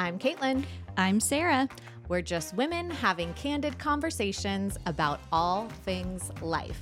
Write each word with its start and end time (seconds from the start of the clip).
I'm 0.00 0.18
Caitlin. 0.18 0.64
I'm 0.96 1.20
Sarah. 1.20 1.68
We're 2.08 2.22
just 2.22 2.54
women 2.54 2.88
having 2.88 3.34
candid 3.34 3.78
conversations 3.78 4.78
about 4.86 5.20
all 5.30 5.68
things 5.84 6.30
life. 6.40 6.80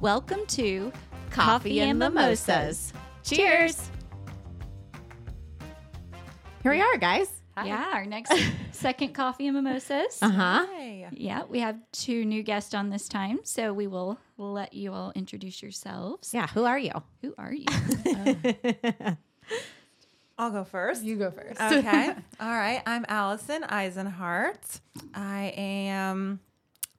Welcome 0.00 0.44
to 0.46 0.92
Coffee, 1.30 1.78
and 1.78 2.00
Mimosas. 2.00 2.92
Cheers. 3.22 3.88
Here 6.64 6.72
we 6.72 6.80
are, 6.80 6.96
guys. 6.96 7.30
Yeah, 7.64 7.92
our 7.92 8.04
next 8.04 8.32
second 8.72 9.14
coffee 9.14 9.46
and 9.46 9.54
mimosas. 9.54 10.18
Uh 10.20 10.28
huh. 10.28 10.66
Yeah, 11.12 11.44
we 11.48 11.60
have 11.60 11.76
two 11.92 12.24
new 12.24 12.42
guests 12.42 12.74
on 12.74 12.90
this 12.90 13.08
time, 13.08 13.38
so 13.44 13.72
we 13.72 13.86
will 13.86 14.18
let 14.36 14.72
you 14.74 14.92
all 14.92 15.12
introduce 15.14 15.62
yourselves. 15.62 16.34
Yeah, 16.34 16.48
who 16.48 16.64
are 16.64 16.78
you? 16.78 16.90
Who 17.22 17.34
are 17.38 17.54
you? 17.54 17.66
I'll 20.38 20.50
go 20.52 20.62
first. 20.62 21.02
You 21.02 21.16
go 21.16 21.32
first. 21.32 21.60
Okay. 21.60 22.10
All 22.40 22.48
right. 22.48 22.80
I'm 22.86 23.04
Allison 23.08 23.62
Isenhart. 23.62 24.80
I 25.12 25.52
am 25.56 26.38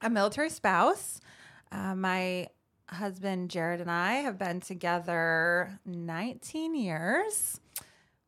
a 0.02 0.10
military 0.10 0.50
spouse. 0.50 1.22
Uh, 1.72 1.94
my 1.94 2.48
husband 2.90 3.48
Jared 3.48 3.80
and 3.80 3.90
I 3.90 4.16
have 4.16 4.38
been 4.38 4.60
together 4.60 5.78
19 5.86 6.74
years, 6.74 7.60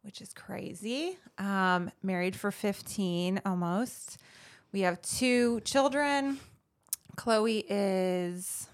which 0.01 0.23
is 0.23 0.33
crazy. 0.33 1.19
Um, 1.37 1.91
married 2.03 2.35
for 2.35 2.51
15 2.51 3.43
almost. 3.45 4.17
We 4.73 4.81
have 4.81 5.03
two 5.03 5.61
children. 5.61 6.39
Chloe 7.17 7.67
is 7.69 8.67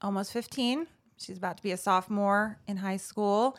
almost 0.00 0.32
15. 0.32 0.86
She's 1.18 1.36
about 1.36 1.58
to 1.58 1.62
be 1.62 1.72
a 1.72 1.76
sophomore 1.76 2.58
in 2.66 2.78
high 2.78 2.96
school. 2.96 3.58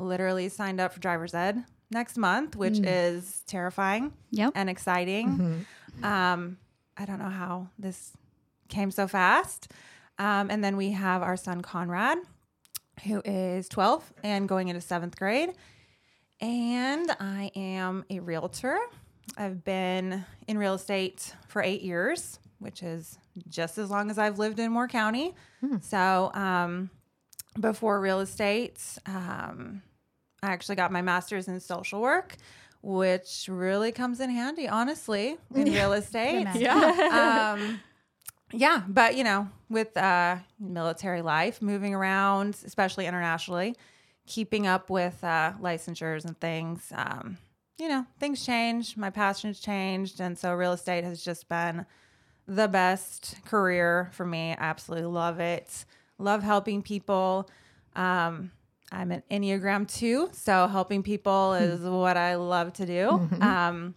Literally 0.00 0.48
signed 0.48 0.80
up 0.80 0.92
for 0.94 1.00
driver's 1.00 1.34
ed 1.34 1.64
next 1.90 2.16
month, 2.16 2.56
which 2.56 2.78
is 2.80 3.42
terrifying 3.46 4.12
Yep. 4.30 4.52
and 4.54 4.70
exciting. 4.70 5.66
Um, 6.02 6.56
I 6.96 7.04
don't 7.04 7.18
know 7.18 7.28
how 7.30 7.68
this 7.78 8.12
came 8.68 8.90
so 8.90 9.06
fast. 9.08 9.70
Um, 10.18 10.50
and 10.50 10.62
then 10.62 10.76
we 10.76 10.90
have 10.92 11.22
our 11.22 11.36
son 11.36 11.60
Conrad, 11.62 12.18
who 13.04 13.20
is 13.24 13.68
12 13.68 14.12
and 14.22 14.48
going 14.48 14.68
into 14.68 14.80
seventh 14.80 15.16
grade. 15.18 15.50
And 16.40 17.10
I 17.20 17.50
am 17.56 18.04
a 18.10 18.20
realtor. 18.20 18.78
I've 19.36 19.64
been 19.64 20.24
in 20.48 20.58
real 20.58 20.74
estate 20.74 21.34
for 21.48 21.62
eight 21.62 21.82
years, 21.82 22.38
which 22.58 22.82
is 22.82 23.18
just 23.48 23.78
as 23.78 23.90
long 23.90 24.10
as 24.10 24.18
I've 24.18 24.38
lived 24.38 24.58
in 24.58 24.72
Moore 24.72 24.88
County. 24.88 25.34
So, 25.82 26.30
um, 26.34 26.90
before 27.58 28.00
real 28.00 28.20
estate, 28.20 28.80
um, 29.06 29.82
I 30.42 30.52
actually 30.52 30.76
got 30.76 30.92
my 30.92 31.02
master's 31.02 31.48
in 31.48 31.60
social 31.60 32.00
work, 32.00 32.36
which 32.82 33.48
really 33.50 33.92
comes 33.92 34.20
in 34.20 34.30
handy, 34.30 34.68
honestly, 34.68 35.36
in 35.54 35.72
real 35.72 35.92
estate. 36.00 36.46
Yeah. 36.54 37.54
um, 37.56 37.80
yeah, 38.52 38.82
but 38.88 39.16
you 39.16 39.24
know, 39.24 39.48
with 39.68 39.96
uh, 39.96 40.36
military 40.58 41.22
life, 41.22 41.62
moving 41.62 41.94
around, 41.94 42.56
especially 42.64 43.06
internationally, 43.06 43.76
keeping 44.26 44.66
up 44.66 44.90
with 44.90 45.22
uh, 45.22 45.52
licensures 45.60 46.24
and 46.24 46.38
things, 46.40 46.92
um, 46.94 47.38
you 47.78 47.88
know, 47.88 48.06
things 48.18 48.44
change. 48.44 48.96
My 48.96 49.10
passions 49.10 49.60
changed, 49.60 50.20
and 50.20 50.38
so 50.38 50.54
real 50.54 50.72
estate 50.72 51.04
has 51.04 51.22
just 51.22 51.48
been 51.48 51.86
the 52.46 52.66
best 52.66 53.36
career 53.44 54.10
for 54.12 54.26
me. 54.26 54.52
I 54.52 54.56
absolutely 54.58 55.06
love 55.08 55.38
it. 55.38 55.84
Love 56.18 56.42
helping 56.42 56.82
people. 56.82 57.48
Um, 57.94 58.50
I'm 58.92 59.12
an 59.12 59.22
Enneagram 59.30 59.86
two, 59.86 60.30
so 60.32 60.66
helping 60.66 61.02
people 61.02 61.54
is 61.54 61.80
what 61.80 62.16
I 62.16 62.34
love 62.36 62.72
to 62.74 62.86
do. 62.86 63.28
Um, 63.40 63.94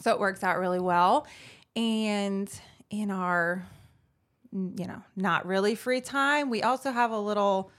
so 0.00 0.10
it 0.12 0.18
works 0.18 0.42
out 0.42 0.58
really 0.58 0.80
well. 0.80 1.26
And 1.76 2.50
in 2.90 3.10
our, 3.10 3.64
you 4.52 4.86
know, 4.86 5.02
not 5.16 5.46
really 5.46 5.74
free 5.74 6.00
time, 6.00 6.50
we 6.50 6.62
also 6.62 6.90
have 6.90 7.10
a 7.10 7.18
little 7.18 7.70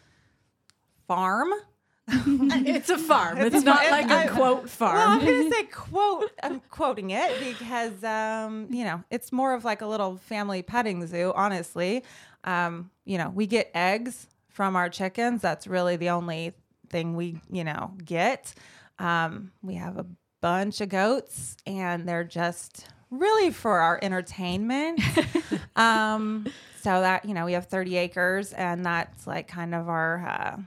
farm. 1.07 1.49
it's 2.07 2.89
a 2.89 2.97
farm. 2.97 3.39
It's, 3.39 3.55
It's 3.55 3.65
not 3.65 3.89
like 3.89 4.09
a 4.09 4.31
quote 4.31 4.57
Well, 4.59 4.67
farm. 4.67 4.97
I'm 4.97 5.25
going 5.25 5.43
to 5.49 5.55
say 5.55 5.63
quote. 5.63 6.31
I'm 6.43 6.61
quoting 6.69 7.09
it 7.11 7.31
because, 7.39 8.03
um, 8.03 8.67
you 8.69 8.83
know, 8.83 9.03
it's 9.09 9.31
more 9.31 9.53
of 9.53 9.65
like 9.65 9.81
a 9.81 9.87
little 9.87 10.17
family 10.17 10.61
petting 10.61 11.05
zoo, 11.07 11.33
honestly. 11.35 12.03
Um, 12.43 12.91
you 13.05 13.17
know, 13.17 13.29
we 13.33 13.47
get 13.47 13.71
eggs 13.73 14.27
from 14.55 14.77
our 14.77 14.87
chickens. 14.87 15.41
That's 15.41 15.67
really 15.67 15.97
the 15.97 16.11
only 16.11 16.53
thing 16.89 17.17
we, 17.17 17.41
you 17.51 17.65
know, 17.65 17.91
get. 18.03 18.53
Um, 18.99 19.51
we 19.61 19.75
have 19.75 19.97
a 19.97 20.05
bunch 20.41 20.79
of 20.79 20.87
goats 20.87 21.57
and 21.67 22.07
they're 22.07 22.23
just 22.23 22.87
really 23.11 23.51
for 23.51 23.79
our 23.79 23.99
entertainment. 24.01 25.01
um, 25.75 26.47
so 26.81 27.01
that, 27.01 27.25
you 27.25 27.33
know, 27.33 27.43
we 27.43 27.51
have 27.51 27.65
30 27.65 27.97
acres 27.97 28.53
and 28.53 28.85
that's 28.85 29.27
like 29.27 29.49
kind 29.49 29.75
of 29.75 29.89
our, 29.89 30.25
uh, 30.25 30.57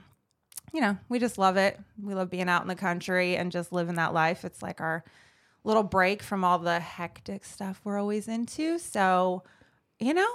you 0.71 0.81
know, 0.81 0.95
we 1.09 1.17
just 1.17 1.39
love 1.39 1.57
it. 1.57 1.79
We 1.99 2.13
love 2.13 2.29
being 2.29 2.47
out 2.47 2.61
in 2.61 2.67
the 2.67 2.75
country 2.75 3.37
and 3.37 3.51
just 3.51 3.71
living 3.73 3.95
that 3.95 4.13
life. 4.13 4.45
It's 4.45 4.61
like 4.61 4.81
our 4.81 5.03
little 5.63 5.81
break 5.81 6.21
from 6.21 6.43
all 6.43 6.59
the 6.59 6.79
hectic 6.79 7.43
stuff 7.43 7.81
we're 7.83 7.99
always 7.99 8.27
into. 8.27 8.77
So, 8.77 9.41
you 9.99 10.13
know, 10.13 10.29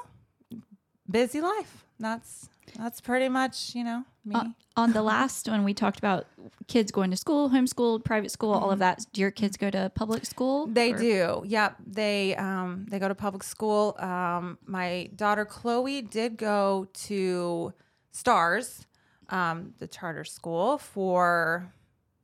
busy 1.09 1.41
life. 1.41 1.85
That's 2.01 2.49
that's 2.77 3.01
pretty 3.01 3.29
much, 3.29 3.75
you 3.75 3.85
know, 3.85 4.05
me. 4.25 4.35
Uh, 4.35 4.45
on 4.77 4.93
the 4.93 5.03
last 5.03 5.49
one, 5.49 5.65
we 5.65 5.73
talked 5.75 5.99
about 5.99 6.27
kids 6.67 6.91
going 6.91 7.11
to 7.11 7.17
school, 7.17 7.51
homeschooled, 7.51 8.05
private 8.05 8.31
school, 8.31 8.53
all 8.53 8.71
of 8.71 8.79
that. 8.81 9.05
Do 9.13 9.21
your 9.21 9.31
kids 9.31 9.57
go 9.57 9.71
to 9.71 9.91
public 9.95 10.25
school? 10.25 10.67
They 10.67 10.93
Or- 10.93 10.99
do. 10.99 11.43
Yep. 11.47 11.77
They 11.87 12.35
um 12.37 12.87
they 12.91 12.99
go 12.99 13.07
to 13.09 13.15
public 13.15 13.43
school. 13.45 13.95
Um 13.99 14.59
my 14.67 15.11
daughter 15.15 15.45
Chloe 15.45 16.03
did 16.03 16.37
go 16.37 16.89
to 17.07 17.73
Stars, 18.11 18.87
um, 19.29 19.75
the 19.79 19.87
charter 19.89 20.25
school 20.25 20.79
for 20.79 21.73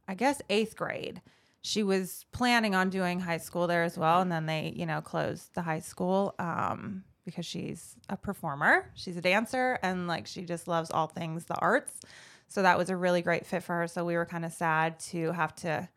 I 0.08 0.14
guess 0.14 0.40
8th 0.50 0.74
grade. 0.76 1.22
She 1.62 1.82
was 1.82 2.24
planning 2.32 2.74
on 2.74 2.88
doing 2.90 3.20
high 3.20 3.36
school 3.38 3.66
there 3.66 3.84
as 3.84 3.96
well 3.98 4.20
and 4.22 4.32
then 4.32 4.46
they, 4.46 4.72
you 4.74 4.86
know, 4.86 5.00
closed 5.00 5.54
the 5.54 5.62
high 5.62 5.80
school 5.80 6.34
um 6.38 7.04
because 7.24 7.44
she's 7.46 7.96
a 8.08 8.16
performer. 8.16 8.90
She's 8.94 9.16
a 9.16 9.20
dancer 9.20 9.78
and 9.82 10.06
like 10.08 10.26
she 10.26 10.42
just 10.44 10.66
loves 10.68 10.90
all 10.90 11.06
things 11.06 11.44
the 11.44 11.56
arts. 11.56 12.00
So 12.48 12.62
that 12.62 12.76
was 12.78 12.90
a 12.90 12.96
really 12.96 13.22
great 13.22 13.46
fit 13.46 13.62
for 13.62 13.74
her. 13.76 13.86
So 13.86 14.04
we 14.04 14.16
were 14.16 14.26
kind 14.26 14.44
of 14.44 14.52
sad 14.52 14.98
to 15.10 15.32
have 15.32 15.54
to 15.56 15.88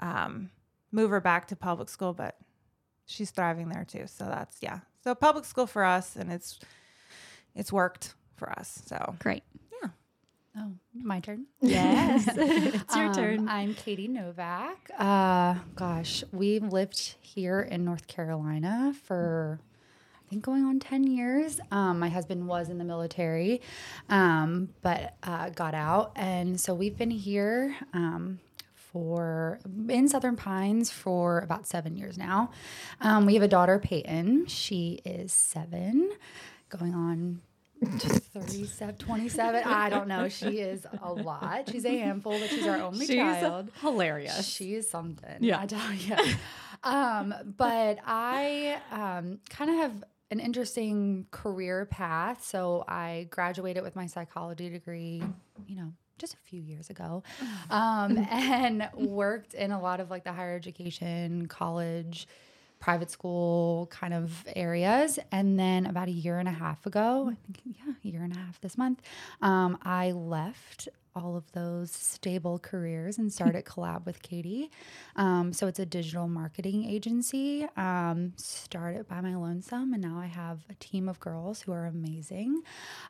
um, 0.00 0.50
move 0.90 1.10
her 1.10 1.20
back 1.20 1.48
to 1.48 1.56
public 1.56 1.88
school, 1.88 2.12
but 2.12 2.36
she's 3.06 3.30
thriving 3.30 3.68
there 3.68 3.84
too. 3.84 4.04
So 4.06 4.24
that's 4.24 4.58
yeah. 4.60 4.80
So 5.04 5.14
public 5.14 5.44
school 5.44 5.66
for 5.66 5.84
us, 5.84 6.16
and 6.16 6.30
it's 6.30 6.60
it's 7.54 7.72
worked 7.72 8.14
for 8.36 8.50
us. 8.50 8.82
So 8.86 9.16
Great. 9.20 9.42
Yeah. 9.82 9.90
Oh, 10.58 10.72
my 10.94 11.20
turn. 11.20 11.46
Yes. 11.60 12.28
it's 12.36 12.94
your 12.94 13.06
Um, 13.06 13.14
turn. 13.14 13.48
I'm 13.48 13.74
Katie 13.74 14.06
Novak. 14.08 14.90
Uh, 14.98 15.54
gosh, 15.76 16.22
we've 16.30 16.62
lived 16.64 17.16
here 17.22 17.60
in 17.62 17.84
North 17.86 18.06
Carolina 18.06 18.92
for 19.04 19.60
I 19.62 19.71
think 20.32 20.44
going 20.44 20.64
on 20.64 20.80
10 20.80 21.04
years. 21.04 21.60
Um, 21.70 21.98
my 21.98 22.08
husband 22.08 22.48
was 22.48 22.70
in 22.70 22.78
the 22.78 22.84
military, 22.84 23.60
um, 24.08 24.70
but 24.80 25.14
uh, 25.22 25.50
got 25.50 25.74
out. 25.74 26.12
And 26.16 26.58
so 26.58 26.72
we've 26.72 26.96
been 26.96 27.10
here 27.10 27.76
um, 27.92 28.40
for 28.74 29.60
in 29.90 30.08
Southern 30.08 30.36
Pines 30.36 30.90
for 30.90 31.40
about 31.40 31.66
seven 31.66 31.96
years 31.96 32.16
now. 32.16 32.50
Um, 33.02 33.26
we 33.26 33.34
have 33.34 33.42
a 33.42 33.48
daughter, 33.48 33.78
Peyton. 33.78 34.46
She 34.46 35.00
is 35.04 35.34
seven, 35.34 36.10
going 36.70 36.94
on 36.94 37.42
37, 37.84 38.96
27. 38.96 39.62
I 39.66 39.90
don't 39.90 40.08
know. 40.08 40.28
She 40.30 40.60
is 40.60 40.86
a 41.02 41.12
lot. 41.12 41.68
She's 41.70 41.84
a 41.84 41.90
handful, 41.90 42.38
but 42.38 42.48
she's 42.48 42.66
our 42.66 42.78
only 42.80 43.06
She's 43.06 43.16
child. 43.16 43.70
hilarious. 43.80 44.46
She 44.46 44.74
is 44.74 44.88
something. 44.88 45.38
Yeah. 45.40 45.60
I 45.60 45.66
tell 45.66 45.92
you. 45.92 46.16
um, 46.84 47.34
but 47.56 47.98
I 48.06 48.78
um, 48.92 49.40
kind 49.50 49.70
of 49.70 49.76
have 49.76 50.04
an 50.32 50.40
interesting 50.40 51.26
career 51.30 51.84
path. 51.84 52.42
So 52.42 52.84
I 52.88 53.28
graduated 53.30 53.82
with 53.82 53.94
my 53.94 54.06
psychology 54.06 54.70
degree, 54.70 55.22
you 55.66 55.76
know, 55.76 55.92
just 56.18 56.32
a 56.32 56.38
few 56.38 56.62
years 56.62 56.88
ago, 56.88 57.22
um, 57.70 58.16
and 58.30 58.88
worked 58.94 59.52
in 59.52 59.72
a 59.72 59.80
lot 59.80 60.00
of 60.00 60.10
like 60.10 60.24
the 60.24 60.32
higher 60.32 60.56
education, 60.56 61.46
college, 61.46 62.26
private 62.80 63.10
school 63.10 63.88
kind 63.92 64.14
of 64.14 64.44
areas. 64.56 65.18
And 65.30 65.58
then 65.58 65.84
about 65.84 66.08
a 66.08 66.12
year 66.12 66.38
and 66.38 66.48
a 66.48 66.52
half 66.52 66.86
ago, 66.86 67.30
I 67.30 67.36
think, 67.44 67.60
yeah, 67.64 67.92
a 68.02 68.08
year 68.08 68.22
and 68.22 68.34
a 68.34 68.38
half 68.38 68.58
this 68.62 68.78
month, 68.78 69.02
um, 69.42 69.78
I 69.82 70.12
left 70.12 70.88
all 71.14 71.36
of 71.36 71.50
those 71.52 71.90
stable 71.90 72.58
careers 72.58 73.18
and 73.18 73.32
started 73.32 73.64
collab 73.66 74.06
with 74.06 74.22
Katie. 74.22 74.70
Um, 75.16 75.52
so 75.52 75.66
it's 75.66 75.78
a 75.78 75.86
digital 75.86 76.28
marketing 76.28 76.84
agency. 76.84 77.66
Um, 77.76 78.32
started 78.36 79.08
by 79.08 79.20
my 79.20 79.34
lonesome, 79.34 79.92
and 79.92 80.02
now 80.02 80.18
I 80.18 80.26
have 80.26 80.60
a 80.70 80.74
team 80.74 81.08
of 81.08 81.20
girls 81.20 81.62
who 81.62 81.72
are 81.72 81.86
amazing. 81.86 82.62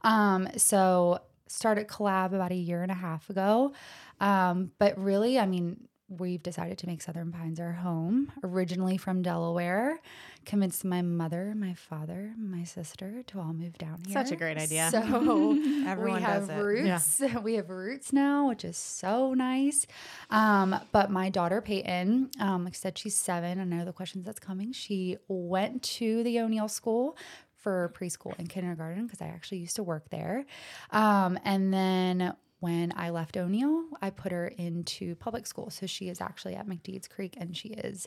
Um, 0.03 0.49
so 0.57 1.21
started 1.47 1.87
collab 1.87 2.33
about 2.33 2.51
a 2.51 2.57
year 2.57 2.83
and 2.83 2.91
a 2.91 2.95
half 2.95 3.29
ago. 3.31 3.73
Um, 4.21 4.73
but 4.79 4.99
really, 4.99 5.39
I 5.39 5.47
mean, 5.47 5.89
we've 6.19 6.43
decided 6.43 6.79
to 6.79 6.87
make 6.87 7.03
Southern 7.03 7.33
Pines 7.33 7.59
our 7.59 7.73
home. 7.73 8.33
Originally 8.45 8.97
from 8.97 9.23
Delaware, 9.23 10.01
convinced 10.45 10.85
my 10.85 11.03
mother, 11.03 11.55
my 11.57 11.75
father, 11.75 12.35
my 12.39 12.65
sister 12.65 13.23
to 13.29 13.41
all 13.41 13.53
move 13.53 13.79
down 13.79 14.03
here. 14.07 14.13
Such 14.13 14.33
a 14.33 14.37
great 14.37 14.59
idea. 14.59 14.89
So 14.91 14.99
Everyone 15.87 16.17
we 16.17 16.23
have 16.23 16.49
roots. 16.49 17.23
We 17.43 17.55
have 17.55 17.71
roots 17.71 18.13
now, 18.13 18.49
which 18.49 18.65
is 18.65 18.77
so 18.77 19.35
nice. 19.35 19.87
Um, 20.31 20.79
but 20.93 21.11
my 21.11 21.29
daughter 21.29 21.61
Peyton, 21.61 22.31
um, 22.41 22.65
like 22.65 22.75
I 22.75 22.77
said, 22.77 22.99
she's 22.99 23.17
seven. 23.17 23.59
I 23.61 23.65
know 23.65 23.85
the 23.85 23.93
questions 23.93 24.25
that's 24.27 24.41
coming. 24.41 24.73
She 24.73 25.17
went 25.29 25.83
to 25.85 26.23
the 26.23 26.41
O'Neal 26.41 26.69
School 26.69 27.17
for 27.57 27.93
preschool 27.97 28.35
and 28.39 28.49
kindergarten 28.49 29.07
because 29.07 29.23
I 29.23 29.27
actually 29.27 29.59
used 29.59 29.77
to 29.77 29.83
work 29.83 30.11
there. 30.11 30.45
Um, 30.91 31.39
and 31.45 31.73
then 31.73 32.35
when 32.63 32.93
I 32.97 33.11
left 33.11 33.37
O'Neal, 33.37 33.85
I 34.01 34.11
put 34.11 34.31
her 34.31 34.47
into 34.47 35.17
public 35.17 35.49
school. 35.49 35.69
So 35.71 35.87
she 35.87 36.09
is 36.09 36.21
actually 36.21 36.55
at 36.55 36.69
McDeeds 36.69 37.11
Creek 37.11 37.35
and 37.37 37.57
she 37.57 37.71
is 37.71 38.07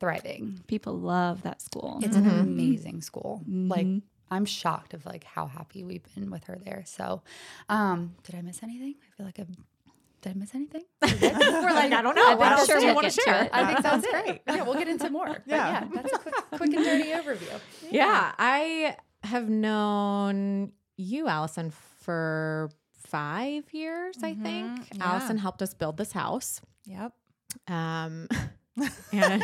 thriving. 0.00 0.58
People 0.66 0.94
love 0.98 1.42
that 1.42 1.62
school. 1.62 2.00
It's 2.02 2.16
an 2.16 2.26
amazing 2.28 3.00
school. 3.02 3.42
Like 3.48 3.86
I'm 4.28 4.44
shocked 4.44 4.92
of 4.94 5.06
like 5.06 5.22
how 5.22 5.46
happy 5.46 5.84
we've 5.84 6.02
been 6.16 6.30
with 6.32 6.42
her 6.44 6.58
there. 6.64 6.82
So, 6.84 7.22
um, 7.68 8.16
did 8.24 8.34
I 8.34 8.42
miss 8.42 8.62
anything? 8.64 8.96
I 9.06 9.16
feel 9.16 9.26
like 9.26 9.38
I 9.38 9.46
did 10.22 10.30
I 10.30 10.38
miss 10.38 10.52
anything? 10.54 10.82
We're 11.02 11.72
like, 11.72 11.92
I 11.92 12.02
don't 12.02 12.16
know. 12.16 12.24
I 12.24 12.28
think 12.30 12.40
What 12.40 12.52
else 12.52 12.66
that's 12.66 12.80
do 12.80 12.86
you 12.88 12.94
want 12.94 13.08
to 13.08 13.14
to 13.14 13.20
share? 13.20 13.42
it. 13.44 13.50
I 13.52 13.66
think 13.66 13.82
Sounds 13.86 14.02
that's 14.02 14.24
great. 14.24 14.44
great. 14.44 14.56
Yeah, 14.56 14.62
we'll 14.64 14.74
get 14.74 14.88
into 14.88 15.10
more. 15.10 15.26
But 15.28 15.42
Yeah. 15.46 15.84
yeah, 15.84 15.88
that's 15.94 16.12
a 16.12 16.18
quick, 16.18 16.34
quick 16.50 16.72
and 16.74 16.84
dirty 16.84 17.10
overview. 17.10 17.60
Yeah, 17.90 18.32
I 18.38 18.96
have 19.22 19.48
known 19.48 20.72
you, 20.96 21.28
Allison, 21.28 21.70
for 22.00 22.70
five 23.12 23.64
years, 23.72 24.16
I 24.22 24.34
think. 24.34 24.88
yeah. 24.94 25.04
Allison 25.12 25.38
helped 25.38 25.62
us 25.62 25.74
build 25.74 25.96
this 25.98 26.12
house. 26.12 26.60
Yep. 26.86 27.12
Um, 27.68 28.26
and 29.12 29.42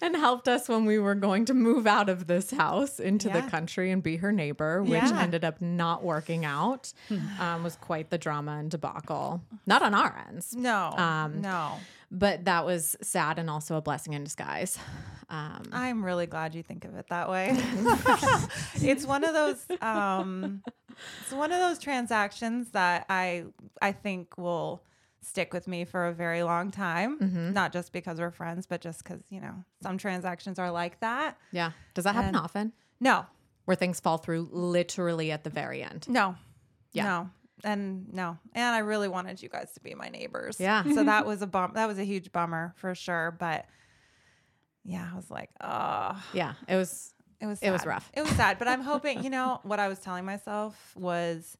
and 0.00 0.14
helped 0.16 0.46
us 0.46 0.68
when 0.68 0.84
we 0.84 0.96
were 0.98 1.16
going 1.16 1.44
to 1.46 1.54
move 1.54 1.86
out 1.88 2.08
of 2.08 2.28
this 2.28 2.52
house 2.52 3.00
into 3.00 3.28
the 3.28 3.42
country 3.42 3.90
and 3.90 4.00
be 4.02 4.16
her 4.16 4.30
neighbor, 4.30 4.80
which 4.82 4.92
Yeah. 5.02 5.20
ended 5.20 5.44
up 5.44 5.60
not 5.60 6.04
working 6.04 6.44
out. 6.44 6.92
um, 7.40 7.64
was 7.64 7.74
quite 7.76 8.10
the 8.10 8.18
drama 8.18 8.52
and 8.52 8.70
debacle. 8.70 9.42
Not 9.66 9.82
on 9.82 9.92
our 9.94 10.24
ends, 10.28 10.54
No. 10.54 10.90
Um, 10.92 11.40
no. 11.40 11.72
But 12.12 12.44
that 12.44 12.64
was 12.66 12.94
sad 13.02 13.38
and 13.40 13.48
also 13.50 13.76
a 13.76 13.80
blessing 13.82 14.12
in 14.12 14.22
disguise. 14.22 14.78
Um, 15.30 15.62
I'm 15.72 16.04
really 16.04 16.26
glad 16.26 16.54
you 16.54 16.62
think 16.62 16.84
of 16.84 16.94
it 16.94 17.06
that 17.08 17.28
way. 17.30 17.48
it's 18.74 19.06
one 19.06 19.24
of 19.24 19.32
those 19.32 19.64
um 19.80 20.62
it's 21.22 21.32
one 21.32 21.50
of 21.52 21.58
those 21.58 21.78
transactions 21.78 22.70
that 22.72 23.06
I 23.08 23.46
I 23.80 23.92
think 23.92 24.36
will 24.36 24.84
stick 25.22 25.54
with 25.54 25.66
me 25.66 25.84
for 25.86 26.06
a 26.08 26.12
very 26.12 26.42
long 26.42 26.70
time. 26.70 27.18
Mm-hmm. 27.18 27.52
Not 27.54 27.72
just 27.72 27.92
because 27.92 28.18
we're 28.18 28.30
friends, 28.32 28.66
but 28.66 28.80
just 28.82 29.02
because, 29.04 29.20
you 29.30 29.40
know, 29.40 29.54
some 29.82 29.96
transactions 29.96 30.58
are 30.58 30.70
like 30.70 31.00
that. 31.00 31.38
yeah, 31.50 31.70
does 31.94 32.04
that 32.04 32.14
happen 32.14 32.28
And- 32.34 32.36
often? 32.36 32.72
No, 33.00 33.24
Where 33.64 33.74
things 33.76 34.00
fall 34.00 34.18
through 34.18 34.48
literally 34.52 35.32
at 35.32 35.44
the 35.44 35.50
very 35.50 35.82
end. 35.82 36.06
no. 36.08 36.36
Yeah. 36.92 37.04
No. 37.04 37.30
And 37.64 38.12
no. 38.12 38.38
And 38.54 38.74
I 38.74 38.78
really 38.80 39.08
wanted 39.08 39.40
you 39.42 39.48
guys 39.48 39.72
to 39.74 39.80
be 39.80 39.94
my 39.94 40.08
neighbors. 40.08 40.56
Yeah. 40.58 40.82
So 40.94 41.04
that 41.04 41.26
was 41.26 41.42
a 41.42 41.46
bum 41.46 41.72
that 41.74 41.86
was 41.86 41.98
a 41.98 42.04
huge 42.04 42.32
bummer 42.32 42.72
for 42.76 42.94
sure. 42.94 43.36
But 43.38 43.66
yeah, 44.84 45.08
I 45.12 45.16
was 45.16 45.30
like, 45.30 45.50
oh 45.60 46.20
Yeah, 46.32 46.54
it 46.68 46.76
was. 46.76 47.14
It 47.40 47.46
was 47.46 47.60
It 47.60 47.70
was 47.72 47.84
rough. 47.84 48.08
It 48.14 48.22
was 48.22 48.30
sad, 48.32 48.58
but 48.60 48.68
I'm 48.68 48.80
hoping, 48.92 49.24
you 49.24 49.30
know, 49.30 49.58
what 49.64 49.80
I 49.80 49.88
was 49.88 49.98
telling 49.98 50.24
myself 50.24 50.92
was 50.96 51.56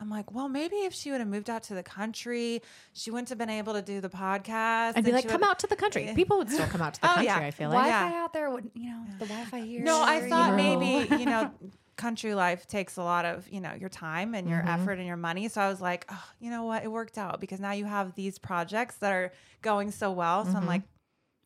I'm 0.00 0.10
like, 0.10 0.32
well, 0.32 0.48
maybe 0.48 0.76
if 0.76 0.92
she 0.94 1.10
would 1.12 1.18
have 1.20 1.28
moved 1.28 1.48
out 1.50 1.62
to 1.64 1.74
the 1.74 1.82
country, 1.82 2.62
she 2.92 3.10
wouldn't 3.12 3.28
have 3.30 3.38
been 3.38 3.50
able 3.50 3.72
to 3.74 3.82
do 3.82 4.00
the 4.00 4.08
podcast. 4.08 4.92
I'd 4.96 5.04
be 5.04 5.12
like, 5.12 5.26
come 5.28 5.42
out 5.44 5.60
to 5.60 5.66
the 5.68 5.76
country. 5.76 6.10
People 6.16 6.38
would 6.38 6.50
still 6.50 6.66
come 6.66 6.82
out 6.82 6.94
to 6.94 7.00
the 7.00 7.06
Oh, 7.10 7.14
country. 7.14 7.26
yeah. 7.26 7.38
I 7.38 7.50
feel 7.52 7.68
like. 7.70 7.78
Wi-Fi 7.86 8.10
Yeah. 8.16 8.22
out 8.24 8.32
there, 8.32 8.50
would 8.50 8.70
you 8.74 8.90
know 8.90 9.04
the 9.20 9.26
Wi-Fi 9.26 9.60
here? 9.60 9.82
No, 9.82 10.02
I 10.02 10.20
you 10.22 10.28
thought 10.28 10.50
know. 10.56 10.78
maybe, 10.78 11.16
you 11.16 11.26
know, 11.26 11.50
country 11.96 12.34
life 12.34 12.66
takes 12.66 12.96
a 12.96 13.02
lot 13.02 13.24
of, 13.24 13.48
you 13.48 13.60
know, 13.60 13.72
your 13.74 13.88
time 13.88 14.34
and 14.34 14.48
your 14.48 14.58
Mm-hmm. 14.60 14.68
effort 14.68 14.98
and 14.98 15.06
your 15.06 15.16
money. 15.16 15.48
So 15.48 15.60
I 15.60 15.68
was 15.68 15.80
like, 15.80 16.06
oh, 16.10 16.24
you 16.40 16.50
know 16.50 16.64
what? 16.64 16.84
It 16.84 16.90
worked 16.90 17.18
out 17.18 17.40
because 17.40 17.60
now 17.60 17.72
you 17.72 17.84
have 17.84 18.14
these 18.14 18.38
projects 18.38 18.96
that 18.96 19.12
are 19.12 19.32
going 19.62 19.90
so 19.90 20.10
well. 20.12 20.44
So 20.44 20.50
Mm-hmm. 20.50 20.56
I'm 20.58 20.66
like, 20.66 20.82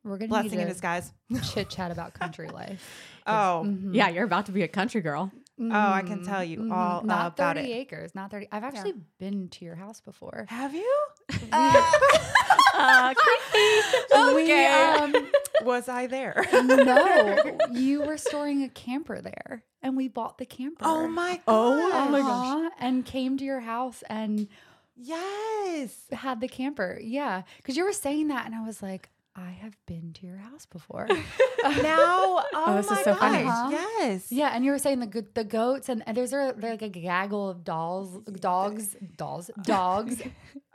we're 0.05 0.17
gonna 0.19 0.29
blessing 0.29 0.53
need 0.59 0.63
in 0.63 0.69
disguise. 0.69 1.13
chit 1.43 1.69
chat 1.69 1.91
about 1.91 2.15
country 2.15 2.49
life. 2.49 2.83
Oh, 3.27 3.63
Mm-hmm. 3.67 3.95
Yeah, 3.95 4.09
you're 4.09 4.25
about 4.25 4.47
to 4.47 4.53
be 4.53 4.63
a 4.63 4.69
country 4.69 5.03
girl. 5.03 5.31
Oh, 5.61 5.71
I 5.71 6.03
can 6.03 6.23
tell 6.25 6.43
you 6.45 6.71
all 6.73 7.03
not 7.03 7.35
about 7.35 7.57
thirty 7.57 7.73
it. 7.73 7.77
acres, 7.77 8.15
not 8.15 8.31
thirty. 8.31 8.49
I've 8.53 8.65
actually 8.65 8.95
been 9.19 9.49
to 9.51 9.65
your 9.65 9.75
house 9.75 10.01
before. 10.01 10.47
Have 10.49 10.75
you? 10.75 10.97
Uh, 12.81 13.13
We, 14.35 14.53
um, 14.67 15.15
Was 15.63 15.89
I 15.89 16.07
there? 16.07 16.45
no, 16.53 17.37
you 17.73 18.03
were 18.03 18.17
storing 18.17 18.63
a 18.63 18.69
camper 18.69 19.21
there, 19.21 19.65
and 19.83 19.97
we 19.97 20.07
bought 20.09 20.39
the 20.39 20.47
camper. 20.47 20.85
Oh 20.87 21.09
my 21.09 21.37
god. 21.37 21.43
Oh 21.47 22.09
my 22.11 22.21
gosh. 22.21 22.47
Uh-huh, 22.47 22.71
And 22.79 23.05
came 23.05 23.37
to 23.39 23.45
your 23.45 23.61
house 23.61 24.03
and 24.09 24.47
Yes. 24.97 25.97
had 26.13 26.41
the 26.41 26.49
camper. 26.49 26.99
Yeah, 27.03 27.43
because 27.57 27.77
you 27.77 27.85
were 27.85 27.93
saying 27.93 28.29
that, 28.29 28.47
and 28.47 28.55
I 28.55 28.65
was 28.65 28.83
like, 28.83 29.11
I 29.41 29.51
have 29.63 29.77
been 29.87 30.13
to 30.15 30.27
your 30.27 30.37
house 30.39 30.67
before. 30.67 31.07
Now, 31.83 32.45
oh, 32.55 32.75
this 32.77 32.89
is 32.91 32.99
so 33.01 33.13
gosh. 33.15 33.19
funny. 33.21 33.45
Uh-huh. 33.45 33.69
Yes. 33.73 34.31
yeah, 34.31 34.51
and 34.55 34.65
you 34.65 34.71
were 34.71 34.79
saying 34.79 35.01
the 35.01 35.07
good 35.09 35.35
the 35.35 35.43
goats, 35.43 35.89
and, 35.89 36.05
and 36.07 36.17
there's 36.17 36.33
a 36.33 36.55
like 36.61 36.83
a 36.83 36.89
gaggle 36.89 37.49
of 37.49 37.65
dolls, 37.65 38.17
dogs, 38.41 38.97
dolls, 39.17 39.51
dogs 39.63 40.23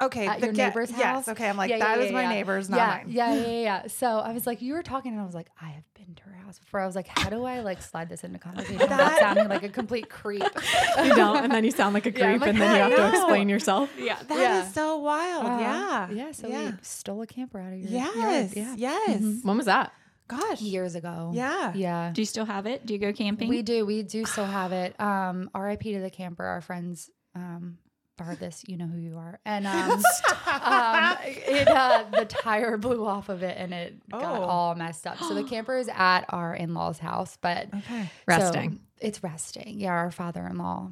Okay. 0.02 0.28
at 0.28 0.40
the 0.42 0.48
your 0.48 0.54
ga- 0.54 0.68
neighbor's 0.68 0.92
house. 0.92 1.00
Yes. 1.00 1.28
Okay. 1.30 1.48
I'm 1.48 1.56
like, 1.56 1.70
Yeah, 1.70 1.80
that 1.80 1.98
yeah, 2.00 2.04
is 2.04 2.12
yeah, 2.12 2.22
my 2.22 2.28
neighbor's, 2.28 2.70
not 2.70 2.78
yeah, 2.78 2.88
mine. 2.88 3.06
Yeah, 3.08 3.34
yeah, 3.34 3.62
yeah. 3.62 3.88
So 3.88 4.08
I 4.20 4.34
was 4.34 4.46
like, 4.46 4.62
you 4.62 4.74
were 4.74 4.84
talking, 4.84 5.14
and 5.14 5.22
I 5.22 5.26
was 5.26 5.36
like, 5.36 5.48
I 5.62 5.70
have 5.70 5.86
been 6.06 6.16
to 6.16 6.24
her 6.24 6.34
house 6.34 6.60
before. 6.60 6.80
I 6.80 6.86
was 6.86 6.96
like, 6.96 7.08
how 7.08 7.30
do 7.30 7.44
I 7.46 7.62
like 7.62 7.82
slide 7.82 8.10
this 8.10 8.24
into 8.24 8.40
conversation 8.40 8.78
without 8.80 8.98
That- 8.98 9.20
sounding 9.20 9.48
like 9.48 9.64
a 9.64 9.70
complete 9.70 10.10
creep? 10.10 10.44
You 11.04 11.16
don't, 11.16 11.38
and 11.44 11.52
then 11.52 11.64
you 11.64 11.72
sound 11.72 11.94
like 11.94 12.06
a 12.06 12.12
creep, 12.12 12.22
Yeah, 12.24 12.32
like, 12.38 12.50
and 12.50 12.62
then 12.62 12.76
you 12.92 12.98
have 12.98 13.12
to 13.12 13.18
explain 13.18 13.50
yourself. 13.50 13.90
yeah, 13.98 14.22
That 14.24 14.36
is 14.36 14.40
yeah. 14.42 14.68
so 14.72 14.98
wild. 14.98 15.46
Uh-huh. 15.46 15.60
Yeah. 15.60 16.10
yeah. 16.12 16.32
So 16.32 16.48
yeah. 16.48 16.72
we 16.72 16.78
stole 16.82 17.22
a 17.22 17.28
camper 17.28 17.60
out 17.60 17.74
of 17.74 17.80
your 17.80 17.90
Yes. 17.90 18.56
yard. 18.56 18.78
Yeah, 18.78 18.98
Yes. 19.08 19.22
When 19.44 19.58
was 19.58 19.66
that? 19.66 19.92
Gosh. 20.28 20.62
years 20.62 20.96
ago. 20.96 21.32
Yeah. 21.34 21.74
yeah. 21.76 22.12
do 22.14 22.22
you 22.22 22.26
still 22.26 22.46
have 22.46 22.66
it? 22.66 22.86
Do 22.86 22.94
you 22.94 23.00
go 23.00 23.12
camping? 23.14 23.50
We 23.50 23.62
do. 23.62 23.86
We 23.86 24.04
do 24.04 24.26
still 24.26 24.46
have 24.46 24.72
it. 24.72 25.00
Um, 25.00 25.50
RIP 25.56 25.82
to 25.82 26.00
the 26.00 26.10
camper. 26.10 26.44
Our 26.46 26.62
friends 26.62 27.10
um, 27.36 27.78
borrowed 28.18 28.40
this. 28.40 28.64
You 28.68 28.78
know 28.78 28.88
who 28.88 29.00
you 29.00 29.18
are. 29.18 29.40
And 29.46 29.66
um, 29.68 29.92
um, 29.92 31.18
it 31.24 31.68
uh, 31.68 32.04
the 32.12 32.26
tire 32.26 32.78
blew 32.78 33.06
off 33.06 33.30
of 33.30 33.44
it 33.44 33.58
and 33.58 33.74
it 33.74 34.08
got 34.10 34.24
Oh. 34.24 34.44
all 34.44 34.76
messed 34.76 35.06
up. 35.08 35.18
So 35.20 35.34
the 35.34 35.44
camper 35.50 35.78
is 35.78 35.90
at 35.94 36.22
our 36.30 36.54
in 36.56 36.74
laws' 36.74 37.00
house, 37.00 37.38
but 37.42 37.68
Okay. 37.74 38.04
so 38.04 38.10
Resting. 38.28 38.80
it's 39.00 39.24
resting. 39.24 39.80
Yeah, 39.80 39.92
our 39.92 40.12
father 40.12 40.46
in 40.48 40.58
law. 40.58 40.90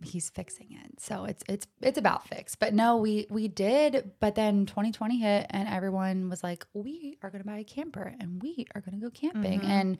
He's 0.00 0.30
fixing 0.30 0.68
it, 0.70 1.00
so 1.00 1.24
it's 1.24 1.42
it's 1.48 1.66
it's 1.82 1.98
about 1.98 2.28
fixed. 2.28 2.60
But 2.60 2.72
no, 2.72 2.98
we 2.98 3.26
we 3.30 3.48
did. 3.48 4.12
But 4.20 4.36
then 4.36 4.64
2020 4.64 5.18
hit, 5.18 5.46
and 5.50 5.68
everyone 5.68 6.28
was 6.30 6.44
like, 6.44 6.64
"We 6.72 7.18
are 7.20 7.30
going 7.30 7.42
to 7.42 7.46
buy 7.48 7.58
a 7.58 7.64
camper, 7.64 8.14
and 8.20 8.40
we 8.40 8.64
are 8.76 8.80
going 8.80 8.94
to 9.00 9.04
go 9.04 9.10
camping." 9.10 9.58
Mm-hmm. 9.62 9.68
And 9.70 9.98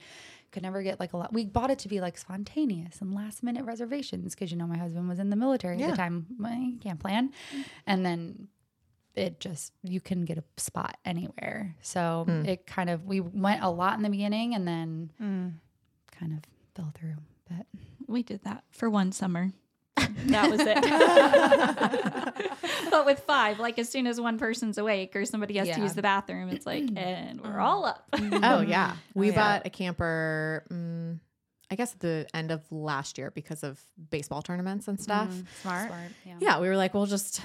could 0.51 0.63
never 0.63 0.83
get 0.83 0.99
like 1.01 1.13
a 1.13 1.17
lot. 1.17 1.33
We 1.33 1.45
bought 1.47 1.71
it 1.71 1.79
to 1.81 1.89
be 1.89 2.01
like 2.01 2.17
spontaneous 2.19 3.01
and 3.01 3.15
last 3.15 3.43
minute 3.43 3.65
reservations 3.65 4.35
because 4.35 4.51
you 4.51 4.57
know 4.57 4.67
my 4.67 4.79
husband 4.79 5.09
was 5.09 5.19
in 5.19 5.31
the 5.31 5.37
military 5.37 5.83
at 5.83 5.91
the 5.91 5.97
time. 5.97 6.27
You 6.73 6.79
can't 6.81 6.99
plan, 7.01 7.33
and 7.87 8.05
then 8.05 8.49
it 9.15 9.41
just 9.41 9.73
you 9.83 10.01
can 10.01 10.25
get 10.25 10.39
a 10.39 10.45
spot 10.57 10.97
anywhere. 11.05 11.75
So 11.83 12.25
it 12.47 12.67
kind 12.67 12.89
of 12.91 13.05
we 13.05 13.21
went 13.21 13.63
a 13.63 13.69
lot 13.71 13.97
in 13.97 14.03
the 14.03 14.11
beginning, 14.11 14.55
and 14.55 14.67
then 14.67 15.11
Mm. 15.21 15.55
kind 16.13 16.33
of 16.33 16.41
fell 16.75 16.93
through. 16.95 17.17
But 17.49 17.67
We 18.07 18.23
did 18.23 18.43
that 18.45 18.65
for 18.71 18.89
one 18.89 19.13
summer. 19.13 19.53
That 20.27 20.51
was 20.51 20.61
it. 20.61 20.81
but 22.91 23.07
with 23.07 23.21
five, 23.21 23.59
like 23.59 23.79
as 23.79 23.89
soon 23.89 24.07
as 24.07 24.21
one 24.21 24.39
person's 24.39 24.79
awake 24.79 25.17
or 25.17 25.25
somebody 25.25 25.57
has 25.59 25.69
to 25.71 25.81
use 25.81 25.95
the 25.95 26.03
bathroom, 26.03 26.49
it's 26.49 26.67
like, 26.67 26.85
mm-hmm. 26.85 26.99
and 26.99 27.41
we're 27.41 27.51
mm-hmm. 27.51 27.61
all 27.61 27.85
up. 27.85 28.05
Mm-hmm. 28.19 28.45
Oh 28.45 28.61
yeah, 28.61 28.95
we 29.15 29.29
oh, 29.29 29.31
yeah. 29.31 29.37
bought 29.37 29.67
a 29.67 29.71
camper. 29.71 30.65
Mm, 30.71 31.21
I 31.71 31.75
guess 31.77 31.93
at 31.93 32.01
the 32.01 32.27
end 32.35 32.51
of 32.51 32.61
last 32.71 33.17
year 33.19 33.31
because 33.31 33.63
of 33.63 33.81
baseball 34.11 34.43
tournaments 34.43 34.89
and 34.89 35.01
stuff. 35.01 35.31
Smart. 35.63 35.93
yeah. 36.27 36.37
Yeah, 36.41 36.61
we 36.61 36.69
were 36.69 36.77
like, 36.77 36.95
we'll 36.95 37.07
just, 37.07 37.43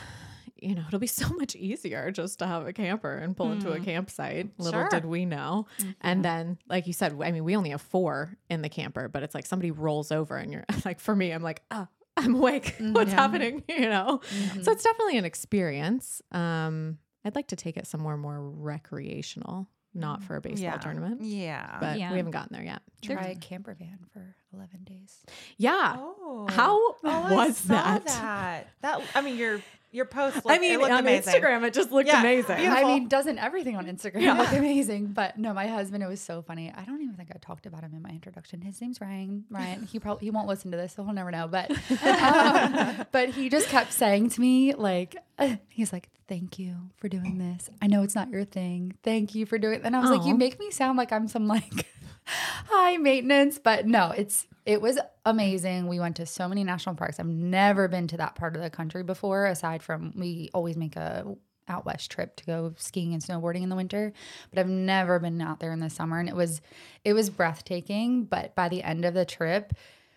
you 0.56 0.76
know, 0.76 0.84
it'll 0.88 1.00
be 1.00 1.08
so 1.08 1.28
much 1.30 1.56
easier 1.56 2.10
just 2.12 2.40
to 2.40 2.48
have 2.48 2.66
a 2.66 2.74
camper 2.74 3.14
and 3.14 3.36
pull 3.36 3.52
into 3.52 3.72
a 3.72 3.80
campsite. 3.80 4.50
Little 4.58 4.82
Sure. 4.82 4.90
did 4.90 5.06
we 5.06 5.26
know. 5.26 5.68
And 6.02 6.24
then, 6.24 6.58
like 6.70 6.88
you 6.88 6.94
said, 6.94 7.18
I 7.22 7.32
mean, 7.32 7.44
we 7.44 7.56
only 7.56 7.72
have 7.72 7.82
four 7.82 8.38
in 8.50 8.62
the 8.62 8.70
camper, 8.70 9.10
but 9.10 9.24
it's 9.24 9.36
like 9.36 9.46
somebody 9.46 9.72
rolls 9.72 10.12
over 10.12 10.38
and 10.38 10.52
you're 10.52 10.66
like, 10.86 11.00
for 11.00 11.16
me, 11.16 11.32
I'm 11.32 11.44
like, 11.44 11.62
oh, 11.72 11.88
I'm 12.18 12.36
awake. 12.36 12.76
What's 12.80 13.12
happening? 13.14 13.64
You 13.70 13.90
know? 13.90 14.22
So 14.62 14.72
it's 14.72 14.84
definitely 14.84 15.18
an 15.18 15.26
experience. 15.26 16.22
Um, 16.32 17.00
I'd 17.26 17.36
like 17.36 17.48
to 17.48 17.56
take 17.56 17.78
it 17.78 17.88
somewhere 17.88 18.18
more 18.18 18.40
recreational, 18.50 19.68
not 19.94 20.24
for 20.24 20.36
a 20.36 20.42
baseball 20.42 20.64
Yeah. 20.64 20.78
tournament. 20.78 21.22
Yeah. 21.22 21.78
But 21.80 22.00
Yeah. 22.00 22.12
we 22.12 22.18
haven't 22.18 22.32
gotten 22.32 22.54
there 22.56 22.64
yet. 22.66 22.82
Try 23.02 23.28
a 23.28 23.36
camper 23.36 23.74
van 23.74 24.00
for 24.12 24.36
11 24.54 24.84
days. 24.84 25.18
Yeah. 25.58 25.96
oh. 25.98 26.48
How 26.50 26.78
Oh, 27.04 27.36
was 27.36 27.58
saw 27.58 27.74
that? 27.74 28.06
that? 28.06 28.68
That 28.82 29.02
I 29.16 29.22
mean, 29.22 29.38
you're 29.38 29.62
your 29.92 30.06
post. 30.06 30.38
Looked, 30.38 30.50
I 30.50 30.58
mean, 30.58 30.72
it 30.74 30.80
looked 30.80 30.92
on 30.92 31.02
amazing. 31.02 31.32
Instagram, 31.36 31.64
it 31.64 31.72
just 31.76 31.92
looked 31.92 32.08
Yeah, 32.08 32.20
amazing. 32.22 32.58
beautiful. 32.58 32.78
I 32.80 32.84
mean, 32.84 33.08
doesn't 33.08 33.38
everything 33.38 33.76
on 33.76 33.86
Instagram 33.86 34.40
look 34.40 34.52
amazing? 34.52 35.08
But 35.14 35.38
no, 35.38 35.54
my 35.54 35.68
husband, 35.68 36.02
it 36.02 36.08
was 36.08 36.20
so 36.20 36.42
funny. 36.42 36.74
I 36.76 36.84
don't 36.84 37.00
even 37.04 37.14
think 37.16 37.30
I 37.32 37.38
talked 37.40 37.68
about 37.68 37.84
him 37.84 37.94
in 37.94 38.02
my 38.02 38.10
introduction. 38.10 38.62
His 38.62 38.82
name's 38.82 39.00
Ryan. 39.00 39.46
Ryan. 39.52 39.84
He 39.84 40.00
probably 40.00 40.26
he 40.26 40.32
won't 40.32 40.48
listen 40.48 40.72
to 40.72 40.78
this, 40.78 40.94
so 40.94 41.04
he'll 41.04 41.14
never 41.14 41.30
know. 41.30 41.48
But 41.48 41.70
um, 42.04 43.06
but 43.12 43.30
he 43.30 43.50
just 43.50 43.68
kept 43.70 43.94
saying 43.94 44.30
to 44.32 44.42
me, 44.42 44.74
like, 44.74 45.16
uh, 45.38 45.58
he's 45.70 45.94
like, 45.94 46.10
"Thank 46.34 46.58
you 46.58 46.90
for 46.98 47.08
doing 47.08 47.38
this. 47.38 47.70
I 47.80 47.86
know 47.86 48.02
it's 48.02 48.16
not 48.16 48.30
your 48.30 48.44
thing. 48.44 48.98
Thank 49.04 49.36
you 49.36 49.46
for 49.46 49.60
doing." 49.60 49.76
it. 49.76 49.82
And 49.84 49.96
I 49.96 50.00
was 50.00 50.10
like, 50.10 50.26
"You 50.26 50.36
make 50.36 50.60
me 50.60 50.72
sound 50.72 50.98
like 50.98 51.12
I'm 51.12 51.28
some 51.28 51.48
like 51.48 51.86
high 52.26 52.98
maintenance," 52.98 53.60
but 53.60 53.86
no, 53.86 54.10
it's 54.10 54.48
it 54.66 54.82
was 54.82 54.98
amazing. 55.26 55.88
We 55.88 56.00
went 56.00 56.16
to 56.16 56.26
so 56.26 56.50
many 56.50 56.64
national 56.64 56.96
parks. 56.96 57.20
I've 57.20 57.28
never 57.28 57.88
been 57.88 58.08
to 58.08 58.18
that 58.18 58.34
part 58.34 58.56
of 58.56 58.64
the 58.64 58.72
country 58.72 59.04
before, 59.04 59.46
aside 59.46 59.84
from 59.84 60.12
we 60.16 60.50
always 60.56 60.76
make 60.76 60.96
a 60.96 61.36
out 61.68 61.86
west 61.86 62.10
trip 62.10 62.36
to 62.38 62.46
go 62.46 62.74
skiing 62.78 63.14
and 63.14 63.22
snowboarding 63.22 63.62
in 63.62 63.70
the 63.70 63.76
winter, 63.76 64.12
but 64.50 64.60
I've 64.60 64.68
never 64.68 65.20
been 65.20 65.40
out 65.40 65.60
there 65.60 65.72
in 65.72 65.82
the 65.82 65.90
summer 65.92 66.20
and 66.20 66.28
it 66.28 66.36
was 66.36 66.62
it 67.06 67.14
was 67.14 67.30
breathtaking, 67.30 68.24
but 68.24 68.56
by 68.56 68.70
the 68.70 68.82
end 68.82 69.06
of 69.06 69.14
the 69.14 69.24
trip 69.24 69.74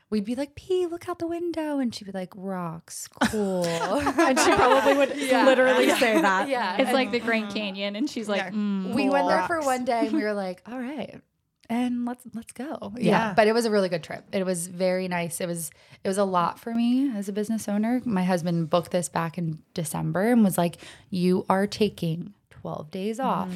We'd 0.08 0.24
be 0.24 0.36
like, 0.36 0.54
P, 0.54 0.86
look 0.86 1.08
out 1.08 1.18
the 1.18 1.26
window. 1.26 1.78
And 1.80 1.92
she'd 1.94 2.04
be 2.04 2.12
like, 2.12 2.32
rocks, 2.36 3.08
cool. 3.30 3.64
and 3.64 4.38
she 4.38 4.52
probably 4.54 4.94
would 4.94 5.16
literally 5.16 5.90
say 5.90 6.20
that. 6.20 6.48
yeah. 6.48 6.74
It's 6.76 6.84
and 6.84 6.92
like 6.92 7.10
the 7.10 7.18
Grand 7.20 7.52
Canyon, 7.52 7.96
and 7.96 8.08
she's 8.08 8.28
like, 8.28 8.42
Yeah. 8.42 8.50
mm, 8.50 8.94
we 8.94 9.08
went 9.10 9.26
there 9.28 9.42
for 9.48 9.60
one 9.62 9.84
day 9.84 10.06
and 10.06 10.12
we 10.12 10.22
were 10.22 10.32
like, 10.46 10.62
all 10.70 10.78
right. 10.78 11.20
And 11.68 12.04
let's 12.04 12.22
let's 12.32 12.52
go. 12.52 12.92
Yeah. 12.96 13.10
Yeah. 13.10 13.34
But 13.34 13.48
it 13.48 13.52
was 13.52 13.64
a 13.64 13.70
really 13.72 13.88
good 13.88 14.04
trip. 14.04 14.24
It 14.30 14.46
was 14.46 14.68
very 14.68 15.08
nice. 15.08 15.40
It 15.40 15.46
was 15.48 15.72
it 16.04 16.06
was 16.06 16.16
a 16.18 16.24
lot 16.24 16.60
for 16.60 16.72
me 16.72 17.10
as 17.16 17.28
a 17.28 17.32
business 17.32 17.68
owner. 17.68 18.00
My 18.04 18.22
husband 18.22 18.70
booked 18.70 18.92
this 18.92 19.08
back 19.08 19.36
in 19.36 19.58
December 19.74 20.30
and 20.30 20.44
was 20.44 20.56
like, 20.56 20.76
You 21.10 21.44
are 21.48 21.66
taking 21.66 22.34
12 22.50 22.92
days 22.92 23.18
off 23.18 23.50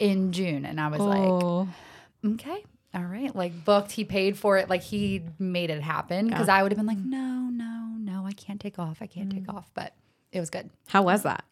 in 0.00 0.32
June. 0.32 0.64
And 0.64 0.80
I 0.80 0.88
was 0.88 1.00
like, 1.00 1.18
Oh, 1.20 1.68
okay 2.24 2.64
all 2.94 3.02
right 3.04 3.34
like 3.34 3.64
booked 3.64 3.92
he 3.92 4.04
paid 4.04 4.38
for 4.38 4.58
it 4.58 4.68
like 4.68 4.82
he 4.82 5.22
made 5.38 5.70
it 5.70 5.82
happen. 5.82 6.28
Because 6.28 6.48
i 6.48 6.62
would 6.62 6.72
have 6.72 6.76
been 6.76 6.86
like 6.86 6.98
no 6.98 7.48
no 7.50 7.94
no 7.98 8.26
i 8.26 8.32
can't 8.32 8.60
take 8.60 8.78
off 8.78 8.98
i 9.00 9.06
can't 9.06 9.30
take 9.30 9.46
mm. 9.46 9.54
off 9.54 9.70
but 9.74 9.94
it 10.30 10.40
was 10.40 10.50
good. 10.50 10.70
How 10.88 11.02
was 11.02 11.22
that? 11.22 11.44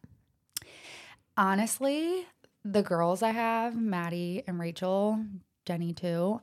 honestly 1.36 2.26
the 2.64 2.82
girls 2.82 3.22
i 3.22 3.30
have 3.30 3.74
maddie 3.74 4.42
and 4.46 4.58
rachel 4.58 5.24
jenny 5.64 5.94
too 5.94 6.38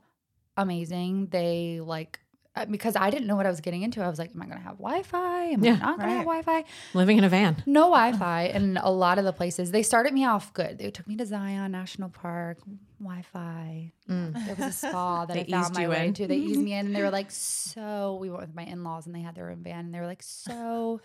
amazing. 0.58 1.28
They 1.28 1.80
like 1.80 2.20
because 2.66 2.96
i 2.96 3.10
didn't 3.10 3.28
know 3.28 3.36
what 3.36 3.46
i 3.46 3.50
was 3.50 3.62
getting 3.62 3.82
into 3.84 4.02
i 4.04 4.08
was 4.10 4.20
like 4.20 4.32
am 4.36 4.42
i 4.42 4.46
gonna 4.46 4.60
have 4.60 4.78
wi-fi 4.78 5.44
am 5.46 5.64
Yeah, 5.64 5.74
i 5.74 5.78
not 5.80 6.00
gonna 6.00 6.12
have 6.12 6.26
wi-fi 6.26 6.64
Living 6.94 7.18
in 7.18 7.24
a 7.24 7.30
van. 7.30 7.62
no 7.66 7.84
Wi-Fi, 7.90 8.44
and 8.54 8.78
a 8.82 8.90
lot 8.92 9.18
of 9.20 9.26
the 9.26 9.34
places 9.34 9.72
they 9.72 9.84
started 9.84 10.14
me 10.14 10.26
off 10.26 10.54
good. 10.54 10.78
They 10.78 10.90
took 10.92 11.08
me 11.08 11.16
to 11.18 11.26
Zion 11.26 11.72
National 11.72 12.10
Park, 12.10 12.60
Wi-Fi. 13.00 13.92
There 14.08 14.56
was 14.58 14.68
a 14.68 14.72
spa 14.72 15.26
that 15.28 15.34
They 15.34 15.42
I 15.42 15.46
found 15.46 15.66
eased 15.66 15.74
my 15.74 15.88
way 15.88 16.08
in. 16.08 16.14
to. 16.16 16.28
They 16.28 16.38
eased 16.38 16.60
me 16.60 16.74
in, 16.74 16.88
and 16.88 16.96
they 16.96 17.02
were 17.02 17.10
like, 17.20 17.32
"So." 17.32 18.18
We 18.20 18.30
went 18.30 18.42
with 18.42 18.56
my 18.56 18.64
in-laws, 18.64 19.06
and 19.06 19.16
they 19.16 19.22
had 19.22 19.36
their 19.36 19.50
own 19.50 19.64
van, 19.64 19.86
and 19.86 19.94
they 19.94 20.00
were 20.00 20.06
like, 20.08 20.24
"So." 20.24 21.02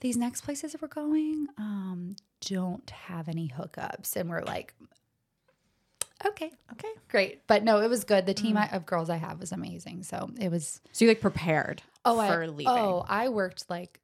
These 0.00 0.16
next 0.16 0.42
places 0.42 0.72
that 0.72 0.82
we're 0.82 0.88
going 0.88 1.46
um, 1.56 2.16
don't 2.46 2.88
have 2.90 3.28
any 3.28 3.48
hookups, 3.56 4.16
and 4.16 4.28
we're 4.28 4.42
like, 4.42 4.74
"Okay, 6.24 6.50
Okay. 6.72 6.92
great." 7.08 7.46
But 7.46 7.64
no, 7.64 7.80
it 7.80 7.88
was 7.88 8.04
good. 8.04 8.26
The 8.26 8.34
team 8.34 8.56
I, 8.56 8.68
of 8.68 8.86
girls 8.86 9.10
I 9.10 9.16
have 9.16 9.40
was 9.40 9.52
amazing, 9.52 10.02
so 10.02 10.30
it 10.38 10.50
was 10.50 10.80
So 10.92 11.04
you 11.04 11.10
like 11.10 11.20
prepared 11.20 11.82
oh, 12.04 12.16
for 12.16 12.44
I, 12.44 12.46
leaving. 12.46 12.72
Oh, 12.72 13.04
I 13.08 13.28
worked 13.28 13.68
like 13.70 14.00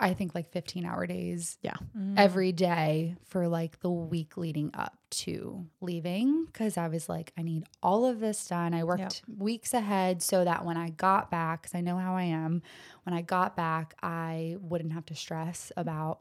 I 0.00 0.12
think 0.12 0.34
like 0.34 0.50
15 0.50 0.84
hour 0.84 1.06
days 1.06 1.56
Yeah. 1.62 1.76
Mm. 1.96 2.14
every 2.18 2.50
day 2.52 3.14
for 3.26 3.46
like 3.46 3.80
the 3.80 3.90
week 3.90 4.36
leading 4.36 4.70
up 4.74 4.98
to 5.10 5.66
leaving 5.80 6.46
because 6.46 6.76
I 6.76 6.88
was 6.88 7.08
like, 7.08 7.32
I 7.38 7.42
need 7.42 7.64
all 7.80 8.04
of 8.04 8.18
this 8.18 8.44
done. 8.48 8.74
I 8.74 8.82
worked 8.82 9.22
weeks 9.38 9.72
ahead 9.72 10.20
so 10.20 10.44
that 10.44 10.64
when 10.64 10.76
I 10.76 10.90
got 10.90 11.30
back, 11.30 11.62
because 11.62 11.76
I 11.76 11.80
know 11.80 11.96
how 11.96 12.16
I 12.16 12.24
am, 12.24 12.60
when 13.04 13.14
I 13.14 13.22
got 13.22 13.56
back, 13.56 13.94
I 14.02 14.56
wouldn't 14.60 14.92
have 14.92 15.06
to 15.06 15.14
stress 15.14 15.70
about 15.76 16.18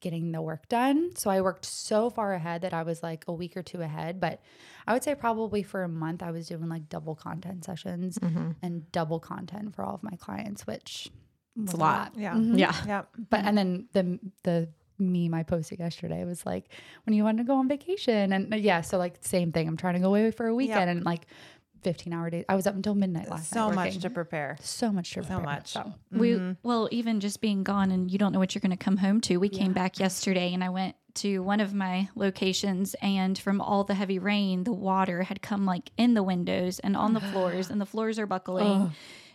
getting 0.00 0.32
the 0.32 0.40
work 0.42 0.68
done. 0.68 1.10
So 1.16 1.30
I 1.30 1.40
worked 1.40 1.64
so 1.64 2.10
far 2.10 2.32
ahead 2.34 2.62
that 2.62 2.72
I 2.72 2.82
was 2.82 3.02
like 3.02 3.24
a 3.28 3.32
week 3.32 3.56
or 3.56 3.62
two 3.62 3.80
ahead. 3.82 4.20
But 4.20 4.40
I 4.86 4.92
would 4.92 5.02
say 5.02 5.14
probably 5.14 5.62
for 5.62 5.82
a 5.82 5.88
month, 5.88 6.22
I 6.22 6.30
was 6.30 6.48
doing 6.48 6.68
like 6.68 6.88
double 6.88 7.14
content 7.14 7.64
sessions 7.64 8.18
Mm-hmm. 8.18 8.50
and 8.62 8.90
double 8.92 9.20
content 9.20 9.74
for 9.74 9.84
all 9.84 9.94
of 9.94 10.02
my 10.02 10.16
clients, 10.18 10.66
which 10.66 11.10
was 11.56 11.72
a 11.72 11.76
lot. 11.76 12.12
Yeah. 12.16 12.34
Mhm. 12.34 12.58
Yeah. 12.58 12.74
Yep. 12.86 13.08
But 13.30 13.44
and 13.44 13.58
then 13.58 13.88
the 13.92 14.18
the 14.44 14.68
meme 15.00 15.32
I 15.32 15.44
posted 15.44 15.78
yesterday 15.78 16.24
was 16.24 16.44
like 16.44 16.70
when 17.06 17.14
you 17.14 17.22
want 17.22 17.38
to 17.38 17.44
go 17.44 17.54
on 17.56 17.68
vacation 17.68 18.32
and 18.32 18.52
uh, 18.52 18.56
yeah, 18.56 18.80
so 18.80 18.98
like 18.98 19.14
same 19.20 19.52
thing. 19.52 19.68
I'm 19.68 19.76
trying 19.76 19.94
to 19.94 20.00
go 20.00 20.08
away 20.08 20.30
for 20.32 20.46
a 20.48 20.54
weekend 20.54 20.90
and 20.90 21.04
like 21.04 21.26
15 21.82 22.12
hour 22.12 22.30
days. 22.30 22.44
I 22.48 22.54
was 22.54 22.66
up 22.66 22.74
until 22.74 22.94
midnight 22.94 23.30
last 23.30 23.50
So 23.50 23.68
night. 23.68 23.70
So 23.70 23.74
much 23.74 23.98
to 24.02 24.10
prepare. 24.10 24.56
so 24.60 24.92
much 24.92 25.10
to 25.12 25.20
prepare. 25.20 25.36
So 25.38 25.42
much. 25.42 25.68
So 25.68 25.80
mm-hmm. 25.80 26.18
We 26.18 26.56
well, 26.62 26.88
even 26.90 27.20
just 27.20 27.40
being 27.40 27.62
gone 27.64 27.90
and 27.90 28.10
you 28.10 28.18
don't 28.18 28.32
know 28.32 28.38
what 28.38 28.54
you're 28.54 28.60
going 28.60 28.70
to 28.70 28.76
come 28.76 28.96
home 28.96 29.20
to. 29.22 29.36
We 29.38 29.48
came 29.48 29.72
back 29.72 29.98
yesterday 29.98 30.52
and 30.54 30.62
I 30.62 30.68
went 30.70 30.96
to 31.14 31.40
one 31.40 31.60
of 31.60 31.74
my 31.74 32.08
locations 32.14 32.94
and 33.02 33.36
from 33.38 33.60
all 33.60 33.82
the 33.84 33.94
heavy 33.94 34.18
rain, 34.18 34.64
the 34.64 34.72
water 34.72 35.22
had 35.22 35.42
come 35.42 35.66
like 35.66 35.90
in 35.96 36.14
the 36.14 36.22
windows 36.22 36.78
and 36.78 36.96
on 36.96 37.14
the 37.14 37.20
floors 37.20 37.70
and 37.70 37.80
the 37.80 37.86
floors 37.86 38.18
are 38.18 38.26
buckling. 38.26 38.92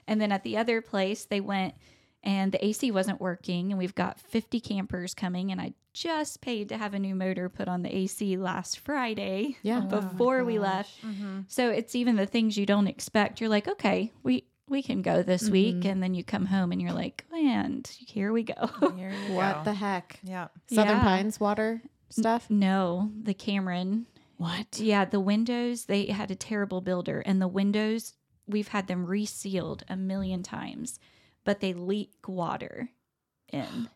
And 0.07 0.19
then 0.19 0.31
at 0.31 0.43
the 0.43 0.57
other 0.57 0.81
place, 0.81 1.25
they 1.25 1.39
went 1.41 1.75
and 2.24 2.51
the 2.51 2.65
AC 2.65 2.92
wasn't 2.92 3.20
working 3.20 3.72
and 3.72 3.77
we've 3.77 3.96
got 3.96 4.20
50 4.20 4.60
campers 4.60 5.13
coming 5.13 5.51
and 5.51 5.60
I 5.60 5.74
just 5.94 6.42
paid 6.42 6.70
to 6.70 6.77
have 6.77 6.94
a 6.94 7.00
new 7.00 7.13
motor 7.13 7.50
put 7.50 7.68
on 7.68 7.84
the 7.84 7.96
AC 7.96 8.38
last 8.38 8.80
Friday 8.80 9.58
Yeah. 9.62 9.82
Oh, 9.84 10.01
before 10.01 10.44
we 10.44 10.58
left. 10.58 11.06
Mm-hmm. 11.06 11.42
So 11.48 11.70
it's 11.70 11.96
even 11.96 12.15
the 12.15 12.25
things 12.25 12.58
you 12.58 12.65
don't 12.65 12.88
expect. 12.88 13.39
You're 13.39 13.50
like, 13.50 13.68
okay, 13.68 14.12
we 14.24 14.46
we 14.70 14.82
can 14.82 15.01
go 15.01 15.22
this 15.22 15.44
mm-hmm. 15.44 15.51
week, 15.51 15.86
and 15.86 16.01
then 16.01 16.13
you 16.13 16.24
come 16.24 16.46
home 16.46 16.72
and 16.72 16.82
you're 16.82 16.94
like, 16.94 17.25
and 17.34 17.86
here 18.00 18.32
we 18.32 18.44
go. 18.44 18.70
Here 18.96 19.13
What 19.30 19.58
go. 19.58 19.63
the 19.65 19.74
heck? 19.74 20.20
Yeah. 20.24 20.48
Southern 20.68 20.98
Yeah. 20.98 21.03
Pines 21.03 21.39
water 21.39 21.82
stuff? 22.10 22.50
no, 22.50 23.12
the 23.22 23.34
Cameron. 23.34 24.08
What? 24.38 24.80
Yeah, 24.80 25.06
the 25.06 25.20
windows. 25.20 25.86
They 25.86 26.08
had 26.08 26.32
a 26.32 26.36
terrible 26.36 26.82
builder, 26.82 27.20
and 27.20 27.42
the 27.42 27.48
windows 27.48 28.13
we've 28.48 28.70
had 28.70 28.88
them 28.88 29.06
resealed 29.06 29.84
a 29.88 29.96
million 29.96 30.44
times, 30.44 31.00
but 31.43 31.59
they 31.59 31.73
leak 31.73 32.12
water 32.27 32.89
in. 33.51 33.89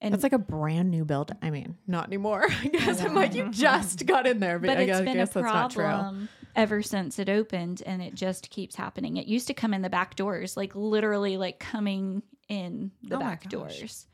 And 0.00 0.14
It's 0.14 0.22
like 0.22 0.32
a 0.32 0.38
brand 0.38 0.90
new 0.90 1.04
build. 1.04 1.32
I 1.42 1.50
mean, 1.50 1.76
not 1.86 2.06
anymore. 2.06 2.46
I 2.62 2.68
guess 2.68 3.02
I'm 3.02 3.14
like, 3.14 3.34
you 3.34 3.48
just 3.50 4.06
got 4.06 4.26
in 4.26 4.38
there, 4.38 4.58
but, 4.60 4.68
but 4.68 4.78
I 4.78 4.82
it's 4.82 4.86
guess, 4.90 5.00
been 5.00 5.08
a 5.08 5.14
guess 5.14 5.30
that's 5.30 5.44
not 5.44 5.70
true. 5.72 5.84
problem 5.84 6.28
ever 6.54 6.82
since 6.82 7.18
it 7.18 7.28
opened 7.28 7.82
and 7.86 8.02
it 8.02 8.14
just 8.14 8.50
keeps 8.50 8.74
happening 8.74 9.16
it 9.16 9.26
used 9.26 9.46
to 9.46 9.54
come 9.54 9.72
in 9.72 9.80
the 9.82 9.88
back 9.90 10.16
doors 10.16 10.56
like 10.56 10.74
literally 10.74 11.36
like 11.36 11.60
coming 11.60 12.20
in 12.48 12.90
the 13.04 13.14
Oh 13.16 13.20
back 13.20 13.48
doors 13.48 14.06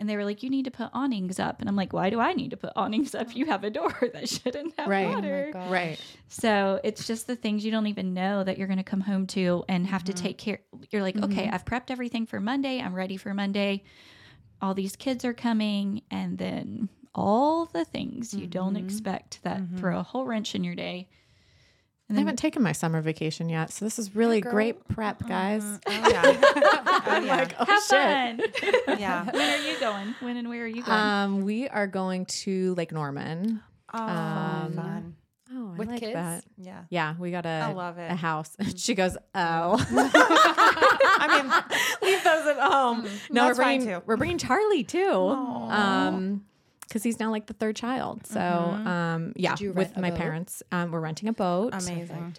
and 0.00 0.08
they 0.08 0.16
were 0.16 0.24
like 0.24 0.42
you 0.42 0.50
need 0.50 0.64
to 0.64 0.70
put 0.72 0.88
awnings 0.92 1.38
up. 1.38 1.60
And 1.60 1.68
i'm 1.68 1.76
like 1.76 1.92
why 1.92 2.10
do 2.10 2.18
i 2.18 2.32
need 2.32 2.50
to 2.50 2.56
put 2.56 2.72
awnings 2.74 3.14
up? 3.14 3.36
You 3.36 3.46
have 3.46 3.62
a 3.62 3.70
door 3.70 3.94
that 4.14 4.28
shouldn't 4.28 4.74
have 4.78 4.88
Right. 4.88 5.06
Oh 5.06 5.10
water. 5.12 5.52
Right. 5.70 6.00
so 6.28 6.80
it's 6.82 7.06
just 7.06 7.26
the 7.28 7.36
things 7.36 7.64
you 7.64 7.70
don't 7.70 7.86
even 7.86 8.12
know 8.14 8.42
that 8.42 8.58
you're 8.58 8.66
going 8.66 8.78
to 8.78 8.82
come 8.82 9.02
home 9.02 9.26
to 9.28 9.64
and 9.68 9.86
have 9.86 10.02
Mm-hmm. 10.02 10.12
to 10.16 10.22
take 10.22 10.38
care 10.38 10.60
you're 10.90 11.02
like 11.02 11.22
okay 11.22 11.48
i've 11.48 11.64
prepped 11.64 11.90
everything 11.90 12.26
for 12.26 12.40
monday. 12.40 12.80
I'm 12.80 12.94
ready 12.94 13.16
for 13.16 13.32
monday. 13.34 13.84
All 14.62 14.74
these 14.74 14.96
kids 14.96 15.24
are 15.24 15.32
coming 15.34 16.02
and 16.10 16.36
then 16.38 16.88
all 17.14 17.66
the 17.66 17.84
things 17.84 18.32
you 18.34 18.46
don't 18.46 18.74
Mm-hmm. 18.74 18.84
expect 18.86 19.42
that 19.42 19.60
throw 19.76 19.98
a 19.98 20.02
whole 20.02 20.24
wrench 20.26 20.54
in 20.54 20.64
your 20.64 20.74
day 20.74 21.08
I 22.10 22.18
haven't 22.18 22.36
taken 22.36 22.62
my 22.62 22.72
summer 22.72 23.00
vacation 23.00 23.48
yet, 23.48 23.70
so 23.72 23.84
this 23.84 23.98
is 23.98 24.14
really 24.16 24.40
great 24.40 24.86
prep, 24.88 25.26
guys. 25.26 25.62
Oh 25.64 25.80
yeah. 26.10 26.22
oh, 26.42 27.02
I'm 27.06 27.26
yeah. 27.26 27.36
like, 27.36 27.54
oh 27.58 27.64
have 27.64 27.82
shit. 27.82 28.84
fun 28.86 28.98
yeah. 29.00 29.24
when 29.30 29.60
are 29.60 29.62
you 29.70 29.78
going 29.78 30.14
when 30.20 30.36
and 30.36 30.48
where 30.48 30.64
are 30.64 30.66
you 30.66 30.82
going 30.82 30.98
Um, 30.98 31.42
we 31.42 31.68
are 31.68 31.86
going 31.86 32.26
to 32.26 32.74
Lake 32.74 32.92
Norman. 32.92 33.62
Oh, 33.94 33.98
Um, 34.02 34.72
fun. 34.74 35.16
Oh, 35.52 35.72
I 35.74 35.76
With 35.78 35.88
like 35.88 36.00
kids? 36.00 36.12
that. 36.14 36.44
Yeah. 36.58 36.82
Yeah, 36.90 37.14
we 37.18 37.30
got 37.32 37.44
a 37.44 37.48
I 37.48 37.72
love 37.72 37.98
it. 37.98 38.10
a 38.10 38.14
house. 38.14 38.56
she 38.76 38.94
goes, 38.94 39.16
oh, 39.34 39.84
I 39.92 41.42
mean, 41.42 42.08
leave 42.10 42.22
those 42.22 42.46
at 42.46 42.58
home. 42.60 43.06
no, 43.30 43.42
we're 43.42 43.48
That's 43.48 43.58
fine, 43.58 43.78
bringing 43.80 43.98
too. 43.98 44.02
we're 44.06 44.16
bringing 44.16 44.38
Charlie 44.38 44.84
too. 44.84 45.10
Um, 45.10 46.44
because 46.90 47.04
he's 47.04 47.20
now 47.20 47.30
like 47.30 47.46
the 47.46 47.54
third 47.54 47.76
child. 47.76 48.26
So, 48.26 48.40
um, 48.40 49.32
yeah, 49.36 49.54
with 49.74 49.96
my 49.96 50.10
boat? 50.10 50.18
parents, 50.18 50.62
um, 50.72 50.90
we're 50.90 50.98
renting 50.98 51.28
a 51.28 51.32
boat. 51.32 51.72
amazing. 51.72 52.34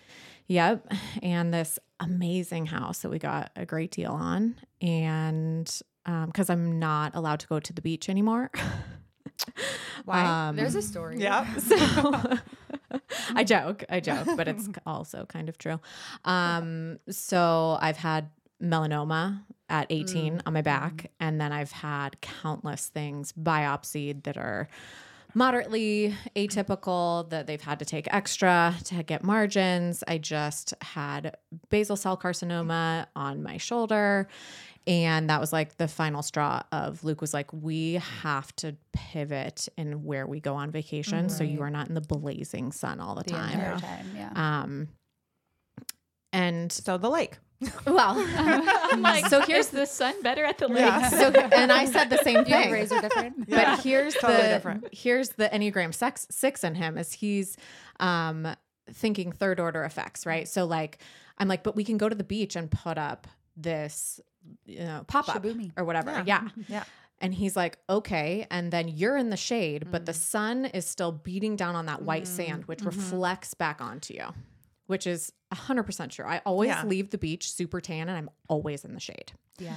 Yep. 0.48 0.92
And 1.24 1.54
this 1.54 1.80
amazing 2.02 2.66
house 2.66 3.00
that 3.00 3.10
we 3.10 3.18
got 3.20 3.52
a 3.56 3.66
great 3.66 3.92
deal 3.92 4.12
on. 4.12 4.56
And 4.82 5.82
because 6.26 6.50
I'm 6.50 6.78
not 6.80 7.16
allowed 7.16 7.40
to 7.40 7.48
go 7.48 7.62
to 7.62 7.74
the 7.74 7.82
beach 7.82 8.10
anymore. 8.10 8.52
Why? 10.06 10.50
Um, 10.50 10.56
there's 10.58 10.76
a 10.76 10.82
story. 10.82 11.18
yeah. 11.20 11.56
so 11.58 12.12
I 13.34 13.46
joke, 13.46 13.86
I 13.90 14.02
joke, 14.02 14.28
but 14.36 14.50
it's 14.50 14.68
also 14.86 15.26
kind 15.26 15.48
of 15.48 15.58
true. 15.58 15.80
Um, 16.26 17.00
so 17.10 17.78
I've 17.80 17.98
had 17.98 18.30
melanoma 18.62 19.42
at 19.72 19.88
18 19.90 20.44
on 20.46 20.54
my 20.54 20.62
back. 20.62 21.10
And 21.20 21.42
then 21.42 21.52
I've 21.52 21.72
had 21.72 22.20
countless 22.22 22.88
things 22.88 23.32
biopsied 23.34 24.24
that 24.24 24.38
are 24.38 24.68
moderately 25.34 26.14
atypical 26.36 27.30
that 27.30 27.48
they've 27.48 27.62
had 27.62 27.80
to 27.80 27.86
take 27.86 28.08
extra 28.14 28.76
to 28.86 29.02
get 29.02 29.24
margins. 29.24 30.04
I 30.08 30.18
just 30.18 30.74
had 30.82 31.38
basal 31.70 31.96
cell 31.96 32.18
carcinoma 32.18 33.06
on 33.16 33.42
my 33.42 33.58
shoulder. 33.58 34.28
And 34.88 35.30
that 35.30 35.40
was 35.40 35.54
like 35.54 35.78
the 35.78 35.88
final 35.88 36.22
straw 36.24 36.64
of 36.72 37.04
Luke 37.04 37.22
was 37.22 37.34
like, 37.34 37.54
we 37.54 37.94
have 37.94 38.54
to 38.58 38.76
pivot 38.94 39.70
in 39.78 40.04
where 40.04 40.26
we 40.28 40.40
go 40.40 40.56
on 40.56 40.72
vacation. 40.72 41.30
So 41.30 41.44
you 41.44 41.62
are 41.62 41.70
not 41.70 41.88
in 41.88 41.94
the 41.94 42.02
blazing 42.02 42.72
sun 42.72 43.00
all 43.00 43.16
the, 43.16 43.24
The 43.24 43.32
time. 43.32 43.80
time. 43.80 44.06
Yeah. 44.16 44.32
Um, 44.36 44.88
and 46.34 46.72
So 46.72 46.98
the 46.98 47.10
lake. 47.10 47.38
well, 47.86 48.16
I'm 48.38 49.02
like, 49.02 49.28
so 49.28 49.42
here's 49.42 49.68
the 49.68 49.86
sun 49.86 50.22
better 50.22 50.44
at 50.46 50.58
the 50.58 50.68
lake. 50.68 50.80
Yeah. 50.80 51.10
so 51.10 51.30
and 51.32 51.72
I 51.72 51.86
said 51.86 52.10
the 52.10 52.18
same 52.20 52.36
Your 52.48 52.62
thing. 52.62 52.72
rays 52.72 52.92
are 52.92 53.02
different. 53.02 53.50
But 53.50 53.80
here's 53.82 54.14
totally 54.16 54.42
the 54.44 54.48
different. 54.50 54.88
here's 54.92 55.30
the 55.30 55.48
Enneagram 55.50 55.94
six, 55.94 56.28
six 56.32 56.64
in 56.64 56.76
him 56.76 56.98
is 56.98 57.14
he's 57.14 57.58
um 58.00 58.48
thinking 58.92 59.32
third 59.32 59.60
order 59.60 59.84
effects, 59.84 60.26
right? 60.26 60.48
So 60.48 60.66
like 60.66 61.00
I'm 61.38 61.48
like, 61.48 61.64
but 61.64 61.76
we 61.76 61.84
can 61.84 61.98
go 61.98 62.10
to 62.10 62.16
the 62.16 62.24
beach 62.24 62.56
and 62.56 62.70
put 62.70 62.98
up 62.98 63.28
this 63.56 64.20
you 64.66 64.80
know 64.80 65.04
pop 65.08 65.30
up 65.30 65.46
or 65.78 65.84
whatever. 65.86 66.24
Yeah. 66.26 66.48
Yeah. 66.58 66.64
Yeah. 66.68 66.84
And 67.20 67.32
he's 67.36 67.56
like, 67.56 67.78
okay. 67.88 68.48
And 68.50 68.72
then 68.74 68.88
you're 68.88 69.16
in 69.16 69.30
the 69.30 69.38
shade, 69.38 69.92
but 69.92 70.02
Mm. 70.02 70.06
the 70.08 70.14
sun 70.14 70.66
is 70.66 70.88
still 70.88 71.12
beating 71.12 71.56
down 71.56 71.76
on 71.76 71.86
that 71.86 72.02
white 72.02 72.28
sand, 72.28 72.66
which 72.66 72.80
Mm-hmm. 72.80 72.88
reflects 72.88 73.54
back 73.54 73.80
onto 73.80 74.16
you, 74.16 74.26
which 74.92 75.08
is 75.08 75.32
100% 75.54 76.12
true. 76.12 76.26
I 76.26 76.40
always 76.46 76.68
Yeah. 76.70 76.84
leave 76.86 77.10
the 77.10 77.18
beach 77.18 77.52
super 77.52 77.80
tan 77.82 78.10
and 78.10 78.18
I'm 78.18 78.30
always 78.48 78.86
in 78.86 78.94
the 78.94 79.00
shade. 79.00 79.32
Yeah. 79.58 79.76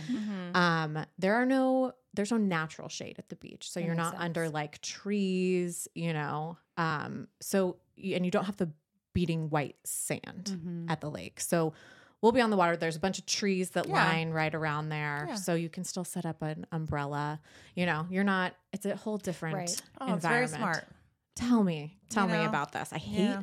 Um, 0.54 1.06
there 1.18 1.34
are 1.34 1.46
no 1.46 1.92
there's 2.14 2.30
no 2.30 2.36
natural 2.36 2.88
shade 2.88 3.16
at 3.18 3.28
the 3.28 3.34
beach. 3.36 3.70
So 3.70 3.80
That 3.80 3.86
you're 3.86 3.96
makes 3.96 4.12
not 4.12 4.20
under 4.20 4.48
like 4.48 4.80
trees, 4.82 5.88
you 5.94 6.12
know. 6.12 6.58
Um, 6.76 7.28
so 7.40 7.76
and 7.96 8.24
you 8.24 8.30
don't 8.30 8.44
have 8.44 8.56
the 8.56 8.70
beating 9.14 9.48
white 9.50 9.76
sand 9.84 10.50
Mm-hmm. 10.52 10.90
at 10.90 11.00
the 11.00 11.10
lake. 11.10 11.40
So 11.40 11.72
we'll 12.20 12.32
be 12.32 12.40
on 12.40 12.50
the 12.50 12.56
water. 12.56 12.76
There's 12.76 12.96
a 12.96 13.00
bunch 13.00 13.18
of 13.18 13.26
trees 13.26 13.70
that 13.70 13.86
Yeah. 13.88 13.94
line 13.94 14.30
right 14.30 14.54
around 14.54 14.88
there. 14.90 15.26
Yeah. 15.28 15.34
So 15.36 15.54
you 15.54 15.68
can 15.68 15.84
still 15.84 16.04
set 16.04 16.24
up 16.26 16.40
an 16.42 16.66
umbrella. 16.72 17.40
You 17.74 17.86
know, 17.86 18.06
you're 18.10 18.24
not 18.24 18.54
it's 18.72 18.86
a 18.86 18.96
whole 18.96 19.18
different 19.18 19.56
Right. 19.56 19.82
Oh, 20.00 20.14
it's 20.14 20.24
very 20.24 20.44
environment. 20.44 20.76
smart. 20.84 20.88
Tell 21.36 21.62
me. 21.64 21.98
Tell 22.10 22.26
me 22.28 22.34
know? 22.34 22.46
about 22.48 22.72
this. 22.72 22.92
I 22.92 22.98
hate 22.98 23.22
Yeah. 23.24 23.42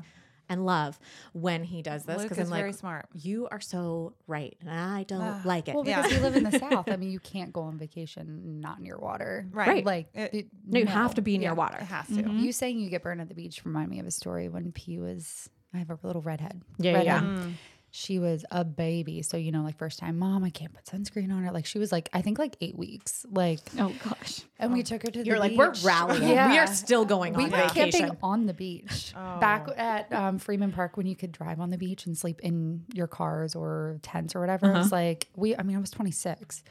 And 0.51 0.65
love 0.65 1.00
when 1.34 1.63
he 1.63 1.81
does 1.81 2.03
this 2.03 2.22
because 2.24 2.38
I'm 2.39 2.50
like 2.50 2.60
very 2.62 2.74
smart. 2.74 3.05
you 3.13 3.48
are 3.50 3.60
so 3.62 4.13
right 4.27 4.55
and 4.62 4.70
I 4.70 5.03
don't 5.03 5.22
Ah. 5.22 5.41
like 5.46 5.67
it. 5.70 5.75
Well, 5.75 5.88
Yeah. 5.88 6.01
because 6.01 6.17
we 6.17 6.24
live 6.24 6.36
in 6.36 6.43
the 6.43 6.60
South. 6.60 6.89
I 6.89 6.96
mean, 7.01 7.10
you 7.10 7.20
can't 7.20 7.53
go 7.53 7.62
on 7.62 7.77
vacation 7.77 8.60
not 8.60 8.81
near 8.81 8.98
water. 8.98 9.48
Right. 9.51 9.67
Right. 9.67 9.86
Like, 9.86 10.10
It- 10.13 10.34
it- 10.34 10.48
no, 10.67 10.79
you 10.79 10.86
have 10.88 11.15
to 11.15 11.22
be 11.22 11.38
near 11.38 11.50
Yeah. 11.51 11.53
water. 11.53 11.77
It 11.79 11.86
has 11.86 12.08
to. 12.08 12.13
Mm-hmm. 12.13 12.39
You 12.39 12.51
saying 12.51 12.79
you 12.79 12.89
get 12.89 13.01
burned 13.03 13.22
at 13.22 13.29
the 13.29 13.36
beach 13.36 13.63
remind 13.65 13.89
me 13.89 14.00
of 14.00 14.05
a 14.05 14.12
story 14.12 14.50
when 14.50 14.72
P 14.74 15.00
was. 15.00 15.50
I 15.74 15.77
have 15.77 15.89
a 15.89 15.98
little 16.03 16.22
redhead. 16.22 16.62
Yeah, 16.79 16.91
redhead. 16.91 17.05
yeah. 17.05 17.22
Mm. 17.22 17.53
She 17.94 18.20
was 18.20 18.46
a 18.52 18.64
baby, 18.64 19.22
so 19.22 19.36
you 19.36 19.52
know, 19.52 19.64
like 19.64 19.78
first 19.78 20.00
time, 20.00 20.18
mom, 20.18 20.46
I 20.46 20.50
can't 20.50 20.74
put 20.74 20.86
sunscreen 20.86 21.30
on 21.34 21.44
her. 21.44 21.52
Like 21.52 21.66
she 21.66 21.78
was 21.78 21.92
like, 21.92 22.08
I 22.14 22.22
think 22.22 22.40
like 22.40 22.56
eight 22.62 22.78
weeks. 22.78 23.26
Like, 23.30 23.60
Oh 23.78 23.94
gosh. 24.04 24.42
and 24.60 24.72
we 24.72 24.82
took 24.82 25.02
her 25.04 25.12
to 25.12 25.20
the 25.20 25.26
You're 25.26 25.36
the 25.36 25.42
like, 25.42 25.58
we're 25.58 25.72
beach. 25.72 25.84
rallying. 25.84 26.30
We 26.30 26.58
are 26.58 26.68
still 26.68 27.04
going 27.04 27.34
We 27.34 27.44
on 27.46 27.52
went 27.52 27.74
vacation. 27.74 28.00
camping 28.08 28.18
on 28.24 28.46
the 28.46 28.54
beach 28.54 29.14
back 29.42 29.66
Oh. 29.68 29.74
at 29.76 30.12
um, 30.14 30.38
Freeman 30.40 30.72
Park 30.72 30.96
when 30.96 31.06
you 31.06 31.18
could 31.18 31.34
drive 31.34 31.60
on 31.60 31.70
the 31.70 31.78
beach 31.78 32.06
and 32.06 32.18
sleep 32.18 32.40
in 32.42 32.86
your 32.94 33.08
cars 33.08 33.56
or 33.56 34.00
tents 34.04 34.36
or 34.36 34.40
whatever. 34.40 34.68
It 34.68 34.70
Uh-huh. 34.70 34.80
was 34.80 34.92
like 34.94 35.28
we. 35.36 35.56
I 35.58 35.64
mean, 35.64 35.76
I 35.76 35.80
was 35.82 35.92
26. 35.92 36.64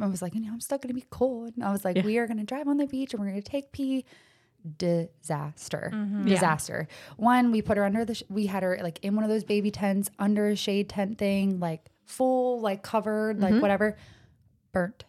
I 0.00 0.06
was 0.06 0.20
like, 0.20 0.34
you 0.34 0.42
know, 0.42 0.52
I'm 0.52 0.60
still 0.60 0.76
gonna 0.78 0.92
be 0.92 1.04
cold. 1.08 1.54
And 1.56 1.64
I 1.64 1.72
was 1.72 1.86
like, 1.86 2.04
we 2.04 2.18
are 2.18 2.26
gonna 2.26 2.44
drive 2.44 2.68
on 2.68 2.76
the 2.76 2.86
beach 2.86 3.14
and 3.14 3.20
we're 3.22 3.28
gonna 3.30 3.40
take 3.40 3.72
pee. 3.72 4.04
Disaster, 4.78 5.90
mm-hmm. 5.94 6.26
disaster. 6.26 6.88
One, 7.16 7.52
we 7.52 7.62
put 7.62 7.76
her 7.76 7.84
under 7.84 8.04
the. 8.04 8.14
Sh- 8.14 8.22
we 8.28 8.46
had 8.46 8.62
her 8.62 8.78
like 8.82 8.98
in 9.02 9.14
one 9.14 9.24
of 9.24 9.30
those 9.30 9.44
baby 9.44 9.70
tents 9.70 10.10
under 10.18 10.48
a 10.48 10.56
shade 10.56 10.88
tent 10.88 11.18
thing, 11.18 11.60
like 11.60 11.90
full, 12.04 12.60
like 12.60 12.82
covered, 12.82 13.40
like 13.40 13.52
mm-hmm. 13.52 13.60
whatever. 13.60 13.96
Burnt 14.72 15.04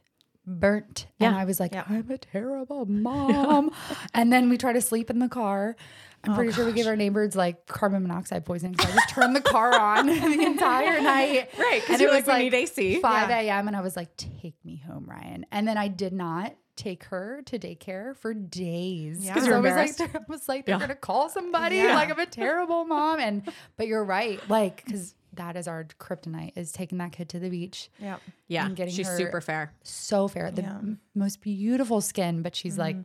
burnt. 0.48 1.08
And 1.20 1.34
Yeah. 1.34 1.40
I 1.42 1.46
was 1.46 1.60
like, 1.60 1.74
Yeah. 1.74 1.84
I'm 1.88 2.10
a 2.10 2.18
terrible 2.18 2.86
mom. 2.86 3.72
and 4.14 4.32
then 4.32 4.50
we 4.50 4.58
try 4.58 4.74
to 4.74 4.82
sleep 4.82 5.10
in 5.10 5.20
the 5.20 5.28
car. 5.28 5.76
I'm 6.24 6.32
oh, 6.32 6.36
pretty 6.36 6.52
sure 6.54 6.66
we 6.66 6.72
gave 6.72 6.88
our 6.88 6.96
neighbors 6.96 7.36
like 7.36 7.68
carbon 7.68 8.02
monoxide 8.02 8.46
poisoning. 8.46 8.78
So 8.80 8.88
I 8.88 8.92
just 8.94 9.10
turned 9.10 9.36
the 9.36 9.42
car 9.42 9.78
on 9.78 10.06
the 10.08 10.14
entire 10.46 11.00
night. 11.02 11.50
Right, 11.60 11.82
'cause 11.82 11.92
And 11.92 12.00
you're 12.02 12.10
it 12.10 12.14
like, 12.14 12.28
was 12.28 12.38
"We 12.38 12.44
need 12.44 12.54
AC." 12.54 13.00
5 13.02 13.30
Yeah. 13.30 13.40
a.m. 13.40 13.68
And 13.68 13.76
I 13.76 13.82
was 13.82 13.96
like, 13.96 14.16
take 14.18 14.56
me 14.66 14.78
home, 14.88 15.06
Ryan. 15.08 15.46
And 15.52 15.68
then 15.68 15.78
I 15.78 15.90
did 15.90 16.14
not 16.14 16.56
take 16.78 17.04
her 17.06 17.42
to 17.48 17.60
daycare 17.60 18.16
for 18.16 18.34
days. 18.34 19.26
Yeah. 19.26 19.34
'Cause 19.34 19.42
'Cause 19.44 19.48
you're 19.48 19.58
I 19.58 19.60
was 19.60 19.72
like, 19.74 19.90
embarrassed. 20.00 20.16
I 20.30 20.32
was 20.32 20.48
like, 20.50 20.66
they're 20.66 20.76
Yeah. 20.76 20.80
going 20.80 20.90
to 20.90 20.96
call 20.96 21.30
somebody. 21.30 21.78
Yeah. 21.78 21.96
Like 21.96 22.10
I'm 22.12 22.20
a 22.20 22.26
terrible 22.26 22.86
mom. 22.86 23.20
And, 23.20 23.44
but 23.76 23.88
you're 23.88 24.04
right. 24.06 24.40
Like, 24.50 24.86
cause 24.86 25.16
that 25.34 25.56
is 25.58 25.68
our 25.68 25.84
kryptonite 26.00 26.54
is 26.58 26.72
taking 26.72 26.98
that 27.00 27.12
kid 27.12 27.30
to 27.30 27.40
the 27.40 27.50
beach. 27.50 27.90
yeah 28.00 28.18
yeah, 28.48 28.66
and 28.66 28.76
getting 28.76 28.94
she's 28.94 29.08
her- 29.08 29.18
super 29.18 29.42
fair. 29.42 29.74
So 29.84 30.28
fair. 30.28 30.50
The 30.52 30.62
Yeah. 30.64 30.70
m- 30.78 31.00
most 31.14 31.42
beautiful 31.42 32.00
skin, 32.02 32.42
but 32.42 32.56
she's 32.56 32.74
mm-hmm. 32.74 32.82
like, 32.82 32.96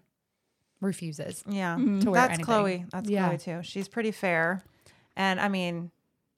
refuses. 0.80 1.44
Yeah. 1.48 1.76
To 1.76 1.82
wear 2.11 2.20
That's 2.20 2.28
anything. 2.35 2.44
Chloe. 2.44 2.85
That's 2.90 3.08
Yeah. 3.08 3.26
Chloe 3.28 3.38
too. 3.38 3.61
She's 3.62 3.88
pretty 3.88 4.11
fair. 4.11 4.62
And 5.16 5.40
I 5.40 5.48
mean, 5.48 5.90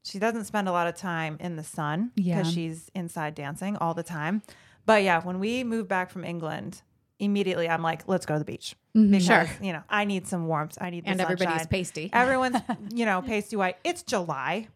she 0.05 0.19
doesn't 0.19 0.45
spend 0.45 0.69
a 0.69 0.73
lot 0.73 0.87
of 0.87 0.95
time 0.97 1.37
in 1.41 1.57
the 1.57 1.65
sun 1.65 2.11
because 2.15 2.47
Yeah. 2.49 2.53
she's 2.53 2.91
inside 2.95 3.35
dancing 3.35 3.77
all 3.77 3.95
the 3.95 4.03
time. 4.03 4.43
But 4.87 5.03
yeah, 5.03 5.23
when 5.23 5.39
we 5.39 5.65
moved 5.65 5.89
back 5.89 6.11
from 6.11 6.25
England, 6.25 6.83
immediately 7.25 7.69
I'm 7.69 7.83
like, 7.83 8.07
let's 8.07 8.27
go 8.27 8.35
to 8.35 8.39
the 8.39 8.45
beach. 8.45 8.77
Because, 8.95 9.25
Sure. 9.25 9.49
you 9.61 9.73
know, 9.73 9.83
I 9.89 10.05
need 10.05 10.27
some 10.27 10.47
warmth. 10.47 10.79
I 10.81 10.91
need 10.91 11.05
the 11.05 11.11
And 11.11 11.21
everybody's 11.21 11.49
sunshine. 11.63 11.67
pasty. 11.69 12.11
Everyone's, 12.13 12.57
you 12.95 13.05
know, 13.07 13.23
pasty 13.23 13.57
white. 13.57 13.77
It's 13.85 14.03
July. 14.03 14.69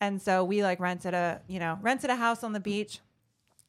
And 0.00 0.20
so 0.22 0.44
we 0.44 0.62
like 0.62 0.80
rented 0.80 1.14
a, 1.14 1.40
you 1.48 1.58
know, 1.58 1.78
rented 1.82 2.10
a 2.10 2.16
house 2.16 2.42
on 2.44 2.52
the 2.52 2.60
beach. 2.60 3.00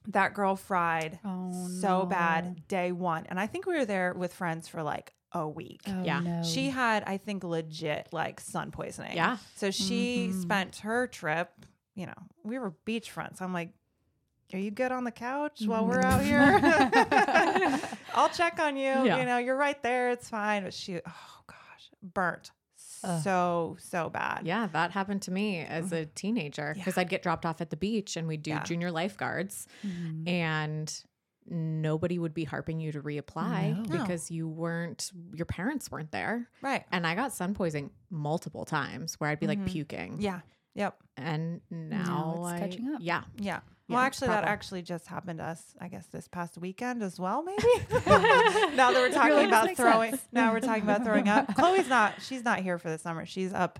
That 0.07 0.33
girl 0.33 0.55
fried 0.55 1.19
Oh, 1.23 1.67
so 1.79 2.05
bad 2.05 2.67
day 2.67 2.91
one. 2.91 3.25
And 3.27 3.39
I 3.39 3.47
think 3.47 3.65
we 3.65 3.75
were 3.77 3.85
there 3.85 4.13
with 4.13 4.33
friends 4.33 4.67
for 4.67 4.81
like 4.81 5.13
a 5.31 5.47
week. 5.47 5.81
Oh, 5.87 6.03
Yeah. 6.03 6.19
no. 6.21 6.43
She 6.43 6.69
had, 6.69 7.03
I 7.05 7.17
think, 7.17 7.43
legit 7.43 8.07
like 8.11 8.39
sun 8.39 8.71
poisoning. 8.71 9.15
Yeah. 9.15 9.37
So 9.57 9.69
she 9.71 10.29
Mm-hmm. 10.29 10.41
spent 10.41 10.75
her 10.77 11.05
trip, 11.07 11.51
you 11.95 12.05
know, 12.07 12.13
we 12.43 12.57
were 12.59 12.73
beachfront. 12.85 13.37
So 13.37 13.45
I'm 13.45 13.53
like, 13.53 13.69
are 14.53 14.59
you 14.59 14.71
good 14.71 14.91
on 14.91 15.03
the 15.03 15.11
couch 15.11 15.61
while 15.65 15.85
we're 15.85 16.01
out 16.01 16.21
here? 16.23 16.59
I'll 18.15 18.29
check 18.29 18.59
on 18.59 18.75
you. 18.77 18.83
Yeah. 18.83 19.19
You 19.19 19.25
know, 19.25 19.37
you're 19.37 19.57
right 19.57 19.81
there. 19.83 20.11
It's 20.11 20.29
fine. 20.29 20.63
But 20.63 20.73
she, 20.73 20.95
oh 20.97 21.41
gosh, 21.47 21.89
burnt 22.01 22.51
so, 23.23 23.77
so 23.79 24.09
bad. 24.09 24.41
Yeah, 24.45 24.67
that 24.73 24.91
happened 24.91 25.23
to 25.23 25.31
me 25.31 25.59
as 25.59 25.91
a 25.91 26.05
teenager 26.05 26.73
because 26.75 26.97
I'd 26.99 27.09
get 27.09 27.23
dropped 27.23 27.45
off 27.47 27.59
at 27.59 27.71
the 27.71 27.77
beach 27.77 28.15
and 28.15 28.27
we'd 28.27 28.43
do 28.43 28.51
Yeah. 28.51 28.63
junior 28.63 28.91
lifeguards 28.91 29.67
Mm-hmm. 29.85 30.27
and 30.27 31.03
nobody 31.49 32.19
would 32.19 32.35
be 32.35 32.43
harping 32.43 32.79
you 32.79 32.91
to 32.91 33.01
reapply 33.01 33.89
No. 33.89 33.97
Because 33.97 34.29
you 34.29 34.47
weren't 34.47 35.11
your 35.33 35.47
parents 35.47 35.89
weren't 35.89 36.11
there. 36.11 36.47
Right. 36.61 36.85
And 36.91 37.07
I 37.07 37.15
got 37.15 37.33
sun 37.33 37.55
poisoning 37.55 37.89
multiple 38.11 38.65
times 38.65 39.15
where 39.19 39.29
I'd 39.31 39.39
be 39.39 39.47
like 39.47 39.65
puking. 39.65 40.13
Mm-hmm. 40.13 40.21
Yeah. 40.21 40.39
Yep. 40.75 40.95
And 41.17 41.61
now, 41.71 42.35
it's 42.37 42.47
I- 42.49 42.59
catching 42.59 42.93
up. 42.93 42.99
Yeah. 43.03 43.23
Yeah. 43.39 43.61
Well, 43.91 44.01
Yeah, 44.01 44.05
actually, 44.05 44.27
that 44.29 44.43
actually 44.43 44.81
just 44.81 45.07
happened 45.07 45.39
to 45.39 45.45
us, 45.45 45.61
I 45.79 45.87
guess, 45.87 46.05
this 46.07 46.27
past 46.27 46.57
weekend 46.57 47.03
as 47.03 47.19
well, 47.19 47.43
maybe. 47.43 47.63
now 48.75 48.91
that 48.91 48.93
we're 48.95 49.11
talking 49.11 49.45
about 49.47 49.75
throwing, 49.75 50.11
sense. 50.11 50.21
now 50.31 50.53
we're 50.53 50.59
talking 50.59 50.83
about 50.83 51.03
throwing 51.03 51.27
up. 51.27 51.53
Chloe's 51.55 51.87
not, 51.87 52.21
she's 52.21 52.43
not 52.43 52.59
here 52.59 52.77
for 52.77 52.89
the 52.89 52.97
summer. 52.97 53.25
She's 53.25 53.53
up 53.53 53.79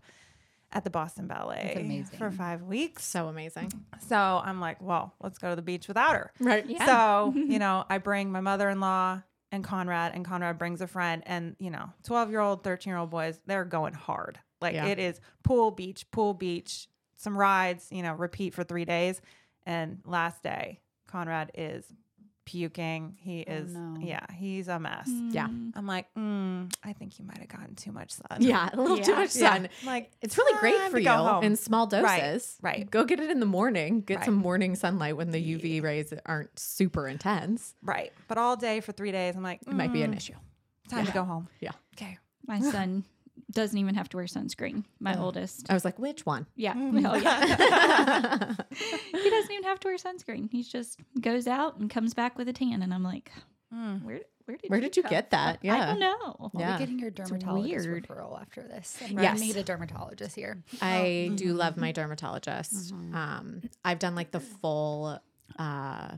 at 0.74 0.84
the 0.84 0.90
Boston 0.90 1.28
Ballet 1.28 2.06
for 2.18 2.32
five 2.32 2.62
weeks. 2.64 3.04
So 3.06 3.28
amazing. 3.28 3.72
So 4.08 4.16
I'm 4.18 4.62
like, 4.62 4.82
well, 4.82 5.14
let's 5.22 5.38
go 5.38 5.50
to 5.50 5.56
the 5.56 5.62
beach 5.62 5.88
without 5.88 6.16
her. 6.16 6.32
Right. 6.40 6.66
So, 6.86 7.34
you 7.36 7.60
know, 7.60 7.86
I 7.90 7.98
bring 7.98 8.32
my 8.32 8.40
mother 8.42 8.70
in 8.70 8.80
law 8.80 9.22
and 9.52 9.66
Conrad, 9.66 10.14
and 10.16 10.24
Conrad 10.24 10.58
brings 10.58 10.80
a 10.80 10.88
friend. 10.88 11.24
And, 11.26 11.58
you 11.60 11.72
know, 11.72 11.90
12 12.06 12.30
year 12.30 12.40
old, 12.40 12.64
13 12.64 12.90
year 12.90 12.98
old 12.98 13.10
boys, 13.10 13.38
they're 13.46 13.66
going 13.66 13.94
hard. 13.94 14.40
Like 14.62 14.76
Yeah. 14.76 14.86
it 14.86 14.98
is 15.00 15.20
pool, 15.44 15.72
beach, 15.72 16.10
pool, 16.12 16.34
beach, 16.34 16.88
some 17.18 17.38
rides, 17.38 17.88
you 17.92 18.02
know, 18.02 18.14
repeat 18.14 18.54
for 18.54 18.64
three 18.64 18.86
days. 18.86 19.20
And 19.66 20.00
last 20.06 20.44
day, 20.44 20.80
Conrad 21.08 21.52
is 21.56 21.86
puking. 22.46 23.16
He 23.22 23.42
is, 23.42 23.74
no. 23.74 23.98
yeah, 24.02 24.26
he's 24.34 24.68
a 24.68 24.80
mess. 24.80 25.08
Yeah. 25.30 25.46
I'm 25.48 25.86
like, 25.86 26.08
mm, 26.18 26.74
I 26.84 26.94
think 26.94 27.20
you 27.20 27.26
might 27.26 27.38
have 27.38 27.48
gotten 27.48 27.76
too 27.76 27.92
much 27.92 28.12
sun. 28.12 28.26
Yeah. 28.40 28.70
A 28.74 28.76
little 28.82 28.98
too 28.98 29.16
much 29.16 29.30
sun. 29.30 29.70
I'm 29.82 29.88
like, 29.88 30.12
It's 30.22 30.38
really 30.38 30.60
great 30.60 30.90
for 30.92 30.98
you 31.00 31.10
home. 31.10 31.44
in 31.44 31.56
small 31.56 31.86
doses. 31.88 32.58
right. 32.62 32.78
right. 32.80 32.92
Go 32.92 33.06
get 33.06 33.20
it 33.20 33.30
in 33.30 33.40
the 33.40 33.46
morning. 33.46 34.02
Get 34.02 34.18
Right. 34.18 34.26
some 34.26 34.36
morning 34.36 34.76
sunlight 34.76 35.16
when 35.18 35.32
the 35.32 35.40
UV 35.40 35.82
rays 35.84 36.14
aren't 36.26 36.58
super 36.60 37.08
intense. 37.08 37.76
right. 37.84 38.12
But 38.28 38.38
all 38.38 38.56
day 38.58 38.82
for 38.82 38.92
three 38.92 39.12
days, 39.12 39.36
I'm 39.36 39.44
like, 39.44 39.62
It 39.62 39.74
might 39.74 39.94
be 39.94 40.02
an 40.02 40.14
mm, 40.14 40.18
issue. 40.18 40.36
Time 40.90 41.06
to 41.06 41.12
go 41.12 41.24
home. 41.24 41.48
Yeah. 41.62 41.72
Okay. 41.96 42.18
My 42.48 42.60
son 42.60 43.06
doesn't 43.52 43.78
even 43.78 43.96
have 43.96 44.10
to 44.10 44.18
wear 44.18 44.26
sunscreen. 44.26 44.84
My 45.00 45.16
Oh. 45.18 45.26
oldest. 45.26 45.70
I 45.70 45.74
was 45.74 45.84
like, 45.86 46.00
which 46.00 46.26
one? 46.26 46.48
Yeah. 46.56 46.74
Mm. 46.74 47.06
Oh, 47.10 47.16
yeah. 47.16 48.56
he 49.24 49.30
doesn't 49.30 49.52
even 49.52 49.64
have 49.64 49.80
to 49.82 49.88
wear 49.88 49.98
sunscreen. 49.98 50.50
He 50.52 50.64
just 50.64 51.00
goes 51.20 51.48
out 51.48 51.78
and 51.78 51.90
comes 51.90 52.14
back 52.14 52.38
with 52.38 52.48
a 52.48 52.54
tan. 52.54 52.82
And 52.82 52.94
I'm 52.94 53.04
like, 53.04 53.32
Mm. 53.74 54.04
where, 54.04 54.20
where 54.46 54.58
did 54.58 54.70
Where 54.70 54.80
you 54.80 54.84
did 54.90 54.98
you 54.98 55.04
get 55.04 55.30
that? 55.30 55.62
from? 55.62 55.70
I 55.70 55.86
don't 55.86 56.00
know. 56.00 56.36
I'll 56.42 56.52
Yeah. 56.58 56.74
be 56.74 56.80
getting 56.80 57.00
your 57.00 57.10
dermatologist 57.10 57.88
weird. 57.88 58.06
referral 58.06 58.40
after 58.42 58.62
this. 58.64 58.98
I'm 59.02 59.18
Yes. 59.18 59.36
gonna 59.36 59.46
need 59.46 59.56
a 59.56 59.64
dermatologist 59.64 60.36
here. 60.36 60.62
I 60.82 61.32
do 61.36 61.54
love 61.54 61.78
my 61.78 61.94
dermatologist. 61.94 62.94
Mm-hmm. 62.94 63.16
Um, 63.16 63.62
I've 63.86 64.00
done 64.00 64.14
like 64.14 64.32
the 64.32 64.42
full 64.42 65.20
uh, 65.58 66.18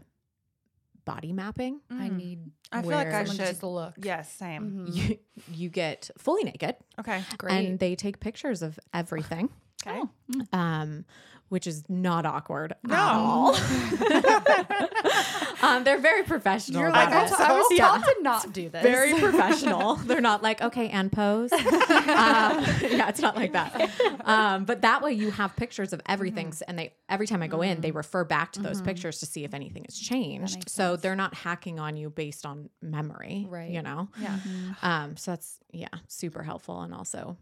body 1.06 1.34
mapping. 1.34 1.80
I 1.90 2.10
Mm. 2.10 2.16
need 2.18 2.52
I 2.72 2.82
feel 2.82 2.92
like 2.92 3.08
I 3.08 3.12
where- 3.12 3.26
someone 3.26 3.36
should. 3.38 3.48
just 3.48 3.60
to 3.62 3.68
look. 3.68 3.94
Yes, 3.98 4.34
same. 4.34 4.88
Mhm. 4.88 4.96
You, 4.96 5.18
you 5.54 5.70
get 5.70 6.10
fully 6.18 6.44
naked, 6.44 6.76
Okay. 7.00 7.24
Great. 7.38 7.52
and 7.54 7.80
they 7.80 7.96
take 7.96 8.20
pictures 8.20 8.62
of 8.62 8.80
everything, 8.94 9.50
Okay. 9.86 10.00
Oh, 10.00 10.10
mm. 10.32 10.54
um, 10.58 11.06
which 11.50 11.68
is 11.68 11.84
not 11.90 12.26
awkward 12.26 12.74
No. 12.84 12.96
at 12.96 13.14
all. 13.14 13.56
um, 15.62 15.84
they're 15.84 16.00
very 16.00 16.24
professional. 16.24 16.82
You're 16.82 16.92
like, 16.92 17.10
I 17.10 17.26
it. 17.26 17.32
I 17.40 17.54
was 17.54 17.66
Yeah. 17.72 17.88
taught 17.88 18.04
to 18.04 18.16
not 18.22 18.54
do 18.54 18.70
this. 18.70 18.84
very 18.84 19.14
professional. 19.20 19.96
They're 20.08 20.22
not 20.22 20.44
like, 20.44 20.62
okay, 20.62 20.90
and 20.90 21.12
pose. 21.12 21.52
um, 21.54 21.60
yeah, 21.60 23.10
it's 23.10 23.22
not 23.22 23.36
like 23.36 23.54
that. 23.54 23.90
Um, 24.26 24.66
but 24.66 24.82
that 24.82 25.02
way 25.02 25.14
you 25.14 25.32
have 25.32 25.56
pictures 25.56 25.94
of 25.94 26.02
everything. 26.08 26.50
Mm-hmm. 26.50 26.64
And 26.68 26.80
they 26.80 26.94
every 27.10 27.28
time 27.28 27.42
I 27.44 27.48
go 27.48 27.62
in, 27.62 27.82
they 27.82 27.92
refer 27.92 28.24
back 28.24 28.52
to 28.54 28.62
those 28.62 28.82
pictures 28.82 29.20
to 29.20 29.26
see 29.26 29.44
if 29.44 29.54
anything 29.54 29.86
has 29.88 29.98
changed. 29.98 30.70
So 30.70 30.92
sense. 30.94 31.02
they're 31.02 31.16
not 31.16 31.34
hacking 31.34 31.80
on 31.80 31.98
you 31.98 32.10
based 32.10 32.46
on 32.46 32.70
memory. 32.82 33.46
Right. 33.50 33.72
You 33.72 33.82
know? 33.82 34.10
Yeah. 34.20 34.38
Um, 34.82 35.18
so 35.18 35.32
that's 35.32 35.60
yeah, 35.72 35.88
super 36.08 36.44
helpful. 36.44 36.82
And 36.82 36.94
also, 36.94 37.38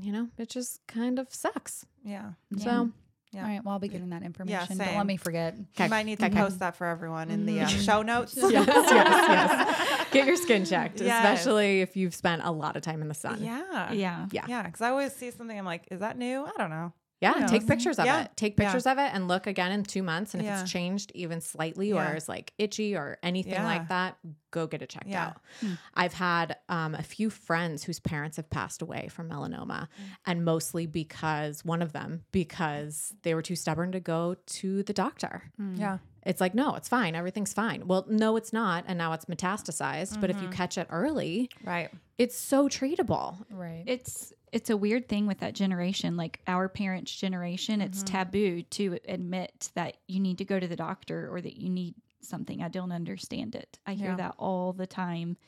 you 0.00 0.12
know, 0.12 0.28
it 0.38 0.48
just 0.48 0.86
kind 0.86 1.18
of 1.18 1.32
sucks. 1.32 1.86
Yeah. 2.04 2.32
So 2.58 2.70
Yeah. 2.70 2.86
All 3.34 3.40
right. 3.42 3.64
Well, 3.64 3.72
I'll 3.72 3.78
be 3.78 3.88
getting 3.88 4.10
that 4.10 4.22
information. 4.22 4.78
Don't 4.78 4.96
let 4.96 5.06
me 5.06 5.16
forget. 5.16 5.56
You 5.78 5.88
might 5.88 6.04
need 6.04 6.18
to 6.18 6.26
okay. 6.26 6.36
post 6.36 6.58
that 6.58 6.76
for 6.76 6.86
everyone 6.86 7.30
in 7.30 7.46
the 7.46 7.60
uh, 7.60 7.66
show 7.66 8.02
notes. 8.02 8.34
yes, 8.36 8.52
yes, 8.52 8.88
yes. 8.90 10.06
Get 10.12 10.26
your 10.26 10.36
skin 10.36 10.64
checked, 10.66 11.00
Yes. 11.00 11.24
especially 11.24 11.80
if 11.80 11.96
you've 11.96 12.14
spent 12.14 12.42
a 12.44 12.50
lot 12.50 12.76
of 12.76 12.82
time 12.82 13.00
in 13.00 13.08
the 13.08 13.14
sun. 13.14 13.42
Yeah. 13.42 13.92
yeah. 13.92 14.26
Yeah. 14.30 14.44
Yeah. 14.46 14.62
Because 14.64 14.82
I 14.82 14.90
always 14.90 15.14
see 15.14 15.30
something, 15.30 15.58
I'm 15.58 15.64
like, 15.64 15.84
is 15.90 16.00
that 16.00 16.18
new? 16.18 16.44
I 16.44 16.52
don't 16.58 16.70
know. 16.70 16.92
Yeah, 17.22 17.34
Who 17.34 17.48
take 17.48 17.62
knows? 17.62 17.68
pictures 17.70 17.98
of 18.00 18.04
Yeah. 18.06 18.22
it. 18.24 18.36
Take 18.36 18.58
Yeah. 18.58 18.64
pictures 18.64 18.86
of 18.86 18.98
it 18.98 19.10
and 19.14 19.28
look 19.28 19.46
again 19.46 19.70
in 19.72 19.84
two 19.84 20.02
months. 20.02 20.34
And 20.34 20.40
if 20.42 20.46
Yeah. 20.46 20.60
it's 20.60 20.70
changed 20.70 21.12
even 21.14 21.40
slightly 21.40 21.90
Yeah. 21.90 22.10
or 22.12 22.16
is 22.16 22.28
like 22.28 22.52
itchy 22.58 22.96
or 22.96 23.18
anything 23.22 23.52
Yeah. 23.52 23.64
like 23.64 23.88
that, 23.88 24.18
go 24.50 24.66
get 24.66 24.82
it 24.82 24.88
checked 24.90 25.06
Yeah. 25.06 25.26
out. 25.28 25.40
Hmm. 25.60 25.72
I've 25.94 26.14
had 26.14 26.56
um, 26.68 26.94
a 26.94 27.02
few 27.02 27.30
friends 27.30 27.84
whose 27.84 28.00
parents 28.00 28.36
have 28.38 28.50
passed 28.50 28.82
away 28.82 29.08
from 29.08 29.28
melanoma, 29.30 29.82
Mm. 29.88 29.88
and 30.26 30.44
mostly 30.44 30.86
because 30.86 31.64
one 31.64 31.80
of 31.80 31.92
them, 31.92 32.24
because 32.32 33.14
they 33.22 33.34
were 33.34 33.42
too 33.42 33.56
stubborn 33.56 33.92
to 33.92 34.00
go 34.00 34.34
to 34.46 34.82
the 34.82 34.92
doctor. 34.92 35.52
Yeah. 35.76 35.98
It's 36.24 36.40
like, 36.40 36.54
no, 36.54 36.74
it's 36.76 36.88
fine. 36.88 37.14
Everything's 37.14 37.52
fine. 37.52 37.86
Well, 37.86 38.04
no, 38.08 38.36
it's 38.36 38.52
not. 38.52 38.84
And 38.86 38.96
now 38.98 39.12
it's 39.12 39.24
metastasized. 39.26 40.20
But 40.20 40.30
if 40.30 40.36
Mm-hmm. 40.36 40.44
you 40.46 40.50
catch 40.52 40.78
it 40.78 40.86
early, 40.90 41.50
Right. 41.64 41.90
it's 42.18 42.36
so 42.36 42.68
treatable. 42.68 43.44
Right. 43.50 43.84
It's 43.86 44.32
it's 44.52 44.68
a 44.68 44.76
weird 44.76 45.08
thing 45.08 45.26
with 45.26 45.38
that 45.40 45.54
generation, 45.54 46.16
like 46.16 46.40
our 46.46 46.68
parents' 46.68 47.14
generation. 47.14 47.80
It's 47.80 48.04
mm-hmm. 48.04 48.16
taboo 48.16 48.62
to 48.62 48.98
admit 49.08 49.70
that 49.74 49.96
you 50.06 50.20
need 50.20 50.38
to 50.38 50.44
go 50.44 50.60
to 50.60 50.68
the 50.68 50.76
doctor 50.76 51.28
or 51.32 51.40
that 51.40 51.56
you 51.56 51.70
need 51.70 51.94
something. 52.20 52.62
I 52.62 52.68
don't 52.68 52.92
understand 52.92 53.54
it. 53.54 53.78
I 53.86 53.94
hear 53.94 54.10
Yeah. 54.10 54.16
that 54.16 54.34
all 54.38 54.74
the 54.74 54.86
time 54.86 55.38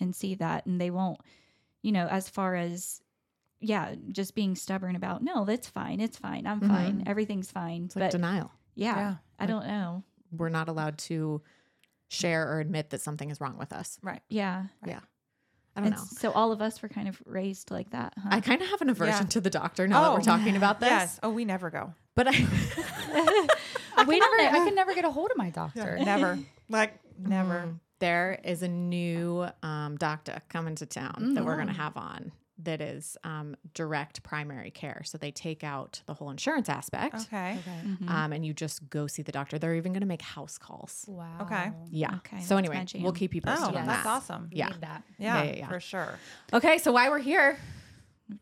and 0.00 0.14
see 0.14 0.34
that, 0.36 0.66
and 0.66 0.80
they 0.80 0.90
won't. 0.90 1.20
You 1.82 1.92
know, 1.92 2.08
as 2.08 2.28
far 2.28 2.56
as 2.56 3.00
yeah, 3.60 3.94
just 4.12 4.34
being 4.34 4.54
stubborn 4.54 4.94
about 4.94 5.22
no, 5.22 5.44
that's 5.44 5.68
fine. 5.68 6.00
It's 6.00 6.16
fine. 6.16 6.46
I'm 6.46 6.60
mm-hmm. 6.60 6.68
fine. 6.68 7.04
Everything's 7.06 7.50
fine. 7.50 7.86
It's 7.86 7.96
like 7.96 8.06
but 8.06 8.10
denial. 8.12 8.52
yeah, 8.74 8.96
Yeah. 8.96 9.14
I 9.38 9.46
don't 9.46 9.66
know. 9.66 10.04
We're 10.30 10.48
not 10.48 10.68
allowed 10.68 10.98
to 10.98 11.42
share 12.08 12.48
or 12.52 12.60
admit 12.60 12.90
that 12.90 13.00
something 13.00 13.30
is 13.30 13.40
wrong 13.40 13.58
with 13.58 13.72
us. 13.72 13.98
Right. 14.02 14.22
Yeah. 14.28 14.66
Yeah, 14.86 15.00
I 15.78 15.80
don't 15.80 15.92
And 15.92 15.96
know. 15.96 16.02
So 16.18 16.32
all 16.32 16.52
of 16.52 16.60
us 16.60 16.82
were 16.82 16.88
kind 16.88 17.08
of 17.08 17.20
raised 17.24 17.70
like 17.70 17.90
that, 17.90 18.12
huh? 18.20 18.28
I 18.32 18.40
kind 18.40 18.60
of 18.60 18.68
have 18.68 18.80
an 18.82 18.90
aversion 18.90 19.22
Yeah. 19.22 19.28
to 19.28 19.40
the 19.40 19.50
doctor 19.50 19.86
now 19.88 20.00
that 20.02 20.10
Oh, 20.10 20.14
we're 20.14 20.20
talking 20.20 20.56
about 20.56 20.80
this. 20.80 20.88
Yes. 20.90 21.20
Oh, 21.22 21.30
we 21.30 21.44
never 21.44 21.70
go. 21.70 21.94
But 22.14 22.28
I, 22.28 22.30
I 23.96 24.04
can 24.04 24.08
never. 24.08 24.56
I 24.56 24.64
can 24.64 24.74
never 24.74 24.94
get 24.94 25.04
a 25.04 25.10
hold 25.10 25.30
of 25.30 25.36
my 25.36 25.50
doctor. 25.50 25.98
Never. 25.98 26.38
Like, 26.70 26.98
never. 27.18 27.60
Mm. 27.66 27.80
there 27.98 28.38
is 28.44 28.62
a 28.62 28.68
new 28.68 29.46
um, 29.62 29.96
doctor 29.96 30.42
coming 30.50 30.74
to 30.74 30.84
town 30.86 31.32
that 31.34 31.42
we're 31.44 31.54
going 31.54 31.68
to 31.68 31.72
Mm. 31.72 31.76
have 31.76 31.96
on 31.96 32.30
that 32.60 32.80
is 32.80 33.16
um, 33.24 33.56
direct 33.74 34.22
primary 34.22 34.70
care. 34.70 35.02
So 35.04 35.16
they 35.16 35.30
take 35.30 35.62
out 35.62 36.02
the 36.06 36.14
whole 36.14 36.30
insurance 36.30 36.68
aspect 36.68 37.14
Okay. 37.22 37.58
Mhm. 37.86 38.10
um, 38.10 38.32
and 38.32 38.44
you 38.44 38.52
just 38.52 38.88
go 38.90 39.06
see 39.06 39.22
the 39.22 39.30
doctor. 39.32 39.58
They're 39.58 39.76
even 39.76 39.92
going 39.92 40.00
to 40.00 40.06
make 40.08 40.22
house 40.22 40.58
calls. 40.58 41.04
Wow. 41.06 41.26
Okay. 41.42 41.70
Yeah. 41.90 42.16
Okay, 42.16 42.40
So 42.40 42.56
anyway, 42.56 42.82
jam. 42.84 43.02
we'll 43.02 43.12
keep 43.12 43.34
you 43.34 43.40
Oh, 43.46 43.50
posted 43.54 43.76
on 43.76 43.86
that's 43.86 44.06
awesome. 44.06 44.48
Yeah. 44.52 44.68
Need 44.68 44.80
that. 44.80 45.02
Yeah, 45.18 45.42
yeah, 45.44 45.52
yeah. 45.58 45.68
for 45.68 45.78
sure. 45.80 46.18
Okay, 46.52 46.78
so 46.78 46.90
why 46.92 47.08
we're 47.08 47.18
here? 47.20 47.58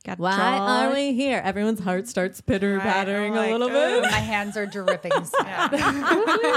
Got 0.05 0.19
Why 0.19 0.35
draw- 0.35 0.67
are 0.89 0.93
we 0.95 1.15
here? 1.15 1.41
Everyone's 1.45 1.79
heart 1.79 2.09
starts 2.09 2.41
pitter 2.41 2.81
pattering 2.81 3.35
Right, 3.35 3.51
a 3.53 3.55
I'm 3.55 3.61
little 3.61 3.69
like, 3.69 4.03
bit. 4.03 4.11
My 4.11 4.19
hands 4.19 4.57
are 4.57 4.67
dripping. 4.67 5.13
sweat. 5.25 5.71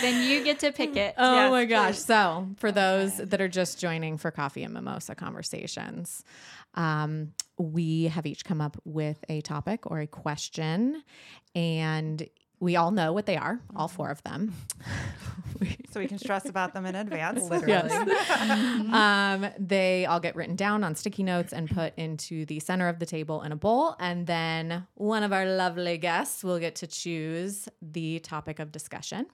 Then 0.00 0.28
you 0.28 0.42
get 0.42 0.58
to 0.60 0.72
pick 0.72 0.96
it. 0.96 1.14
Oh 1.16 1.34
Yes, 1.34 1.50
my 1.50 1.64
gosh. 1.64 1.94
please. 1.94 2.04
So, 2.04 2.48
for 2.56 2.72
those 2.72 3.18
that 3.18 3.40
are 3.40 3.46
just 3.48 3.78
joining 3.78 4.18
for 4.18 4.30
Coffee 4.32 4.62
and 4.64 4.74
Mimosa 4.74 5.14
Conversations, 5.14 6.24
um, 6.76 7.32
we 7.58 8.04
have 8.04 8.26
each 8.26 8.44
come 8.44 8.60
up 8.60 8.76
with 8.84 9.24
a 9.28 9.40
topic 9.40 9.90
or 9.90 10.00
a 10.00 10.06
question, 10.06 11.02
and 11.54 12.28
we 12.60 12.76
all 12.76 12.90
know 12.90 13.12
what 13.12 13.26
they 13.26 13.36
are, 13.36 13.60
all 13.74 13.88
four 13.88 14.10
of 14.10 14.22
them. 14.22 14.54
So 15.96 16.00
we 16.00 16.08
can 16.08 16.18
stress 16.18 16.46
about 16.46 16.74
them 16.74 16.84
in 16.84 16.94
advance. 16.94 17.42
Literally. 17.42 17.90
um, 18.92 19.46
they 19.58 20.04
all 20.04 20.20
get 20.20 20.36
written 20.36 20.54
down 20.54 20.84
on 20.84 20.94
sticky 20.94 21.22
notes 21.22 21.54
and 21.54 21.70
put 21.70 21.94
into 21.96 22.44
the 22.44 22.60
center 22.60 22.88
of 22.88 22.98
the 22.98 23.06
table 23.06 23.40
in 23.40 23.50
a 23.50 23.56
bowl. 23.56 23.96
And 23.98 24.26
then 24.26 24.86
one 24.92 25.22
of 25.22 25.32
our 25.32 25.46
lovely 25.46 25.96
guests 25.96 26.44
will 26.44 26.58
get 26.58 26.74
to 26.76 26.86
choose 26.86 27.66
the 27.80 28.18
topic 28.18 28.58
of 28.58 28.72
discussion. 28.72 29.24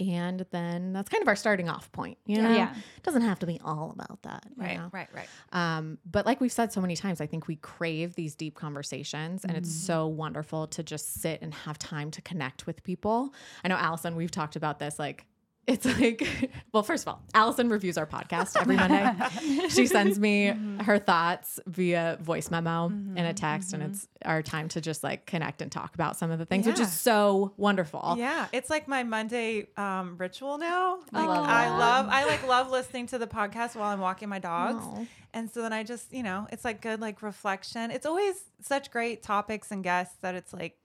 And 0.00 0.46
then 0.50 0.94
that's 0.94 1.08
kind 1.10 1.20
of 1.20 1.28
our 1.28 1.36
starting 1.36 1.68
off 1.68 1.92
point. 1.92 2.16
You 2.24 2.40
know, 2.40 2.50
Yeah. 2.50 2.72
it 2.96 3.02
doesn't 3.02 3.22
have 3.22 3.38
to 3.40 3.46
be 3.46 3.60
all 3.62 3.90
about 3.90 4.22
that. 4.22 4.46
Right, 4.56 4.78
know? 4.78 4.88
right, 4.92 5.08
right. 5.14 5.28
Um, 5.52 5.98
but 6.10 6.24
like 6.24 6.40
we've 6.40 6.50
said 6.52 6.72
so 6.72 6.80
many 6.80 6.96
times, 6.96 7.20
I 7.20 7.26
think 7.26 7.46
we 7.46 7.56
crave 7.56 8.14
these 8.14 8.34
deep 8.34 8.54
conversations, 8.56 9.44
and 9.44 9.56
it's 9.56 9.70
so 9.72 10.06
wonderful 10.06 10.66
to 10.68 10.82
just 10.82 11.20
sit 11.20 11.42
and 11.42 11.52
have 11.52 11.78
time 11.78 12.10
to 12.12 12.22
connect 12.22 12.66
with 12.66 12.82
people. 12.82 13.34
I 13.62 13.68
know, 13.68 13.76
Allison, 13.76 14.16
we've 14.16 14.30
talked 14.30 14.56
about 14.56 14.78
this. 14.78 14.98
Like, 14.98 15.26
it's 15.70 15.86
like, 15.86 16.50
well, 16.72 16.82
first 16.82 17.04
of 17.04 17.08
all, 17.08 17.22
Allison 17.32 17.68
reviews 17.68 17.96
our 17.96 18.06
podcast 18.06 18.60
every 18.60 18.76
Monday. 18.76 19.68
she 19.68 19.86
sends 19.86 20.18
me 20.18 20.48
mm-hmm. 20.48 20.80
her 20.80 20.98
thoughts 20.98 21.60
via 21.66 22.18
voice 22.20 22.50
memo 22.50 22.88
mm-hmm, 22.88 23.16
and 23.16 23.26
a 23.26 23.32
text, 23.32 23.72
and 23.72 23.82
mm-hmm. 23.82 23.92
it's 23.92 24.08
our 24.24 24.42
time 24.42 24.68
to 24.70 24.80
just 24.80 25.04
like 25.04 25.26
connect 25.26 25.62
and 25.62 25.70
talk 25.70 25.94
about 25.94 26.16
some 26.16 26.30
of 26.30 26.38
the 26.38 26.44
things, 26.44 26.66
which 26.66 26.80
is 26.80 26.92
so 26.92 27.52
wonderful. 27.56 28.16
Yeah, 28.18 28.48
it's 28.52 28.68
like 28.68 28.88
my 28.88 29.04
Monday 29.04 29.68
um, 29.76 30.16
ritual 30.18 30.58
now. 30.58 30.98
Like 31.12 31.28
love 31.28 31.46
I 31.46 31.64
that. 31.66 31.78
love, 31.78 32.06
I 32.10 32.24
like 32.26 32.46
love 32.46 32.70
listening 32.70 33.06
to 33.08 33.18
the 33.18 33.28
podcast 33.28 33.76
while 33.76 33.92
I'm 33.92 34.00
walking 34.00 34.28
my 34.28 34.40
dogs, 34.40 34.84
and 35.32 35.48
so 35.50 35.62
then 35.62 35.72
I 35.72 35.84
just, 35.84 36.12
you 36.12 36.24
know, 36.24 36.48
it's 36.50 36.64
like 36.64 36.80
good 36.80 37.00
like 37.00 37.22
reflection. 37.22 37.90
It's 37.90 38.06
always 38.06 38.34
such 38.60 38.90
great 38.90 39.22
topics 39.22 39.70
and 39.70 39.84
guests 39.84 40.16
that 40.22 40.34
it's 40.34 40.52
like, 40.52 40.76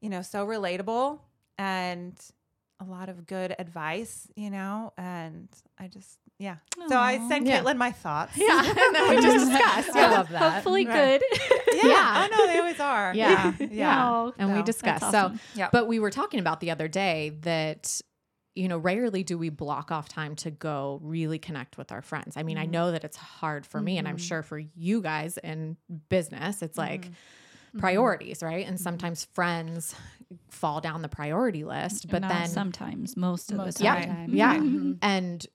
you 0.00 0.08
know, 0.08 0.22
so 0.22 0.46
relatable 0.46 1.18
and 1.58 2.14
a 2.80 2.84
lot 2.84 3.08
of 3.08 3.26
good 3.26 3.54
advice, 3.58 4.28
you 4.36 4.50
know, 4.50 4.92
and 4.96 5.48
I 5.78 5.88
just, 5.88 6.18
yeah. 6.38 6.56
So 6.88 6.96
I 6.96 7.26
sent 7.28 7.46
Yeah. 7.46 7.60
Caitlin 7.60 7.76
my 7.76 7.90
thoughts. 7.90 8.32
Yeah, 8.36 8.64
and 8.64 8.94
then 8.94 9.08
we 9.08 9.16
just 9.16 9.50
discussed. 9.50 9.90
I 9.96 10.10
love 10.10 10.28
that. 10.30 10.52
Hopefully 10.54 10.86
Right. 10.86 11.20
good. 11.20 11.40
yeah. 11.74 11.86
Yeah. 11.86 12.28
Oh 12.30 12.36
no, 12.36 12.46
they 12.46 12.58
always 12.58 12.80
are. 12.80 13.12
Yeah. 13.14 13.52
yeah, 13.58 13.66
yeah. 13.70 14.08
Oh, 14.10 14.34
and 14.38 14.54
we 14.54 14.62
discussed. 14.62 15.00
that's 15.00 15.12
So, 15.12 15.18
awesome. 15.26 15.40
Yep. 15.56 15.72
but 15.72 15.88
we 15.88 15.98
were 15.98 16.10
talking 16.10 16.38
about 16.40 16.60
the 16.60 16.70
other 16.70 16.86
day 16.88 17.30
that 17.42 18.00
you 18.54 18.68
know 18.68 18.78
rarely 18.78 19.22
do 19.22 19.38
we 19.38 19.50
block 19.50 19.90
off 19.90 20.08
time 20.08 20.36
to 20.36 20.50
go 20.50 21.00
really 21.02 21.38
connect 21.38 21.78
with 21.78 21.90
our 21.90 22.02
friends. 22.02 22.36
I 22.36 22.44
mean, 22.44 22.58
I 22.58 22.62
mm-hmm. 22.62 22.72
know 22.72 22.92
that 22.92 23.04
it's 23.04 23.16
hard 23.16 23.66
for 23.66 23.80
me, 23.80 23.98
and 23.98 24.06
I'm 24.06 24.16
mm-hmm. 24.16 24.24
sure 24.24 24.42
for 24.42 24.58
you 24.58 25.00
guys 25.00 25.36
in 25.38 25.76
business, 26.08 26.62
it's 26.62 26.78
like 26.78 27.06
mm-hmm. 27.06 27.78
priorities, 27.78 28.42
right? 28.42 28.66
And 28.66 28.78
sometimes 28.78 29.24
friends 29.24 29.94
fall 30.50 30.80
down 30.80 31.02
the 31.02 31.08
priority 31.08 31.64
list, 31.64 32.08
but 32.08 32.22
Not 32.22 32.28
then 32.30 32.48
sometimes, 32.48 33.16
most 33.16 33.50
of 33.50 33.56
Most 33.58 33.78
the 33.78 33.84
of 33.84 33.84
yeah, 33.84 34.00
the 34.00 34.06
time. 34.06 34.16
time. 34.16 34.34
yeah, 34.34 34.56
Mhm. 34.58 34.98
and 35.02 35.46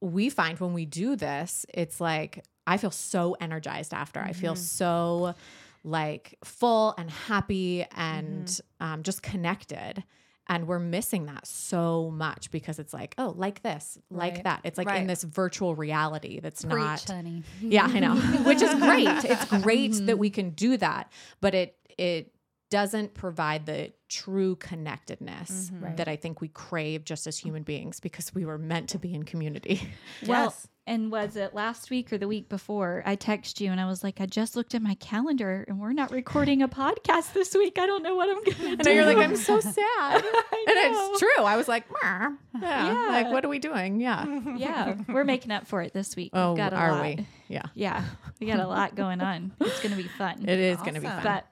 we 0.00 0.28
find 0.30 0.58
when 0.60 0.72
we 0.74 0.84
do 0.86 1.16
this, 1.16 1.64
it's 1.72 2.00
like 2.00 2.44
I 2.66 2.76
feel 2.78 2.90
so 2.90 3.36
energized 3.40 3.92
after. 3.92 4.20
I 4.20 4.32
feel 4.32 4.54
so 4.56 5.34
like 5.82 6.38
full 6.44 6.94
and 6.96 7.10
happy 7.10 7.84
and 7.94 8.60
um, 8.80 9.02
just 9.02 9.22
connected. 9.22 10.02
And 10.46 10.66
we're 10.66 10.78
missing 10.78 11.24
that 11.26 11.46
so 11.46 12.10
much 12.10 12.50
because 12.50 12.78
it's 12.78 12.92
like, 12.92 13.14
oh, 13.16 13.32
like 13.36 13.62
this, 13.62 13.96
like 14.10 14.34
Right. 14.34 14.44
that. 14.44 14.60
It's 14.64 14.76
like 14.76 14.88
in 14.90 15.06
this 15.06 15.22
virtual 15.24 15.74
reality 15.74 16.38
that's 16.40 16.62
Preach, 16.64 16.76
not 16.76 17.04
honey. 17.06 17.42
yeah, 17.62 17.86
I 17.90 17.98
know. 17.98 18.14
Which 18.44 18.60
is 18.60 18.74
great. 18.74 19.24
It's 19.24 19.44
great 19.62 19.92
that 20.06 20.18
we 20.18 20.28
can 20.28 20.50
do 20.50 20.76
that, 20.78 21.10
but 21.40 21.54
it 21.54 21.76
it 21.96 22.33
doesn't 22.70 23.14
provide 23.14 23.66
the 23.66 23.92
true 24.08 24.56
connectedness 24.56 25.70
mm-hmm. 25.72 25.84
Right. 25.84 25.96
that 25.96 26.08
I 26.08 26.16
think 26.16 26.40
we 26.40 26.48
crave 26.48 27.04
just 27.04 27.26
as 27.26 27.38
human 27.38 27.62
beings 27.62 28.00
because 28.00 28.34
we 28.34 28.44
were 28.44 28.58
meant 28.58 28.88
to 28.90 28.98
be 28.98 29.14
in 29.14 29.22
community. 29.24 29.80
Well, 30.26 30.44
Yes. 30.44 30.68
and 30.86 31.10
was 31.12 31.36
it 31.36 31.54
last 31.54 31.90
week 31.90 32.12
or 32.12 32.18
the 32.18 32.28
week 32.28 32.48
before? 32.48 33.02
I 33.04 33.14
text 33.16 33.60
you 33.60 33.70
and 33.70 33.80
I 33.80 33.86
was 33.86 34.02
like, 34.02 34.20
I 34.20 34.26
just 34.26 34.56
looked 34.56 34.74
at 34.74 34.82
my 34.82 34.94
calendar 34.94 35.64
and 35.68 35.78
we're 35.80 35.92
not 35.92 36.10
recording 36.10 36.62
a 36.62 36.68
podcast 36.68 37.32
this 37.32 37.54
week. 37.54 37.78
I 37.78 37.86
don't 37.86 38.02
know 38.02 38.14
what 38.14 38.28
I'm 38.30 38.42
gonna 38.44 38.76
And 38.78 38.86
you're 38.86 39.04
like, 39.04 39.18
I'm 39.18 39.36
so 39.36 39.60
sad. 39.60 40.24
And 40.24 40.24
it's 40.66 41.18
true. 41.20 41.44
I 41.44 41.56
was 41.56 41.68
like, 41.68 41.84
yeah, 42.02 42.30
Yeah. 42.60 43.06
like 43.10 43.30
what 43.30 43.44
are 43.44 43.48
we 43.48 43.58
doing? 43.58 44.00
Yeah. 44.00 44.24
yeah, 44.56 44.96
we're 45.08 45.24
making 45.24 45.50
up 45.52 45.66
for 45.66 45.82
it 45.82 45.92
this 45.92 46.16
week. 46.16 46.30
Oh, 46.32 46.52
We've 46.52 46.58
got 46.58 46.72
a 46.72 46.76
are 46.76 46.92
lot. 46.92 47.02
we? 47.02 47.26
Yeah. 47.48 47.66
Yeah, 47.74 48.04
we 48.40 48.46
got 48.46 48.60
a 48.60 48.66
lot 48.66 48.94
going 48.94 49.20
on. 49.20 49.52
It's 49.60 49.80
gonna 49.80 49.96
be 49.96 50.04
fun. 50.08 50.48
It 50.48 50.58
is 50.58 50.78
going 50.78 50.94
to 50.94 51.00
be 51.00 51.06
fun. 51.06 51.22
But 51.22 51.46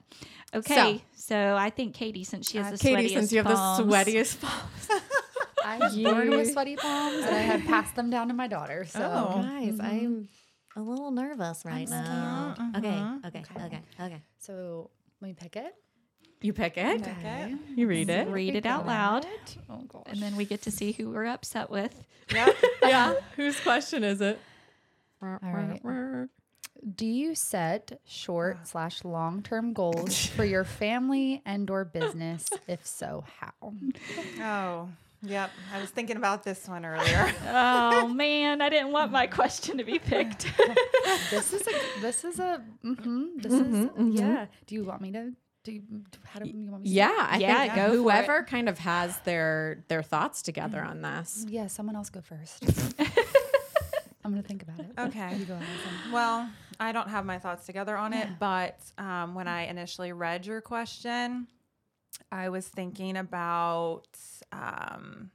okay, 0.55 1.03
so, 1.15 1.55
I 1.55 1.69
think 1.69 1.93
Katie, 1.95 2.23
since 2.23 2.49
she 2.49 2.57
has 2.57 2.71
the 2.71 2.77
Katie, 2.77 3.07
sweatiest 3.09 3.13
since 3.13 3.31
you 3.31 3.43
have 3.43 3.55
palms, 3.55 3.77
the 3.77 3.83
sweatiest 3.83 4.41
palms. 4.41 5.01
I 5.65 5.77
was 5.77 5.95
born 5.97 6.29
with 6.29 6.51
sweaty 6.51 6.75
palms, 6.75 7.23
and 7.25 7.35
I 7.35 7.39
had 7.39 7.65
passed 7.65 7.95
them 7.95 8.09
down 8.09 8.27
to 8.27 8.33
my 8.33 8.47
daughter. 8.47 8.85
So 8.85 8.99
Oh. 9.01 9.41
Guys, 9.41 9.79
I'm 9.79 10.27
a 10.75 10.81
little 10.81 11.11
nervous 11.11 11.63
right 11.65 11.87
now. 11.87 12.55
Okay, 12.77 12.87
Mhm. 12.89 13.25
okay, 13.25 13.43
okay, 13.65 13.81
okay. 14.01 14.21
so 14.39 14.89
let 15.21 15.27
me 15.29 15.33
pick 15.33 15.55
it. 15.55 15.73
You 16.41 16.51
pick 16.51 16.77
it. 16.77 17.01
Okay. 17.07 17.55
You 17.75 17.87
read 17.87 18.09
it. 18.09 18.27
read 18.27 18.55
it 18.55 18.65
out 18.65 18.85
loud, 18.85 19.25
Oh 19.69 19.77
gosh. 19.87 20.03
and 20.07 20.21
then 20.21 20.35
we 20.35 20.43
get 20.43 20.63
to 20.63 20.71
see 20.71 20.91
who 20.91 21.09
we're 21.11 21.25
upset 21.25 21.69
with. 21.69 22.03
Yep. 22.33 22.55
yeah. 22.81 23.13
Whose 23.37 23.57
question 23.61 24.03
is 24.03 24.19
it? 24.19 24.37
All 25.21 25.39
right. 25.41 25.79
Do 26.83 27.05
you 27.05 27.33
set 27.35 28.01
short 28.05 28.57
ah. 28.59 28.65
slash 28.65 29.03
long 29.03 29.41
term 29.41 29.73
goals 29.73 30.25
for 30.35 30.43
your 30.43 30.63
family 30.63 31.41
and 31.45 31.69
or 31.69 31.85
business? 31.85 32.49
If 32.67 32.85
so, 32.85 33.23
how? 33.39 33.73
Oh, 34.41 34.89
yep. 35.21 35.49
I 35.73 35.79
was 35.79 35.89
thinking 35.89 36.17
about 36.17 36.43
this 36.43 36.67
one 36.67 36.85
earlier. 36.85 37.33
oh 37.47 38.07
man, 38.07 38.61
I 38.61 38.69
didn't 38.69 38.91
want 38.91 39.11
my 39.11 39.27
question 39.27 39.77
to 39.77 39.83
be 39.83 39.99
picked. 39.99 40.51
This 41.29 41.53
is 41.53 41.67
a 41.67 42.01
this 42.01 42.23
is 42.23 42.39
a 42.39 42.63
mm-hmm, 42.83 43.37
this 43.37 43.53
is 43.53 43.59
mm-hmm, 43.61 43.83
mm-hmm. 43.83 44.11
yeah. 44.11 44.45
Do 44.67 44.75
you 44.75 44.83
want 44.83 45.01
me 45.01 45.11
to 45.11 45.31
do 45.63 45.71
you, 45.71 45.81
how 46.25 46.39
do 46.39 46.49
you 46.49 46.69
want 46.69 46.83
me 46.83 46.89
to 46.89 46.95
Yeah, 46.95 47.27
I 47.29 47.37
Yeah, 47.37 47.61
think 47.61 47.75
go 47.75 47.87
for 47.87 47.93
it. 47.93 47.97
whoever 47.97 48.43
kind 48.43 48.69
of 48.69 48.79
has 48.79 49.17
their 49.19 49.83
their 49.87 50.03
thoughts 50.03 50.41
together 50.41 50.79
mm-hmm. 50.79 51.05
on 51.05 51.17
this. 51.19 51.45
Yeah, 51.47 51.67
someone 51.67 51.95
else 51.95 52.09
go 52.09 52.21
first. 52.21 52.63
I'm 54.23 54.31
gonna 54.31 54.41
think 54.41 54.63
about 54.63 54.79
it. 54.79 54.87
Okay. 54.97 55.35
You 55.35 55.45
go, 55.45 55.53
Allison. 55.55 56.11
Well, 56.11 56.49
I 56.79 56.91
don't 56.91 57.09
have 57.09 57.25
my 57.25 57.39
thoughts 57.39 57.65
together 57.65 57.95
on 57.97 58.13
it, 58.13 58.27
but 58.39 58.79
um, 58.97 59.35
when 59.35 59.47
I 59.47 59.67
initially 59.67 60.11
read 60.13 60.45
your 60.45 60.61
question, 60.61 61.47
I 62.31 62.49
was 62.49 62.67
thinking 62.67 63.17
about 63.17 64.07
um, 64.51 65.31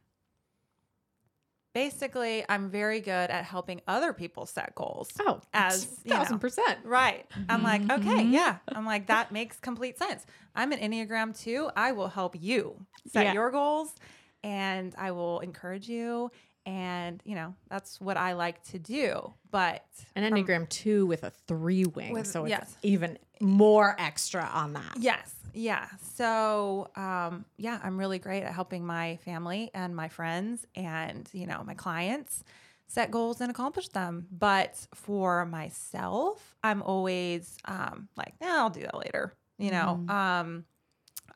basically, 1.75 2.45
I'm 2.49 2.71
very 2.71 3.01
good 3.01 3.31
at 3.31 3.45
helping 3.45 3.81
other 3.87 4.13
people 4.13 4.47
set 4.47 4.75
goals. 4.75 5.11
Oh, 5.21 5.41
As, 5.53 6.01
you 6.05 6.13
thousand 6.13 6.37
know. 6.37 6.39
percent. 6.41 6.79
Right. 6.85 7.27
I'm 7.49 7.63
like, 7.63 7.89
okay, 7.91 8.25
yeah. 8.25 8.57
I'm 8.69 8.85
like, 8.87 9.07
that 9.07 9.31
makes 9.33 9.59
complete 9.59 9.99
sense. 9.99 10.25
I'm 10.55 10.73
an 10.73 10.79
Enneagram 10.81 11.39
too. 11.39 11.71
I 11.77 11.93
will 11.93 12.09
help 12.09 12.37
you 12.41 12.85
set 13.07 13.27
Yeah. 13.27 13.33
your 13.35 13.51
goals 13.51 13.95
and 14.43 14.95
I 14.99 15.13
will 15.13 15.41
encourage 15.41 15.89
you. 15.89 16.31
And, 16.69 17.23
you 17.25 17.35
know, 17.35 17.55
that's 17.71 17.99
what 18.01 18.17
I 18.19 18.35
like 18.35 18.63
to 18.65 18.79
do. 18.79 19.33
But 19.51 19.85
An 20.15 20.29
from- 20.29 20.45
Enneagram 20.45 20.69
two 20.69 21.07
with 21.07 21.25
a 21.25 21.31
three 21.31 21.85
wing, 21.87 22.13
With- 22.13 22.27
so 22.27 22.45
it's 22.45 22.51
yes. 22.51 22.77
even 22.83 23.19
more 23.41 23.97
extra 23.99 24.43
on 24.53 24.75
that. 24.75 24.97
Yes. 24.99 25.35
Yeah. 25.55 25.87
So, 26.15 26.91
um, 26.95 27.47
yeah, 27.57 27.81
I'm 27.83 27.97
really 27.99 28.19
great 28.19 28.43
at 28.43 28.53
helping 28.53 28.85
my 28.85 29.17
family 29.25 29.71
and 29.73 29.97
my 29.97 30.09
friends 30.09 30.67
and, 30.77 31.29
you 31.33 31.47
know, 31.47 31.63
my 31.65 31.75
clients 31.75 32.45
set 32.87 33.11
goals 33.11 33.41
and 33.41 33.51
accomplish 33.51 33.89
them. 33.89 34.27
But 34.31 34.87
for 34.95 35.47
myself, 35.47 36.55
I'm 36.63 36.83
always 36.83 37.57
um, 37.65 38.09
like, 38.17 38.35
yeah, 38.43 38.57
I'll 38.59 38.71
do 38.71 38.83
that 38.83 38.97
later. 38.97 39.33
You 39.57 39.71
know, 39.71 40.05
um, 40.09 40.65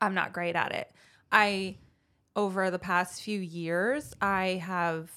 I'm 0.00 0.14
not 0.14 0.32
great 0.34 0.56
at 0.56 0.72
it. 0.72 0.92
I, 1.32 1.76
over 2.36 2.70
the 2.70 2.78
past 2.78 3.22
few 3.22 3.40
years, 3.40 4.14
I 4.20 4.60
have 4.64 5.10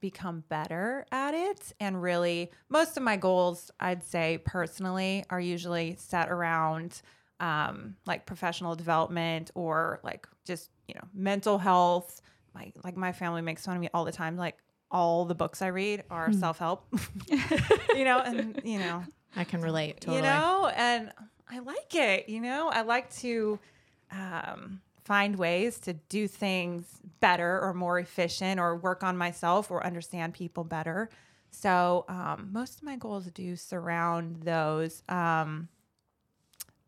become 0.00 0.44
better 0.48 1.06
at 1.12 1.34
it. 1.34 1.72
And 1.80 2.02
really, 2.02 2.50
most 2.68 2.96
of 2.96 3.02
my 3.02 3.16
goals, 3.16 3.70
I'd 3.80 4.04
say 4.04 4.38
personally, 4.44 5.24
are 5.30 5.40
usually 5.40 5.96
set 5.98 6.30
around 6.30 7.02
um, 7.40 7.96
like 8.06 8.26
professional 8.26 8.74
development 8.74 9.50
or 9.54 10.00
like 10.02 10.26
just, 10.44 10.70
you 10.88 10.94
know, 10.94 11.06
mental 11.12 11.58
health. 11.58 12.20
My, 12.54 12.72
like 12.84 12.96
my 12.96 13.12
family 13.12 13.42
makes 13.42 13.64
fun 13.64 13.76
of 13.76 13.80
me 13.80 13.88
all 13.94 14.04
the 14.04 14.12
time. 14.12 14.36
Like 14.36 14.56
all 14.90 15.24
the 15.24 15.34
books 15.34 15.62
I 15.62 15.68
read 15.68 16.04
are 16.10 16.32
self 16.32 16.58
help, 16.58 16.86
you 17.94 18.04
know, 18.04 18.18
and, 18.18 18.60
you 18.64 18.78
know, 18.78 19.02
I 19.34 19.44
can 19.44 19.62
relate 19.62 20.00
totally. 20.00 20.18
you 20.18 20.22
know, 20.22 20.70
and 20.76 21.10
I 21.50 21.60
like 21.60 21.94
it, 21.94 22.28
you 22.28 22.40
know, 22.40 22.68
I 22.68 22.82
like 22.82 23.12
to 23.16 23.58
um, 24.10 24.80
find 25.04 25.36
ways 25.36 25.78
to 25.80 25.94
do 25.94 26.28
things 26.28 27.00
better 27.20 27.60
or 27.60 27.74
more 27.74 27.98
efficient 27.98 28.60
or 28.60 28.76
work 28.76 29.02
on 29.02 29.16
myself 29.16 29.70
or 29.70 29.84
understand 29.84 30.34
people 30.34 30.64
better. 30.64 31.08
So, 31.50 32.04
um, 32.08 32.48
most 32.52 32.78
of 32.78 32.82
my 32.84 32.96
goals 32.96 33.26
do 33.26 33.56
surround 33.56 34.42
those, 34.42 35.02
um, 35.08 35.68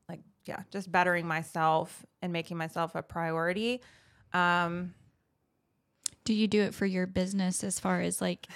like, 0.09 0.21
yeah, 0.47 0.63
just 0.71 0.91
bettering 0.91 1.27
myself 1.27 2.07
and 2.23 2.33
making 2.33 2.57
myself 2.57 2.95
a 2.95 3.03
priority. 3.03 3.83
Um, 4.33 4.95
Do 6.25 6.33
you 6.33 6.49
do 6.49 6.63
it 6.63 6.73
for 6.75 6.87
your 6.87 7.07
business 7.07 7.63
as 7.63 7.79
far 7.79 8.01
as 8.01 8.21
like 8.23 8.47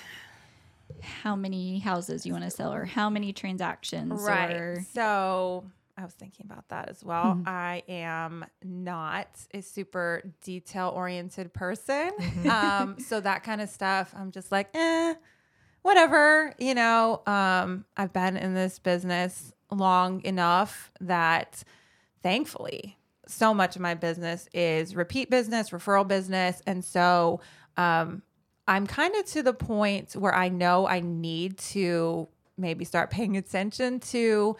how 1.03 1.37
many 1.37 1.79
houses 1.81 2.25
you 2.25 2.33
want 2.33 2.45
to 2.45 2.51
sell 2.51 2.73
or 2.73 2.85
how 2.87 3.11
many 3.11 3.33
transactions 3.33 4.23
Right. 4.27 4.57
or 4.57 4.85
So 4.95 5.65
I 5.99 6.05
was 6.05 6.15
thinking 6.15 6.47
about 6.49 6.69
that 6.69 6.89
as 6.89 7.05
well. 7.05 7.41
I 7.45 7.83
am 7.89 8.47
not 8.63 9.29
a 9.53 9.61
super 9.61 10.23
detail 10.45 10.93
oriented 10.95 11.53
person. 11.53 12.13
um, 12.51 13.01
so 13.01 13.21
that 13.21 13.43
kind 13.43 13.61
of 13.61 13.69
stuff, 13.69 14.15
I'm 14.17 14.31
just 14.31 14.53
like, 14.53 14.69
eh, 14.75 15.15
whatever. 15.83 16.55
You 16.59 16.75
know, 16.75 17.23
um, 17.27 17.85
I've 17.97 18.13
been 18.13 18.37
in 18.37 18.55
this 18.55 18.79
business 18.79 19.53
long 19.73 20.25
enough 20.25 20.93
that 21.01 21.65
thankfully 22.23 22.97
so 23.27 23.53
much 23.53 23.75
of 23.77 23.83
my 23.83 23.95
business 23.95 24.49
is 24.55 24.95
repeat 24.95 25.31
business, 25.31 25.71
referral 25.71 26.07
business. 26.07 26.63
And 26.65 26.85
so 26.85 27.41
um, 27.77 28.23
I'm 28.69 28.87
kind 28.87 29.15
of 29.17 29.25
to 29.27 29.43
the 29.43 29.53
point 29.53 30.15
where 30.15 30.35
I 30.35 30.49
know 30.49 30.87
I 30.87 31.01
need 31.01 31.59
to 31.59 32.29
maybe 32.57 32.85
start 32.85 33.11
paying 33.11 33.37
attention 33.37 33.99
to, 34.01 34.57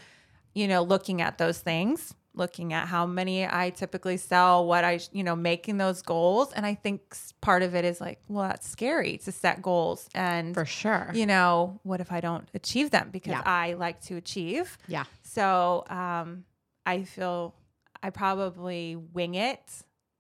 you 0.59 0.67
know, 0.69 0.83
looking 0.83 1.19
at 1.23 1.39
those 1.39 1.59
things, 1.71 2.15
looking 2.35 2.73
at 2.73 2.89
how 2.89 3.05
many 3.07 3.47
I 3.47 3.71
typically 3.71 4.17
sell, 4.17 4.67
what 4.67 4.85
I, 4.85 5.01
you 5.13 5.23
know, 5.25 5.37
making 5.37 5.77
those 5.79 6.03
goals. 6.03 6.53
And 6.53 6.65
I 6.67 6.75
think 6.75 7.01
part 7.41 7.63
of 7.63 7.75
it 7.75 7.85
is 7.85 8.01
like, 8.01 8.19
well, 8.29 8.49
that's 8.49 8.69
scary 8.69 9.19
to 9.25 9.33
set 9.33 9.61
goals. 9.63 10.09
And, 10.15 10.55
For 10.55 10.65
sure. 10.65 11.11
you 11.15 11.27
know, 11.27 11.81
what 11.83 12.01
if 12.01 12.11
I 12.13 12.21
don't 12.21 12.47
achieve 12.55 12.91
them? 12.91 13.11
Because 13.11 13.33
Yeah. 13.33 13.43
I 13.45 13.75
like 13.75 14.01
to 14.09 14.17
achieve. 14.17 14.77
Yeah. 14.89 15.05
So 15.23 15.85
um, 15.91 16.45
I 16.87 17.03
feel 17.05 17.55
I 18.03 18.11
probably 18.11 18.97
wing 18.97 19.35
it 19.35 19.61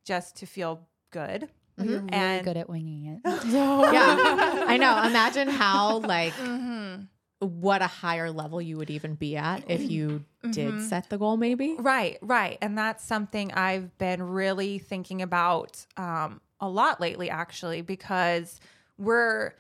just 0.05 0.37
to 0.37 0.46
feel 0.46 0.87
good. 1.12 1.48
Well, 1.77 1.87
You're 1.87 2.01
really 2.01 2.12
And- 2.12 2.44
good 2.44 2.57
at 2.57 2.68
winging 2.68 3.03
it. 3.07 3.20
yeah. 3.46 4.64
I 4.66 4.77
know. 4.77 5.03
Imagine 5.05 5.48
how 5.48 5.98
like 5.98 6.35
Mm-hmm. 6.35 7.03
What 7.40 7.83
a 7.83 7.87
higher 7.87 8.31
level 8.31 8.61
you 8.61 8.77
would 8.77 8.90
even 8.90 9.14
be 9.14 9.37
at 9.37 9.62
if 9.70 9.90
you 9.90 10.24
did 10.51 10.74
Mm-hmm. 10.74 10.79
set 10.81 11.11
the 11.11 11.18
goal 11.18 11.37
maybe. 11.37 11.77
Right, 11.79 12.18
right. 12.22 12.59
And 12.61 12.77
that's 12.79 13.05
something 13.05 13.53
I've 13.53 13.96
been 13.98 14.22
really 14.22 14.79
thinking 14.79 15.20
about 15.22 15.85
um, 15.96 16.40
a 16.61 16.68
lot 16.68 17.01
lately, 17.01 17.29
actually, 17.31 17.83
because 17.83 18.61
we're, 18.96 19.53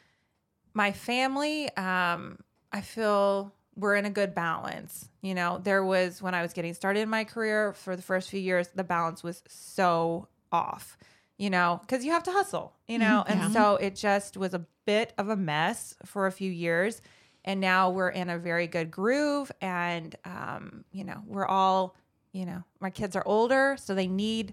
my 0.74 0.92
family, 0.92 1.68
um, 1.76 2.38
I 2.72 2.80
feel 2.80 3.52
we're 3.76 3.94
in 3.96 4.06
a 4.06 4.10
good 4.10 4.34
balance. 4.34 5.08
You 5.20 5.34
know, 5.34 5.60
there 5.62 5.84
was 5.84 6.20
when 6.22 6.34
I 6.34 6.42
was 6.42 6.52
getting 6.52 6.74
started 6.74 7.00
in 7.00 7.08
my 7.08 7.24
career 7.24 7.72
for 7.74 7.94
the 7.94 8.02
first 8.02 8.30
few 8.30 8.40
years, 8.40 8.68
the 8.74 8.84
balance 8.84 9.22
was 9.22 9.42
so 9.48 10.28
off, 10.50 10.96
you 11.36 11.50
know, 11.50 11.78
because 11.82 12.04
you 12.04 12.12
have 12.12 12.22
to 12.24 12.32
hustle, 12.32 12.72
you 12.88 12.98
know, 12.98 13.24
and 13.26 13.52
so 13.52 13.76
it 13.76 13.94
just 13.94 14.36
was 14.36 14.54
a 14.54 14.64
bit 14.86 15.12
of 15.18 15.28
a 15.28 15.36
mess 15.36 15.94
for 16.04 16.26
a 16.26 16.32
few 16.32 16.50
years. 16.50 17.00
And 17.48 17.60
now 17.62 17.88
we're 17.88 18.10
in 18.10 18.28
a 18.28 18.38
very 18.38 18.66
good 18.66 18.90
groove, 18.90 19.50
and 19.62 20.14
um, 20.26 20.84
you 20.92 21.02
know, 21.02 21.22
we're 21.26 21.46
all, 21.46 21.96
you 22.30 22.44
know, 22.44 22.62
my 22.78 22.90
kids 22.90 23.16
are 23.16 23.22
older, 23.26 23.74
so 23.80 23.94
they 23.94 24.06
need 24.06 24.52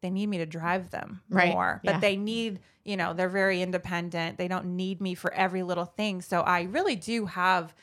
they 0.00 0.10
need 0.10 0.28
me 0.28 0.38
to 0.38 0.46
drive 0.46 0.90
them 0.90 1.22
Right. 1.28 1.50
more, 1.50 1.80
but 1.84 1.94
Yeah. 1.94 2.00
they 2.00 2.16
need, 2.16 2.60
you 2.84 2.96
know, 2.96 3.14
they're 3.14 3.28
very 3.28 3.62
independent. 3.62 4.38
They 4.38 4.46
don't 4.46 4.76
need 4.76 5.00
me 5.00 5.16
for 5.16 5.34
every 5.34 5.64
little 5.64 5.86
thing. 5.86 6.22
So 6.22 6.42
I 6.42 6.62
really 6.62 6.94
do 6.94 7.26
have 7.26 7.74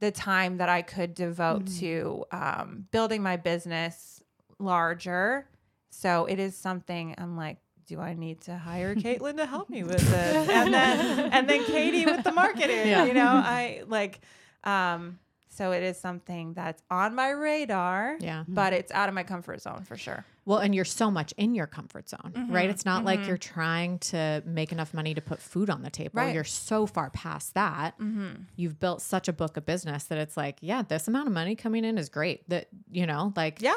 the 0.00 0.10
time 0.10 0.56
that 0.56 0.68
I 0.68 0.82
could 0.82 1.14
devote 1.14 1.66
to 1.78 2.24
um, 2.32 2.86
building 2.90 3.22
my 3.22 3.36
business 3.36 4.20
larger. 4.58 5.48
So 5.90 6.24
it 6.24 6.40
is 6.40 6.56
something 6.56 7.14
I'm 7.18 7.36
like, 7.36 7.58
do 7.88 7.98
I 8.00 8.14
need 8.14 8.42
to 8.42 8.56
hire 8.56 8.94
Caitlin 8.94 9.36
to 9.38 9.46
help 9.46 9.68
me 9.68 9.82
with 9.82 9.98
this? 10.10 10.48
And 10.58 10.72
then 10.72 11.32
and 11.32 11.48
then 11.48 11.64
Katie 11.64 12.04
with 12.04 12.22
the 12.22 12.32
marketing. 12.32 12.86
Yeah. 12.86 13.04
You 13.06 13.14
know, 13.14 13.26
I 13.26 13.82
like 13.88 14.20
um 14.64 15.18
so 15.50 15.72
it 15.72 15.82
is 15.82 15.98
something 15.98 16.52
that's 16.54 16.80
on 16.88 17.16
my 17.16 17.30
radar. 17.30 18.16
Yeah. 18.20 18.44
But 18.46 18.72
it's 18.74 18.92
out 18.92 19.08
of 19.08 19.14
my 19.16 19.24
comfort 19.24 19.60
zone 19.60 19.82
for 19.82 19.96
sure. 19.96 20.24
Well, 20.44 20.58
and 20.58 20.72
you're 20.74 20.84
so 20.84 21.10
much 21.10 21.34
in 21.36 21.54
your 21.56 21.66
comfort 21.66 22.08
zone, 22.08 22.32
Mm-hmm. 22.34 22.54
right? 22.54 22.70
It's 22.70 22.84
not 22.84 23.04
like 23.04 23.26
you're 23.26 23.36
trying 23.36 23.98
to 24.10 24.42
make 24.46 24.70
enough 24.72 24.94
money 24.94 25.14
to 25.14 25.20
put 25.20 25.40
food 25.42 25.68
on 25.68 25.82
the 25.82 25.90
table. 25.90 26.12
Right. 26.14 26.32
You're 26.34 26.44
so 26.44 26.86
far 26.86 27.10
past 27.10 27.54
that. 27.54 27.98
Mm-hmm. 27.98 28.42
You've 28.56 28.78
built 28.78 29.02
such 29.02 29.26
a 29.28 29.32
book 29.32 29.56
of 29.56 29.66
business 29.66 30.04
that 30.04 30.18
it's 30.18 30.36
like, 30.36 30.58
yeah, 30.60 30.82
this 30.82 31.08
amount 31.08 31.26
of 31.26 31.34
money 31.34 31.56
coming 31.56 31.84
in 31.84 31.98
is 31.98 32.08
great. 32.08 32.48
That, 32.48 32.68
you 32.90 33.06
know, 33.06 33.32
like 33.36 33.60
Yeah. 33.60 33.74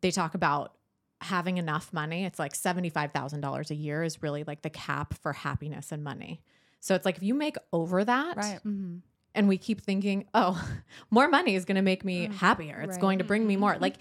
they 0.00 0.10
talk 0.10 0.34
about 0.34 0.72
having 1.20 1.58
enough 1.58 1.92
money. 1.92 2.24
It's 2.24 2.38
like 2.38 2.52
$75,000 2.54 3.70
a 3.70 3.74
year 3.74 4.02
is 4.02 4.22
really 4.22 4.44
like 4.44 4.62
the 4.62 4.70
cap 4.70 5.14
for 5.14 5.32
happiness 5.32 5.92
and 5.92 6.02
money. 6.02 6.40
So 6.80 6.94
it's 6.94 7.04
like 7.04 7.16
if 7.16 7.22
you 7.22 7.34
make 7.34 7.56
over 7.72 8.04
that, 8.04 8.36
Right. 8.36 8.60
and 9.34 9.48
we 9.48 9.58
keep 9.58 9.80
thinking, 9.82 10.26
oh, 10.34 10.62
more 11.10 11.28
money 11.28 11.54
is 11.54 11.64
going 11.64 11.76
to 11.76 11.82
make 11.82 12.04
me 12.04 12.28
Mm. 12.28 12.34
happier. 12.34 12.80
It's 12.80 12.92
Right. 12.92 13.00
going 13.00 13.18
to 13.18 13.24
bring 13.24 13.46
me 13.46 13.54
Mm-hmm. 13.54 13.60
more. 13.60 13.76
Like, 13.78 13.96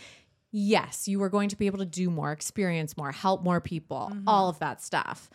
yes, 0.51 1.08
you 1.08 1.21
are 1.23 1.29
going 1.29 1.49
to 1.49 1.55
be 1.58 1.65
able 1.67 1.79
to 1.79 1.86
do 1.86 2.10
more, 2.10 2.32
experience 2.32 2.95
more, 2.97 3.12
help 3.12 3.43
more 3.43 3.60
people, 3.62 4.10
Mm-hmm. 4.13 4.27
all 4.27 4.49
of 4.49 4.60
that 4.60 4.82
stuff. 4.82 5.29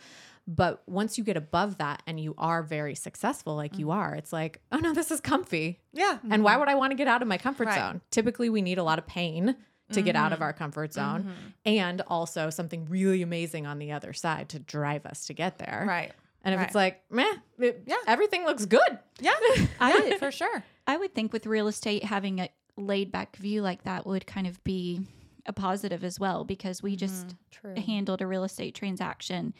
But 0.47 0.83
once 0.87 1.17
you 1.17 1.23
get 1.23 1.37
above 1.37 1.77
that 1.79 2.03
and 2.05 2.19
you 2.19 2.35
are 2.37 2.61
very 2.61 2.93
successful, 2.93 3.55
like 3.55 3.73
Mm. 3.73 3.79
you 3.79 3.91
are, 3.91 4.13
it's 4.15 4.31
like, 4.33 4.61
oh 4.71 4.77
no, 4.77 4.93
this 4.93 5.09
is 5.11 5.19
comfy. 5.21 5.79
Yeah. 5.93 6.19
And 6.29 6.43
why 6.43 6.57
would 6.57 6.67
I 6.67 6.75
want 6.75 6.91
to 6.91 6.95
get 6.95 7.07
out 7.07 7.21
of 7.21 7.27
my 7.27 7.37
comfort 7.37 7.67
Right. 7.67 7.79
zone? 7.79 8.01
Typically, 8.11 8.49
we 8.49 8.61
need 8.61 8.77
a 8.77 8.83
lot 8.83 8.99
of 8.99 9.07
pain 9.07 9.55
to 9.91 10.01
get 10.01 10.15
out 10.15 10.31
of 10.31 10.37
Mm-hmm. 10.37 10.43
our 10.43 10.53
comfort 10.53 10.93
zone 10.93 11.33
and 11.65 12.01
also 12.07 12.49
something 12.49 12.85
really 12.89 13.21
amazing 13.21 13.65
on 13.67 13.77
the 13.79 13.91
other 13.91 14.13
side 14.13 14.49
to 14.49 14.59
drive 14.59 15.05
us 15.05 15.27
to 15.27 15.33
get 15.33 15.57
there. 15.59 15.85
Right. 15.87 16.11
And 16.43 16.53
if 16.53 16.59
Right. 16.59 16.65
it's 16.67 16.75
like, 16.75 17.03
meh, 17.11 17.33
it- 17.59 17.83
Yeah. 17.85 17.95
everything 18.07 18.45
looks 18.45 18.65
good. 18.65 18.99
Yeah. 19.19 19.33
I- 19.79 20.07
yeah, 20.09 20.17
for 20.17 20.31
sure. 20.31 20.63
I 20.87 20.97
would 20.97 21.13
think 21.15 21.31
with 21.33 21.45
real 21.45 21.67
estate, 21.67 22.03
having 22.03 22.39
a 22.39 22.49
laid 22.77 23.11
back 23.11 23.35
view 23.37 23.61
like 23.61 23.83
that 23.83 24.05
would 24.05 24.25
kind 24.27 24.47
of 24.47 24.63
be 24.63 25.01
a 25.45 25.53
positive 25.53 26.03
as 26.03 26.19
well 26.19 26.43
because 26.43 26.81
we 26.83 26.95
just 26.95 27.35
True. 27.51 27.75
handled 27.75 28.21
a 28.21 28.27
real 28.27 28.43
estate 28.43 28.73
transaction 28.75 29.53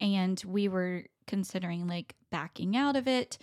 and 0.00 0.42
we 0.46 0.68
were 0.68 1.04
considering 1.26 1.86
like 1.86 2.14
backing 2.30 2.76
out 2.76 2.96
of 2.96 3.06
it. 3.08 3.38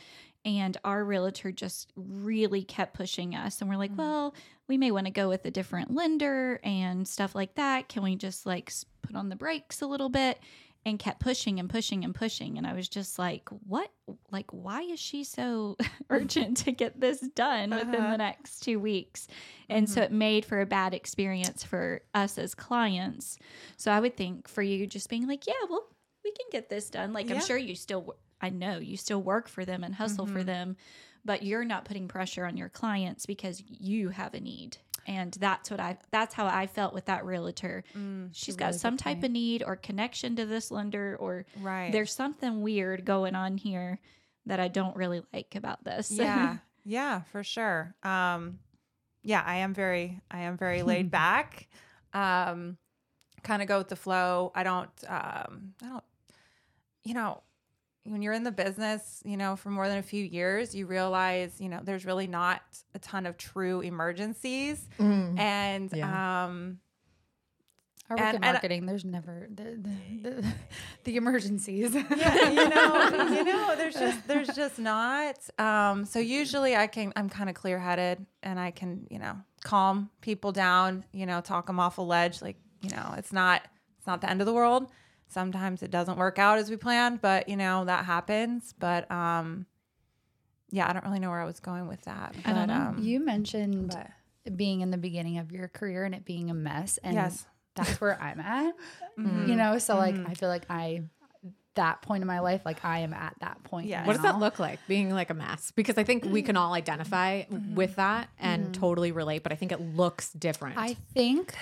And 0.46 0.78
our 0.86 1.04
realtor 1.04 1.52
just 1.52 1.92
really 1.96 2.64
kept 2.64 2.94
pushing 2.94 3.36
us. 3.36 3.60
And 3.62 3.70
we're 3.70 3.78
like, 3.78 3.98
well, 3.98 4.36
we 4.68 4.78
may 4.78 4.92
want 4.92 5.08
to 5.08 5.12
go 5.12 5.28
with 5.28 5.44
a 5.46 5.52
different 5.52 5.92
lender 5.92 6.60
and 6.64 7.08
stuff 7.08 7.34
like 7.34 7.56
that. 7.56 7.90
Can 7.90 8.04
we 8.04 8.16
just 8.16 8.46
like 8.46 8.72
put 9.02 9.16
on 9.16 9.30
the 9.30 9.36
brakes 9.36 9.82
a 9.82 9.88
little 9.88 10.10
bit? 10.10 10.40
And 10.88 11.00
kept 11.00 11.20
pushing 11.20 11.60
and 11.60 11.68
pushing 11.68 12.04
and 12.04 12.14
pushing. 12.14 12.60
And 12.60 12.68
I 12.68 12.74
was 12.74 12.88
just 12.88 13.18
like, 13.18 13.50
what? 13.66 13.90
Like, 14.30 14.46
why 14.54 14.82
is 14.84 15.00
she 15.00 15.24
so 15.24 15.78
urgent 16.12 16.58
to 16.58 16.72
get 16.72 17.02
this 17.02 17.22
done 17.34 17.72
within 17.72 17.96
Uh-huh. 17.96 18.12
the 18.12 18.18
next 18.18 18.60
two 18.60 18.80
weeks? 18.80 19.28
And 19.68 19.90
so 19.90 20.04
it 20.04 20.12
made 20.12 20.46
for 20.46 20.62
a 20.62 20.66
bad 20.68 20.94
experience 20.94 21.64
for 21.64 22.02
us 22.14 22.38
as 22.38 22.54
clients. 22.54 23.40
So 23.78 23.92
I 23.92 24.00
would 24.00 24.16
think 24.16 24.48
for 24.48 24.62
you 24.62 24.86
just 24.86 25.10
being 25.10 25.28
like, 25.28 25.48
yeah, 25.48 25.54
well, 25.72 25.88
we 26.24 26.32
can 26.34 26.46
get 26.52 26.70
this 26.70 26.92
done. 26.92 27.14
Like, 27.14 27.32
I'm 27.32 27.42
sure 27.42 27.58
you 27.58 27.74
still, 27.74 28.16
I 28.46 28.50
know 28.50 28.78
you 28.78 28.98
still 28.98 29.22
work 29.22 29.48
for 29.48 29.66
them 29.66 29.84
and 29.84 29.94
hustle 29.96 30.26
for 30.28 30.44
them, 30.44 30.78
but 31.24 31.44
you're 31.44 31.66
not 31.66 31.86
putting 31.86 32.08
pressure 32.08 32.46
on 32.46 32.58
your 32.58 32.70
clients 32.70 33.26
because 33.26 33.64
you 33.68 34.10
have 34.10 34.34
a 34.34 34.40
need. 34.40 34.78
And 35.08 35.34
that's 35.40 35.70
what 35.70 35.80
I, 35.80 35.98
that's 36.12 36.34
how 36.34 36.46
I 36.48 36.68
felt 36.68 36.94
with 36.94 37.06
that 37.06 37.26
realtor. 37.26 37.84
She's 38.32 38.56
got 38.56 38.68
really 38.68 38.78
some 38.80 38.98
type 38.98 39.16
point. 39.18 39.26
of 39.26 39.32
need 39.32 39.64
or 39.66 39.76
connection 39.76 40.36
to 40.38 40.46
this 40.46 40.72
lender, 40.72 41.16
or 41.20 41.46
Right. 41.60 41.92
there's 41.92 42.14
something 42.14 42.62
weird 42.62 43.06
going 43.06 43.36
on 43.36 43.58
here 43.58 44.00
that 44.48 44.60
I 44.60 44.68
don't 44.68 44.96
really 44.96 45.22
like 45.34 45.56
about 45.56 45.84
this. 45.84 46.12
yeah 46.12 46.58
yeah 46.88 47.22
for 47.32 47.44
sure 47.44 47.96
um 48.04 48.60
yeah 49.24 49.42
i 49.44 49.56
am 49.56 49.74
very 49.74 50.22
i 50.30 50.42
am 50.42 50.56
very 50.56 50.84
laid 50.84 51.10
back 51.24 51.68
um 52.14 52.78
kind 53.42 53.64
of 53.64 53.68
go 53.68 53.80
with 53.80 53.88
the 53.90 53.96
flow 53.96 54.52
i 54.54 54.62
don't 54.62 54.92
um 55.08 55.74
i 55.82 55.88
don't 55.88 56.04
you 57.04 57.16
know 57.16 57.42
when 58.06 58.22
you're 58.22 58.34
in 58.34 58.44
the 58.44 58.52
business 58.52 59.22
you 59.26 59.36
know 59.38 59.56
for 59.56 59.70
more 59.70 59.88
than 59.88 59.98
a 59.98 60.04
few 60.04 60.24
years 60.24 60.74
you 60.76 60.86
realize 60.86 61.60
you 61.60 61.68
know 61.70 61.80
there's 61.84 62.06
really 62.06 62.28
not 62.28 62.62
a 62.94 63.00
ton 63.00 63.26
of 63.26 63.36
true 63.38 63.82
emergencies 63.82 64.88
and 65.00 65.92
Yeah. 65.94 66.46
um 66.46 66.80
I 68.08 68.14
work 68.14 68.20
And- 68.22 68.36
in 68.38 68.44
and- 68.44 68.54
marketing. 68.54 68.86
There's 68.86 69.04
never 69.04 69.48
the 69.50 69.64
the, 69.82 70.30
the, 70.30 70.46
the 71.06 71.16
emergencies. 71.16 71.96
yeah, 72.16 72.50
you 72.52 72.70
know, 72.70 73.30
you 73.36 73.44
know, 73.44 73.76
there's 73.76 73.96
just 73.96 74.28
there's 74.28 74.50
just 74.50 74.78
not. 74.78 75.38
Um, 75.58 76.06
so 76.06 76.20
usually 76.20 76.76
I 76.76 76.86
can 76.86 77.14
I'm 77.16 77.30
kind 77.30 77.50
of 77.50 77.56
clear 77.56 77.80
headed 77.80 78.24
and 78.44 78.60
I 78.60 78.70
can 78.70 79.08
you 79.10 79.18
know 79.18 79.38
calm 79.64 80.12
people 80.22 80.52
down, 80.52 81.04
you 81.14 81.26
know, 81.26 81.42
talk 81.42 81.66
them 81.66 81.80
off 81.80 81.98
a 81.98 82.04
ledge. 82.04 82.44
Like 82.44 82.58
you 82.82 82.92
know, 82.92 83.16
it's 83.18 83.34
not 83.34 83.64
it's 83.98 84.06
not 84.06 84.22
the 84.22 84.30
end 84.30 84.40
of 84.40 84.46
the 84.46 84.54
world. 84.54 84.92
Sometimes 85.36 85.84
it 85.84 85.92
doesn't 85.92 86.18
work 86.18 86.40
out 86.40 86.60
as 86.60 86.70
we 86.70 86.78
planned, 86.78 87.20
but 87.20 87.50
you 87.50 87.58
know 87.58 87.84
that 87.84 88.06
happens. 88.06 88.74
But 88.80 89.12
um, 89.12 89.66
yeah, 90.70 90.90
I 90.90 90.94
don't 90.94 91.04
really 91.04 91.20
know 91.20 91.30
where 91.30 91.42
I 91.42 91.46
was 91.46 91.60
going 91.60 91.90
with 91.90 92.02
that. 92.04 92.34
I 92.46 92.54
don't 92.54 92.68
but, 92.68 92.74
know. 92.74 92.90
Um, 92.92 93.00
You 93.00 93.20
mentioned 93.20 93.90
but 93.90 94.56
being 94.56 94.80
in 94.80 94.92
the 94.92 94.98
beginning 94.98 95.40
of 95.40 95.52
your 95.52 95.68
career 95.68 96.06
and 96.06 96.16
it 96.16 96.24
being 96.24 96.50
a 96.50 96.54
mess, 96.54 97.00
and 97.04 97.16
yes, 97.16 97.46
that's 97.76 98.00
where 98.00 98.18
I'm 98.22 98.40
at. 98.40 98.76
Mhm. 99.20 99.48
You 99.50 99.56
know, 99.58 99.78
so 99.78 99.98
like 99.98 100.16
Mhm. 100.16 100.30
I 100.30 100.34
feel 100.36 100.50
like 100.50 100.66
I 100.70 101.04
that 101.76 102.02
point 102.02 102.22
in 102.22 102.28
my 102.28 102.40
life, 102.40 102.62
like 102.66 102.84
I 102.84 103.00
am 103.00 103.14
at 103.14 103.36
that 103.40 103.64
point. 103.64 103.88
Yeah. 103.88 104.06
What 104.06 104.14
does 104.14 104.22
that 104.24 104.40
look 104.40 104.60
like 104.60 104.80
being 104.88 105.10
like 105.10 105.30
a 105.30 105.34
mess? 105.34 105.72
Because 105.72 105.98
I 105.98 106.04
think 106.04 106.26
we 106.26 106.42
can 106.42 106.58
all 106.58 106.74
identify 106.74 107.44
Mm-hmm. 107.46 107.76
with 107.76 107.96
that 107.96 108.30
and 108.40 108.64
mm-hmm. 108.64 108.72
totally 108.74 109.12
relate, 109.12 109.44
but 109.44 109.52
I 109.52 109.56
think 109.56 109.72
it 109.72 109.82
looks 109.82 110.32
different. 110.32 110.78
I 110.78 110.96
think 111.14 111.54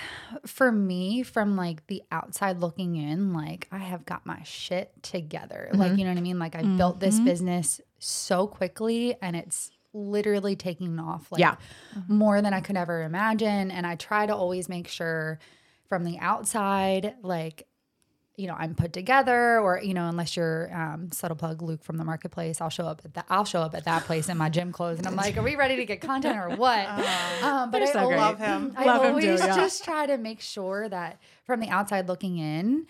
for 0.46 0.72
me, 0.72 1.24
from 1.24 1.56
like 1.56 1.86
the 1.88 2.04
outside 2.12 2.60
looking 2.60 2.96
in, 2.96 3.34
like 3.34 3.68
I 3.72 3.80
have 3.80 4.06
got 4.06 4.26
my 4.26 4.42
shit 4.44 4.92
together. 5.04 5.70
Like, 5.74 5.92
mm-hmm. 5.92 6.00
you 6.00 6.06
know 6.06 6.12
what 6.12 6.18
I 6.18 6.22
mean? 6.22 6.40
Like 6.40 6.56
I 6.56 6.64
built 6.64 7.00
this 7.00 7.16
mm-hmm. 7.16 7.26
business 7.26 7.82
so 8.00 8.48
quickly 8.48 9.16
and 9.22 9.36
it's 9.36 9.72
literally 9.94 10.56
taking 10.56 11.00
off 11.00 11.32
like 11.32 11.40
Yeah. 11.40 11.56
more 12.08 12.42
than 12.42 12.54
I 12.54 12.62
could 12.62 12.78
ever 12.78 13.04
imagine. 13.04 13.72
And 13.72 13.86
I 13.86 13.96
try 13.96 14.26
to 14.26 14.36
always 14.36 14.68
make 14.70 14.88
sure 14.88 15.40
from 15.88 16.04
the 16.04 16.18
outside, 16.20 17.16
like, 17.22 17.68
you 18.36 18.48
know, 18.48 18.56
I'm 18.58 18.74
put 18.74 18.94
together, 18.94 19.60
or 19.60 19.80
you 19.82 19.94
know, 19.94 20.08
unless 20.08 20.36
you're 20.36 20.74
um, 20.74 21.12
subtle 21.12 21.38
plug 21.38 21.62
Luke 21.62 21.84
from 21.84 21.98
the 21.98 22.04
marketplace, 22.04 22.62
I'll 22.62 22.70
show 22.70 22.86
up 22.86 23.02
at 23.06 23.14
that. 23.14 23.26
I'll 23.30 23.46
show 23.46 23.62
up 23.62 23.76
at 23.76 23.86
that 23.86 24.06
place 24.06 24.28
in 24.28 24.38
my 24.38 24.50
gym 24.50 24.72
clothes, 24.72 24.98
and 24.98 25.08
I'm 25.08 25.16
like, 25.16 25.38
"Are 25.38 25.44
we 25.44 25.56
ready 25.56 25.76
to 25.76 25.86
get 25.86 26.02
content 26.02 26.38
or 26.38 26.56
what?" 26.56 26.88
um, 27.44 27.70
but 27.70 27.84
I 27.84 27.92
so 27.92 28.00
always. 28.00 28.18
Love 28.18 28.40
him. 28.40 28.74
I 28.76 28.86
Love 28.86 29.04
him 29.04 29.10
always 29.12 29.42
too, 29.42 29.48
yeah. 29.48 29.56
just 29.56 29.84
try 29.84 30.08
to 30.08 30.18
make 30.18 30.42
sure 30.42 30.90
that 30.90 31.20
from 31.46 31.60
the 31.60 31.70
outside 31.70 32.08
looking 32.08 32.40
in, 32.40 32.88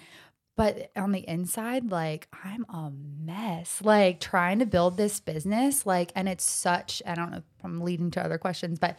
but 0.56 0.92
on 0.96 1.12
the 1.12 1.28
inside, 1.28 1.92
like 1.92 2.30
I'm 2.44 2.66
a 2.70 2.92
mess. 2.92 3.82
Like 3.84 4.22
trying 4.22 4.60
to 4.60 4.66
build 4.66 4.96
this 4.96 5.20
business, 5.20 5.86
like, 5.86 6.14
and 6.16 6.30
it's 6.30 6.46
such. 6.46 7.02
I 7.06 7.16
don't 7.16 7.32
know. 7.32 7.38
if 7.38 7.44
I'm 7.66 7.82
leading 7.82 8.12
to 8.12 8.24
other 8.24 8.38
questions, 8.38 8.80
but 8.80 8.98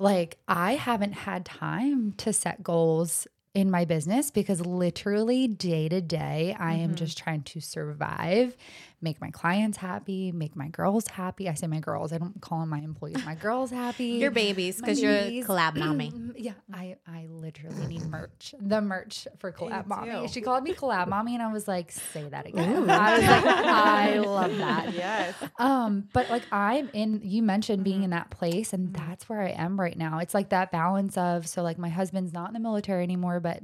like 0.00 0.38
I 0.48 0.74
haven't 0.74 1.12
had 1.12 1.44
time 1.44 2.12
to 2.14 2.32
set 2.32 2.62
goals 2.64 3.28
in 3.54 3.70
my 3.70 3.84
business 3.84 4.30
because 4.30 4.60
literally 4.60 5.48
day 5.48 5.88
to 5.88 6.00
day 6.00 6.56
I 6.58 6.74
am 6.74 6.90
mm-hmm. 6.90 6.96
just 6.96 7.18
trying 7.18 7.42
to 7.42 7.60
survive, 7.60 8.56
make 9.02 9.20
my 9.20 9.30
clients 9.30 9.78
happy, 9.78 10.30
make 10.32 10.54
my 10.54 10.68
girls 10.68 11.08
happy. 11.08 11.48
I 11.48 11.54
say 11.54 11.66
my 11.66 11.80
girls, 11.80 12.12
I 12.12 12.18
don't 12.18 12.40
call 12.40 12.60
them 12.60 12.68
my 12.68 12.80
employees, 12.80 13.24
my 13.24 13.34
girls 13.34 13.70
happy. 13.84 14.04
Your 14.20 14.30
babies, 14.30 14.76
because 14.76 15.00
you're 15.02 15.10
a 15.12 15.42
collab 15.42 15.74
mommy. 15.76 16.12
Yeah, 16.36 16.52
I 16.72 16.96
I 17.06 17.26
literally 17.30 17.86
need 17.86 18.02
merch. 18.06 18.54
The 18.60 18.80
merch 18.80 19.26
for 19.38 19.52
collab 19.52 19.86
mommy. 19.86 20.28
She 20.28 20.40
called 20.40 20.64
me 20.64 20.74
collab 20.74 21.08
mommy, 21.08 21.34
and 21.34 21.42
I 21.42 21.52
was 21.52 21.66
like, 21.66 21.90
say 21.92 22.28
that 22.28 22.46
again. 22.46 22.90
I 22.90 23.18
was 23.18 23.26
like, 23.26 23.44
I 23.46 24.18
love 24.24 24.56
that. 24.58 24.92
yes, 24.94 25.34
Um, 25.58 26.08
but 26.12 26.28
like 26.30 26.42
I'm 26.52 26.90
in. 26.92 27.20
You 27.24 27.42
mentioned 27.42 27.84
being 27.84 28.02
in 28.02 28.10
that 28.10 28.30
place, 28.30 28.72
and 28.72 28.80
Mm-hmm. 28.90 29.08
that's 29.08 29.28
where 29.28 29.40
I 29.40 29.50
am 29.50 29.78
right 29.80 29.96
now. 29.96 30.18
It's 30.18 30.34
like 30.34 30.50
that 30.50 30.70
balance 30.72 31.16
of 31.16 31.46
so 31.46 31.62
like 31.62 31.78
my 31.78 31.88
husband's 31.88 32.32
not 32.32 32.48
in 32.48 32.54
the 32.54 32.60
military 32.60 33.02
anymore, 33.02 33.40
but 33.40 33.60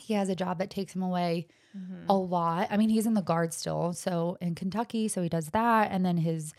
he 0.00 0.14
has 0.14 0.28
a 0.28 0.34
job 0.36 0.58
that 0.58 0.70
takes 0.70 0.94
him 0.94 1.02
away 1.02 1.46
Mm-hmm. 1.78 2.06
a 2.10 2.16
lot. 2.16 2.66
I 2.72 2.76
mean, 2.76 2.88
he's 2.88 3.06
in 3.06 3.14
the 3.14 3.22
guard 3.22 3.54
still, 3.54 3.92
so 3.92 4.36
in 4.40 4.56
Kentucky, 4.56 5.06
so 5.06 5.22
he 5.22 5.28
does 5.28 5.50
that, 5.50 5.92
and 5.92 6.04
then 6.04 6.16
his 6.16 6.52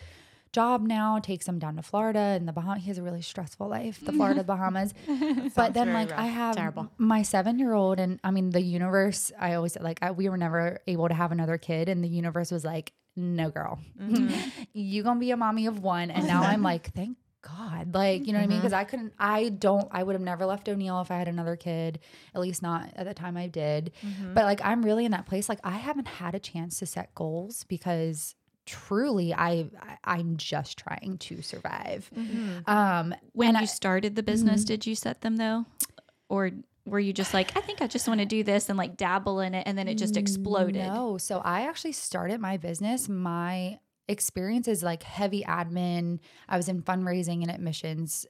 job 0.53 0.81
now 0.83 1.19
takes 1.19 1.45
him 1.45 1.59
down 1.59 1.75
to 1.75 1.81
Florida 1.81 2.17
and 2.19 2.47
the 2.47 2.53
Bahamas. 2.53 2.83
He 2.83 2.87
has 2.87 2.97
a 2.97 3.03
really 3.03 3.21
stressful 3.21 3.67
life, 3.67 3.99
the 4.05 4.13
Florida 4.13 4.41
Bahamas. 4.53 4.93
but 5.53 5.73
then, 5.73 5.91
like, 5.91 6.11
rough. 6.11 6.17
I 6.19 6.27
have 6.27 6.55
Terrible. 6.55 6.89
my 6.97 7.23
seven 7.23 7.59
year 7.59 7.73
old, 7.73 7.99
and 7.99 8.21
I 8.23 8.31
mean, 8.31 8.51
the 8.51 8.61
universe, 8.61 9.33
I 9.37 9.55
always 9.55 9.77
like, 9.77 9.99
I, 10.01 10.11
we 10.11 10.29
were 10.29 10.37
never 10.37 10.79
able 10.87 11.09
to 11.09 11.13
have 11.13 11.33
another 11.33 11.57
kid, 11.57 11.89
and 11.89 12.01
the 12.01 12.07
universe 12.07 12.49
was 12.49 12.63
like, 12.63 12.93
no, 13.17 13.49
girl, 13.49 13.79
you 14.73 15.03
gonna 15.03 15.19
be 15.19 15.31
a 15.31 15.37
mommy 15.37 15.65
of 15.65 15.83
one. 15.83 16.09
And 16.11 16.25
now 16.33 16.41
I'm 16.43 16.61
like, 16.63 16.93
thank 16.93 17.17
God. 17.41 17.93
Like, 17.93 18.25
you 18.27 18.33
know 18.33 18.39
what 18.39 18.43
I 18.43 18.47
mean? 18.47 18.57
Mm-hmm. 18.57 18.61
Because 18.61 18.73
I 18.73 18.83
couldn't, 18.83 19.13
I 19.17 19.49
don't, 19.49 19.87
I 19.91 20.03
would 20.03 20.13
have 20.13 20.21
never 20.21 20.45
left 20.45 20.69
O'Neal 20.69 21.01
if 21.01 21.09
I 21.11 21.17
had 21.17 21.27
another 21.27 21.55
kid, 21.55 21.99
at 22.35 22.41
least 22.41 22.61
not 22.61 22.91
at 22.95 23.05
the 23.05 23.13
time 23.13 23.35
I 23.37 23.47
did. 23.47 23.91
Mm-hmm. 24.05 24.33
But 24.33 24.45
like, 24.45 24.61
I'm 24.63 24.83
really 24.83 25.05
in 25.05 25.11
that 25.11 25.25
place. 25.25 25.49
Like, 25.49 25.59
I 25.63 25.71
haven't 25.77 26.07
had 26.07 26.35
a 26.35 26.39
chance 26.39 26.79
to 26.79 26.85
set 26.85 27.13
goals 27.15 27.63
because 27.65 28.35
truly 28.65 29.33
I, 29.33 29.69
I 29.81 29.97
I'm 30.03 30.37
just 30.37 30.77
trying 30.77 31.17
to 31.19 31.41
survive. 31.41 32.09
Mm-hmm. 32.15 32.69
Um, 32.69 33.15
When 33.33 33.55
you 33.55 33.61
I- 33.61 33.65
started 33.65 34.15
the 34.15 34.23
business, 34.23 34.63
did 34.63 34.85
you 34.85 34.95
set 34.95 35.21
them 35.21 35.37
though? 35.37 35.65
Or 36.29 36.51
were 36.85 36.99
you 36.99 37.11
just 37.13 37.33
like, 37.33 37.55
I 37.57 37.61
think 37.61 37.81
I 37.81 37.87
just 37.87 38.07
want 38.07 38.19
to 38.21 38.25
do 38.25 38.43
this 38.43 38.69
and 38.69 38.77
like 38.77 38.97
dabble 38.97 39.39
in 39.39 39.53
it 39.53 39.63
and 39.67 39.77
then 39.77 39.87
it 39.87 39.95
just 39.95 40.15
exploded? 40.17 40.75
No. 40.85 41.17
So 41.17 41.39
I 41.43 41.67
actually 41.67 41.91
started 41.91 42.39
my 42.39 42.57
business. 42.57 43.09
My 43.09 43.79
experience 44.11 44.67
is 44.67 44.83
like 44.83 45.03
heavy 45.03 45.43
admin. 45.43 46.19
I 46.47 46.57
was 46.57 46.69
in 46.69 46.81
fundraising 46.83 47.41
and 47.41 47.49
admissions. 47.51 48.25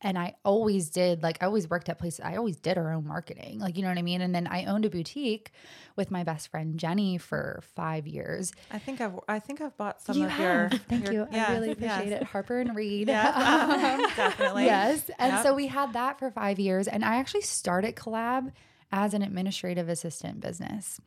And 0.00 0.16
I 0.16 0.36
always 0.44 0.90
did, 0.90 1.24
like, 1.24 1.38
I 1.42 1.46
always 1.46 1.68
worked 1.68 1.88
at 1.88 1.98
places. 1.98 2.20
I 2.20 2.36
always 2.36 2.54
did 2.54 2.78
our 2.78 2.92
own 2.92 3.04
marketing. 3.04 3.58
Like, 3.58 3.76
you 3.76 3.82
know 3.82 3.88
what 3.88 3.98
I 3.98 4.02
mean? 4.02 4.20
And 4.20 4.32
then 4.32 4.46
I 4.46 4.66
owned 4.66 4.84
a 4.84 4.90
boutique 4.90 5.50
with 5.96 6.12
my 6.12 6.22
best 6.22 6.52
friend 6.52 6.78
Jenny 6.78 7.18
for 7.18 7.60
five 7.74 8.06
years. 8.06 8.52
I 8.70 8.78
think 8.78 9.00
I've 9.00 9.18
I 9.28 9.40
think 9.40 9.60
I've 9.60 9.76
bought 9.76 10.00
some 10.00 10.16
You 10.16 10.26
of 10.26 10.30
have. 10.30 10.70
your. 10.72 10.78
Thank 10.88 11.06
your- 11.06 11.12
you. 11.14 11.28
I 11.32 11.50
really 11.52 11.72
appreciate 11.72 12.10
yes. 12.10 12.22
it. 12.22 12.28
Harper 12.28 12.60
and 12.60 12.76
Reed. 12.76 13.08
Yeah, 13.08 13.96
um, 14.00 14.08
definitely. 14.14 14.66
Yes. 14.66 15.10
And 15.18 15.32
Yep. 15.32 15.42
so 15.42 15.54
we 15.54 15.66
had 15.66 15.92
that 15.94 16.20
for 16.20 16.30
five 16.30 16.60
years. 16.60 16.86
And 16.86 17.04
I 17.04 17.16
actually 17.16 17.40
started 17.42 17.96
Collab 17.96 18.52
as 18.92 19.14
an 19.14 19.22
administrative 19.22 19.88
assistant 19.88 20.38
business. 20.38 21.00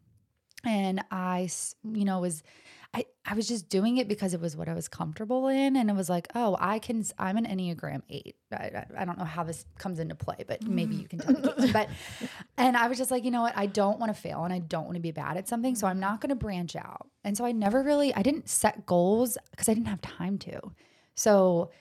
And 0.66 1.02
I 1.10 1.50
you 1.86 2.04
know, 2.04 2.20
was 2.20 2.44
I, 2.94 3.06
I 3.26 3.36
was 3.36 3.48
just 3.48 3.70
doing 3.70 3.98
it 3.98 4.10
because 4.10 4.34
it 4.34 4.42
was 4.42 4.58
what 4.58 4.68
I 4.68 4.74
was 4.74 4.90
comfortable 4.90 5.48
in. 5.48 5.78
And 5.78 5.90
it 5.90 5.96
was 5.96 6.10
like, 6.10 6.28
oh, 6.36 6.58
I 6.60 6.80
can, 6.80 7.06
I'm 7.18 7.38
an 7.38 7.46
Enneagram 7.46 8.02
eight. 8.10 8.36
I, 8.52 8.56
I, 8.56 8.86
I 9.00 9.06
don't 9.06 9.18
know 9.18 9.24
how 9.24 9.44
this 9.44 9.66
comes 9.78 10.00
into 10.00 10.14
play, 10.16 10.44
but 10.46 10.64
maybe 10.64 10.96
you 10.96 11.08
can 11.08 11.20
tell 11.20 11.34
me. 11.34 11.40
Mm. 11.40 11.74
But, 11.74 11.90
and 12.58 12.76
I 12.76 12.88
was 12.88 12.98
just 12.98 13.10
like, 13.10 13.24
you 13.24 13.32
know 13.32 13.44
what? 13.44 13.54
I 13.56 13.66
don't 13.66 14.00
want 14.00 14.14
to 14.14 14.22
fail 14.22 14.44
and 14.44 14.54
I 14.54 14.60
don't 14.60 14.84
want 14.86 14.96
to 14.96 15.02
be 15.02 15.12
bad 15.12 15.38
at 15.38 15.48
something. 15.48 15.76
So 15.76 15.88
I'm 15.88 15.98
mm. 15.98 16.02
not 16.02 16.20
going 16.20 16.30
to 16.30 16.36
branch 16.36 16.76
out. 16.76 17.08
And 17.24 17.38
so 17.38 17.46
I 17.46 17.54
never 17.54 17.82
really, 17.82 18.14
I 18.14 18.24
didn't 18.24 18.50
set 18.50 18.86
goals 18.86 19.38
because 19.52 19.70
I 19.70 19.74
didn't 19.74 19.88
have 19.88 20.02
time 20.02 20.38
to. 20.40 20.60
So 21.16 21.72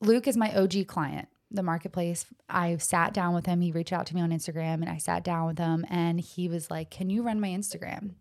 Luke 0.00 0.26
is 0.26 0.36
my 0.36 0.52
OG 0.56 0.88
client, 0.88 1.28
the 1.52 1.62
marketplace. 1.62 2.26
I 2.48 2.76
sat 2.78 3.14
down 3.14 3.34
with 3.34 3.46
him. 3.46 3.60
He 3.60 3.70
reached 3.70 3.92
out 3.92 4.06
to 4.06 4.14
me 4.16 4.20
on 4.20 4.30
Instagram 4.30 4.74
and 4.74 4.88
I 4.88 4.98
sat 4.98 5.22
down 5.22 5.46
with 5.46 5.58
him 5.58 5.84
and 5.88 6.18
he 6.18 6.48
was 6.48 6.70
like, 6.70 6.90
Can 6.90 7.10
you 7.10 7.22
run 7.22 7.40
my 7.40 7.48
Instagram? 7.48 8.14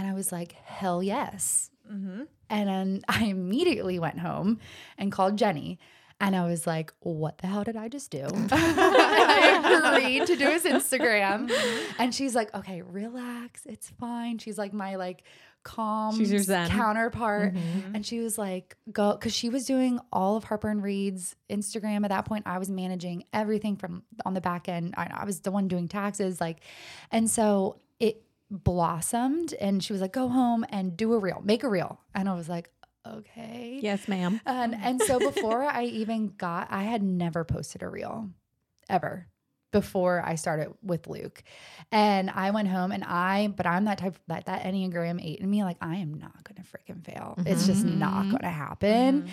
And 0.00 0.08
I 0.08 0.14
was 0.14 0.32
like, 0.32 0.52
Hell 0.52 1.02
yes. 1.02 1.70
Mm-hmm. 1.92 2.22
And 2.48 2.68
then 2.68 3.02
I 3.08 3.24
immediately 3.24 3.98
went 3.98 4.18
home 4.18 4.58
and 4.96 5.12
called 5.12 5.36
Jenny. 5.36 5.78
And 6.22 6.34
I 6.34 6.46
was 6.46 6.66
like, 6.66 6.92
what 7.00 7.38
the 7.38 7.46
hell 7.46 7.64
did 7.64 7.76
I 7.76 7.88
just 7.88 8.10
do? 8.10 8.26
I 8.50 9.96
agreed 9.96 10.26
to 10.26 10.36
do 10.36 10.50
his 10.50 10.64
Instagram. 10.64 11.48
Mm-hmm. 11.48 11.92
And 11.98 12.14
she's 12.14 12.34
like, 12.34 12.54
okay, 12.54 12.82
relax. 12.82 13.64
It's 13.64 13.90
fine. 13.98 14.38
She's 14.38 14.58
like 14.58 14.72
my 14.74 14.96
like 14.96 15.22
calm 15.62 16.16
She's 16.16 16.30
your 16.30 16.40
zen. 16.40 16.68
counterpart. 16.68 17.54
Mm-hmm. 17.54 17.94
And 17.94 18.06
she 18.06 18.20
was 18.20 18.38
like, 18.38 18.76
go, 18.92 19.12
because 19.12 19.34
she 19.34 19.50
was 19.50 19.66
doing 19.66 19.98
all 20.12 20.36
of 20.36 20.44
Harper 20.44 20.68
and 20.68 20.82
Reed's 20.82 21.36
Instagram 21.50 22.04
at 22.04 22.10
that 22.10 22.26
point. 22.26 22.46
I 22.46 22.58
was 22.58 22.70
managing 22.70 23.24
everything 23.32 23.76
from 23.76 24.02
on 24.24 24.32
the 24.32 24.40
back 24.42 24.68
end. 24.68 24.94
I, 24.96 25.10
I 25.12 25.24
was 25.24 25.40
the 25.40 25.50
one 25.50 25.68
doing 25.68 25.88
taxes. 25.88 26.40
Like, 26.40 26.60
and 27.10 27.30
so 27.30 27.80
it 27.98 28.22
blossomed. 28.50 29.54
And 29.60 29.82
she 29.82 29.92
was 29.92 30.02
like, 30.02 30.12
go 30.12 30.28
home 30.28 30.64
and 30.70 30.96
do 30.96 31.12
a 31.12 31.18
reel, 31.18 31.40
make 31.44 31.62
a 31.62 31.68
reel. 31.68 32.00
And 32.14 32.28
I 32.28 32.34
was 32.34 32.48
like, 32.48 32.70
okay. 33.06 33.78
Yes, 33.82 34.08
ma'am. 34.08 34.40
And 34.46 34.74
and 34.74 35.00
so 35.02 35.18
before 35.18 35.62
I 35.64 35.84
even 35.84 36.28
got, 36.36 36.68
I 36.70 36.82
had 36.82 37.02
never 37.02 37.44
posted 37.44 37.82
a 37.82 37.88
reel 37.88 38.30
ever 38.88 39.28
before 39.72 40.22
I 40.24 40.34
started 40.34 40.72
with 40.82 41.06
Luke. 41.06 41.42
And 41.92 42.30
I 42.30 42.50
went 42.50 42.68
home 42.68 42.92
and 42.92 43.04
I, 43.04 43.48
but 43.56 43.66
I'm 43.66 43.84
that 43.84 43.98
type 43.98 44.16
that 44.26 44.46
that 44.46 44.64
Enneagram 44.64 45.24
eight 45.24 45.40
in 45.40 45.48
me, 45.48 45.64
like 45.64 45.78
I 45.80 45.96
am 45.96 46.14
not 46.14 46.44
gonna 46.44 46.66
freaking 46.66 47.04
fail. 47.04 47.36
It's 47.46 47.66
just 47.66 47.84
not 47.84 48.24
mm-hmm. 48.24 48.30
gonna 48.32 48.50
happen. 48.50 49.22
Mm-hmm. 49.22 49.30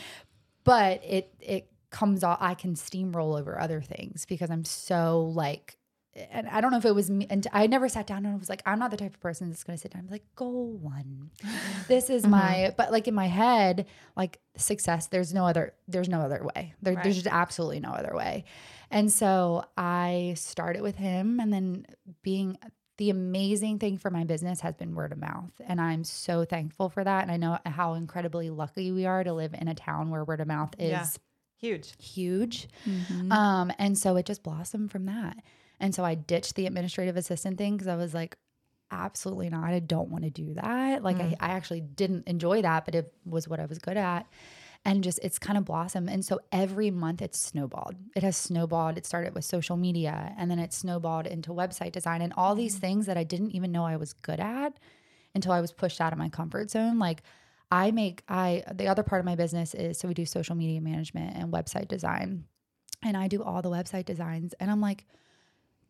But 0.63 1.03
it 1.03 1.33
it 1.39 1.71
comes 1.89 2.23
off 2.23 2.37
I 2.41 2.53
can 2.53 2.75
steamroll 2.75 3.39
over 3.39 3.59
other 3.59 3.81
things 3.81 4.25
because 4.25 4.51
I'm 4.51 4.65
so 4.65 5.31
like 5.33 5.76
and 6.31 6.47
I 6.49 6.61
don't 6.61 6.71
know 6.71 6.77
if 6.77 6.85
it 6.85 6.95
was 6.95 7.09
me. 7.09 7.27
And 7.29 7.45
I 7.53 7.67
never 7.67 7.87
sat 7.89 8.07
down 8.07 8.25
and 8.25 8.39
was 8.39 8.49
like, 8.49 8.61
I'm 8.65 8.79
not 8.79 8.91
the 8.91 8.97
type 8.97 9.13
of 9.13 9.19
person 9.19 9.49
that's 9.49 9.63
going 9.63 9.77
to 9.77 9.81
sit 9.81 9.91
down 9.91 10.01
and 10.01 10.09
be 10.09 10.15
like, 10.15 10.25
go 10.35 10.47
one. 10.47 11.31
This 11.87 12.09
is 12.09 12.25
my, 12.25 12.73
but 12.77 12.91
like 12.91 13.07
in 13.07 13.13
my 13.13 13.27
head, 13.27 13.85
like 14.15 14.39
success, 14.55 15.07
there's 15.07 15.33
no 15.33 15.45
other, 15.45 15.73
there's 15.87 16.09
no 16.09 16.21
other 16.21 16.43
way. 16.55 16.73
There, 16.81 16.95
Right. 16.95 17.03
There's 17.03 17.15
just 17.15 17.27
absolutely 17.27 17.79
no 17.79 17.91
other 17.91 18.15
way. 18.15 18.45
And 18.89 19.11
so 19.11 19.65
I 19.77 20.33
started 20.37 20.81
with 20.81 20.95
him 20.95 21.39
and 21.39 21.51
then 21.53 21.85
being 22.23 22.57
the 22.97 23.09
amazing 23.11 23.77
thing 23.77 23.97
for 23.97 24.09
my 24.09 24.23
business 24.23 24.61
has 24.61 24.73
been 24.75 24.95
word 24.95 25.11
of 25.11 25.19
mouth. 25.19 25.51
And 25.67 25.79
I'm 25.79 26.03
so 26.03 26.45
thankful 26.45 26.89
for 26.89 27.03
that. 27.03 27.21
And 27.21 27.31
I 27.31 27.37
know 27.37 27.59
how 27.65 27.93
incredibly 27.93 28.49
lucky 28.49 28.91
we 28.91 29.05
are 29.05 29.23
to 29.23 29.33
live 29.33 29.53
in 29.53 29.67
a 29.67 29.75
town 29.75 30.09
where 30.09 30.23
word 30.23 30.41
of 30.41 30.47
mouth 30.47 30.73
is 30.79 30.89
Yeah. 30.89 31.05
Huge. 31.59 31.93
huge. 31.99 32.67
Mm-hmm. 32.87 33.31
Um, 33.31 33.71
and 33.79 33.97
so 33.97 34.15
it 34.15 34.25
just 34.25 34.43
blossomed 34.43 34.91
from 34.91 35.05
that. 35.05 35.37
And 35.79 35.93
so 35.93 36.03
I 36.03 36.15
ditched 36.15 36.55
the 36.55 36.65
administrative 36.65 37.17
assistant 37.17 37.57
thing 37.57 37.75
because 37.75 37.87
I 37.87 37.95
was 37.95 38.13
like, 38.13 38.37
absolutely 38.91 39.49
not. 39.49 39.65
I 39.65 39.79
don't 39.79 40.09
want 40.09 40.23
to 40.23 40.29
do 40.29 40.53
that. 40.55 41.03
Like 41.03 41.17
I, 41.17 41.23
mm. 41.23 41.35
I 41.39 41.49
actually 41.49 41.81
didn't 41.81 42.27
enjoy 42.27 42.61
that, 42.61 42.85
but 42.85 42.95
it 42.95 43.13
was 43.25 43.47
what 43.47 43.59
I 43.59 43.65
was 43.65 43.79
good 43.79 43.97
at. 43.97 44.25
And 44.85 45.03
just 45.03 45.19
it's 45.21 45.37
kind 45.37 45.57
of 45.57 45.65
blossomed. 45.65 46.09
And 46.09 46.23
so 46.23 46.39
every 46.51 46.91
month 46.91 47.21
it's 47.21 47.37
snowballed. 47.37 47.95
It 48.15 48.23
has 48.23 48.37
snowballed. 48.37 48.97
It 48.97 49.05
started 49.05 49.35
with 49.35 49.43
social 49.43 49.75
media 49.75 50.33
and 50.37 50.49
then 50.49 50.59
it 50.59 50.71
snowballed 50.71 51.27
into 51.27 51.51
website 51.51 51.91
design 51.91 52.21
and 52.21 52.33
all 52.37 52.55
these 52.55 52.77
mm. 52.77 52.81
things 52.81 53.05
that 53.07 53.17
I 53.17 53.23
didn't 53.23 53.51
even 53.51 53.71
know 53.71 53.85
I 53.85 53.97
was 53.97 54.13
good 54.13 54.39
at 54.39 54.77
until 55.35 55.51
I 55.51 55.61
was 55.61 55.73
pushed 55.73 55.99
out 55.99 56.13
of 56.13 56.19
my 56.19 56.29
comfort 56.29 56.71
zone. 56.71 56.99
Like 56.99 57.23
I 57.69 57.91
make 57.91 58.23
I 58.29 58.63
the 58.73 58.87
other 58.87 59.03
part 59.03 59.19
of 59.19 59.25
my 59.25 59.35
business 59.35 59.73
is 59.73 59.97
so 59.97 60.07
we 60.07 60.13
do 60.13 60.25
social 60.25 60.55
media 60.55 60.79
management 60.79 61.35
and 61.35 61.51
website 61.51 61.89
design. 61.89 62.45
And 63.03 63.17
I 63.17 63.27
do 63.27 63.43
all 63.43 63.61
the 63.61 63.69
website 63.69 64.05
designs. 64.05 64.53
And 64.59 64.71
I'm 64.71 64.81
like, 64.81 65.05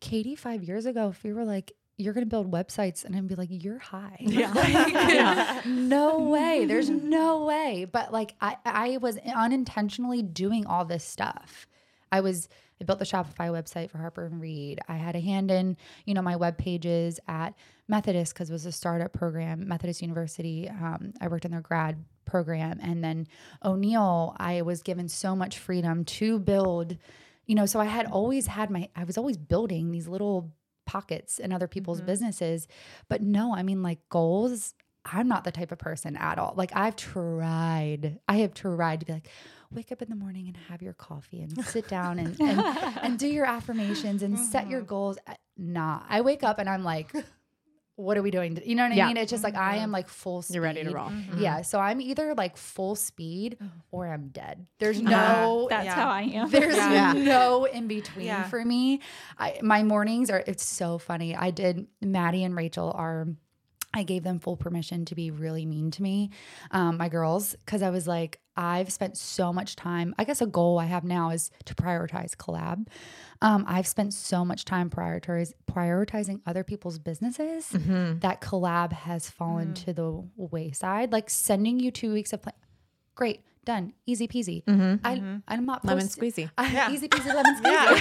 Katie, 0.00 0.36
five 0.36 0.62
years 0.62 0.86
ago, 0.86 1.08
if 1.08 1.24
you 1.24 1.34
were 1.34 1.44
like, 1.44 1.72
you're 1.96 2.14
gonna 2.14 2.26
build 2.26 2.50
websites, 2.50 3.04
and 3.04 3.16
I'd 3.16 3.26
be 3.26 3.34
like, 3.34 3.48
you're 3.50 3.78
high. 3.78 4.18
Like, 4.28 5.66
no 5.66 6.20
way. 6.20 6.64
There's 6.64 6.90
no 6.90 7.44
way. 7.44 7.86
But 7.90 8.12
like 8.12 8.34
I 8.40 8.56
I 8.64 8.96
was 8.98 9.18
unintentionally 9.18 10.22
doing 10.22 10.66
all 10.66 10.84
this 10.84 11.04
stuff. 11.04 11.66
I 12.12 12.20
was 12.20 12.48
I 12.80 12.84
built 12.84 12.98
the 13.00 13.04
Shopify 13.04 13.50
website 13.50 13.90
for 13.90 13.98
Harper 13.98 14.26
and 14.26 14.40
Reed. 14.40 14.80
I 14.88 14.94
had 14.94 15.16
a 15.16 15.20
hand 15.20 15.50
in, 15.50 15.76
you 16.04 16.14
know, 16.14 16.22
my 16.22 16.36
web 16.36 16.58
pages 16.58 17.18
at 17.26 17.54
Methodist 17.88 18.34
because 18.34 18.50
it 18.50 18.52
was 18.52 18.66
a 18.66 18.72
startup 18.72 19.12
program, 19.12 19.66
Methodist 19.66 20.00
University. 20.00 20.68
Um, 20.68 21.12
I 21.20 21.28
worked 21.28 21.44
in 21.44 21.50
their 21.50 21.60
grad 21.60 22.04
program. 22.24 22.78
And 22.80 23.02
then 23.02 23.26
O'Neal, 23.64 24.36
I 24.38 24.62
was 24.62 24.82
given 24.82 25.08
so 25.08 25.34
much 25.34 25.58
freedom 25.58 26.04
to 26.04 26.38
build, 26.38 26.96
you 27.48 27.56
know, 27.56 27.66
so 27.66 27.80
I 27.80 27.86
had 27.86 28.06
always 28.06 28.46
had 28.46 28.70
my, 28.70 28.88
I 28.94 29.02
was 29.02 29.18
always 29.18 29.36
building 29.36 29.90
these 29.90 30.06
little 30.06 30.52
pockets 30.86 31.38
in 31.40 31.52
other 31.52 31.66
people's 31.66 32.00
businesses. 32.00 32.68
But 33.08 33.22
no, 33.22 33.54
I 33.56 33.62
mean, 33.64 33.82
like 33.82 33.98
goals, 34.08 34.74
I'm 35.04 35.26
not 35.26 35.42
the 35.44 35.50
type 35.50 35.72
of 35.72 35.78
person 35.78 36.16
at 36.16 36.38
all. 36.38 36.54
Like 36.56 36.70
I've 36.76 36.94
tried, 36.94 38.18
I 38.28 38.36
have 38.38 38.54
tried 38.54 39.00
to 39.00 39.06
be 39.06 39.12
like, 39.14 39.28
wake 39.70 39.92
up 39.92 40.00
in 40.02 40.08
the 40.08 40.16
morning 40.16 40.46
and 40.46 40.56
have 40.68 40.80
your 40.82 40.92
coffee 40.94 41.40
and 41.42 41.64
sit 41.64 41.88
down 41.88 42.18
and 42.18 42.40
and, 42.40 42.60
and 43.02 43.18
do 43.18 43.26
your 43.26 43.44
affirmations 43.46 44.22
and 44.22 44.38
set 44.38 44.68
your 44.68 44.82
goals. 44.82 45.18
Uh, 45.26 45.34
Nah, 45.60 46.02
I 46.08 46.20
wake 46.20 46.44
up 46.44 46.60
and 46.60 46.68
I'm 46.68 46.84
like, 46.84 47.10
what 47.98 48.16
are 48.16 48.22
we 48.22 48.30
doing? 48.30 48.62
You 48.64 48.76
know 48.76 48.84
what 48.84 48.92
I 48.92 48.94
Yeah. 48.94 49.08
mean? 49.08 49.16
It's 49.16 49.30
just 49.30 49.42
like 49.42 49.56
I 49.56 49.76
am 49.78 49.90
like 49.90 50.08
full 50.08 50.40
speed. 50.40 50.54
You're 50.54 50.62
ready 50.62 50.84
to 50.84 50.90
roll. 50.90 51.08
Mm-hmm. 51.08 51.42
Yeah. 51.42 51.62
So 51.62 51.80
I'm 51.80 52.00
either 52.00 52.32
like 52.34 52.56
full 52.56 52.94
speed 52.94 53.56
mm-hmm. 53.60 53.78
or 53.90 54.06
I'm 54.06 54.28
dead. 54.28 54.66
There's 54.78 55.02
no 55.02 55.66
That's 55.68 55.84
Yeah. 55.84 55.94
how 55.96 56.08
I 56.08 56.22
am. 56.22 56.48
there's 56.48 56.76
Yeah. 56.76 57.12
no 57.12 57.64
in 57.64 57.88
between 57.88 58.26
Yeah. 58.26 58.44
for 58.44 58.64
me. 58.64 59.00
I, 59.36 59.58
my 59.62 59.82
mornings 59.82 60.30
are, 60.30 60.44
it's 60.46 60.64
so 60.64 60.98
funny. 60.98 61.34
I 61.34 61.50
did, 61.50 61.88
Maddie 62.00 62.44
and 62.44 62.54
Rachel 62.54 62.92
are, 62.94 63.26
I 63.94 64.02
gave 64.02 64.22
them 64.22 64.38
full 64.38 64.56
permission 64.56 65.04
to 65.06 65.14
be 65.14 65.30
really 65.30 65.64
mean 65.64 65.90
to 65.92 66.02
me, 66.02 66.30
um, 66.72 66.98
my 66.98 67.08
girls, 67.08 67.56
because 67.64 67.82
I 67.82 67.90
was 67.90 68.06
like, 68.06 68.38
I've 68.54 68.92
spent 68.92 69.16
so 69.16 69.52
much 69.52 69.76
time. 69.76 70.14
I 70.18 70.24
guess 70.24 70.42
a 70.42 70.46
goal 70.46 70.78
I 70.78 70.84
have 70.86 71.04
now 71.04 71.30
is 71.30 71.50
to 71.64 71.74
prioritize 71.74 72.34
collab. 72.36 72.86
Um, 73.40 73.64
I've 73.68 73.86
spent 73.86 74.12
so 74.12 74.44
much 74.44 74.64
time 74.64 74.90
prioritize, 74.90 75.52
prioritizing 75.70 76.40
other 76.44 76.64
people's 76.64 76.98
businesses 76.98 77.68
that 78.20 78.40
collab 78.40 78.92
has 78.92 79.30
fallen 79.30 79.74
to 79.74 79.92
the 79.92 80.22
wayside. 80.36 81.12
Like 81.12 81.30
sending 81.30 81.78
you 81.80 81.90
two 81.90 82.12
weeks 82.12 82.32
of 82.32 82.42
plan. 82.42 82.54
Great. 83.14 83.42
Done, 83.68 83.92
easy 84.06 84.26
peasy. 84.26 84.64
Mhm. 84.64 85.00
I 85.04 85.12
I'm 85.46 85.64
not 85.66 85.84
Lemon 85.84 86.04
post- 86.08 86.18
squeezy. 86.18 86.50
I- 86.58 86.72
Yeah. 86.72 86.90
Easy 86.90 87.06
peasy 87.08 87.32
lemon 87.38 87.54
squeezy. 87.60 87.76
Yeah. 87.78 87.94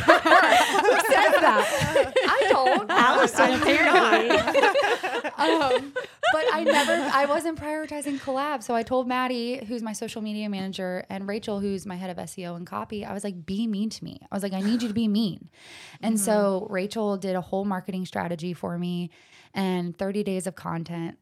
Who 0.85 0.91
says 1.13 1.33
that? 1.45 2.13
I 2.37 2.39
don't. 2.49 2.89
Allison, 2.89 3.51
apparently. 3.59 4.29
um, 5.37 5.93
but 6.33 6.45
I 6.53 6.63
never, 6.63 6.93
I 7.13 7.25
wasn't 7.25 7.59
prioritizing 7.59 8.19
collab. 8.19 8.63
So 8.63 8.73
I 8.75 8.83
told 8.83 9.07
Maddie, 9.07 9.63
who's 9.65 9.81
my 9.83 9.93
social 9.93 10.21
media 10.21 10.49
manager, 10.49 11.05
and 11.09 11.27
Rachel, 11.27 11.59
who's 11.59 11.85
my 11.85 11.95
head 11.95 12.09
of 12.09 12.17
SEO 12.17 12.55
and 12.55 12.65
copy, 12.65 13.05
I 13.05 13.13
was 13.13 13.23
like, 13.23 13.45
be 13.45 13.67
mean 13.67 13.89
to 13.89 14.03
me. 14.03 14.19
I 14.31 14.35
was 14.35 14.43
like, 14.43 14.53
I 14.53 14.61
need 14.61 14.81
you 14.81 14.87
to 14.87 14.93
be 14.93 15.07
mean. 15.07 15.49
And 16.01 16.19
so 16.19 16.67
Rachel 16.69 17.17
did 17.17 17.35
a 17.35 17.41
whole 17.41 17.65
marketing 17.65 18.05
strategy 18.05 18.53
for 18.53 18.77
me 18.77 19.09
and 19.53 19.97
30 19.97 20.23
days 20.23 20.47
of 20.47 20.55
content. 20.55 21.17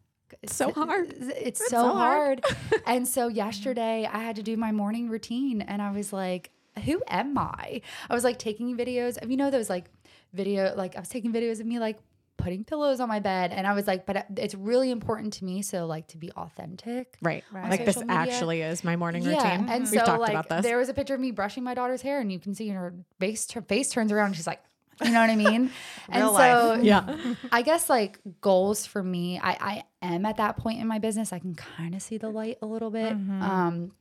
So 0.46 0.72
hard. 0.72 1.14
It's, 1.18 1.60
so, 1.60 1.68
so 1.70 1.94
hard. 1.94 2.46
hard. 2.46 2.82
and 2.86 3.08
so 3.08 3.28
mm-hmm. 3.28 3.38
yesterday 3.38 4.10
I 4.12 4.20
had 4.20 4.36
to 4.38 4.44
do 4.44 4.58
my 4.58 4.72
morning 4.72 5.10
routine 5.10 5.62
and 5.62 5.82
I 5.82 5.92
was 5.92 6.12
like, 6.14 6.52
who 6.84 7.02
am 7.08 7.38
I? 7.38 7.82
I 8.10 8.14
was 8.14 8.24
like 8.24 8.38
taking 8.38 8.76
videos 8.78 9.22
of, 9.22 9.32
you 9.32 9.38
know, 9.38 9.50
those 9.50 9.70
like 9.70 9.90
video, 10.34 10.74
like 10.76 10.96
I 10.96 11.00
was 11.00 11.10
taking 11.10 11.32
videos 11.32 11.60
of 11.60 11.66
me 11.66 11.80
like 11.80 11.98
putting 12.38 12.64
pillows 12.64 13.00
on 13.00 13.08
my 13.08 13.20
bed. 13.20 13.52
And 13.52 13.66
I 13.66 13.74
was 13.74 13.88
like, 13.88 14.06
but 14.06 14.18
uh, 14.18 14.24
it's 14.38 14.56
really 14.56 14.92
important 14.92 15.34
to 15.34 15.46
me. 15.46 15.62
So 15.62 15.86
like 15.86 16.08
to 16.10 16.18
be 16.18 16.32
authentic. 16.32 17.18
Right. 17.22 17.44
Right. 17.52 17.70
Like 17.70 17.86
this 17.86 17.98
media. 17.98 18.14
actually 18.14 18.62
is 18.62 18.84
my 18.84 18.96
morning 18.96 19.24
Yeah, 19.24 19.36
routine. 19.36 19.70
and 19.70 19.84
We've 19.84 20.00
so 20.00 20.06
talked 20.06 20.22
like 20.22 20.32
about 20.32 20.50
this. 20.50 20.64
there 20.64 20.78
was 20.78 20.90
a 20.90 20.94
picture 20.94 21.16
of 21.16 21.20
me 21.20 21.32
brushing 21.32 21.64
my 21.64 21.74
daughter's 21.74 22.02
hair, 22.02 22.20
and 22.20 22.32
you 22.32 22.40
can 22.40 22.54
see 22.54 22.70
her 22.70 22.94
face 23.20 23.50
her 23.52 23.62
face 23.62 23.90
turns 23.90 24.12
around. 24.12 24.28
And 24.28 24.36
she's 24.36 24.48
like, 24.48 24.62
you 25.04 25.12
know 25.12 25.20
what 25.22 25.30
I 25.30 25.36
mean? 25.36 25.72
and 26.10 26.24
so 26.24 26.32
life. 26.32 26.84
yeah. 26.84 27.18
I 27.52 27.62
guess 27.62 27.90
like 27.90 28.20
goals 28.42 28.86
for 28.86 29.02
me, 29.04 29.40
I, 29.42 29.84
I 30.02 30.08
am 30.14 30.26
at 30.26 30.38
that 30.38 30.58
point 30.58 30.80
in 30.80 30.88
my 30.88 31.00
business. 31.00 31.34
I 31.34 31.40
can 31.40 31.56
kind 31.56 31.96
of 31.96 32.02
see 32.02 32.18
the 32.18 32.30
light 32.30 32.58
a 32.62 32.66
little 32.66 32.90
bit. 32.92 33.12
Um, 33.14 33.92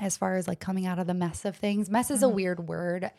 as 0.00 0.16
far 0.16 0.36
as 0.36 0.46
like 0.46 0.60
coming 0.60 0.86
out 0.86 0.98
of 0.98 1.06
the 1.06 1.14
mess 1.14 1.44
of 1.44 1.56
things, 1.56 1.90
mess 1.90 2.10
is 2.10 2.22
a 2.22 2.28
weird 2.28 2.68
word. 2.68 3.10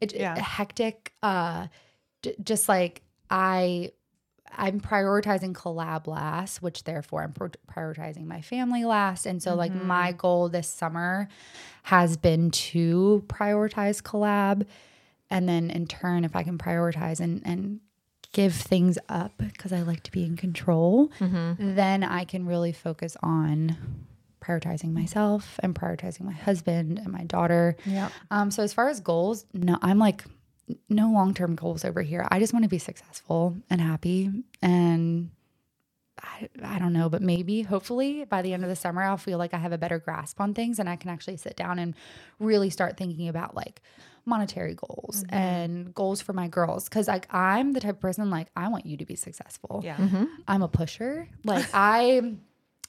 It, 0.00 0.14
Yeah. 0.14 0.38
hectic. 0.38 1.12
Uh, 1.22 1.66
j- 2.22 2.36
just 2.42 2.68
like 2.68 3.02
I, 3.30 3.90
I'm 4.54 4.80
prioritizing 4.80 5.52
collab 5.54 6.06
last, 6.06 6.60
which 6.62 6.84
therefore 6.84 7.22
I'm 7.22 7.32
pro- 7.32 7.48
prioritizing 7.70 8.26
my 8.26 8.40
family 8.42 8.84
last. 8.84 9.24
And 9.26 9.42
so 9.42 9.54
like 9.54 9.74
my 9.74 10.12
goal 10.12 10.48
this 10.50 10.68
summer 10.68 11.28
has 11.84 12.16
been 12.18 12.50
to 12.50 13.24
prioritize 13.28 14.02
collab, 14.02 14.66
and 15.32 15.48
then 15.48 15.70
in 15.70 15.86
turn, 15.86 16.24
if 16.24 16.36
I 16.36 16.42
can 16.44 16.58
prioritize 16.58 17.18
and 17.18 17.42
and 17.44 17.80
give 18.32 18.54
things 18.54 18.98
up 19.08 19.32
because 19.38 19.72
I 19.72 19.82
like 19.82 20.02
to 20.04 20.12
be 20.12 20.24
in 20.24 20.36
control, 20.36 21.10
then 21.58 22.04
I 22.04 22.24
can 22.24 22.46
really 22.46 22.72
focus 22.72 23.16
on 23.22 23.76
prioritizing 24.40 24.92
myself 24.92 25.58
and 25.62 25.74
prioritizing 25.74 26.22
my 26.22 26.32
husband 26.32 26.98
and 26.98 27.08
my 27.08 27.24
daughter. 27.24 27.76
Yeah. 27.86 28.08
Um, 28.30 28.50
so 28.50 28.62
as 28.62 28.72
far 28.72 28.88
as 28.88 29.00
goals, 29.00 29.46
no, 29.52 29.78
I'm 29.82 29.98
like 29.98 30.24
no 30.88 31.10
long 31.10 31.34
term 31.34 31.54
goals 31.56 31.84
over 31.84 32.02
here. 32.02 32.26
I 32.30 32.38
just 32.38 32.52
want 32.52 32.64
to 32.64 32.68
be 32.68 32.78
successful 32.78 33.56
and 33.70 33.80
happy 33.80 34.30
and. 34.60 35.30
I, 36.22 36.48
I 36.62 36.78
don't 36.78 36.92
know, 36.92 37.08
but 37.08 37.22
maybe 37.22 37.62
hopefully 37.62 38.24
by 38.26 38.42
the 38.42 38.52
end 38.52 38.62
of 38.62 38.68
the 38.68 38.76
summer, 38.76 39.02
I'll 39.02 39.16
feel 39.16 39.38
like 39.38 39.54
I 39.54 39.58
have 39.58 39.72
a 39.72 39.78
better 39.78 39.98
grasp 39.98 40.40
on 40.40 40.54
things 40.54 40.78
and 40.78 40.88
I 40.88 40.94
can 40.94 41.10
actually 41.10 41.38
sit 41.38 41.56
down 41.56 41.80
and 41.80 41.94
really 42.38 42.70
start 42.70 42.96
thinking 42.96 43.28
about 43.28 43.56
like 43.56 43.80
monetary 44.24 44.74
goals 44.74 45.24
mm-hmm. 45.24 45.34
and 45.34 45.94
goals 45.94 46.20
for 46.20 46.32
my 46.32 46.48
girls. 46.48 46.88
Cause 46.88 47.08
like 47.08 47.26
I'm 47.32 47.72
the 47.72 47.80
type 47.80 47.96
of 47.96 48.00
person 48.00 48.30
like 48.30 48.48
I 48.56 48.68
want 48.68 48.86
you 48.86 48.96
to 48.98 49.04
be 49.04 49.16
successful. 49.16 49.82
Yeah. 49.84 49.96
Mm-hmm. 49.96 50.24
I'm 50.48 50.62
a 50.62 50.68
pusher. 50.68 51.28
Like 51.44 51.66
I 51.74 52.36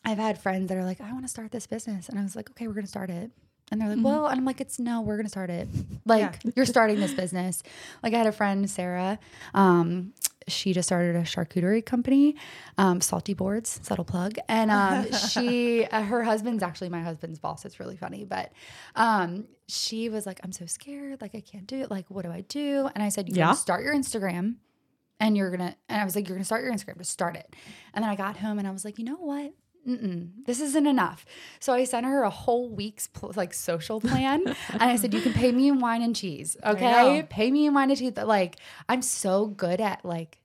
I've 0.06 0.18
had 0.18 0.38
friends 0.38 0.70
that 0.70 0.78
are 0.78 0.84
like, 0.84 1.02
I 1.02 1.12
want 1.14 1.24
to 1.24 1.30
start 1.30 1.52
this 1.52 1.66
business. 1.66 2.10
And 2.10 2.20
I 2.20 2.24
was 2.24 2.36
like, 2.36 2.50
okay, 2.52 2.68
we're 2.68 2.74
gonna 2.74 2.88
start 2.88 3.10
it. 3.10 3.32
And 3.72 3.82
they're 3.82 3.90
like, 3.90 3.98
mm-hmm. 3.98 4.06
well, 4.06 4.28
and 4.28 4.38
I'm 4.38 4.46
like, 4.46 4.62
it's 4.62 4.78
no, 4.78 5.02
we're 5.02 5.18
gonna 5.18 5.30
start 5.30 5.50
it. 5.50 5.68
Like 6.06 6.40
you're 6.56 6.66
starting 6.66 7.00
this 7.00 7.14
business. 7.14 7.64
Like 8.04 8.14
I 8.14 8.18
had 8.18 8.28
a 8.28 8.32
friend, 8.32 8.70
Sarah. 8.70 9.20
Um, 9.54 10.14
she 10.48 10.74
just 10.74 10.88
started 10.88 11.16
a 11.16 11.22
charcuterie 11.22 11.86
company, 11.86 12.36
um, 12.78 13.02
Salty 13.02 13.34
Boards, 13.34 13.80
subtle 13.84 14.06
plug. 14.06 14.36
And 14.48 14.72
um, 14.72 15.12
she, 15.12 15.86
uh, 15.92 16.02
her 16.02 16.24
husband's 16.24 16.64
actually 16.64 16.90
my 16.90 17.02
husband's 17.02 17.40
boss. 17.40 17.66
It's 17.66 17.80
really 17.80 17.98
funny, 17.98 18.24
but 18.26 18.52
um, 18.96 19.46
she 19.68 20.10
was 20.10 20.26
like, 20.26 20.40
I'm 20.44 20.52
so 20.52 20.66
scared. 20.66 21.22
Like 21.22 21.36
I 21.36 21.42
can't 21.42 21.68
do 21.68 21.78
it. 21.82 21.92
Like 21.92 22.06
what 22.10 22.26
do 22.26 22.32
I 22.32 22.42
do? 22.42 22.90
And 22.94 23.04
I 23.04 23.10
said, 23.10 23.30
you 23.30 23.36
Yeah. 23.36 23.54
start 23.54 23.84
your 23.84 23.96
Instagram 23.96 24.56
and 25.20 25.38
you're 25.38 25.52
gonna 25.52 25.76
and 25.88 26.02
i 26.02 26.04
was 26.04 26.16
like 26.16 26.28
you're 26.28 26.36
gonna 26.36 26.44
start 26.44 26.64
your 26.64 26.74
instagram 26.74 26.98
just 26.98 27.12
start 27.12 27.36
it 27.36 27.56
and 27.94 28.04
then 28.04 28.10
i 28.10 28.16
got 28.16 28.36
home 28.36 28.58
and 28.58 28.68
i 28.68 28.72
was 28.72 28.84
like 28.84 28.98
you 28.98 29.06
know 29.06 29.16
what 29.16 29.54
Mm-mm, 29.88 30.30
this 30.46 30.62
isn't 30.62 30.88
enough 30.88 31.26
so 31.60 31.74
i 31.74 31.84
sent 31.84 32.06
her 32.06 32.24
a 32.24 32.30
whole 32.30 32.70
week's 32.70 33.08
pl- 33.08 33.34
like 33.36 33.54
social 33.54 34.00
plan 34.00 34.42
and 34.70 34.82
i 34.84 34.96
said 34.96 35.14
you 35.14 35.20
can 35.22 35.34
pay 35.34 35.52
me 35.52 35.68
in 35.68 35.80
wine 35.80 36.02
and 36.02 36.16
cheese 36.16 36.56
okay 36.66 37.26
pay 37.30 37.52
me 37.52 37.66
in 37.66 37.74
wine 37.74 37.90
and 37.90 38.00
cheese 38.00 38.14
like 38.16 38.56
i'm 38.88 39.02
so 39.02 39.48
good 39.48 39.82
at 39.82 40.04
like 40.06 40.40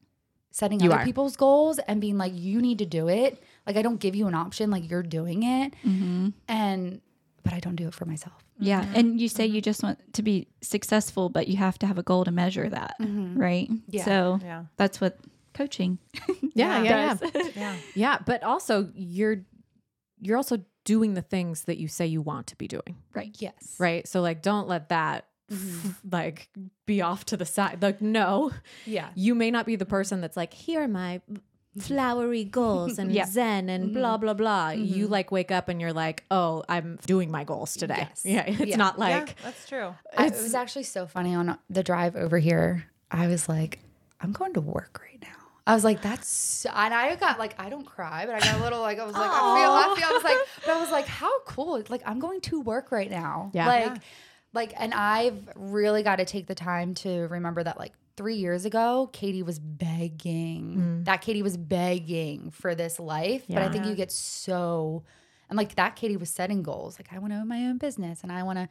setting 0.51 0.80
You 0.80 0.91
other 0.91 1.03
are. 1.03 1.05
people's 1.05 1.36
goals 1.36 1.78
and 1.78 2.01
being 2.01 2.18
like 2.18 2.32
you 2.34 2.61
need 2.61 2.78
to 2.78 2.86
do 2.86 3.09
it 3.09 3.41
like 3.66 3.76
i 3.76 3.82
don't 3.82 4.01
give 4.01 4.16
you 4.16 4.26
an 4.26 4.34
option 4.34 4.70
like 4.70 4.91
you're 4.91 5.05
doing 5.05 5.45
it 5.45 5.72
mm-hmm. 5.84 6.30
and 6.49 7.01
but 7.45 7.53
i 7.53 7.61
don't 7.61 7.76
do 7.76 7.86
it 7.86 7.95
for 7.95 8.07
myself 8.07 8.43
Yeah. 8.59 8.82
Mm-hmm. 8.82 8.95
And 8.99 9.20
you 9.20 9.28
say 9.28 9.47
you 9.47 9.61
mm-hmm. 9.61 9.70
just 9.70 9.82
want 9.84 9.99
to 10.14 10.22
be 10.22 10.49
successful, 10.62 11.28
but 11.28 11.47
you 11.47 11.57
have 11.59 11.78
to 11.78 11.86
have 11.86 11.97
a 11.97 12.03
goal 12.03 12.24
to 12.24 12.32
measure 12.32 12.68
that. 12.68 12.97
Right. 12.99 13.68
Yeah. 13.86 14.05
So 14.05 14.41
Yeah. 14.43 14.64
that's 14.76 15.01
what 15.01 15.16
coaching. 15.59 15.99
Yeah, 16.55 16.83
yeah, 16.83 17.17
yeah. 17.23 17.43
Yeah. 17.57 17.77
Yeah, 17.95 18.19
but 18.25 18.43
also 18.43 18.91
you're 18.95 19.45
you're 20.21 20.37
also 20.37 20.59
doing 20.85 21.15
the 21.15 21.23
things 21.23 21.65
that 21.65 21.79
you 21.79 21.87
say 21.87 22.07
you 22.07 22.21
want 22.21 22.49
to 22.49 22.57
be 22.57 22.67
doing, 22.67 22.97
right. 23.15 23.37
yes 23.39 23.77
right? 23.79 24.09
So 24.09 24.21
like 24.21 24.43
don't 24.43 24.67
let 24.67 24.89
that 24.89 25.27
mm-hmm. 25.53 25.91
like 26.11 26.49
be 26.87 27.01
off 27.01 27.25
to 27.27 27.37
the 27.37 27.45
side. 27.45 27.81
Like 27.81 28.01
no, 28.01 28.51
yeah 28.87 29.11
you 29.15 29.37
may 29.37 29.51
not 29.53 29.67
be 29.67 29.77
the 29.77 29.87
person 29.87 30.21
that's 30.21 30.37
like 30.37 30.53
here 30.53 30.83
are 30.83 30.89
my 30.89 31.21
flowery 31.81 32.45
goals 32.45 32.99
and 33.01 33.13
Yeah. 33.13 33.27
zen 33.27 33.69
and 33.69 33.85
mm-hmm. 33.85 33.95
blah 33.95 34.17
blah 34.17 34.35
blah. 34.35 34.71
You 34.71 35.05
mm-hmm. 35.05 35.13
like 35.13 35.31
wake 35.31 35.53
up 35.53 35.69
and 35.69 35.81
you're 35.81 35.93
like, 35.93 36.25
"Oh, 36.31 36.65
I'm 36.69 36.99
doing 37.07 37.31
my 37.31 37.45
goals 37.45 37.77
today." 37.77 38.09
Yes. 38.09 38.23
Yeah, 38.25 38.45
it's 38.47 38.71
Yeah. 38.71 38.77
not 38.77 38.95
Yeah, 38.99 39.05
like 39.07 39.41
that's 39.43 39.69
true. 39.69 39.95
I, 40.17 40.27
it 40.27 40.33
was 40.33 40.55
actually 40.55 40.85
so 40.85 41.07
funny 41.07 41.35
on 41.37 41.57
the 41.71 41.85
drive 41.85 42.17
over 42.17 42.39
here. 42.39 42.87
I 43.11 43.29
was 43.29 43.49
like, 43.49 43.79
I'm 44.21 44.33
going 44.33 44.55
to 44.55 44.61
work 44.61 45.01
right 45.03 45.21
now. 45.23 45.29
I 45.69 45.75
was 45.75 45.85
like, 45.85 46.01
that's, 46.01 46.27
so, 46.27 46.71
and 46.75 46.95
I 46.95 47.14
got 47.16 47.39
like, 47.39 47.55
I 47.61 47.69
don't 47.69 47.85
cry, 47.85 48.25
but 48.25 48.35
I 48.35 48.41
got 48.41 48.59
a 48.59 48.62
little 48.64 48.81
like, 48.81 48.99
I 48.99 49.05
was 49.05 49.14
like, 49.14 49.31
I 49.31 49.35
feel, 49.35 49.71
I 49.71 49.97
feel, 49.97 50.09
I 50.09 50.12
was 50.12 50.25
like, 50.25 50.39
but 50.64 50.71
I 50.77 50.81
was 50.81 50.91
like, 50.91 51.07
how 51.07 51.41
cool. 51.41 51.83
Like, 51.91 52.01
I'm 52.07 52.19
going 52.21 52.41
to 52.41 52.62
work 52.62 52.91
right 52.91 53.11
now. 53.11 53.51
Yeah. 53.53 53.66
Like, 53.66 53.85
Yeah. 53.85 53.99
like, 54.55 54.73
and 54.79 54.95
I've 54.95 55.47
really 55.57 56.03
got 56.03 56.16
to 56.16 56.25
take 56.25 56.47
the 56.47 56.55
time 56.55 56.95
to 56.95 57.29
remember 57.29 57.62
that 57.62 57.79
like 57.79 57.93
three 58.16 58.37
years 58.37 58.64
ago, 58.64 59.11
Katie 59.12 59.43
was 59.43 59.59
begging, 59.59 60.77
mm. 60.77 61.05
that 61.05 61.21
Katie 61.21 61.43
was 61.43 61.59
begging 61.59 62.51
for 62.51 62.75
this 62.75 62.99
life. 62.99 63.45
But 63.47 63.59
I 63.59 63.69
think 63.69 63.85
you 63.85 63.95
get 63.95 64.11
so, 64.11 65.05
and 65.51 65.59
like 65.59 65.75
that 65.75 65.97
Katie 65.97 66.16
was 66.16 66.31
setting 66.31 66.62
goals. 66.62 66.99
Like, 66.99 67.12
I 67.12 67.19
want 67.19 67.35
to 67.35 67.41
own 67.41 67.49
my 67.49 67.66
own 67.66 67.77
business 67.77 68.23
and 68.23 68.33
I 68.33 68.43
want 68.43 68.59
to, 68.59 68.69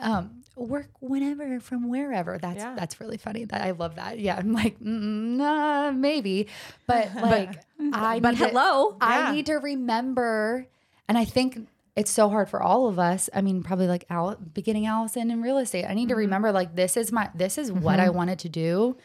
um, 0.00 0.42
work 0.56 0.88
whenever 1.00 1.60
from 1.60 1.88
wherever. 1.88 2.38
That's 2.38 2.56
Yeah. 2.58 2.74
that's 2.76 3.00
really 3.00 3.18
funny. 3.18 3.44
That 3.44 3.62
I 3.62 3.72
love 3.72 3.96
that. 3.96 4.18
Yeah, 4.18 4.36
I'm 4.36 4.52
like, 4.52 4.78
mm, 4.80 5.36
nah, 5.36 5.90
maybe, 5.92 6.48
but 6.86 7.14
like, 7.22 7.60
I 7.92 8.20
but 8.20 8.30
need 8.32 8.38
to- 8.38 8.48
hello. 8.48 8.96
I 9.00 9.32
need 9.32 9.46
to 9.46 9.54
remember, 9.54 10.66
and 11.08 11.16
I 11.18 11.24
think 11.24 11.66
it's 11.96 12.10
so 12.10 12.28
hard 12.28 12.48
for 12.50 12.62
all 12.62 12.88
of 12.88 12.98
us. 12.98 13.30
I 13.34 13.40
mean, 13.40 13.62
probably 13.62 13.86
like 13.86 14.04
Al- 14.10 14.36
beginning 14.36 14.86
Allison 14.86 15.30
in 15.30 15.40
real 15.42 15.58
estate. 15.58 15.84
I 15.86 15.94
need 15.94 16.08
to 16.10 16.14
remember 16.16 16.52
like 16.52 16.74
this 16.76 16.96
is 16.96 17.10
my 17.12 17.30
this 17.34 17.56
is 17.58 17.72
what 17.72 18.00
I 18.00 18.10
wanted 18.10 18.38
to 18.40 18.48
do 18.48 18.96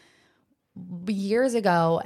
years 1.07 1.53
ago, 1.53 2.01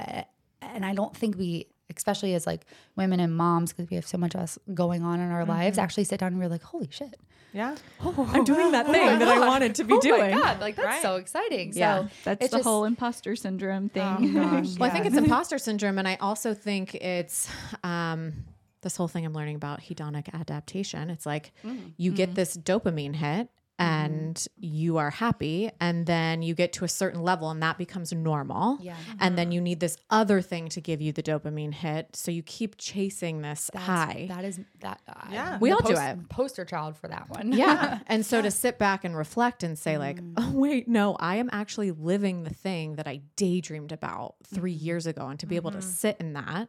and 0.60 0.84
I 0.84 0.94
don't 0.94 1.16
think 1.16 1.36
we, 1.38 1.66
especially 1.94 2.34
as 2.34 2.46
like 2.46 2.66
women 2.96 3.20
and 3.20 3.36
moms, 3.36 3.72
because 3.72 3.88
we 3.90 3.96
have 3.96 4.06
so 4.06 4.18
much 4.18 4.34
else 4.34 4.58
going 4.74 5.02
on 5.02 5.20
in 5.20 5.30
our 5.30 5.42
mm-hmm. 5.42 5.50
lives, 5.50 5.78
actually 5.78 6.04
sit 6.04 6.20
down 6.20 6.32
and 6.32 6.40
we're 6.40 6.48
like, 6.48 6.62
holy 6.62 6.88
shit, 6.90 7.16
Yeah. 7.52 7.76
Oh, 8.00 8.28
I'm 8.32 8.44
doing 8.44 8.72
that 8.72 8.86
oh 8.88 8.92
thing 8.92 9.18
that 9.18 9.28
I 9.28 9.38
wanted 9.38 9.74
to 9.76 9.84
be 9.84 9.94
oh 9.94 10.00
doing. 10.00 10.20
my 10.20 10.30
god, 10.30 10.60
like 10.60 10.76
that's 10.76 10.86
Right. 10.86 11.02
so 11.02 11.16
exciting. 11.16 11.72
Yeah. 11.74 12.02
So 12.02 12.08
That's 12.24 12.44
it's 12.44 12.50
the 12.52 12.58
just- 12.58 12.68
whole 12.68 12.84
imposter 12.84 13.36
syndrome 13.36 13.88
thing. 13.88 14.02
Oh, 14.36 14.50
gosh, 14.50 14.76
Well, 14.78 14.90
I 14.90 14.92
think 14.92 15.06
it's 15.06 15.16
imposter 15.16 15.58
syndrome, 15.58 15.98
and 15.98 16.08
I 16.08 16.16
also 16.16 16.54
think 16.54 16.94
it's 16.96 17.48
um, 17.84 18.44
this 18.82 18.96
whole 18.96 19.08
thing 19.08 19.24
I'm 19.24 19.32
learning 19.32 19.56
about 19.56 19.80
hedonic 19.80 20.32
adaptation. 20.32 21.10
It's 21.10 21.26
like 21.26 21.52
mm. 21.64 21.92
you 21.96 22.12
get 22.12 22.30
mm-hmm. 22.30 22.34
this 22.34 22.56
dopamine 22.56 23.14
hit, 23.14 23.48
Mm-hmm. 23.78 24.04
and 24.04 24.46
you 24.56 24.96
are 24.96 25.10
happy, 25.10 25.70
and 25.80 26.06
then 26.06 26.40
you 26.40 26.54
get 26.54 26.72
to 26.74 26.84
a 26.86 26.88
certain 26.88 27.22
level, 27.22 27.50
and 27.50 27.62
that 27.62 27.76
becomes 27.76 28.10
normal. 28.10 28.78
Yeah. 28.80 28.96
And 29.20 29.36
then 29.36 29.48
mm-hmm. 29.48 29.52
you 29.52 29.60
need 29.60 29.80
this 29.80 29.98
other 30.08 30.40
thing 30.40 30.70
to 30.70 30.80
give 30.80 31.02
you 31.02 31.12
the 31.12 31.22
dopamine 31.22 31.74
hit, 31.74 32.16
so 32.16 32.30
you 32.30 32.42
keep 32.42 32.76
chasing 32.78 33.42
this 33.42 33.70
That's- 33.74 33.86
high. 33.86 34.26
That 34.30 34.44
is 34.46 34.60
that. 34.80 35.02
I- 35.06 35.28
Yeah. 35.30 35.58
We 35.58 35.68
the 35.68 35.74
all 35.74 35.82
do 35.82 35.88
post- 35.94 36.00
it. 36.00 36.28
Poster 36.30 36.64
child 36.64 36.96
for 36.96 37.08
that 37.08 37.28
one. 37.28 37.52
yeah. 37.52 37.98
And 38.06 38.24
so 38.24 38.40
to 38.40 38.50
sit 38.50 38.78
back 38.78 39.04
and 39.04 39.14
reflect 39.14 39.62
and 39.62 39.78
say, 39.78 39.98
like, 39.98 40.20
Mm. 40.22 40.34
oh, 40.38 40.52
wait, 40.54 40.88
no, 40.88 41.14
I 41.20 41.36
am 41.36 41.50
actually 41.52 41.90
living 41.90 42.44
the 42.44 42.54
thing 42.54 42.96
that 42.96 43.06
I 43.06 43.20
daydreamed 43.36 43.92
about 43.92 44.36
3 44.46 44.72
Mm-hmm. 44.72 44.84
years 44.86 45.06
ago. 45.06 45.26
And 45.28 45.38
to 45.40 45.46
be 45.46 45.56
able 45.56 45.72
to 45.72 45.78
mm-hmm. 45.78 45.86
sit 45.90 46.16
in 46.18 46.32
that 46.32 46.68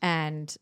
and 0.00 0.56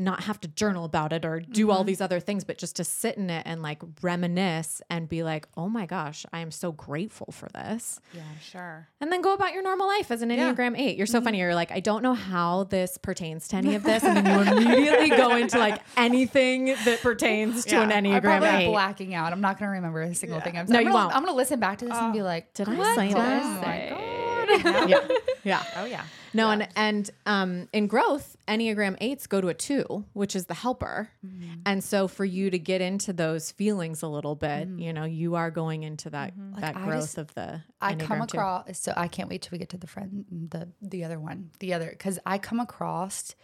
not 0.00 0.24
have 0.24 0.40
to 0.40 0.48
journal 0.48 0.84
about 0.84 1.12
it 1.12 1.24
or 1.24 1.40
do 1.40 1.70
all 1.70 1.78
mm-hmm. 1.78 1.86
these 1.86 2.00
other 2.00 2.20
things, 2.20 2.44
but 2.44 2.58
just 2.58 2.76
to 2.76 2.84
sit 2.84 3.16
in 3.16 3.30
it 3.30 3.42
and 3.46 3.62
like 3.62 3.82
reminisce 4.02 4.82
and 4.90 5.08
be 5.08 5.22
like, 5.22 5.46
oh 5.56 5.68
my 5.68 5.86
gosh, 5.86 6.26
I 6.32 6.40
am 6.40 6.50
so 6.50 6.72
grateful 6.72 7.32
for 7.32 7.48
this. 7.50 8.00
Yeah, 8.12 8.22
sure. 8.40 8.88
And 9.00 9.12
then 9.12 9.20
go 9.20 9.34
about 9.34 9.52
your 9.52 9.62
normal 9.62 9.86
life 9.86 10.10
as 10.10 10.22
an 10.22 10.30
Enneagram 10.30 10.78
8. 10.78 10.96
You're 10.96 11.06
so 11.06 11.18
mm-hmm. 11.18 11.24
funny. 11.26 11.38
You're 11.38 11.54
like, 11.54 11.70
I 11.70 11.80
don't 11.80 12.02
know 12.02 12.14
how 12.14 12.64
this 12.64 12.98
pertains 12.98 13.48
to 13.48 13.56
any 13.56 13.74
of 13.74 13.82
this. 13.82 14.02
And 14.02 14.26
then 14.26 14.46
you 14.46 14.52
immediately 14.66 15.10
go 15.10 15.36
into 15.36 15.58
like 15.58 15.80
anything 15.96 16.66
that 16.84 17.00
pertains 17.00 17.64
to 17.66 17.82
an 17.82 17.90
Yeah. 17.90 17.96
I'm 17.96 18.04
Enneagram 18.04 18.22
probably 18.22 18.48
8. 18.48 18.70
blacking 18.70 19.14
out. 19.14 19.32
I'm 19.32 19.40
not 19.40 19.58
going 19.58 19.68
to 19.68 19.72
remember 19.74 20.02
a 20.02 20.14
single 20.14 20.40
thing 20.40 20.56
I'm 20.56 20.66
No, 20.66 20.72
saying. 20.72 20.86
you 20.86 20.88
I'm 20.88 20.92
gonna, 20.92 21.04
won't. 21.04 21.16
I'm 21.16 21.22
going 21.22 21.32
to 21.32 21.36
listen 21.36 21.60
back 21.60 21.78
to 21.78 21.84
this 21.84 21.96
and 21.96 22.12
be 22.12 22.20
oh. 22.20 22.24
like, 22.24 22.52
Did 22.54 22.68
I 22.68 22.94
say 22.94 23.08
did 23.08 23.16
that? 23.16 23.64
Say? 23.64 23.92
Oh 23.94 24.20
yeah. 24.86 25.08
Yeah. 25.44 25.64
Oh 25.76 25.84
yeah. 25.86 26.04
No, 26.32 26.50
and 26.50 26.68
and 26.76 27.10
um, 27.26 27.68
in 27.72 27.86
growth, 27.86 28.36
Enneagram 28.46 28.96
eights 29.00 29.26
go 29.26 29.40
to 29.40 29.48
a 29.48 29.54
two, 29.54 30.04
which 30.12 30.36
is 30.36 30.46
the 30.46 30.54
helper, 30.54 31.10
mm-hmm. 31.26 31.60
and 31.66 31.82
so 31.82 32.08
for 32.08 32.24
you 32.24 32.50
to 32.50 32.58
get 32.58 32.80
into 32.80 33.12
those 33.12 33.50
feelings 33.50 34.02
a 34.02 34.08
little 34.08 34.34
bit, 34.34 34.68
mm-hmm. 34.68 34.78
you 34.78 34.92
know, 34.92 35.04
you 35.04 35.34
are 35.34 35.50
going 35.50 35.82
into 35.82 36.10
that 36.10 36.36
mm-hmm. 36.36 36.60
that 36.60 36.76
I 36.76 36.84
growth 36.84 37.02
just- 37.02 37.18
of 37.18 37.34
the. 37.34 37.62
I 37.80 37.94
Enneagram 37.94 38.06
come 38.06 38.18
two. 38.18 38.36
across 38.36 38.78
so 38.78 38.92
I 38.96 39.08
can't 39.08 39.28
wait 39.28 39.42
till 39.42 39.52
we 39.52 39.58
get 39.58 39.70
to 39.70 39.78
the 39.78 39.86
friend 39.86 40.26
the 40.50 40.68
the 40.82 41.04
other 41.04 41.18
one 41.18 41.50
the 41.60 41.72
other 41.72 41.88
because 41.88 42.18
I 42.26 42.36
come 42.38 42.60
across 42.60 43.34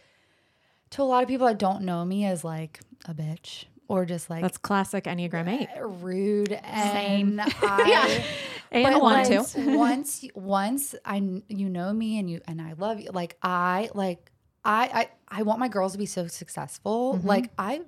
to 0.91 1.01
a 1.01 1.05
lot 1.05 1.23
of 1.23 1.29
people 1.29 1.47
that 1.47 1.57
don't 1.57 1.81
know 1.81 2.05
me 2.05 2.25
as 2.25 2.43
like 2.43 2.79
a 3.05 3.13
bitch 3.13 3.65
or 3.87 4.05
just 4.05 4.29
like 4.29 4.41
That's 4.41 4.57
classic 4.57 5.05
Enneagram 5.05 5.47
eight. 5.49 5.69
Uh, 5.77 5.87
rude 5.87 6.51
and 6.63 7.41
I 7.61 8.23
And 8.71 8.83
but 8.83 9.01
one 9.01 9.25
too. 9.25 9.37
once, 9.37 9.55
once 9.55 10.25
once 10.35 10.95
I 11.05 11.41
you 11.47 11.69
know 11.69 11.93
me 11.93 12.19
and 12.19 12.29
you 12.29 12.41
and 12.47 12.61
I 12.61 12.73
love 12.73 12.99
you 12.99 13.11
like 13.11 13.37
I 13.41 13.89
like 13.93 14.31
I 14.65 15.07
I 15.29 15.39
I 15.39 15.43
want 15.43 15.59
my 15.59 15.67
girls 15.69 15.93
to 15.93 15.97
be 15.97 16.05
so 16.05 16.27
successful 16.27 17.15
Mm-hmm. 17.15 17.27
like 17.27 17.49
I 17.57 17.81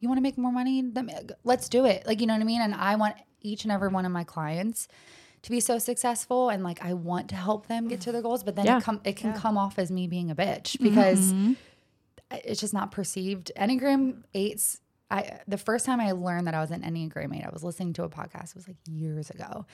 you 0.00 0.08
want 0.08 0.18
to 0.18 0.22
make 0.22 0.36
more 0.38 0.52
money 0.52 0.82
Then, 0.82 1.10
let's 1.44 1.68
do 1.68 1.84
it 1.86 2.06
like 2.06 2.20
you 2.20 2.26
know 2.26 2.34
what 2.34 2.40
I 2.42 2.44
mean 2.44 2.60
and 2.60 2.74
I 2.74 2.94
want 2.96 3.16
each 3.40 3.64
and 3.64 3.72
every 3.72 3.88
one 3.88 4.04
of 4.06 4.12
my 4.12 4.24
clients 4.24 4.86
to 5.42 5.50
be 5.50 5.60
so 5.60 5.78
successful 5.78 6.48
and 6.48 6.62
like 6.62 6.82
I 6.84 6.94
want 6.94 7.28
to 7.30 7.36
help 7.36 7.66
them 7.66 7.88
get 7.88 8.00
to 8.02 8.12
their 8.12 8.22
goals 8.22 8.42
but 8.44 8.54
then 8.56 8.66
Yeah. 8.66 8.78
it 8.78 8.84
come 8.84 9.00
it 9.04 9.16
can 9.16 9.34
come 9.34 9.58
off 9.58 9.78
as 9.78 9.90
me 9.90 10.06
being 10.06 10.30
a 10.30 10.34
bitch 10.36 10.76
mm-hmm. 10.78 10.84
because 10.84 11.32
uh, 12.30 12.36
it's 12.44 12.60
just 12.60 12.72
not 12.72 12.90
perceived. 12.92 13.50
Enneagram 13.56 14.22
eights. 14.32 14.80
I 15.10 15.40
the 15.46 15.58
first 15.58 15.84
time 15.86 16.00
I 16.00 16.12
learned 16.12 16.46
that 16.46 16.54
I 16.54 16.60
was 16.60 16.70
an 16.70 16.82
Enneagram 16.82 17.36
eight, 17.36 17.44
I 17.44 17.50
was 17.52 17.62
listening 17.62 17.92
to 17.94 18.04
a 18.04 18.08
podcast. 18.08 18.50
It 18.50 18.56
was 18.56 18.66
like 18.68 18.76
years 18.88 19.30
ago. 19.30 19.44
And 19.54 19.66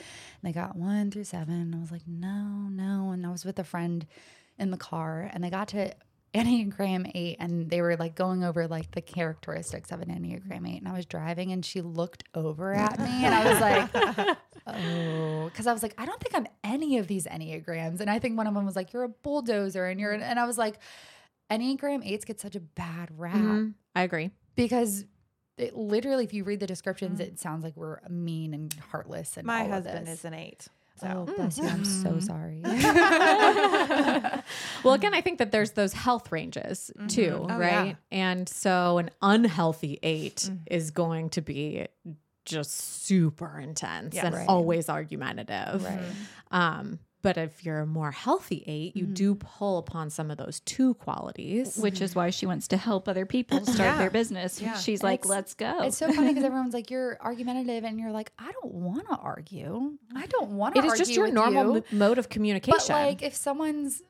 they 0.42 0.52
got 0.52 0.76
one 0.76 1.10
through 1.10 1.24
seven. 1.24 1.54
And 1.60 1.74
I 1.74 1.78
was 1.78 1.92
like, 1.92 2.06
no, 2.06 2.68
no. 2.70 3.10
And 3.12 3.24
I 3.24 3.30
was 3.30 3.44
with 3.44 3.58
a 3.58 3.64
friend 3.64 4.06
in 4.58 4.70
the 4.70 4.76
car, 4.76 5.30
and 5.32 5.42
they 5.42 5.50
got 5.50 5.68
to 5.68 5.94
Enneagram 6.34 7.10
eight, 7.14 7.36
and 7.40 7.70
they 7.70 7.80
were 7.80 7.96
like 7.96 8.14
going 8.14 8.44
over 8.44 8.68
like 8.68 8.90
the 8.92 9.00
characteristics 9.00 9.90
of 9.90 10.00
an 10.00 10.08
Enneagram 10.10 10.68
eight. 10.68 10.78
And 10.78 10.88
I 10.88 10.92
was 10.92 11.06
driving, 11.06 11.50
and 11.52 11.64
she 11.64 11.80
looked 11.80 12.24
over 12.34 12.72
at 12.74 12.98
me, 12.98 13.24
and 13.24 13.34
I 13.34 13.52
was 13.52 13.60
like. 13.60 14.36
Oh, 14.66 15.44
because 15.46 15.66
I 15.66 15.72
was 15.72 15.82
like, 15.82 15.94
I 15.98 16.04
don't 16.04 16.20
think 16.20 16.34
I'm 16.34 16.46
any 16.62 16.98
of 16.98 17.06
these 17.08 17.24
Enneagrams. 17.26 18.00
And 18.00 18.10
I 18.10 18.18
think 18.18 18.36
one 18.36 18.46
of 18.46 18.54
them 18.54 18.66
was 18.66 18.76
like, 18.76 18.92
you're 18.92 19.02
a 19.04 19.08
bulldozer. 19.08 19.86
And 19.86 19.98
you're, 19.98 20.12
and 20.12 20.38
I 20.38 20.46
was 20.46 20.58
like, 20.58 20.78
Enneagram 21.50 22.06
eights 22.06 22.24
get 22.24 22.40
such 22.40 22.54
a 22.54 22.60
bad 22.60 23.08
rap 23.16 23.34
Mhm. 23.36 23.74
I 23.96 24.02
agree. 24.02 24.30
because 24.54 25.06
it 25.60 25.76
literally, 25.76 26.24
if 26.24 26.32
you 26.32 26.44
read 26.44 26.60
the 26.60 26.66
descriptions, 26.66 27.20
mm. 27.20 27.24
it 27.24 27.38
sounds 27.38 27.62
like 27.64 27.76
we're 27.76 28.00
mean 28.08 28.54
and 28.54 28.74
heartless. 28.90 29.36
And 29.36 29.46
My 29.46 29.60
all 29.60 29.66
of 29.66 29.72
husband 29.72 30.06
this. 30.06 30.20
is 30.20 30.24
an 30.24 30.34
eight. 30.34 30.68
Oh, 31.02 31.26
So 31.26 31.34
bless 31.34 31.58
you. 31.58 31.66
I'm 31.66 31.84
so 31.84 32.10
mm. 32.10 32.22
sorry. 32.22 32.62
Well, 34.84 34.94
again, 34.94 35.14
I 35.14 35.20
think 35.20 35.38
that 35.38 35.52
there's 35.52 35.72
those 35.72 35.92
health 35.92 36.32
ranges 36.32 36.90
mm-hmm. 36.96 37.06
too, 37.08 37.46
Oh, 37.48 37.58
right? 37.58 37.86
yeah. 37.88 37.94
And 38.10 38.48
so 38.48 38.98
an 38.98 39.10
unhealthy 39.22 39.98
eight 40.02 40.36
Mm. 40.50 40.58
is 40.70 40.90
going 40.90 41.30
to 41.30 41.40
be 41.42 41.86
just 42.46 43.04
super 43.04 43.58
intense 43.60 44.14
Yes. 44.14 44.24
and 44.24 44.34
Right. 44.34 44.48
always 44.48 44.88
argumentative. 44.88 45.82
Mm-hmm. 45.82 45.84
Right. 45.84 46.12
Um, 46.50 46.98
but 47.22 47.36
if 47.36 47.64
you're 47.64 47.80
a 47.80 47.86
more 47.86 48.10
healthy 48.10 48.64
eight, 48.66 48.96
you 48.96 49.04
mm-hmm. 49.04 49.14
do 49.14 49.34
pull 49.34 49.78
upon 49.78 50.10
some 50.10 50.30
of 50.30 50.38
those 50.38 50.60
two 50.60 50.94
qualities. 50.94 51.76
which 51.76 52.00
is 52.00 52.14
why 52.14 52.30
she 52.30 52.46
wants 52.46 52.68
to 52.68 52.76
help 52.76 53.08
other 53.08 53.26
people 53.26 53.60
start 53.64 53.78
Yeah. 53.78 53.98
their 53.98 54.10
business. 54.10 54.60
Yeah. 54.60 54.76
She's 54.76 55.02
like, 55.02 55.26
let's 55.26 55.54
go. 55.54 55.82
It's 55.82 55.96
so 55.98 56.10
funny 56.12 56.28
because 56.28 56.44
everyone's 56.50 56.74
like, 56.74 56.90
you're 56.90 57.18
argumentative. 57.20 57.84
And 57.84 57.98
you're 57.98 58.12
like, 58.12 58.32
I 58.38 58.50
don't 58.52 58.72
want 58.74 59.08
to 59.08 59.16
argue. 59.16 59.92
I 60.14 60.26
don't 60.26 60.50
want 60.52 60.74
to 60.74 60.82
It 60.82 60.84
is 60.86 60.98
just 60.98 61.12
your 61.12 61.26
with 61.26 61.34
normal 61.34 61.76
you. 61.76 61.84
mode 61.92 62.18
of 62.18 62.28
communication. 62.28 62.78
But 62.88 62.90
like, 62.90 63.22
if 63.22 63.34
someone's 63.34 64.02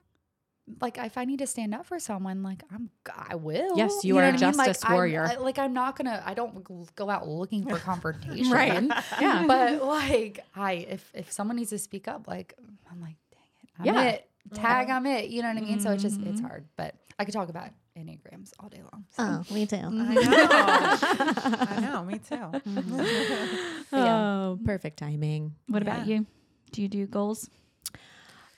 like, 0.81 0.99
if 0.99 1.19
I 1.19 1.25
need 1.25 1.41
to 1.41 1.47
stand 1.47 1.75
up 1.75 1.87
for 1.87 1.99
someone, 1.99 2.43
like 2.43 2.63
I'm, 2.73 2.91
I 3.29 3.35
will. 3.35 3.77
Yes, 3.77 4.05
you 4.05 4.15
know 4.15 4.21
are 4.21 4.25
a 4.25 4.33
what 4.33 4.43
I 4.43 4.47
mean? 4.47 4.57
Like, 4.57 4.67
justice 4.67 4.85
I'm- 4.85 4.95
warrior. 4.95 5.25
I- 5.25 5.37
like 5.37 5.59
I'm 5.59 5.73
not 5.73 5.97
gonna. 5.97 6.23
I 6.25 6.35
don't 6.35 6.95
go 6.95 7.11
out 7.11 7.29
looking 7.29 7.69
for 7.69 7.79
confrontation. 7.91 8.53
Right. 8.53 8.71
Yeah. 9.21 9.45
But 9.47 9.83
like, 9.85 10.41
I 10.55 10.73
if 10.73 11.11
if 11.15 11.33
someone 11.33 11.57
needs 11.57 11.71
to 11.71 11.79
speak 11.79 12.09
up, 12.09 12.29
like 12.29 12.55
I'm 12.91 13.01
like, 13.01 13.17
dang 13.31 13.41
it, 13.63 13.69
I'm 13.79 13.87
Yeah. 13.87 14.11
it. 14.11 14.27
Tag, 14.55 14.91
I'm 14.91 15.07
it. 15.07 15.29
You 15.29 15.43
know 15.43 15.49
what 15.49 15.59
I 15.59 15.61
mean? 15.61 15.81
So 15.81 15.91
it's 15.93 16.03
just 16.03 16.21
it's 16.21 16.41
mm-hmm. 16.41 16.47
hard. 16.47 16.67
But 16.77 16.95
I 17.19 17.25
could 17.25 17.35
talk 17.35 17.49
about 17.51 17.71
enneagrams 17.97 18.53
all 18.59 18.69
day 18.69 18.83
long. 18.93 19.05
So. 19.11 19.23
Oh, 19.23 19.55
me 19.55 19.67
too. 19.67 19.77
I 19.77 19.81
know. 19.91 21.67
I 21.69 21.81
know. 21.81 22.05
Me 22.05 22.19
too. 22.19 22.35
Mm-hmm. 22.35 23.97
Oh, 23.97 24.59
perfect 24.65 24.99
timing. 24.99 25.55
what 25.69 25.83
about 25.83 26.07
you? 26.07 26.27
Do 26.73 26.83
you 26.83 26.89
do 26.89 27.07
goals? 27.07 27.51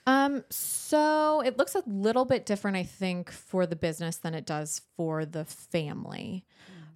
Um, 0.07 0.45
so 0.51 1.43
it 1.45 1.59
looks 1.59 1.75
a 1.75 1.83
little 1.87 2.25
bit 2.25 2.47
different, 2.47 2.77
I 2.77 2.83
think, 2.83 3.31
for 3.31 3.67
the 3.67 3.77
business 3.77 4.17
than 4.17 4.35
it 4.35 4.47
does 4.47 4.83
for 4.97 5.25
the 5.25 5.45
family. 5.45 6.45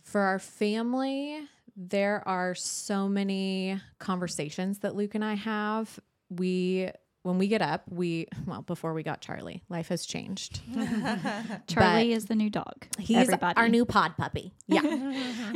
For 0.03 0.21
our 0.21 0.39
family, 0.39 1.41
there 1.77 2.27
are 2.27 2.55
so 2.55 3.09
many 3.09 3.81
conversations 3.99 4.79
that 4.81 4.97
Luke 4.97 5.15
and 5.15 5.25
I 5.25 5.35
have. 5.35 6.01
We 6.31 6.91
when 7.23 7.39
we 7.39 7.49
get 7.49 7.61
up, 7.61 7.83
we 7.91 8.29
well, 8.47 8.63
before 8.63 8.95
we 8.95 9.03
got 9.03 9.21
Charlie, 9.21 9.63
life 9.69 9.89
has 9.89 10.07
changed. 10.07 10.61
Charlie 11.67 12.13
is 12.13 12.27
the 12.27 12.37
new 12.37 12.51
dog. 12.51 12.87
He's 12.99 13.17
Everybody. 13.19 13.57
our 13.57 13.69
new 13.69 13.85
pod 13.85 14.17
puppy. 14.17 14.53
Yeah. 14.69 14.81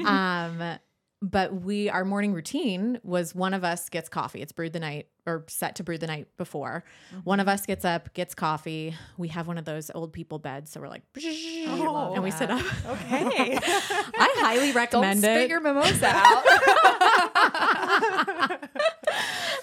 um, 0.05 0.79
but 1.23 1.53
we 1.55 1.91
our 1.91 2.05
morning 2.05 2.33
routine 2.33 2.99
was 3.03 3.35
one 3.35 3.53
of 3.53 3.63
us 3.63 3.89
gets 3.89 4.09
coffee. 4.09 4.41
It's 4.41 4.53
brewed 4.53 4.73
the 4.73 4.81
night 4.81 5.09
or 5.27 5.45
set 5.49 5.77
to 5.77 5.83
brew 5.85 5.99
the 5.99 6.07
night 6.07 6.29
before. 6.39 6.83
Mm-hmm. 7.11 7.21
One 7.21 7.41
of 7.41 7.49
us 7.49 7.67
gets 7.67 7.85
up, 7.85 8.15
gets 8.15 8.35
coffee. 8.35 8.95
We 9.19 9.29
have 9.29 9.47
one 9.47 9.59
of 9.59 9.67
those 9.67 9.91
old 9.95 10.15
people 10.15 10.39
beds, 10.39 10.71
so 10.71 10.81
we're 10.81 10.89
like, 10.89 11.03
love 11.17 12.13
oh, 12.13 12.15
and 12.15 12.23
we 12.23 12.31
sit 12.31 12.51
up. 12.51 12.65
Okay. 12.87 13.59
I 13.63 14.35
highly 14.39 14.73
recommend 14.73 15.23
Don't 15.23 15.31
recommend 15.31 15.31
spit 15.31 15.43
it. 15.43 15.51
your 15.51 15.61
mimosa 15.61 16.07
out. 16.07 16.45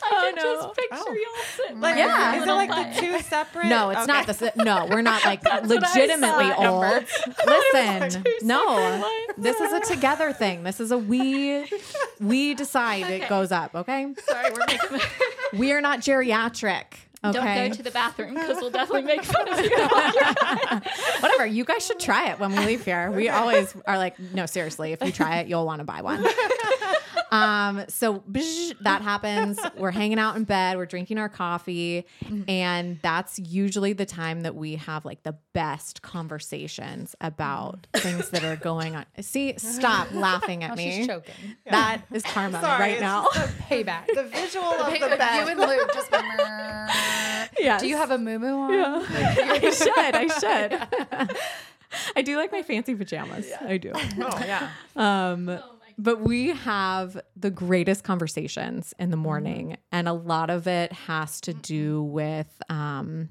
oh, 0.27 0.35
no. 0.35 0.61
Just 0.63 0.75
picture 0.75 1.03
oh. 1.07 1.13
y'all 1.13 1.43
sitting 1.55 1.79
Like, 1.81 1.97
Yeah. 1.97 2.35
Is 2.41 2.43
it 2.43 2.51
like 2.51 2.69
bun. 2.69 2.93
the 2.93 2.99
two 2.99 3.19
separate? 3.19 3.65
No, 3.67 3.89
it's 3.89 4.07
not 4.07 4.29
Okay. 4.29 4.51
the. 4.55 4.63
No, 4.63 4.87
we're 4.89 5.01
not 5.01 5.23
like 5.25 5.43
legitimately 5.63 6.51
old. 6.53 7.05
Listen, 7.47 8.23
no, 8.43 9.09
this 9.37 9.59
is 9.59 9.73
a 9.73 9.79
together 9.81 10.33
thing. 10.33 10.63
This 10.63 10.79
is 10.79 10.91
a 10.91 10.97
we. 10.97 11.65
We 12.19 12.55
decide 12.55 13.11
it 13.11 13.29
goes 13.29 13.51
up. 13.51 13.75
Okay, 13.75 14.11
Sorry, 14.27 14.51
we're 14.51 14.65
making. 14.65 15.07
we 15.53 15.71
are 15.71 15.81
not 15.81 15.99
geriatric. 15.99 16.85
Okay, 17.23 17.33
Don't 17.33 17.69
go 17.69 17.75
to 17.75 17.83
the 17.83 17.91
bathroom 17.91 18.33
because 18.35 18.57
we'll 18.57 18.69
definitely 18.71 19.03
make 19.03 19.23
fun 19.23 19.47
of 19.51 19.59
you. 19.63 19.71
whatever. 21.19 21.45
You 21.45 21.63
guys 21.63 21.85
should 21.85 21.99
try 21.99 22.29
it 22.29 22.39
when 22.39 22.51
we 22.51 22.59
leave 22.65 22.85
here. 22.85 23.11
We 23.11 23.29
always 23.29 23.75
are 23.85 23.97
like, 23.97 24.19
no, 24.19 24.45
seriously, 24.45 24.93
if 24.93 25.03
you 25.03 25.11
try 25.11 25.37
it, 25.37 25.47
you'll 25.47 25.65
want 25.65 25.79
to 25.79 25.83
buy 25.83 26.01
one. 26.01 26.23
Um, 27.31 27.83
so 27.89 28.19
bzz, 28.31 28.73
that 28.81 29.01
happens. 29.01 29.59
We're 29.77 29.91
hanging 29.91 30.19
out 30.19 30.35
in 30.37 30.43
bed, 30.45 30.77
we're 30.77 30.85
drinking 30.85 31.17
our 31.17 31.29
coffee, 31.29 32.05
and 32.47 32.99
that's 33.01 33.37
usually 33.39 33.93
the 33.93 34.05
time 34.05 34.41
that 34.41 34.55
we 34.55 34.75
have 34.75 35.03
like 35.03 35.23
the 35.23 35.35
best 35.53 36.01
conversations 36.01 37.15
about 37.19 37.85
things 37.95 38.29
that 38.29 38.43
are 38.43 38.55
going 38.55 38.95
on. 38.95 39.05
See, 39.21 39.55
stop 39.57 40.11
laughing 40.13 40.63
at 40.63 40.71
Oh, 40.71 40.75
me. 40.75 40.91
she's 40.91 41.07
choking. 41.07 41.33
That 41.69 42.01
is 42.13 42.23
karma 42.23 42.61
Sorry, 42.61 42.79
right 42.93 42.99
now. 43.01 43.27
just 43.33 43.57
Payback. 43.57 44.07
The, 44.07 44.13
the 44.23 44.23
visual 44.29 44.65
of 44.65 44.87
the 44.87 44.93
you 44.99 45.17
bed. 45.17 45.47
and 45.49 45.59
Luke 45.59 45.91
just. 45.93 46.09
Yes. 47.59 47.81
Do 47.81 47.87
you 47.87 47.97
have 47.97 48.11
a 48.11 48.17
moo 48.17 48.37
on? 48.37 48.71
I 49.09 49.69
should. 49.71 49.89
I 49.97 50.27
should. 50.39 51.37
I 52.15 52.21
do 52.21 52.37
like 52.37 52.51
my 52.51 52.61
fancy 52.61 52.95
pajamas. 52.95 53.47
I 53.61 53.77
do. 53.77 53.91
oh 53.95 54.41
yeah. 54.45 54.69
Um, 54.95 55.59
but 55.97 56.21
we 56.21 56.49
have 56.49 57.19
the 57.35 57.49
greatest 57.49 58.03
conversations 58.03 58.93
in 58.99 59.11
the 59.11 59.17
morning, 59.17 59.77
and 59.91 60.07
a 60.07 60.13
lot 60.13 60.49
of 60.49 60.67
it 60.67 60.91
has 60.91 61.41
to 61.41 61.53
do 61.53 62.03
with 62.03 62.47
um, 62.69 63.29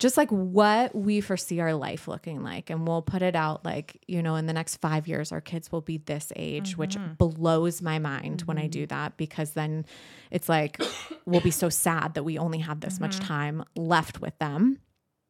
just 0.00 0.16
like 0.16 0.30
what 0.30 0.94
we 0.94 1.20
foresee 1.20 1.60
our 1.60 1.74
life 1.74 2.08
looking 2.08 2.42
like. 2.42 2.70
And 2.70 2.88
we'll 2.88 3.02
put 3.02 3.20
it 3.22 3.36
out 3.36 3.64
like, 3.64 4.02
you 4.08 4.22
know, 4.22 4.34
in 4.36 4.46
the 4.46 4.52
next 4.54 4.76
five 4.76 5.06
years, 5.06 5.30
our 5.30 5.42
kids 5.42 5.70
will 5.70 5.82
be 5.82 5.98
this 5.98 6.32
age, 6.36 6.76
which 6.76 6.96
mm-hmm. 6.96 7.12
blows 7.14 7.82
my 7.82 7.98
mind 7.98 8.42
when 8.42 8.58
I 8.58 8.66
do 8.66 8.86
mm-hmm. 8.86 8.96
that 8.96 9.18
because 9.18 9.52
then 9.52 9.84
it's 10.30 10.48
like, 10.48 10.80
we'll 11.26 11.42
be 11.42 11.50
so 11.50 11.68
sad 11.68 12.14
that 12.14 12.24
we 12.24 12.38
only 12.38 12.58
have 12.58 12.80
this 12.80 12.98
much 12.98 13.16
mm-hmm. 13.16 13.26
time 13.26 13.64
left 13.76 14.22
with 14.22 14.36
them. 14.38 14.78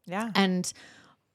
Yeah. 0.06 0.30
And 0.36 0.72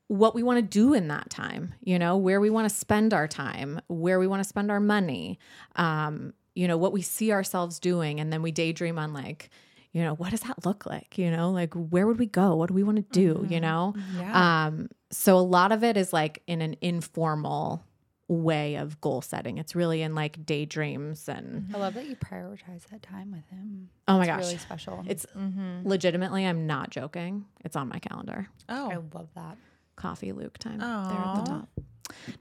what 0.08 0.36
we 0.36 0.44
want 0.44 0.58
to 0.58 0.62
do 0.62 0.94
in 0.94 1.08
that 1.08 1.30
time, 1.30 1.74
you 1.82 1.98
know, 1.98 2.16
where 2.18 2.40
we 2.40 2.50
want 2.50 2.70
to 2.70 2.76
spend 2.76 3.14
our 3.14 3.28
time, 3.28 3.80
where 3.88 4.20
we 4.20 4.28
want 4.28 4.42
to 4.44 4.48
spend 4.48 4.70
our 4.72 4.80
money, 4.80 5.40
um, 5.76 6.34
you 6.54 6.68
know, 6.68 6.78
what 6.78 6.94
we 6.94 7.02
see 7.02 7.32
ourselves 7.32 7.80
doing. 7.80 8.20
And 8.20 8.32
then 8.32 8.42
we 8.42 8.52
daydream 8.52 9.00
on 9.00 9.14
like, 9.14 9.50
you 9.94 10.04
know, 10.04 10.14
what 10.14 10.30
does 10.32 10.42
that 10.42 10.66
look 10.66 10.86
like? 10.86 11.18
You 11.18 11.32
know, 11.32 11.50
like 11.52 11.74
where 11.74 12.06
would 12.06 12.20
we 12.20 12.28
go? 12.28 12.56
What 12.56 12.68
do 12.68 12.74
we 12.76 12.84
want 12.84 12.98
to 12.98 13.04
do? 13.20 13.48
You 13.50 13.60
know? 13.60 13.96
Yeah. 14.18 14.66
Um, 14.68 14.90
so 15.12 15.38
a 15.38 15.40
lot 15.40 15.72
of 15.72 15.84
it 15.84 15.98
is 15.98 16.14
like 16.14 16.44
in 16.48 16.62
an 16.62 16.76
informal 16.82 17.84
way 18.28 18.76
of 18.76 19.00
goal 19.02 19.22
setting. 19.22 19.58
It's 19.58 19.76
really 19.76 20.02
in 20.02 20.14
like 20.16 20.46
daydreams 20.46 21.30
and 21.30 21.70
I 21.74 21.78
love 21.78 21.94
that 21.94 22.08
you 22.08 22.16
prioritize 22.16 22.86
that 22.92 23.02
time 23.04 23.32
with 23.32 23.48
him. 23.50 23.90
oh 24.08 24.18
my 24.18 24.24
It's 24.24 24.28
gosh. 24.30 24.40
really 24.42 24.58
special. 24.58 25.04
It's 25.08 25.26
Mm-hmm. 25.38 25.88
legitimately, 25.88 26.46
I'm 26.46 26.66
not 26.68 26.90
joking. 26.90 27.46
It's 27.64 27.76
on 27.76 27.88
my 27.88 28.00
calendar. 28.00 28.48
Oh. 28.70 28.90
I 28.92 28.96
love 29.18 29.30
that. 29.36 29.58
Coffee 29.96 30.32
Luke 30.32 30.58
time 30.58 30.80
there 30.80 30.88
at 30.88 31.36
the 31.46 31.52
top. 31.52 31.70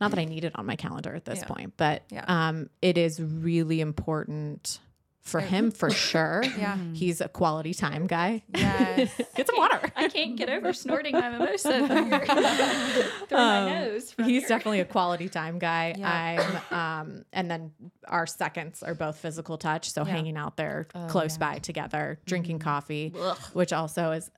Not 0.01 0.11
that 0.11 0.19
I 0.21 0.25
need 0.25 0.45
it 0.45 0.53
on 0.57 0.67
my 0.67 0.77
calendar 0.77 1.15
at 1.15 1.25
this 1.25 1.39
Yeah. 1.41 1.47
point, 1.47 1.73
but 1.77 2.03
Yeah. 2.11 2.25
um, 2.29 2.69
it 2.83 2.99
is 2.99 3.21
really 3.21 3.81
important 3.81 4.79
for 5.23 5.41
him 5.41 5.71
for 5.71 5.89
sure. 5.91 6.45
Yeah. 6.59 6.77
He's 6.93 7.23
a 7.23 7.29
quality 7.29 7.73
time 7.73 8.07
guy. 8.07 8.43
Yes. 8.55 9.11
Get 9.35 9.47
some 9.47 9.57
water. 9.57 9.81
I 9.97 10.09
can't 10.09 10.37
get 10.37 10.51
over 10.51 10.75
snorting 10.75 11.15
my 11.15 11.31
mimosa 11.31 11.87
through 11.87 13.39
Um, 13.39 13.65
my 13.65 13.73
nose. 13.85 14.13
from 14.13 14.25
He's 14.27 14.43
here. 14.43 14.49
definitely 14.51 14.81
a 14.81 14.85
quality 14.85 15.31
time 15.31 15.59
guy. 15.59 15.95
Yeah. 15.97 16.61
I'm, 16.71 17.09
um, 17.09 17.25
and 17.33 17.51
then 17.51 17.73
our 18.07 18.27
seconds 18.27 18.83
are 18.83 18.95
both 18.95 19.17
physical 19.17 19.57
touch. 19.57 19.91
So 19.91 20.05
Yeah. 20.05 20.13
hanging 20.13 20.37
out 20.37 20.59
there 20.59 20.89
Oh, 20.95 21.07
close 21.09 21.37
yeah. 21.41 21.53
by 21.55 21.59
together, 21.59 22.19
drinking 22.27 22.59
coffee, 22.59 23.15
which 23.55 23.73
also 23.73 24.13
is 24.13 24.31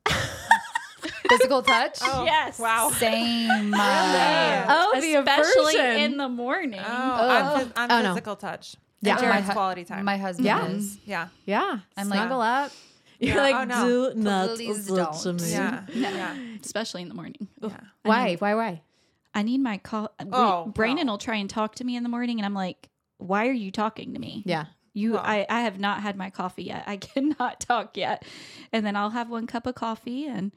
Physical 1.29 1.63
touch. 1.63 1.99
Oh, 2.03 2.25
yes. 2.25 2.59
Wow. 2.59 2.91
Same. 2.91 3.73
uh, 3.77 4.65
Oh, 4.69 5.01
The 5.01 5.15
especially 5.15 5.77
aversion. 5.79 6.01
in 6.13 6.17
the 6.17 6.29
morning. 6.29 6.81
Oh, 6.81 6.85
I'm, 6.87 7.73
I'm 7.77 7.91
Oh, 7.91 8.03
no. 8.03 8.09
physical 8.15 8.37
touch. 8.37 8.77
Yeah. 9.01 9.19
And 9.19 9.29
My 9.29 9.41
hu- 9.41 9.53
quality 9.53 9.85
time. 9.85 10.05
My 10.05 10.17
husband 10.17 10.47
Yeah. 10.47 10.67
is. 10.67 10.99
yeah. 11.05 11.29
yeah. 11.45 11.79
I'm 11.97 12.09
like- 12.09 12.19
snuggle 12.19 12.41
up. 12.59 12.73
You're 13.19 13.35
Yeah. 13.37 13.43
like 13.43 13.55
Oh, 13.55 13.65
no. 13.65 14.13
do 14.15 14.21
not 14.21 14.49
Please 14.57 14.87
touch 14.89 15.23
don't. 15.25 15.41
me. 15.43 15.51
Yeah. 15.51 15.83
Yeah. 15.95 16.37
especially 16.63 17.03
in 17.03 17.09
the 17.09 17.15
morning. 17.15 17.49
Yeah. 17.63 17.71
Why? 18.03 18.35
Why? 18.37 18.55
Why? 18.55 18.83
I 19.35 19.43
need 19.43 19.59
my 19.59 19.79
call. 19.79 20.11
Oh, 20.33 20.67
Brandon 20.67 21.07
no. 21.07 21.13
will 21.15 21.19
try 21.19 21.37
and 21.37 21.49
talk 21.49 21.75
to 21.77 21.85
me 21.85 21.97
in 21.97 22.03
the 22.03 22.09
morning, 22.09 22.39
and 22.39 22.47
I'm 22.47 22.55
like, 22.55 22.89
"Why 23.19 23.49
are 23.49 23.53
you 23.53 23.71
talking 23.71 24.15
to 24.15 24.19
me? 24.21 24.43
Yeah. 24.47 24.67
You, 24.95 25.13
Well- 25.13 25.23
I, 25.25 25.45
I 25.51 25.61
have 25.63 25.79
not 25.79 26.01
had 26.01 26.17
my 26.17 26.31
coffee 26.31 26.65
yet. 26.65 26.85
I 26.87 26.97
cannot 26.97 27.61
talk 27.61 27.97
yet." 27.99 28.23
And 28.73 28.85
then 28.87 28.97
I'll 28.97 29.11
have 29.11 29.29
one 29.29 29.47
cup 29.47 29.67
of 29.67 29.75
coffee, 29.75 30.27
and 30.27 30.53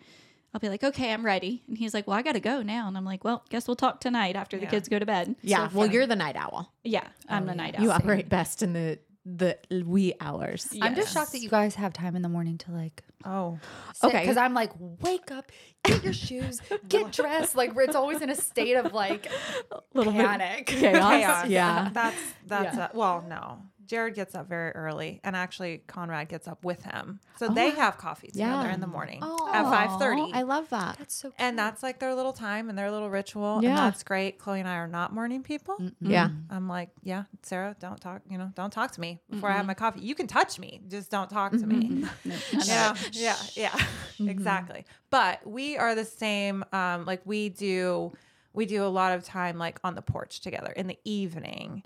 I'll 0.54 0.60
be 0.60 0.70
like, 0.70 0.84
"Okay, 0.84 1.14
I'm 1.14 1.26
ready." 1.26 1.64
And 1.68 1.78
he's 1.78 1.94
like, 1.94 2.08
"Well, 2.08 2.18
I 2.18 2.22
got 2.22 2.34
to 2.34 2.40
go 2.40 2.62
now." 2.62 2.88
And 2.88 2.98
I'm 2.98 3.06
like, 3.06 3.24
"Well, 3.24 3.44
guess 3.50 3.68
we'll 3.68 3.76
talk 3.76 4.00
tonight 4.02 4.36
after 4.36 4.58
the 4.58 4.64
Yeah. 4.64 4.70
kids 4.72 4.90
go 4.90 4.98
to 5.00 5.06
bed." 5.06 5.36
Yeah. 5.42 5.70
So, 5.70 5.78
well, 5.80 5.88
you're 5.92 6.08
the 6.08 6.16
night 6.16 6.36
owl. 6.36 6.74
yeah, 6.84 7.04
I'm 7.28 7.44
Oh, 7.44 7.46
the 7.48 7.52
yeah. 7.52 7.56
night 7.58 7.80
You 7.80 7.92
operate 7.92 8.30
best 8.30 8.64
in 8.64 8.74
the 8.74 9.00
the 9.26 9.58
wee 9.86 10.14
hours. 10.22 10.68
I'm 10.82 10.96
just 10.96 11.14
shocked 11.14 11.34
that 11.34 11.40
you 11.42 11.50
guys 11.50 11.76
have 11.76 11.94
time 11.94 12.16
in 12.16 12.22
the 12.24 12.30
morning 12.30 12.58
to 12.60 12.72
like. 12.72 13.04
Oh. 13.26 13.60
Okay. 14.04 14.22
Because 14.22 14.38
I'm 14.38 14.54
like, 14.56 14.72
wake 15.02 15.30
up, 15.30 15.52
get 15.84 16.04
your 16.04 16.14
shoes, 16.14 16.62
get 16.88 17.12
dressed. 17.12 17.56
Like, 17.56 17.74
it's 17.76 17.96
always 17.98 18.22
in 18.22 18.30
a 18.30 18.36
state 18.36 18.76
of 18.76 18.94
like 18.94 19.28
a 19.72 19.82
Little 19.94 20.14
bit 20.14 20.26
panic. 20.26 20.66
chaos. 20.68 21.10
Chaos. 21.12 21.48
Yeah. 21.48 21.90
That's 21.94 22.18
that's 22.48 22.76
Yeah. 22.78 22.86
uh 22.86 22.90
well, 22.94 23.24
no. 23.28 23.62
Jared 23.90 24.14
gets 24.14 24.36
up 24.36 24.48
very 24.48 24.70
early, 24.72 25.20
and 25.24 25.36
actually 25.36 25.80
Conrad 25.88 26.30
gets 26.30 26.48
up 26.48 26.64
with 26.64 26.84
him, 26.84 27.20
so 27.38 27.50
they 27.50 27.72
have 27.72 27.98
coffee 27.98 28.28
together 28.28 28.68
Yeah. 28.68 28.74
in 28.74 28.80
the 28.82 28.88
morning 28.88 29.18
Oh, 29.24 29.50
at 29.52 29.64
five 29.64 30.00
thirty. 30.00 30.32
I 30.32 30.44
love 30.44 30.70
that. 30.70 30.98
That's 31.00 31.16
so. 31.16 31.34
and 31.40 31.58
that's 31.58 31.82
like 31.82 32.00
their 32.00 32.14
little 32.14 32.32
time 32.32 32.70
and 32.70 32.78
their 32.78 32.92
little 32.92 33.10
ritual, 33.10 33.62
Yeah. 33.64 33.70
and 33.70 33.78
that's 33.80 34.04
great. 34.04 34.38
Chloe 34.38 34.60
and 34.60 34.70
I 34.70 34.76
are 34.76 34.88
not 34.88 35.12
morning 35.12 35.42
people. 35.42 35.76
Yeah. 36.00 36.30
I'm 36.52 36.68
like, 36.70 36.92
yeah, 37.04 37.24
Sarah, 37.42 37.76
don't 37.80 38.00
talk. 38.00 38.22
You 38.30 38.38
know, 38.38 38.52
don't 38.56 38.72
talk 38.72 38.92
to 38.92 39.02
me 39.02 39.20
before 39.30 39.50
I 39.50 39.54
have 39.58 39.66
my 39.66 39.74
coffee. 39.74 40.02
You 40.02 40.14
can 40.14 40.28
touch 40.28 40.60
me, 40.60 40.82
just 40.88 41.10
don't 41.10 41.30
talk 41.30 41.52
to 41.54 41.66
me. 41.66 42.06
yeah, 42.66 42.94
yeah, 43.12 43.36
yeah, 43.56 43.76
exactly. 44.20 44.86
But 45.10 45.46
we 45.48 45.78
are 45.78 45.96
the 45.96 46.06
same. 46.06 46.64
Um, 46.72 47.06
like 47.06 47.22
we 47.26 47.50
do, 47.50 48.14
we 48.54 48.68
do 48.68 48.84
a 48.84 48.88
lot 48.88 49.14
of 49.14 49.24
time 49.24 49.58
like 49.58 49.80
on 49.84 49.96
the 49.96 50.04
porch 50.04 50.42
together 50.42 50.72
in 50.72 50.86
the 50.86 51.00
evening. 51.04 51.82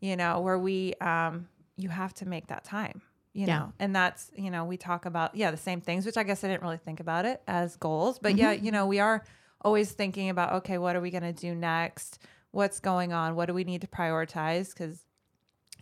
You 0.00 0.16
know, 0.16 0.40
where 0.40 0.58
we, 0.58 0.94
um, 1.00 1.48
you 1.76 1.88
have 1.88 2.14
to 2.14 2.26
make 2.28 2.48
that 2.48 2.64
time. 2.64 3.02
You 3.32 3.46
Yeah. 3.46 3.58
know, 3.58 3.72
and 3.78 3.94
that's 3.94 4.30
you 4.34 4.50
know 4.50 4.64
we 4.64 4.76
talk 4.76 5.04
about 5.04 5.34
yeah 5.34 5.50
the 5.50 5.56
same 5.56 5.80
things, 5.80 6.04
which 6.06 6.16
I 6.16 6.22
guess 6.24 6.42
I 6.42 6.48
didn't 6.48 6.62
really 6.62 6.78
think 6.78 6.98
about 6.98 7.24
it 7.24 7.40
as 7.46 7.76
goals, 7.76 8.18
but 8.18 8.36
yeah, 8.36 8.52
you 8.52 8.72
know 8.72 8.86
we 8.86 8.98
are 9.00 9.22
always 9.62 9.92
thinking 9.92 10.28
about 10.30 10.52
okay, 10.54 10.78
what 10.78 10.96
are 10.96 11.00
we 11.00 11.10
going 11.10 11.22
to 11.22 11.32
do 11.32 11.54
next? 11.54 12.18
What's 12.50 12.80
going 12.80 13.12
on? 13.12 13.36
What 13.36 13.46
do 13.46 13.54
we 13.54 13.64
need 13.64 13.82
to 13.82 13.86
prioritize? 13.86 14.70
Because 14.72 15.04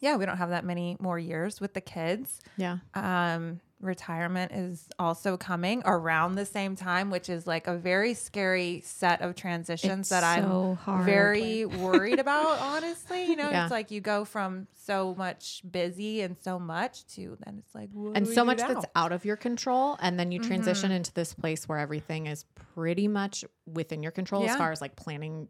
yeah, 0.01 0.17
we 0.17 0.27
don't 0.27 0.37
have 0.37 0.51
that 0.51 0.65
many 0.65 0.97
more 1.01 1.19
years 1.19 1.61
with 1.61 1.73
the 1.73 1.81
kids. 1.81 2.41
Yeah. 2.59 2.79
Um, 2.95 3.61
retirement 3.81 4.53
is 4.53 4.89
also 4.99 5.37
coming 5.37 5.83
around 5.85 6.35
the 6.35 6.47
same 6.47 6.77
time, 6.77 7.11
which 7.11 7.29
is 7.29 7.47
like 7.47 7.67
a 7.67 7.77
very 7.77 8.15
scary 8.15 8.81
set 8.85 9.21
of 9.21 9.35
transitions 9.35 10.01
It's 10.01 10.09
that 10.11 10.25
I'm 10.25 10.77
hard. 10.77 11.05
very 11.05 11.65
worried 11.67 12.19
about, 12.19 12.59
honestly. 12.61 13.25
You 13.27 13.37
know, 13.37 13.51
Yeah. 13.51 13.65
it's 13.65 13.71
like 13.71 13.91
you 13.91 14.01
go 14.01 14.25
from 14.25 14.67
so 14.75 15.15
much 15.17 15.63
busy 15.71 16.23
and 16.23 16.37
so 16.41 16.59
much 16.59 17.07
to 17.15 17.37
then 17.45 17.59
it's 17.59 17.75
like, 17.75 17.91
and 18.15 18.27
so 18.27 18.45
much 18.45 18.59
now? 18.59 18.69
that's 18.69 18.87
out 18.95 19.13
of 19.13 19.25
your 19.25 19.37
control 19.37 19.99
and 20.01 20.19
then 20.19 20.33
you 20.33 20.41
transition 20.41 20.89
mm-hmm. 20.89 20.97
into 20.97 21.13
this 21.13 21.35
place 21.35 21.69
where 21.69 21.79
everything 21.79 22.27
is 22.27 22.45
pretty 22.75 23.09
much 23.09 23.45
within 23.67 24.03
your 24.03 24.13
control 24.13 24.49
as 24.49 24.57
far 24.57 24.73
as 24.73 24.81
like 24.81 24.97
planning 24.97 25.49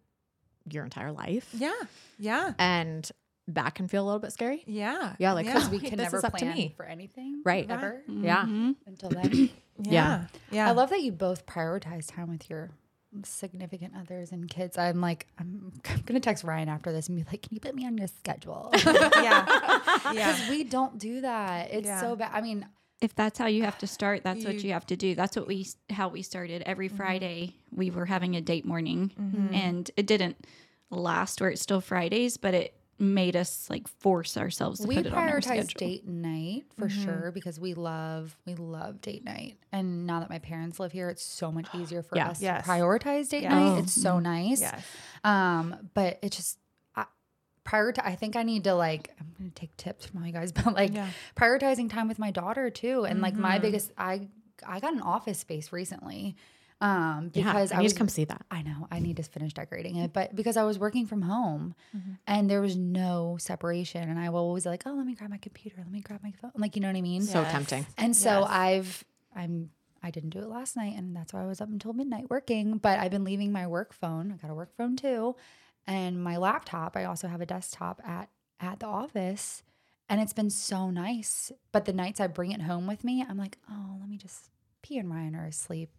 your 0.68 0.83
entire 0.85 1.12
life 1.12 1.49
Yeah. 1.53 1.72
Yeah. 2.18 2.55
and 2.59 3.09
that 3.49 3.74
can 3.74 3.86
feel 3.88 4.03
a 4.03 4.07
little 4.07 4.18
bit 4.20 4.32
scary 4.32 4.64
Yeah. 4.66 5.14
Yeah, 5.18 5.32
like, 5.32 5.47
yeah. 5.47 5.55
because 5.55 5.68
we 5.70 5.78
can 5.78 5.90
this 5.99 6.05
never 6.07 6.16
is 6.18 6.24
up 6.24 6.32
to 6.34 6.38
plan 6.38 6.55
me. 6.57 6.74
for 6.76 6.84
anything, 6.84 7.42
Right. 7.44 7.68
Ever 7.70 8.03
yeah 8.09 8.44
Mhm. 8.44 8.74
until 8.86 9.11
then. 9.11 9.51
yeah. 9.82 10.26
Yeah. 10.51 10.68
I 10.68 10.72
love 10.72 10.90
that 10.90 11.03
you 11.03 11.12
both 11.12 11.47
prioritize 11.47 12.07
time 12.12 12.28
with 12.30 12.51
your 12.51 12.70
significant 13.24 13.94
others 13.99 14.32
and 14.32 14.49
kids. 14.49 14.76
I'm 14.76 15.01
like, 15.01 15.26
I'm, 15.38 15.72
I'm 15.88 16.01
gonna 16.07 16.20
text 16.20 16.44
Ryan 16.44 16.68
after 16.68 16.92
this 16.92 17.09
and 17.09 17.16
be 17.16 17.24
like, 17.30 17.42
can 17.42 17.55
you 17.55 17.61
put 17.61 17.74
me 17.74 17.86
on 17.86 17.97
your 17.97 18.09
schedule? 18.09 18.70
yeah. 18.84 19.47
Yeah. 20.12 20.32
Because 20.32 20.49
we 20.51 20.62
don't 20.64 20.99
do 20.99 21.22
that. 21.22 21.70
It's 21.72 21.86
Yeah. 21.86 22.01
so 22.01 22.14
bad. 22.16 22.30
I 22.32 22.40
mean, 22.40 22.66
if 23.01 23.14
that's 23.14 23.38
how 23.38 23.47
you 23.47 23.62
have 23.64 23.76
to 23.78 23.86
start, 23.86 24.22
that's 24.24 24.44
what 24.44 24.55
You- 24.55 24.68
you 24.68 24.72
have 24.72 24.86
to 24.86 24.97
do. 24.97 25.14
That's 25.14 25.36
what 25.36 25.47
we 25.49 25.66
how 25.90 26.09
we 26.09 26.22
started. 26.22 26.62
Every 26.64 26.88
Friday 26.88 27.57
we 27.72 27.90
were 27.90 28.07
having 28.07 28.36
a 28.36 28.40
date 28.40 28.64
morning, 28.64 29.11
and 29.53 29.90
it 29.97 30.07
didn't 30.07 30.36
last 30.90 31.40
where 31.40 31.51
it's 31.51 31.61
still 31.62 31.80
Fridays, 31.80 32.36
but 32.36 32.55
it 32.55 32.74
made 32.99 33.36
us 33.36 33.68
like 33.68 33.86
force 33.86 34.36
ourselves 34.38 34.80
to 34.80 34.86
we 34.88 34.97
put 34.97 35.07
it 35.07 35.12
on 35.12 35.18
our 35.18 35.38
prioritize 35.40 35.64
schedule. 35.70 35.78
date 35.88 36.07
night 36.09 36.64
for 36.78 36.88
sure 36.88 37.30
because 37.32 37.61
we 37.61 37.74
love 37.74 38.36
we 38.47 38.55
love 38.55 39.01
date 39.03 39.24
night. 39.24 39.57
And 39.72 40.07
now 40.07 40.20
that 40.20 40.30
my 40.30 40.38
parents 40.38 40.80
live 40.80 40.92
here, 40.92 41.11
it's 41.11 41.22
so 41.22 41.53
much 41.53 41.68
easier 41.74 42.03
for 42.03 42.16
Yeah. 42.16 42.28
us 42.30 42.40
Yes. 42.40 42.64
to 42.64 42.70
prioritize 42.70 43.28
date 43.28 43.42
Yes. 43.42 43.53
night. 43.53 43.72
Oh. 43.76 43.78
It's 43.80 43.92
so 43.92 44.18
nice. 44.18 44.61
Yes. 44.62 44.82
Um, 45.24 45.90
but 45.94 46.18
it 46.22 46.32
just 46.32 46.59
I, 46.94 47.05
prioritize. 47.66 48.03
I 48.07 48.14
think 48.14 48.34
I 48.36 48.42
need 48.42 48.64
to 48.64 48.74
like. 48.74 49.11
I'm 49.20 49.34
gonna 49.38 49.51
take 49.51 49.76
tips 49.76 50.07
from 50.07 50.20
all 50.20 50.26
you 50.26 50.32
guys, 50.32 50.53
but 50.53 50.72
like 50.74 50.94
Yeah. 50.94 51.09
prioritizing 51.36 51.90
time 51.90 52.09
with 52.09 52.18
my 52.18 52.30
daughter 52.30 52.70
too. 52.70 53.05
And 53.05 53.20
like 53.20 53.34
my 53.34 53.59
Mhm. 53.59 53.62
biggest, 53.62 53.92
I 53.99 54.28
I 54.66 54.80
got 54.80 54.94
an 54.94 55.03
office 55.03 55.38
space 55.38 55.70
recently, 55.70 56.34
um, 56.81 57.31
yeah 57.35 57.45
because 57.53 57.72
I 57.72 57.77
I 57.77 57.79
need 57.79 57.85
was. 57.85 57.93
to 57.95 57.99
come 57.99 58.09
see 58.09 58.24
that 58.24 58.45
I 58.51 58.62
know 58.62 58.87
I 58.91 58.99
need 58.99 59.16
to 59.16 59.22
finish 59.22 59.53
decorating 59.55 59.97
it, 59.97 60.12
but 60.12 60.35
because 60.35 60.57
I 60.57 60.64
was 60.64 60.79
working 60.79 61.07
from 61.07 61.22
home 61.22 61.74
Mm-hmm. 61.97 62.12
and 62.27 62.51
there 62.51 62.61
was 62.61 62.77
no 62.77 63.37
separation, 63.41 64.09
and 64.09 64.18
I 64.18 64.29
will 64.31 64.41
always 64.41 64.66
like, 64.66 64.83
oh, 64.87 64.93
let 64.93 65.07
me 65.07 65.14
grab 65.14 65.31
my 65.31 65.39
computer, 65.39 65.77
let 65.79 65.91
me 65.91 66.01
grab 66.01 66.20
my 66.22 66.33
phone, 66.33 66.53
like 66.57 66.77
you 66.77 66.83
know 66.83 66.89
what 66.89 66.97
I 66.97 67.01
mean. 67.03 67.22
so 67.22 67.41
Yes. 67.43 67.51
tempting 67.53 67.87
And 67.97 68.14
so 68.16 68.41
Yes. 68.41 68.49
I've 68.51 69.05
I'm 69.35 69.70
I 70.03 70.11
didn't 70.11 70.31
do 70.31 70.39
it 70.41 70.49
last 70.49 70.77
night 70.77 70.95
and 70.97 71.16
that's 71.16 71.33
why 71.33 71.43
I 71.43 71.47
was 71.47 71.61
up 71.61 71.68
until 71.70 71.93
midnight 71.93 72.31
working, 72.31 72.79
but 72.79 72.99
I've 72.99 73.11
been 73.11 73.24
leaving 73.24 73.51
my 73.53 73.66
work 73.66 73.93
phone. 73.93 74.31
I 74.33 74.37
got 74.37 74.51
a 74.51 74.55
work 74.55 74.77
phone 74.77 74.97
too, 74.97 75.35
and 75.87 76.22
my 76.22 76.37
laptop. 76.37 76.97
I 76.97 77.05
also 77.05 77.27
have 77.29 77.41
a 77.41 77.47
desktop 77.47 78.01
at 78.07 78.29
at 78.61 78.81
the 78.81 78.87
office. 78.87 79.62
And 80.09 80.20
it's 80.20 80.33
been 80.33 80.51
so 80.51 80.89
nice. 80.91 81.51
But 81.72 81.85
the 81.85 81.93
nights 81.93 82.20
I 82.20 82.29
bring 82.29 82.53
it 82.53 82.61
home 82.62 82.87
with 82.87 83.03
me, 83.03 83.24
I'm 83.29 83.37
like, 83.37 83.59
"Oh, 83.68 83.97
let 83.99 84.09
me 84.09 84.16
just 84.16 84.51
P 84.83 84.99
and 84.99 85.11
Ryan 85.11 85.35
are 85.35 85.47
asleep 85.47 85.91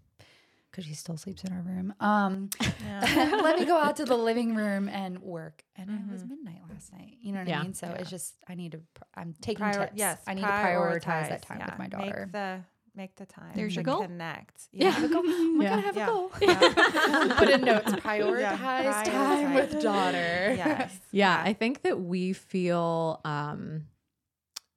cuz 0.74 0.86
she 0.86 0.94
still 0.94 1.18
sleeps 1.18 1.44
in 1.44 1.54
our 1.54 1.62
room." 1.62 1.94
Um 2.00 2.50
Yeah. 2.86 3.40
let 3.44 3.60
me 3.60 3.66
go 3.66 3.78
out 3.78 3.96
to 3.98 4.06
the 4.06 4.18
living 4.30 4.56
room 4.56 4.88
and 4.90 5.20
work. 5.20 5.64
And 5.76 5.90
it 5.90 6.12
was 6.12 6.24
Mhm. 6.24 6.30
midnight 6.30 6.62
last 6.72 6.92
night. 6.94 7.18
You 7.22 7.32
know 7.34 7.40
what 7.40 7.48
Yeah. 7.48 7.60
I 7.60 7.64
mean? 7.64 7.74
So 7.74 7.88
it's 7.98 8.10
just 8.10 8.36
I 8.48 8.56
need 8.56 8.72
to. 8.74 8.82
I'm 9.16 9.34
taking 9.42 9.60
Prior- 9.60 9.74
tips. 9.88 9.94
yes. 9.96 10.20
I 10.28 10.34
need 10.34 10.42
to 10.42 10.48
prioritize 10.48 11.30
that 11.30 11.42
time 11.42 11.60
yeah. 11.60 11.66
with 11.72 11.80
my 11.80 11.88
daughter. 11.88 12.22
Make 12.26 12.32
the 12.34 12.62
make 12.96 13.16
the 13.16 13.28
time. 13.28 13.52
There's 13.54 13.76
your 13.76 13.84
to 13.84 13.92
goal. 13.92 14.02
Connect. 14.02 14.70
Yeah. 14.72 14.90
Have 14.98 15.04
a 15.04 15.14
goal. 15.14 15.22
We 15.24 15.64
Yeah. 15.66 15.70
gotta 15.70 15.82
have 15.84 15.96
Yeah. 15.98 16.04
a 16.04 16.08
goal. 16.08 16.32
Yeah. 16.42 17.36
Put 17.38 17.50
in 17.50 17.62
notes. 17.62 17.92
Prioritize 17.92 19.04
time 19.06 19.54
with 19.54 19.80
daughter. 19.82 20.54
Yes. 20.58 21.00
yeah 21.12 21.42
i 21.46 21.54
think 21.54 21.82
that 21.84 22.00
we 22.00 22.34
feel 22.34 23.22
um 23.24 23.86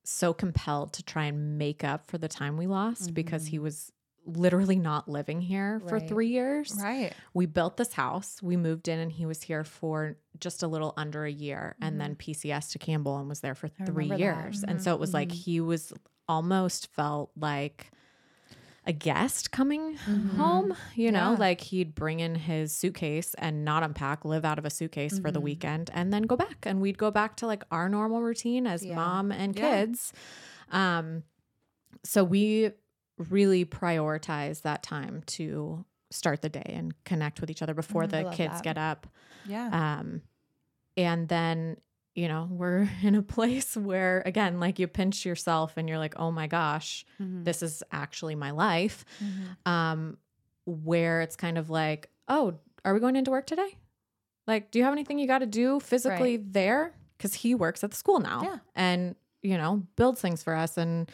so 0.05 0.33
compelled 0.35 0.93
to 0.95 1.03
try 1.03 1.25
and 1.27 1.57
make 1.59 1.85
up 1.85 2.07
for 2.07 2.19
the 2.19 2.29
time 2.29 2.57
we 2.57 2.67
lost 2.67 3.15
because 3.15 3.47
he 3.47 3.59
was 3.59 3.93
literally 4.27 4.79
not 4.79 5.09
living 5.09 5.41
here 5.41 5.81
for 5.89 5.99
three 5.99 6.29
years. 6.29 6.77
Right. 6.81 7.13
We 7.35 7.47
built 7.47 7.77
this 7.77 7.93
house. 7.95 8.41
We 8.43 8.57
moved 8.57 8.87
in, 8.89 8.99
and 8.99 9.11
he 9.11 9.27
was 9.27 9.43
here 9.43 9.65
for 9.65 10.17
just 10.39 10.63
a 10.63 10.69
little 10.69 10.93
under 10.97 11.25
a 11.25 11.31
year, 11.33 11.77
and 11.81 12.01
then 12.01 12.15
PCS 12.17 12.71
to 12.73 12.79
Campbell 12.79 13.19
and 13.19 13.29
was 13.29 13.41
there 13.41 13.55
for 13.55 13.69
I 13.81 13.85
three 13.87 14.09
that. 14.09 14.15
Mm-hmm. 14.15 14.23
years. 14.23 14.65
And 14.67 14.83
so 14.83 14.95
it 14.95 15.01
was 15.01 15.13
like 15.15 15.33
he 15.33 15.61
was 15.61 15.93
almost 16.29 16.93
felt 16.93 17.31
like 17.37 17.91
a 18.87 18.93
guest 18.93 19.51
coming 19.51 19.97
home. 19.97 20.75
You 20.95 21.13
know, 21.13 21.33
Yeah. 21.33 21.37
like 21.39 21.61
he'd 21.61 21.95
bring 21.95 22.21
in 22.21 22.35
his 22.35 22.75
suitcase 22.75 23.35
and 23.35 23.65
not 23.65 23.83
unpack, 23.83 24.25
live 24.25 24.45
out 24.45 24.59
of 24.59 24.65
a 24.65 24.71
suitcase 24.71 25.19
for 25.19 25.31
the 25.31 25.41
weekend, 25.41 25.91
and 25.93 26.13
then 26.13 26.23
go 26.23 26.37
back. 26.37 26.65
And 26.67 26.81
we'd 26.81 26.99
go 26.99 27.11
back 27.11 27.37
to 27.39 27.47
like 27.47 27.63
our 27.71 27.89
normal 27.89 28.23
routine 28.23 28.67
as 28.67 28.85
Yeah. 28.85 28.95
mom 28.97 29.33
and 29.33 29.57
Yeah. 29.57 29.71
kids. 29.71 30.13
Um, 30.71 31.25
so 32.05 32.23
we 32.25 32.71
really 33.29 33.65
prioritize 33.65 34.63
that 34.63 34.83
time 34.83 35.23
to 35.27 35.85
start 36.11 36.43
the 36.43 36.49
day 36.49 36.65
and 36.75 36.93
connect 37.05 37.41
with 37.41 37.51
each 37.51 37.63
other 37.63 37.75
before 37.75 38.05
I 38.05 38.07
the 38.07 38.25
kids 38.31 38.55
that. 38.55 38.63
get 38.65 38.79
up. 38.79 39.07
Yeah. 39.47 39.99
Um, 40.01 40.23
and 40.97 41.29
then, 41.29 41.77
you 42.15 42.27
know, 42.29 42.49
we're 42.51 42.89
in 43.03 43.15
a 43.15 43.23
place 43.23 43.77
where, 43.77 44.23
again, 44.27 44.59
like 44.59 44.79
you 44.79 44.87
pinch 44.89 45.25
yourself 45.25 45.75
and 45.77 45.89
you're 45.89 45.99
like, 45.99 46.15
oh 46.19 46.31
my 46.33 46.47
gosh, 46.47 47.05
Mm-hmm. 47.23 47.45
this 47.45 47.63
is 47.63 47.83
actually 47.93 48.35
my 48.35 48.51
life. 48.51 49.05
Um, 49.67 50.17
where 50.67 51.21
it's 51.21 51.37
kind 51.37 51.59
of 51.59 51.71
like, 51.71 52.11
oh, 52.29 52.55
are 52.85 52.95
we 52.95 53.01
going 53.01 53.17
into 53.17 53.31
work 53.31 53.47
today? 53.47 53.77
Like, 54.47 54.71
do 54.71 54.79
you 54.79 54.85
have 54.85 54.93
anything 54.93 55.19
you 55.19 55.27
got 55.27 55.39
to 55.41 55.47
do 55.47 55.81
physically 55.81 56.37
there? 56.39 56.95
Because 57.17 57.35
he 57.35 57.55
works 57.55 57.85
at 57.85 57.91
the 57.91 57.97
school 57.97 58.19
now 58.21 58.43
Yeah. 58.43 58.59
and, 58.75 59.15
you 59.43 59.57
know, 59.59 59.83
builds 59.97 60.21
things 60.21 60.43
for 60.43 60.55
us 60.55 60.77
and 60.77 61.11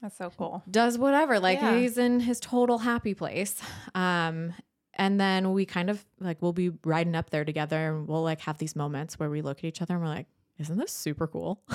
That's 0.00 0.16
so 0.16 0.30
cool. 0.36 0.62
does 0.70 0.96
whatever. 0.98 1.40
Like 1.40 1.60
Yeah. 1.60 1.76
he's 1.76 1.98
in 1.98 2.20
his 2.20 2.38
total 2.40 2.78
happy 2.78 3.14
place. 3.14 3.60
Um, 3.94 4.54
and 4.94 5.20
then 5.20 5.52
we 5.52 5.64
kind 5.64 5.90
of 5.90 6.04
like 6.20 6.40
we'll 6.42 6.52
be 6.52 6.70
riding 6.84 7.14
up 7.14 7.30
there 7.30 7.44
together 7.44 7.88
and 7.96 8.08
we'll 8.08 8.22
like 8.22 8.40
have 8.40 8.58
these 8.58 8.74
moments 8.76 9.18
where 9.18 9.30
we 9.30 9.42
look 9.42 9.58
at 9.58 9.64
each 9.64 9.80
other 9.82 9.94
and 9.94 10.02
we're 10.02 10.08
like, 10.08 10.26
isn't 10.58 10.76
this 10.76 10.92
super 10.92 11.26
cool? 11.26 11.62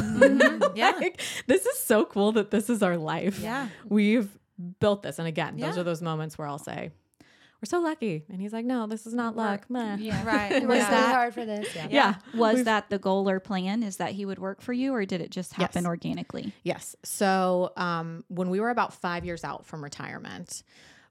Yeah. 0.76 0.92
like, 1.00 1.22
this 1.48 1.66
is 1.66 1.78
so 1.78 2.04
cool 2.06 2.32
that 2.34 2.50
this 2.50 2.70
is 2.70 2.82
our 2.82 2.98
life. 2.98 3.40
Yeah. 3.40 3.68
We've 3.88 4.28
built 4.80 5.04
this. 5.04 5.20
And 5.20 5.28
again, 5.28 5.58
those 5.58 5.78
are 5.78 5.84
those 5.84 6.02
moments 6.02 6.38
where 6.38 6.48
I'll 6.48 6.58
say, 6.58 6.92
We're 7.64 7.68
so 7.68 7.80
lucky. 7.80 8.26
And 8.30 8.42
he's 8.42 8.52
like, 8.52 8.66
No, 8.66 8.88
this 8.88 9.08
is 9.08 9.14
not 9.14 9.38
luck. 9.38 9.70
Meh. 9.70 9.96
Yeah. 9.96 10.22
Right. 10.26 10.52
We 10.62 10.68
worked 10.68 10.82
yeah. 10.82 11.00
really 11.00 11.14
hard 11.14 11.34
for 11.34 11.46
this. 11.46 11.74
Yeah. 11.74 11.88
Yeah. 11.90 12.16
Was 12.34 12.56
We've- 12.56 12.64
that 12.66 12.90
the 12.90 13.00
goal 13.00 13.30
or 13.30 13.40
plan? 13.40 13.84
Is 13.84 13.96
that 13.98 14.12
he 14.12 14.26
would 14.26 14.38
work 14.38 14.60
for 14.62 14.74
you, 14.74 14.94
or 14.94 15.06
did 15.06 15.22
it 15.22 15.32
just 15.32 15.54
happen 15.54 15.84
Yes. 15.84 15.88
organically? 15.88 16.52
Yes. 16.64 16.98
So 17.06 17.72
um, 17.78 18.26
when 18.28 18.50
we 18.50 18.60
were 18.60 18.70
about 18.70 18.94
five 18.94 19.24
years 19.24 19.46
out 19.46 19.66
from 19.66 19.82
retirement, 19.82 20.64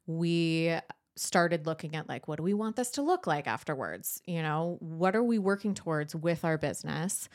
we 0.06 0.76
started 1.16 1.64
looking 1.64 1.96
at 1.96 2.06
like, 2.06 2.28
what 2.28 2.36
do 2.36 2.42
we 2.42 2.52
want 2.52 2.76
this 2.76 2.90
to 2.92 3.02
look 3.02 3.26
like 3.26 3.46
afterwards? 3.46 4.20
You 4.26 4.42
know, 4.42 4.76
what 4.80 5.16
are 5.16 5.22
we 5.24 5.38
working 5.38 5.72
towards 5.72 6.14
with 6.14 6.44
our 6.44 6.58
business? 6.58 7.30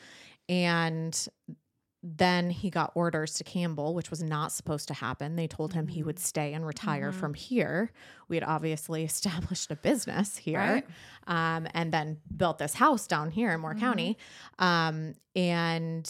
And 0.48 1.26
then 2.02 2.50
he 2.50 2.70
got 2.70 2.92
orders 2.94 3.34
to 3.34 3.44
Campbell, 3.44 3.92
which 3.94 4.08
was 4.10 4.22
not 4.22 4.52
supposed 4.52 4.86
to 4.88 4.94
happen. 4.94 5.34
They 5.34 5.48
told 5.48 5.72
him 5.74 5.88
he 5.88 6.02
would 6.04 6.18
stay 6.20 6.52
and 6.54 6.64
retire 6.64 7.10
from 7.10 7.34
here. 7.34 7.90
We 8.28 8.36
had 8.36 8.44
obviously 8.44 9.02
established 9.12 9.70
a 9.72 9.76
business 9.76 10.36
here 10.36 10.58
Right. 10.60 10.86
um, 11.26 11.66
and 11.74 11.92
then 11.92 12.18
built 12.36 12.58
this 12.58 12.74
house 12.74 13.06
down 13.08 13.30
here 13.32 13.50
in 13.50 13.60
Moore 13.60 13.74
County. 13.74 14.16
Um, 14.60 15.14
and 15.34 16.08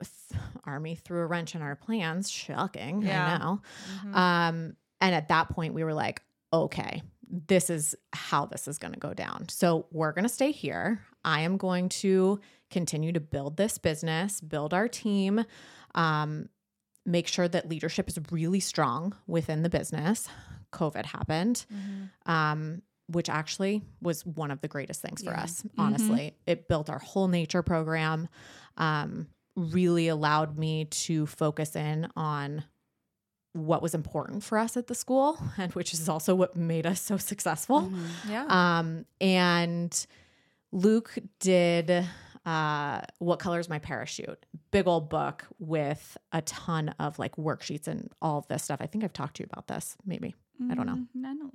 Army 0.64 0.94
threw 0.94 1.20
a 1.20 1.26
wrench 1.26 1.54
in 1.54 1.62
our 1.62 1.76
plans. 1.76 2.30
Shocking, 2.30 3.02
Yeah. 3.02 3.34
I 3.34 3.38
know. 3.38 3.60
Mhm. 4.04 4.14
Um, 4.14 4.76
and 5.00 5.14
at 5.14 5.28
that 5.28 5.48
point, 5.48 5.74
we 5.74 5.84
were 5.84 5.94
like, 5.94 6.22
okay, 6.52 7.02
this 7.28 7.70
is 7.70 7.94
how 8.12 8.44
this 8.46 8.68
is 8.68 8.78
going 8.78 8.92
to 8.94 9.00
go 9.00 9.14
down. 9.14 9.48
So 9.48 9.86
we're 9.90 10.12
going 10.12 10.24
to 10.24 10.28
stay 10.28 10.52
here. 10.52 11.00
I 11.24 11.40
am 11.42 11.56
going 11.56 11.88
to 11.88 12.40
continue 12.72 13.12
to 13.12 13.20
build 13.20 13.56
this 13.56 13.78
business, 13.78 14.40
build 14.40 14.74
our 14.74 14.88
team, 14.88 15.44
um, 15.94 16.48
make 17.06 17.28
sure 17.28 17.46
that 17.48 17.68
leadership 17.68 18.08
is 18.08 18.18
really 18.30 18.60
strong 18.60 19.14
within 19.26 19.62
the 19.62 19.70
business. 19.70 20.28
COVID 20.72 21.04
happened, 21.04 21.64
um, 22.26 22.82
which 23.08 23.28
actually 23.28 23.82
was 24.00 24.24
one 24.24 24.50
of 24.50 24.60
the 24.62 24.68
greatest 24.68 25.02
things 25.02 25.22
for 25.22 25.30
Yeah. 25.30 25.42
us, 25.42 25.62
honestly. 25.76 26.34
It 26.46 26.66
built 26.68 26.88
our 26.88 26.98
whole 26.98 27.28
nature 27.28 27.62
program, 27.62 28.28
um, 28.76 29.28
really 29.54 30.08
allowed 30.08 30.56
me 30.58 30.86
to 30.86 31.26
focus 31.26 31.76
in 31.76 32.08
on 32.16 32.64
what 33.52 33.82
was 33.82 33.94
important 33.94 34.42
for 34.42 34.56
us 34.56 34.78
at 34.78 34.86
the 34.86 34.94
school 34.94 35.36
and 35.58 35.74
which 35.74 35.92
is 35.92 36.08
also 36.08 36.34
what 36.34 36.56
made 36.56 36.86
us 36.86 37.02
so 37.02 37.18
successful 37.18 37.92
Yeah. 38.26 38.46
um 38.48 39.04
and 39.20 40.06
luke 40.72 41.18
did 41.38 42.06
uh 42.44 43.00
what 43.18 43.38
color 43.38 43.60
is 43.60 43.68
my 43.68 43.78
parachute 43.78 44.44
big 44.70 44.86
old 44.88 45.08
book 45.08 45.46
with 45.58 46.16
a 46.32 46.42
ton 46.42 46.94
of 46.98 47.18
like 47.18 47.36
worksheets 47.36 47.86
and 47.86 48.10
all 48.20 48.38
of 48.38 48.48
this 48.48 48.62
stuff 48.62 48.80
i 48.80 48.86
think 48.86 49.04
i've 49.04 49.12
talked 49.12 49.36
to 49.36 49.42
you 49.42 49.48
about 49.52 49.68
this 49.68 49.96
maybe 50.04 50.34
I 50.70 50.74
don't 50.74 50.86
know. 50.86 50.98
Mm, 51.16 51.24
I 51.24 51.34
don't. 51.34 51.54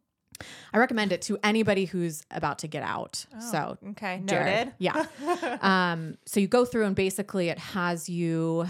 i 0.74 0.78
recommend 0.78 1.12
it 1.12 1.22
to 1.24 1.38
anybody 1.44 1.86
who's 1.86 2.24
about 2.32 2.60
to 2.60 2.68
get 2.68 2.84
out 2.84 3.26
so 3.40 3.78
okay. 3.92 4.22
Jared. 4.26 4.68
Noted. 4.68 4.74
Yeah. 4.80 5.58
um, 5.62 6.18
so 6.26 6.40
you 6.40 6.48
go 6.48 6.66
through 6.66 6.86
and 6.86 6.96
basically 6.96 7.50
it 7.50 7.58
has 7.58 8.10
you 8.10 8.68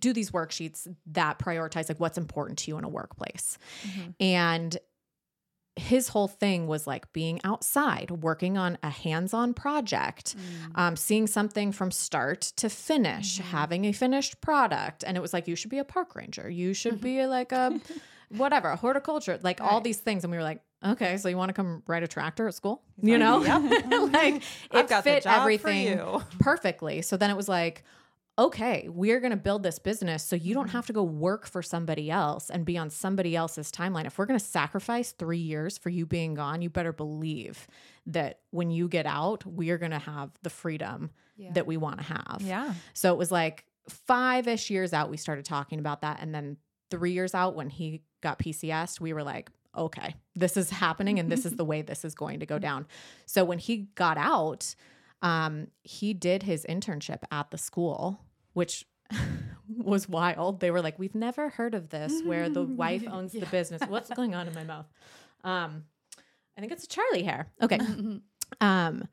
do 0.00 0.12
these 0.12 0.32
worksheets 0.32 0.92
that 1.12 1.38
prioritize 1.38 1.88
like 1.88 2.00
what's 2.00 2.18
important 2.18 2.58
to 2.58 2.70
you 2.70 2.78
in 2.78 2.84
a 2.84 2.88
workplace. 2.88 3.56
And 4.18 4.76
his 5.76 6.08
whole 6.08 6.28
thing 6.28 6.66
was 6.66 6.86
like 6.86 7.12
being 7.12 7.40
outside, 7.44 8.10
working 8.10 8.58
on 8.58 8.76
a 8.82 8.90
hands 8.90 9.32
on 9.32 9.54
project, 9.54 10.36
um, 10.74 10.96
seeing 10.96 11.26
something 11.26 11.72
from 11.72 11.90
start 11.90 12.42
to 12.56 12.68
finish, 12.68 13.38
having 13.38 13.86
a 13.86 13.92
finished 13.92 14.40
product. 14.40 15.02
And 15.06 15.16
it 15.16 15.20
was 15.20 15.32
like, 15.32 15.48
you 15.48 15.56
should 15.56 15.70
be 15.70 15.78
a 15.78 15.84
park 15.84 16.14
ranger. 16.14 16.48
You 16.48 16.74
should 16.74 17.00
be 17.00 17.26
like 17.26 17.52
a 17.52 17.80
whatever, 18.28 18.68
a 18.68 18.76
horticulture, 18.76 19.38
like 19.42 19.60
all 19.60 19.80
these 19.80 19.98
things. 19.98 20.24
And 20.24 20.30
we 20.30 20.36
were 20.36 20.42
like, 20.42 20.60
okay, 20.84 21.16
so 21.16 21.28
you 21.28 21.36
want 21.36 21.48
to 21.48 21.54
come 21.54 21.82
ride 21.86 22.02
a 22.02 22.08
tractor 22.08 22.48
at 22.48 22.54
school? 22.54 22.82
You 23.00 23.16
know? 23.18 23.38
like 24.12 24.34
it 24.36 24.42
I've 24.72 24.88
got 24.88 25.04
the 25.04 25.10
fit 25.10 25.26
everything 25.26 25.86
you. 25.86 26.22
perfectly. 26.38 27.02
So 27.02 27.16
then 27.16 27.30
it 27.30 27.36
was 27.36 27.48
like, 27.48 27.82
okay, 28.38 28.88
we're 28.88 29.20
going 29.20 29.30
to 29.30 29.36
build 29.36 29.62
this 29.62 29.78
business 29.78 30.22
so 30.24 30.34
you 30.36 30.54
don't 30.54 30.68
Mm-hmm. 30.68 30.76
have 30.76 30.86
to 30.86 30.92
go 30.94 31.02
work 31.02 31.46
for 31.46 31.62
somebody 31.62 32.10
else 32.10 32.48
and 32.48 32.64
be 32.64 32.78
on 32.78 32.88
somebody 32.88 33.36
else's 33.36 33.70
timeline. 33.70 34.06
If 34.06 34.16
we're 34.16 34.24
going 34.26 34.38
to 34.38 34.44
sacrifice 34.44 35.12
three 35.12 35.38
years 35.38 35.76
for 35.76 35.90
you 35.90 36.06
being 36.06 36.34
gone, 36.34 36.62
you 36.62 36.70
better 36.70 36.92
believe 36.92 37.66
that 38.06 38.40
when 38.50 38.70
you 38.70 38.88
get 38.88 39.04
out, 39.06 39.44
we 39.44 39.70
are 39.70 39.78
going 39.78 39.90
to 39.92 39.98
have 39.98 40.30
the 40.42 40.50
freedom 40.50 41.10
Yeah. 41.36 41.52
that 41.52 41.66
we 41.66 41.76
want 41.76 41.98
to 41.98 42.04
have. 42.04 42.38
Yeah. 42.40 42.72
So 42.94 43.12
it 43.12 43.18
was 43.18 43.30
like 43.30 43.66
five 43.88 44.48
ish 44.48 44.70
years 44.70 44.92
out, 44.94 45.10
we 45.10 45.16
started 45.18 45.44
talking 45.44 45.78
about 45.78 46.00
that. 46.00 46.18
And 46.22 46.34
then 46.34 46.56
three 46.90 47.12
years 47.12 47.34
out, 47.34 47.54
when 47.54 47.68
he 47.68 48.02
got 48.22 48.38
PCS, 48.38 48.98
we 49.00 49.12
were 49.12 49.22
like, 49.24 49.50
okay, 49.76 50.14
this 50.36 50.56
is 50.56 50.70
happening 50.70 51.18
and 51.18 51.30
this 51.30 51.44
is 51.44 51.52
the 51.56 51.64
way 51.64 51.82
this 51.82 52.04
is 52.04 52.14
going 52.14 52.40
to 52.40 52.46
go 52.46 52.58
down. 52.58 52.86
So 53.26 53.44
when 53.44 53.58
he 53.58 53.88
got 53.94 54.16
out, 54.18 54.74
um, 55.22 55.68
he 55.82 56.12
did 56.14 56.42
his 56.42 56.66
internship 56.68 57.22
at 57.30 57.50
the 57.50 57.58
school, 57.58 58.20
which 58.52 58.84
was 59.68 60.08
wild. 60.08 60.60
They 60.60 60.70
were 60.70 60.82
like, 60.82 60.98
we've 60.98 61.14
never 61.14 61.48
heard 61.48 61.74
of 61.74 61.88
this 61.90 62.22
where 62.24 62.48
the 62.48 62.62
wife 62.62 63.04
owns 63.10 63.32
the 63.32 63.46
business. 63.46 63.82
What's 63.88 64.10
going 64.14 64.34
on 64.34 64.46
in 64.48 64.54
my 64.54 64.64
mouth? 64.64 64.86
Um, 65.44 65.84
I 66.56 66.60
think 66.60 66.72
it's 66.72 66.84
a 66.84 66.88
Charlie 66.88 67.22
hair. 67.22 67.46
Okay. 67.62 67.78
um, 68.60 69.08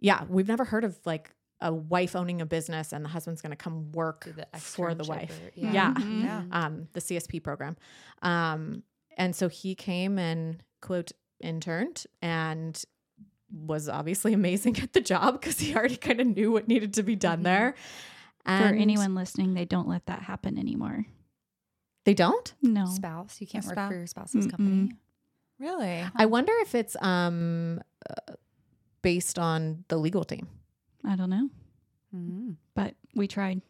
yeah, 0.00 0.24
we've 0.28 0.48
never 0.48 0.64
heard 0.64 0.84
of 0.84 0.98
like 1.04 1.30
a 1.60 1.72
wife 1.72 2.16
owning 2.16 2.40
a 2.40 2.46
business 2.46 2.92
and 2.92 3.04
the 3.04 3.08
husband's 3.08 3.40
going 3.40 3.50
to 3.50 3.56
come 3.56 3.92
work 3.92 4.24
the 4.24 4.46
for 4.58 4.94
the 4.94 5.04
wife. 5.04 5.38
or- 5.44 5.52
yeah. 5.54 5.72
yeah. 5.72 5.94
Yeah. 6.04 6.42
Um, 6.50 6.88
the 6.92 7.00
CSP 7.00 7.42
program. 7.42 7.76
Um, 8.22 8.82
and 9.16 9.36
so 9.36 9.48
he 9.48 9.74
came 9.76 10.18
and 10.18 10.62
quote 10.80 11.12
interned 11.40 12.04
and 12.20 12.82
was 13.52 13.88
obviously 13.88 14.32
amazing 14.40 14.78
at 14.80 14.92
the 14.92 15.00
job 15.00 15.40
because 15.40 15.58
he 15.60 15.74
already 15.74 15.96
kind 15.96 16.20
of 16.20 16.26
knew 16.26 16.50
what 16.52 16.68
needed 16.68 16.94
to 16.94 17.02
be 17.02 17.16
done 17.16 17.42
there. 17.42 17.74
For 18.44 18.50
anyone 18.50 19.14
listening, 19.14 19.54
they 19.54 19.64
don't 19.64 19.86
let 19.88 20.06
that 20.06 20.22
happen 20.22 20.58
anymore. 20.58 21.06
they 22.04 22.14
don't. 22.14 22.52
No. 22.60 22.86
Spouse. 22.86 23.40
You 23.40 23.46
can't 23.46 23.64
A 23.64 23.68
work 23.68 23.88
for 23.88 23.94
your 23.94 24.06
spouse's 24.08 24.46
Mm-mm. 24.46 24.50
company. 24.50 24.92
Really? 25.60 26.04
I 26.16 26.26
wonder 26.26 26.52
if 26.62 26.74
it's 26.74 26.96
um 27.00 27.80
uh, 28.10 28.32
based 29.02 29.38
on 29.38 29.84
the 29.88 29.96
legal 29.96 30.24
team. 30.24 30.48
I 31.04 31.14
don't 31.16 31.30
know, 31.30 31.48
Mm-hmm. 32.14 32.50
but 32.74 32.94
we 33.14 33.28
tried. 33.28 33.62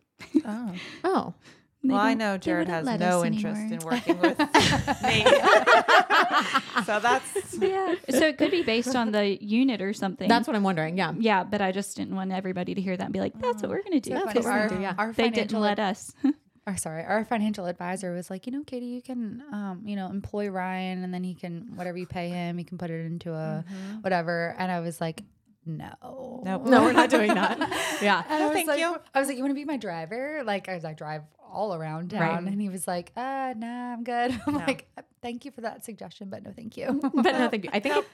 Oh. 0.47 0.75
Oh, 1.05 1.35
They 1.35 1.41
well, 1.85 1.99
I 1.99 2.15
know 2.15 2.39
Jared 2.39 2.69
has 2.69 2.87
no 2.87 3.25
interest 3.25 3.61
anymore. 3.61 3.93
in 3.93 3.97
working 3.97 4.21
with 4.21 4.39
me. 5.03 5.25
so 6.85 7.01
that's 7.01 7.57
yeah. 7.59 7.95
So 8.09 8.27
it 8.27 8.39
could 8.39 8.51
be 8.51 8.63
based 8.63 8.95
on 8.95 9.13
the 9.13 9.43
unit 9.43 9.83
or 9.83 9.93
something. 9.93 10.29
that's 10.29 10.47
what 10.47 10.55
I'm 10.55 10.63
wondering. 10.63 10.97
Yeah. 10.97 11.13
yeah, 11.19 11.45
but 11.45 11.61
I 11.61 11.73
just 11.73 11.97
didn't 11.97 12.15
want 12.15 12.33
everybody 12.33 12.75
to 12.75 12.81
hear 12.81 12.97
that 12.97 13.05
and 13.05 13.13
be 13.13 13.21
like, 13.21 13.39
"That's 13.41 13.63
what 13.63 13.71
we're 13.71 13.83
going 13.83 14.01
to 14.01 14.11
do." 14.11 14.15
That's 14.15 14.35
what 14.35 14.45
we're 14.45 14.51
our, 14.51 14.69
gonna 14.69 14.79
do, 14.79 14.83
yeah. 14.83 14.95
our 14.99 15.13
They 15.13 15.25
didn't 15.25 15.51
financial 15.51 15.61
let 15.61 15.79
us. 15.79 16.13
or 16.67 16.77
sorry, 16.77 17.05
our 17.05 17.25
financial 17.25 17.67
advisor 17.67 18.13
was 18.13 18.31
like, 18.31 18.47
you 18.47 18.53
know, 18.53 18.63
Katie, 18.63 18.87
you 18.87 19.03
can, 19.03 19.43
um, 19.53 19.83
you 19.85 19.97
know, 19.97 20.07
employ 20.07 20.49
Ryan, 20.49 21.03
and 21.03 21.13
then 21.13 21.25
he 21.25 21.35
can 21.35 21.73
whatever 21.75 21.99
you 21.99 22.07
pay 22.07 22.29
him, 22.29 22.59
he 22.59 22.65
can 22.65 22.79
put 22.79 22.91
it 22.91 23.05
into 23.05 23.33
a 23.33 23.65
whatever. 24.03 24.55
And 24.59 24.71
I 24.71 24.81
was 24.81 25.01
like, 25.01 25.23
no, 25.65 26.43
Nope. 26.45 26.67
No, 26.67 26.83
we're 26.83 26.93
not 26.93 27.11
doing 27.11 27.35
that. 27.35 27.59
Yeah. 28.03 28.25
And 28.29 28.43
I 28.43 28.47
was 28.47 28.55
thank 28.55 28.67
like, 28.69 28.81
you. 28.81 28.97
I 29.15 29.21
was 29.21 29.29
like, 29.29 29.37
you 29.37 29.43
want 29.45 29.53
to 29.53 29.55
be 29.55 29.65
my 29.65 29.77
driver? 29.77 30.43
Like, 30.45 30.67
as 30.69 30.85
I 30.85 30.93
drive 30.93 31.23
all 31.53 31.75
around 31.75 32.11
town, 32.11 32.21
Right. 32.21 32.53
and 32.53 32.61
he 32.61 32.69
was 32.69 32.87
like, 32.89 33.13
uh, 33.17 33.55
nah, 33.57 33.93
I'm 33.93 34.05
good. 34.05 34.41
I'm 34.47 34.55
No. 34.55 34.59
like, 34.61 34.89
uh, 34.97 35.03
thank 35.21 35.45
you 35.45 35.51
for 35.51 35.61
that 35.61 35.85
suggestion, 35.85 36.29
but 36.29 36.43
no, 36.43 36.53
thank 36.53 36.77
you. 36.77 37.01
but 37.15 37.33
no, 37.33 37.49
thank 37.49 37.65
you. 37.65 37.71
I 37.73 37.81
think 37.81 37.97
it, 37.97 38.07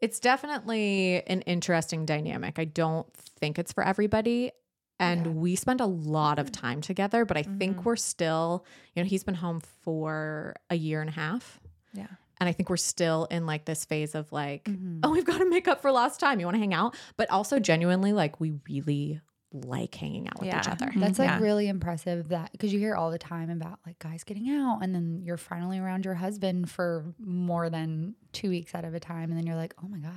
it's 0.00 0.20
definitely 0.20 1.22
an 1.26 1.42
interesting 1.42 2.06
dynamic. 2.06 2.58
I 2.58 2.64
don't 2.64 3.06
think 3.14 3.58
it's 3.58 3.72
for 3.72 3.84
everybody. 3.84 4.52
And 4.98 5.36
we 5.36 5.56
spend 5.56 5.82
a 5.82 5.86
lot 5.86 6.38
of 6.38 6.46
mm-hmm. 6.46 6.60
time 6.66 6.80
together, 6.80 7.26
but 7.26 7.36
I 7.36 7.42
think 7.42 7.76
mm-hmm. 7.76 7.82
we're 7.82 7.96
still, 7.96 8.64
you 8.94 9.02
know, 9.02 9.06
he's 9.06 9.24
been 9.24 9.34
home 9.34 9.60
for 9.60 10.54
a 10.70 10.74
year 10.74 11.02
and 11.02 11.10
a 11.10 11.12
half. 11.12 11.60
Yeah. 11.92 12.06
And 12.38 12.48
I 12.48 12.52
think 12.52 12.70
we're 12.70 12.78
still 12.78 13.26
in 13.30 13.44
like 13.44 13.66
this 13.66 13.84
phase 13.84 14.14
of 14.14 14.30
like, 14.32 14.64
mm-hmm. 14.64 15.00
oh, 15.02 15.10
we've 15.10 15.24
got 15.24 15.38
to 15.38 15.48
make 15.48 15.68
up 15.68 15.82
for 15.82 15.92
lost 15.92 16.18
time. 16.20 16.40
You 16.40 16.46
want 16.46 16.54
to 16.54 16.60
hang 16.60 16.74
out? 16.74 16.96
But 17.18 17.30
also 17.30 17.58
genuinely, 17.58 18.12
like, 18.12 18.40
we 18.40 18.54
really 18.68 19.20
like 19.64 19.94
hanging 19.94 20.28
out 20.28 20.40
with 20.40 20.48
each 20.54 20.68
other. 20.68 20.90
That's 20.96 21.18
like 21.18 21.28
Yeah. 21.28 21.40
really 21.40 21.68
impressive 21.68 22.28
that 22.28 22.52
because 22.52 22.72
you 22.72 22.78
hear 22.78 22.94
all 22.94 23.10
the 23.10 23.18
time 23.18 23.50
about 23.50 23.78
like 23.86 23.98
guys 23.98 24.24
getting 24.24 24.48
out 24.50 24.80
and 24.82 24.94
then 24.94 25.22
you're 25.24 25.36
finally 25.36 25.78
around 25.78 26.04
your 26.04 26.14
husband 26.14 26.70
for 26.70 27.04
more 27.18 27.70
than 27.70 28.14
two 28.32 28.50
weeks 28.50 28.74
out 28.74 28.84
of 28.84 28.94
a 28.94 29.00
time 29.00 29.30
and 29.30 29.36
then 29.38 29.46
you're 29.46 29.56
like, 29.56 29.74
oh 29.82 29.88
my 29.88 29.98
God, 29.98 30.12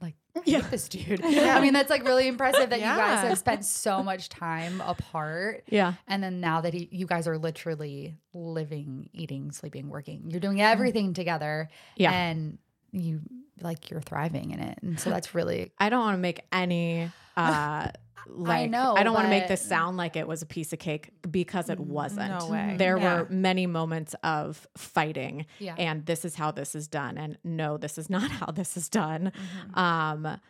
like 0.00 0.14
I 0.36 0.40
hate 0.44 0.70
this 0.70 0.88
dude. 0.88 1.20
I 1.24 1.60
mean, 1.60 1.72
that's 1.72 1.90
like 1.90 2.04
really 2.04 2.28
impressive 2.28 2.70
that 2.70 2.78
you 2.78 2.84
guys 2.84 3.26
have 3.26 3.38
spent 3.38 3.64
so 3.64 4.02
much 4.02 4.28
time 4.28 4.80
apart. 4.82 5.64
Yeah. 5.68 5.94
And 6.06 6.22
then 6.22 6.40
now 6.40 6.60
that 6.60 6.74
he, 6.74 6.88
you 6.92 7.06
guys 7.06 7.26
are 7.26 7.38
literally 7.38 8.16
living, 8.34 9.08
eating, 9.12 9.52
sleeping, 9.52 9.88
working, 9.88 10.24
you're 10.30 10.40
doing 10.40 10.60
everything 10.60 11.14
together. 11.14 11.68
Yeah. 11.96 12.12
And 12.12 12.58
you 12.92 13.20
like 13.60 13.90
you're 13.90 14.00
thriving 14.02 14.50
in 14.52 14.60
it. 14.60 14.78
And 14.82 15.00
so 15.00 15.10
that's 15.10 15.34
really 15.34 15.72
I 15.78 15.88
don't 15.88 16.00
want 16.00 16.14
to 16.14 16.20
make 16.20 16.42
any 16.52 17.10
uh 17.36 17.88
like 18.28 18.70
know, 18.70 18.94
I 18.96 19.02
don't 19.02 19.14
want 19.14 19.26
to 19.26 19.30
make 19.30 19.48
this 19.48 19.62
sound 19.62 19.96
like 19.96 20.16
it 20.16 20.26
was 20.26 20.42
a 20.42 20.46
piece 20.46 20.72
of 20.72 20.78
cake 20.78 21.10
because 21.30 21.70
it 21.70 21.78
wasn't. 21.80 22.38
No 22.38 22.48
way. 22.48 22.74
There 22.78 22.98
Yeah. 22.98 23.20
were 23.22 23.26
many 23.30 23.66
moments 23.66 24.14
of 24.22 24.66
fighting 24.76 25.46
Yeah. 25.58 25.74
and 25.78 26.04
this 26.06 26.24
is 26.24 26.34
how 26.36 26.50
this 26.50 26.74
is 26.74 26.88
done 26.88 27.16
and 27.18 27.38
no 27.44 27.76
this 27.78 27.98
is 27.98 28.10
not 28.16 28.30
how 28.30 28.46
this 28.52 28.76
is 28.76 28.88
done. 28.88 29.32
Mm-hmm. 29.74 29.78
Um 29.78 30.40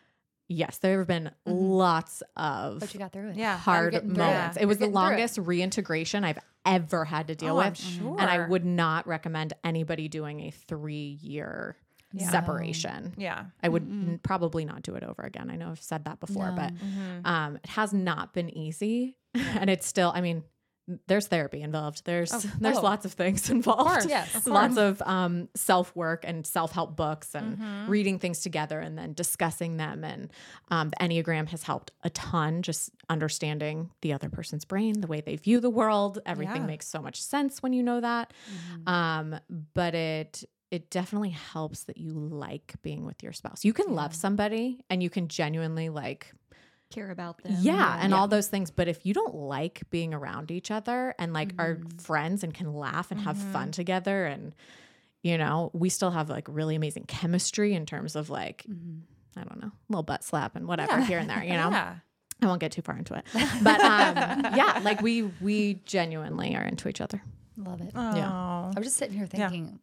yes, 0.49 0.79
there 0.79 0.99
have 0.99 1.09
been 1.09 1.31
lots 1.45 2.23
of 2.37 2.81
but 2.81 2.95
you 2.95 3.01
got 3.01 3.13
through 3.13 3.31
it. 3.31 3.37
Yeah. 3.37 3.57
hard 3.59 3.93
getting 3.93 4.15
through 4.15 4.25
it. 4.25 4.27
moments. 4.27 4.57
It, 4.57 4.61
You're 4.61 4.69
was 4.69 4.79
the 4.79 4.81
getting 4.87 4.93
through 4.95 5.01
it. 5.01 5.11
longest 5.11 5.39
reintegration 5.39 6.25
I've 6.25 6.39
ever 6.65 7.05
had 7.05 7.29
to 7.29 7.35
deal 7.35 7.57
Oh, 7.57 7.61
I'm 7.61 7.71
with. 7.71 7.79
sure. 7.79 8.17
And 8.21 8.29
I 8.31 8.47
would 8.49 8.65
not 8.65 9.07
recommend 9.07 9.53
anybody 9.65 10.09
doing 10.09 10.41
a 10.41 10.51
3 10.51 11.19
year 11.23 11.77
Yeah. 12.21 12.31
separation. 12.31 13.15
Yeah. 13.17 13.45
I 13.63 13.69
would 13.69 13.83
n- 13.83 14.21
probably 14.23 14.65
not 14.65 14.83
do 14.83 14.95
it 14.95 15.03
over 15.03 15.23
again. 15.23 15.51
I 15.51 15.57
know 15.57 15.71
I've 15.71 15.83
said 15.83 16.05
that 16.05 16.21
before, 16.21 16.53
but 16.57 16.73
Mm-hmm. 16.75 17.27
um, 17.27 17.57
it 17.57 17.67
has 17.71 17.93
not 17.93 18.33
been 18.35 18.51
easy, 18.57 19.17
and 19.35 19.69
it's 19.71 19.87
still. 19.87 20.13
I 20.15 20.21
mean, 20.21 20.43
there's 21.09 21.27
therapy 21.27 21.63
involved. 21.63 22.03
There's 22.05 22.31
there's 22.61 22.77
oh. 22.79 22.81
lots 22.83 23.05
of 23.05 23.13
things 23.13 23.51
involved. 23.51 23.91
course, 23.91 24.07
Yes. 24.09 24.37
of 24.37 24.47
lots 24.47 24.77
of 24.77 25.03
um, 25.03 25.49
self 25.57 25.95
work 25.97 26.25
and 26.25 26.47
self 26.47 26.71
help 26.73 26.95
books 26.97 27.35
and 27.35 27.59
Mm-hmm. 27.59 27.91
reading 27.91 28.19
things 28.21 28.41
together 28.41 28.79
and 28.79 28.97
then 28.97 29.13
discussing 29.13 29.79
them. 29.79 30.05
And 30.05 30.31
um, 30.71 30.91
the 30.91 30.97
Enneagram 31.05 31.49
has 31.49 31.65
helped 31.65 31.91
a 32.05 32.11
ton. 32.11 32.63
Just 32.63 32.91
understanding 33.11 33.91
the 34.03 34.13
other 34.13 34.29
person's 34.29 34.65
brain, 34.65 35.01
the 35.01 35.09
way 35.09 35.21
they 35.21 35.35
view 35.37 35.59
the 35.59 35.71
world. 35.71 36.21
Everything 36.25 36.63
Yeah. 36.63 36.67
makes 36.69 36.87
so 36.87 37.01
much 37.03 37.21
sense 37.21 37.63
when 37.65 37.73
you 37.73 37.83
know 37.83 38.01
that. 38.01 38.33
Um, 38.87 39.39
but 39.75 39.95
it 39.97 40.45
it 40.71 40.91
definitely 40.91 41.31
helps 41.31 41.85
that 41.85 41.97
you 41.97 42.13
like 42.13 42.75
being 42.83 43.05
with 43.07 43.23
your 43.23 43.33
spouse. 43.33 43.65
You 43.65 43.73
can 43.73 43.95
love 43.95 44.15
somebody 44.15 44.81
and 44.91 45.03
you 45.03 45.11
can 45.11 45.29
genuinely 45.29 45.89
like 45.89 46.33
Care 46.91 47.11
about 47.11 47.43
them. 47.43 47.57
yeah, 47.61 47.99
and 48.01 48.15
all 48.15 48.29
those 48.29 48.47
things. 48.47 48.71
But 48.71 48.87
if 48.87 49.05
you 49.05 49.13
don't 49.13 49.35
like 49.35 49.83
being 49.91 50.15
around 50.15 50.51
each 50.53 50.71
other 50.71 51.15
and 51.19 51.33
like 51.33 51.53
are 51.59 51.75
Mm-hmm. 51.77 51.99
friends 51.99 52.45
and 52.45 52.55
can 52.55 52.73
laugh 52.75 53.11
and 53.11 53.21
have 53.21 53.37
fun 53.37 53.73
together, 53.73 54.25
and 54.27 54.55
you 55.23 55.37
know, 55.37 55.71
we 55.75 55.89
still 55.89 56.13
have 56.13 56.31
like 56.31 56.47
really 56.49 56.77
amazing 56.77 57.05
chemistry 57.09 57.75
in 57.75 57.87
terms 57.87 58.15
of 58.15 58.31
like, 58.31 58.65
I 59.37 59.43
don't 59.43 59.61
know, 59.61 59.73
little 59.89 60.05
butt 60.05 60.23
slap 60.23 60.55
and 60.55 60.69
whatever 60.69 61.01
here 61.01 61.19
and 61.19 61.29
there, 61.29 61.43
you 61.43 61.53
know. 61.61 61.71
Yeah. 61.71 61.97
I 62.43 62.47
won't 62.47 62.61
get 62.61 62.71
too 62.71 62.83
far 62.83 62.97
into 62.97 63.15
it, 63.15 63.25
but 63.63 63.81
um, 63.81 64.17
yeah, 64.57 64.81
like 64.85 65.01
we 65.03 65.23
we 65.41 65.81
genuinely 65.87 66.55
are 66.55 66.63
into 66.65 66.89
each 66.89 67.01
other. 67.01 67.21
Love 67.57 67.81
it. 67.81 67.91
Yeah. 67.95 68.31
Oh. 68.31 68.71
I 68.77 68.79
was 68.79 68.85
just 68.87 68.97
sitting 68.99 69.17
here 69.17 69.27
thinking, 69.27 69.65
like, 69.65 69.81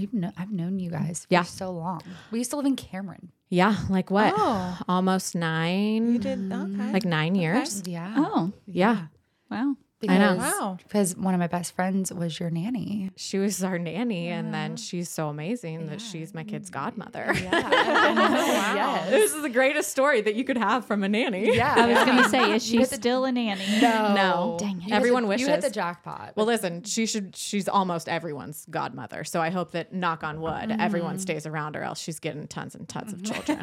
we've 0.00 0.12
kno- 0.14 0.32
I've 0.36 0.50
known 0.50 0.78
you 0.78 0.90
guys 0.90 1.20
for 1.28 1.34
Yeah. 1.34 1.42
so 1.42 1.70
long. 1.70 2.00
We 2.30 2.38
used 2.38 2.50
to 2.50 2.56
live 2.56 2.66
in 2.66 2.76
Cameron. 2.76 3.32
Yeah, 3.50 3.76
like 3.90 4.10
what? 4.10 4.32
Oh. 4.36 4.78
Almost 4.88 5.34
nine, 5.34 6.12
You 6.14 6.18
did 6.18 6.52
okay. 6.52 6.92
like 6.92 7.04
nine 7.04 7.34
years. 7.34 7.82
Yeah. 7.86 8.14
Oh, 8.16 8.52
Yeah, 8.66 9.06
wow. 9.50 9.76
I 10.08 10.18
know. 10.18 10.36
Wow. 10.36 10.78
Because 10.82 11.16
one 11.16 11.34
of 11.34 11.40
my 11.40 11.46
best 11.46 11.74
friends 11.74 12.12
was 12.12 12.40
your 12.40 12.48
nanny. 12.48 13.10
she 13.16 13.38
was 13.38 13.62
our 13.62 13.78
nanny, 13.78 14.28
and 14.28 14.54
then 14.54 14.76
she's 14.76 15.10
so 15.10 15.28
amazing 15.28 15.88
that 15.88 16.00
she's 16.00 16.32
my 16.32 16.44
kid's 16.44 16.70
mm. 16.70 16.74
godmother. 16.74 17.34
Yes. 18.70 19.10
This 19.10 19.34
is 19.34 19.42
the 19.42 19.48
greatest 19.48 19.90
story 19.90 20.20
that 20.20 20.34
you 20.34 20.44
could 20.44 20.56
have 20.56 20.86
from 20.86 21.02
a 21.02 21.08
nanny. 21.08 21.56
Yeah. 21.56 21.74
I 21.76 21.86
was 21.86 22.04
going 22.04 22.22
to 22.22 22.28
say, 22.28 22.54
is 22.54 22.64
she 22.64 22.84
still 22.84 23.24
a 23.24 23.32
nanny? 23.32 23.64
No. 23.80 24.56
Dang 24.58 24.82
it. 24.82 24.92
Everyone 24.92 25.24
the- 25.24 25.28
wishes. 25.28 25.46
You 25.46 25.52
hit 25.52 25.62
the 25.62 25.70
jackpot. 25.70 26.32
Well, 26.36 26.46
listen, 26.46 26.82
she 26.84 27.06
should. 27.06 27.36
She's 27.36 27.68
almost 27.68 28.08
everyone's 28.08 28.66
godmother. 28.70 29.24
So 29.24 29.40
I 29.40 29.50
hope 29.50 29.72
that, 29.72 29.92
knock 29.92 30.22
on 30.22 30.40
wood, 30.40 30.70
mm. 30.70 30.80
everyone 30.80 31.18
stays 31.18 31.46
around 31.46 31.74
her, 31.74 31.82
else 31.82 32.00
she's 32.00 32.20
getting 32.20 32.46
tons 32.46 32.74
and 32.74 32.88
tons 32.88 33.12
of 33.12 33.22
children. 33.22 33.58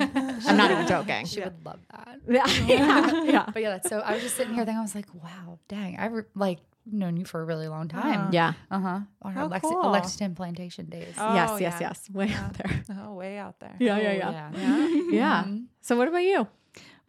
I'm 0.45 0.57
not 0.57 0.71
even 0.71 0.87
joking. 0.87 1.25
she 1.25 1.41
would 1.41 1.65
love 1.65 1.79
that. 1.91 2.19
Yeah, 2.27 2.47
yeah, 2.65 3.23
yeah. 3.23 3.49
But 3.51 3.61
yeah, 3.61 3.69
that's 3.71 3.89
so. 3.89 3.99
I 3.99 4.13
was 4.13 4.23
just 4.23 4.35
sitting 4.35 4.53
here 4.53 4.65
thinking, 4.65 4.79
I 4.79 4.81
was 4.81 4.95
like, 4.95 5.13
wow, 5.13 5.59
dang, 5.67 5.97
I've 6.35 6.39
like 6.39 6.59
known 6.89 7.17
you 7.17 7.25
for 7.25 7.41
a 7.41 7.45
really 7.45 7.67
long 7.67 7.87
time. 7.87 8.31
Yeah. 8.31 8.53
Uh 8.71 8.79
huh. 8.79 8.87
On 8.87 9.05
our 9.23 9.31
How 9.33 9.49
Lexi- 9.49 9.61
cool. 9.61 9.89
Lexington 9.91 10.35
plantation 10.35 10.85
days. 10.85 11.13
Oh, 11.17 11.33
yes, 11.33 11.61
yes, 11.61 11.77
yeah. 11.81 11.87
yes. 11.87 12.09
Way 12.11 12.31
out 12.33 12.53
there. 12.53 12.83
Oh, 13.01 13.13
way 13.13 13.37
out 13.37 13.59
there. 13.59 13.75
Yeah, 13.79 13.95
Oh, 13.95 14.01
yeah, 14.01 14.13
yeah. 14.13 14.51
Yeah. 14.53 15.01
Yeah. 15.11 15.47
So 15.81 15.95
what 15.97 16.07
about 16.07 16.23
you? 16.23 16.47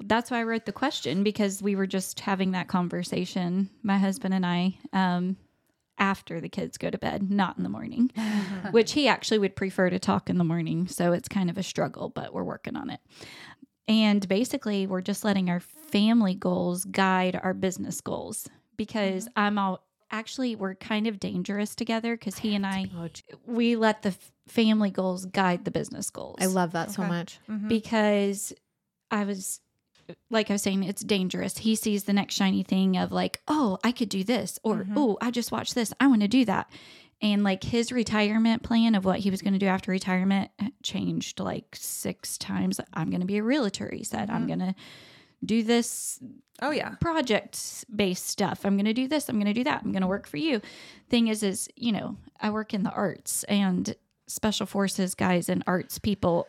That's 0.03 0.31
why 0.31 0.41
I 0.41 0.45
wrote 0.45 0.65
the 0.67 0.73
question 0.73 1.23
because 1.25 1.61
we 1.63 1.75
were 1.75 1.87
just 1.87 2.21
having 2.21 2.53
that 2.53 2.69
conversation, 2.69 3.69
my 3.83 3.99
husband 3.99 4.33
and 4.33 4.47
I, 4.47 4.79
um, 4.93 5.37
after 5.99 6.41
the 6.41 6.49
kids 6.49 6.79
go 6.79 6.89
to 6.91 6.99
bed, 6.99 7.29
not 7.31 7.57
in 7.57 7.65
the 7.65 7.69
morning, 7.69 8.11
which 8.71 8.93
he 8.93 9.09
actually 9.09 9.39
would 9.39 9.57
prefer 9.57 9.91
to 9.91 9.99
talk 9.99 10.31
in 10.31 10.39
the 10.39 10.45
morning. 10.45 10.87
So 10.87 11.13
it's 11.13 11.29
kind 11.29 11.51
of 11.51 11.59
a 11.59 11.65
struggle, 11.65 12.09
but 12.11 12.33
we're 12.33 12.45
working 12.45 12.77
on 12.77 12.91
it. 12.91 13.01
And 13.89 14.27
basically, 14.29 14.87
we're 14.87 15.01
just 15.01 15.25
letting 15.25 15.51
our 15.51 15.61
family 15.61 16.35
goals 16.35 16.85
guide 16.85 17.41
our 17.43 17.55
business 17.55 18.01
goals 18.01 18.49
because 18.79 19.25
mm-hmm. 19.25 19.39
I'm 19.39 19.59
all 19.59 19.85
actually, 20.11 20.57
we're 20.57 20.75
kind 20.75 21.07
of 21.07 21.21
dangerous 21.21 21.75
together 21.75 22.17
because 22.17 22.39
he 22.39 22.55
and 22.55 22.65
I, 22.65 22.89
we 23.47 23.77
let 23.77 24.01
the 24.03 24.15
family 24.47 24.91
goals 24.91 25.27
guide 25.27 25.67
the 25.67 25.71
business 25.71 26.09
goals 26.09 26.39
I 26.41 26.47
love 26.47 26.73
that 26.73 26.91
so 26.91 27.03
Okay. 27.03 27.11
much. 27.11 27.39
Mm-hmm. 27.51 27.69
because 27.69 28.55
I 29.11 29.25
was 29.25 29.61
like 30.31 30.51
I 30.51 30.55
was 30.55 30.63
saying, 30.63 30.85
it's 30.85 31.03
dangerous. 31.03 31.59
He 31.59 31.75
sees 31.75 32.05
the 32.05 32.15
next 32.15 32.35
shiny 32.35 32.63
thing 32.63 32.97
of 32.97 33.13
like, 33.13 33.43
oh, 33.47 33.79
I 33.85 33.93
could 33.93 34.09
do 34.09 34.25
this, 34.25 34.59
or 34.63 34.87
oh, 34.97 35.19
I 35.21 35.31
just 35.31 35.53
watched 35.53 35.75
this. 35.75 35.93
I 36.01 36.07
want 36.07 36.23
to 36.23 36.29
do 36.29 36.47
that. 36.47 36.71
And 37.21 37.45
like 37.45 37.65
his 37.65 37.93
retirement 37.93 38.63
plan 38.63 38.95
of 38.95 39.05
what 39.05 39.19
he 39.19 39.31
was 39.31 39.43
going 39.43 39.53
to 39.53 39.59
do 39.59 39.67
after 39.67 39.91
retirement 39.91 40.51
uh, 40.63 40.69
changed 40.83 41.41
like 41.41 41.67
six 41.75 42.39
times. 42.39 42.81
I'm 42.95 43.11
going 43.11 43.21
to 43.21 43.27
be 43.27 43.39
a 43.39 43.43
realtor. 43.43 43.91
He 43.93 44.05
said, 44.05 44.31
I'm 44.31 44.47
going 44.47 44.61
to 44.61 44.75
do 45.45 45.63
this 45.63 46.19
Oh, 46.61 46.71
yeah. 46.71 46.91
project 47.01 47.85
based 47.95 48.27
stuff. 48.27 48.65
I'm 48.65 48.75
going 48.77 48.85
to 48.87 48.93
do 48.95 49.07
this. 49.07 49.29
I'm 49.29 49.37
going 49.37 49.47
to 49.47 49.53
do 49.53 49.65
that. 49.65 49.83
I'm 49.85 49.93
going 49.93 50.03
to 50.03 50.09
work 50.09 50.27
for 50.27 50.39
you. 50.39 50.61
Thing 51.09 51.29
is, 51.29 51.43
is, 51.45 51.69
you 51.77 51.93
know, 51.93 52.17
I 52.41 52.51
work 52.51 52.75
in 52.75 52.83
the 52.83 52.91
arts 52.91 53.45
and 53.45 53.95
special 54.27 54.67
forces 54.67 55.15
guys 55.15 55.49
and 55.49 55.63
arts 55.67 55.99
people, 55.99 56.49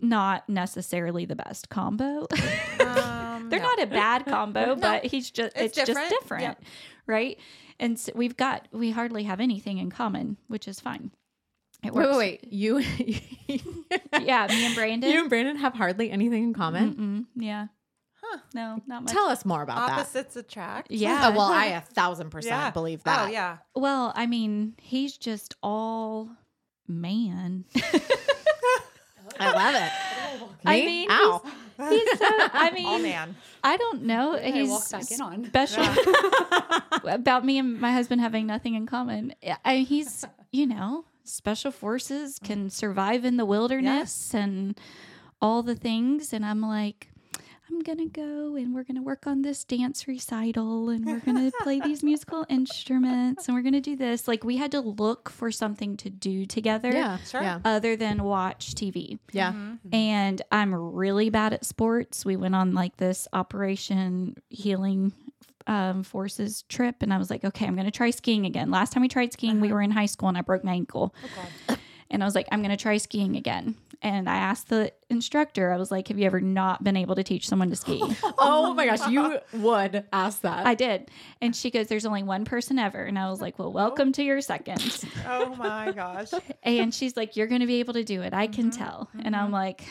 not 0.00 0.48
necessarily 0.48 1.24
the 1.24 1.36
best 1.36 1.68
combo. 1.68 2.26
Um, 2.80 3.48
They're 3.50 3.60
no. 3.60 3.66
not 3.66 3.82
a 3.82 3.86
bad 3.86 4.26
combo, 4.26 4.74
but 4.80 5.04
he's 5.06 5.30
just, 5.30 5.56
it's, 5.56 5.76
It's 5.78 5.86
just 5.86 5.86
different. 5.88 6.10
different. 6.10 6.42
Yep. 6.42 6.64
Right. 7.06 7.38
And 7.78 7.98
so 7.98 8.12
we've 8.14 8.36
got, 8.36 8.66
we 8.72 8.90
hardly 8.90 9.24
have 9.24 9.38
anything 9.40 9.78
in 9.78 9.90
common, 9.90 10.36
which 10.48 10.66
is 10.68 10.80
fine. 10.80 11.10
It 11.84 11.92
Wait, 11.94 12.08
wait, 12.08 12.16
wait. 12.16 12.44
You, 12.52 12.78
Yeah. 14.20 14.46
Me 14.48 14.66
and 14.66 14.74
Brandon. 14.74 15.10
you 15.10 15.20
and 15.20 15.28
Brandon 15.28 15.56
have 15.56 15.74
hardly 15.74 16.10
anything 16.10 16.42
in 16.44 16.52
common. 16.52 16.94
Mm-mm, 16.94 17.42
yeah. 17.42 17.66
No, 18.54 18.80
not 18.86 19.04
much. 19.04 19.12
Tell 19.12 19.28
us 19.28 19.44
more 19.44 19.62
about 19.62 19.86
that. 19.88 19.98
Opposites 20.00 20.36
attract. 20.36 20.90
Yeah. 20.90 21.30
Oh, 21.32 21.36
well, 21.36 21.52
I 21.52 21.66
a 21.66 21.80
thousand 21.80 22.30
percent 22.30 22.54
Yeah. 22.54 22.70
believe 22.70 23.00
oh, 23.00 23.10
that. 23.10 23.28
Oh, 23.28 23.30
yeah. 23.30 23.56
Well, 23.74 24.12
I 24.14 24.26
mean, 24.26 24.74
he's 24.80 25.16
just 25.16 25.54
all 25.62 26.30
man. 26.88 27.64
I 29.38 29.52
love 29.52 29.74
it. 29.74 30.50
I 30.66 30.76
Me? 30.80 30.86
mean, 30.86 31.08
ow. 31.10 31.42
He's 31.88 32.18
so, 32.18 32.26
I 32.28 32.70
mean, 32.74 32.86
Oh, 32.86 32.98
man. 32.98 33.36
I 33.64 33.76
don't 33.78 34.02
know. 34.02 34.34
I 34.36 34.50
he's 34.50 34.68
walked 34.68 34.90
back 34.92 35.10
in 35.10 35.20
on. 35.20 35.44
special. 35.46 35.86
about 37.04 37.44
me 37.44 37.58
and 37.58 37.80
my 37.80 37.92
husband 37.92 38.20
having 38.20 38.46
nothing 38.46 38.74
in 38.74 38.86
common. 38.86 39.34
I, 39.64 39.78
he's, 39.78 40.24
you 40.52 40.66
know, 40.66 41.06
special 41.24 41.70
forces 41.70 42.38
can 42.38 42.68
survive 42.68 43.24
in 43.24 43.36
the 43.38 43.46
wilderness 43.46 44.34
and 44.34 44.78
all 45.40 45.62
the 45.62 45.74
things. 45.74 46.34
And 46.34 46.44
I'm 46.44 46.60
like, 46.60 47.08
I'm 47.70 47.80
gonna 47.80 48.06
go 48.06 48.56
and 48.56 48.74
we're 48.74 48.82
gonna 48.82 49.02
work 49.02 49.26
on 49.26 49.42
this 49.42 49.64
dance 49.64 50.08
recital 50.08 50.90
and 50.90 51.04
we're 51.04 51.20
gonna 51.20 51.50
play 51.62 51.80
these 51.80 52.02
musical 52.02 52.44
instruments 52.48 53.46
and 53.46 53.56
we're 53.56 53.62
gonna 53.62 53.80
do 53.80 53.96
this. 53.96 54.26
Like 54.26 54.42
we 54.44 54.56
had 54.56 54.72
to 54.72 54.80
look 54.80 55.30
for 55.30 55.50
something 55.50 55.96
to 55.98 56.10
do 56.10 56.46
together 56.46 56.90
Yeah. 56.90 57.18
Sure. 57.18 57.42
Yeah. 57.42 57.60
other 57.64 57.96
than 57.96 58.24
watch 58.24 58.74
TV. 58.74 59.18
Yeah. 59.32 59.52
Mm-hmm. 59.52 59.70
Mm-hmm. 59.70 59.94
And 59.94 60.42
I'm 60.50 60.74
really 60.74 61.30
bad 61.30 61.52
at 61.52 61.64
sports. 61.64 62.24
We 62.24 62.36
went 62.36 62.54
on 62.54 62.74
like 62.74 62.96
this 62.96 63.28
Operation 63.32 64.36
Healing 64.48 65.12
um, 65.66 66.02
Forces 66.02 66.62
trip, 66.62 66.96
and 67.00 67.12
I 67.12 67.18
was 67.18 67.30
like, 67.30 67.44
okay, 67.44 67.66
I'm 67.66 67.74
going 67.74 67.86
to 67.86 67.92
try 67.92 68.10
skiing 68.10 68.44
again. 68.44 68.70
Last 68.70 68.92
time 68.92 69.02
we 69.02 69.08
tried 69.08 69.32
skiing, 69.32 69.60
we 69.60 69.68
uh-huh. 69.68 69.74
were 69.74 69.82
in 69.82 69.90
high 69.90 70.06
school, 70.06 70.28
and 70.28 70.36
I 70.36 70.40
broke 70.42 70.64
my 70.64 70.72
ankle. 70.72 71.14
Oh, 71.68 71.76
And 72.10 72.22
I 72.22 72.26
was 72.26 72.34
like, 72.34 72.48
I'm 72.50 72.60
going 72.60 72.70
to 72.70 72.76
try 72.76 72.96
skiing 72.96 73.36
again. 73.36 73.76
And 74.02 74.28
I 74.30 74.36
asked 74.36 74.68
the 74.68 74.92
instructor, 75.10 75.72
I 75.72 75.76
was 75.76 75.90
like, 75.90 76.08
have 76.08 76.18
you 76.18 76.24
ever 76.24 76.40
not 76.40 76.82
been 76.82 76.96
able 76.96 77.14
to 77.16 77.22
teach 77.22 77.46
someone 77.46 77.68
to 77.70 77.76
ski? 77.76 78.02
Oh 78.38 78.72
my 78.72 78.86
gosh, 78.86 79.08
you 79.08 79.38
would 79.52 80.04
ask 80.12 80.40
that. 80.42 80.66
I 80.66 80.74
did. 80.74 81.10
And 81.42 81.54
she 81.54 81.70
goes, 81.70 81.88
there's 81.88 82.06
only 82.06 82.22
one 82.22 82.44
person 82.44 82.78
ever. 82.78 83.02
And 83.02 83.18
I 83.18 83.28
was 83.28 83.40
like, 83.40 83.58
well, 83.58 83.72
welcome 83.72 84.12
to 84.12 84.22
your 84.22 84.40
second. 84.40 85.04
Oh 85.26 85.54
my 85.54 85.92
gosh. 85.92 86.30
And 86.62 86.94
she's 86.94 87.16
like, 87.16 87.36
You're 87.36 87.46
going 87.46 87.60
to 87.60 87.66
be 87.66 87.80
able 87.80 87.94
to 87.94 88.04
do 88.04 88.22
it. 88.22 88.32
I 88.32 88.46
can 88.46 88.70
mm-hmm, 88.70 88.82
tell. 88.82 89.08
And 89.12 89.34
mm-hmm. 89.34 89.44
I'm 89.44 89.52
like, 89.52 89.84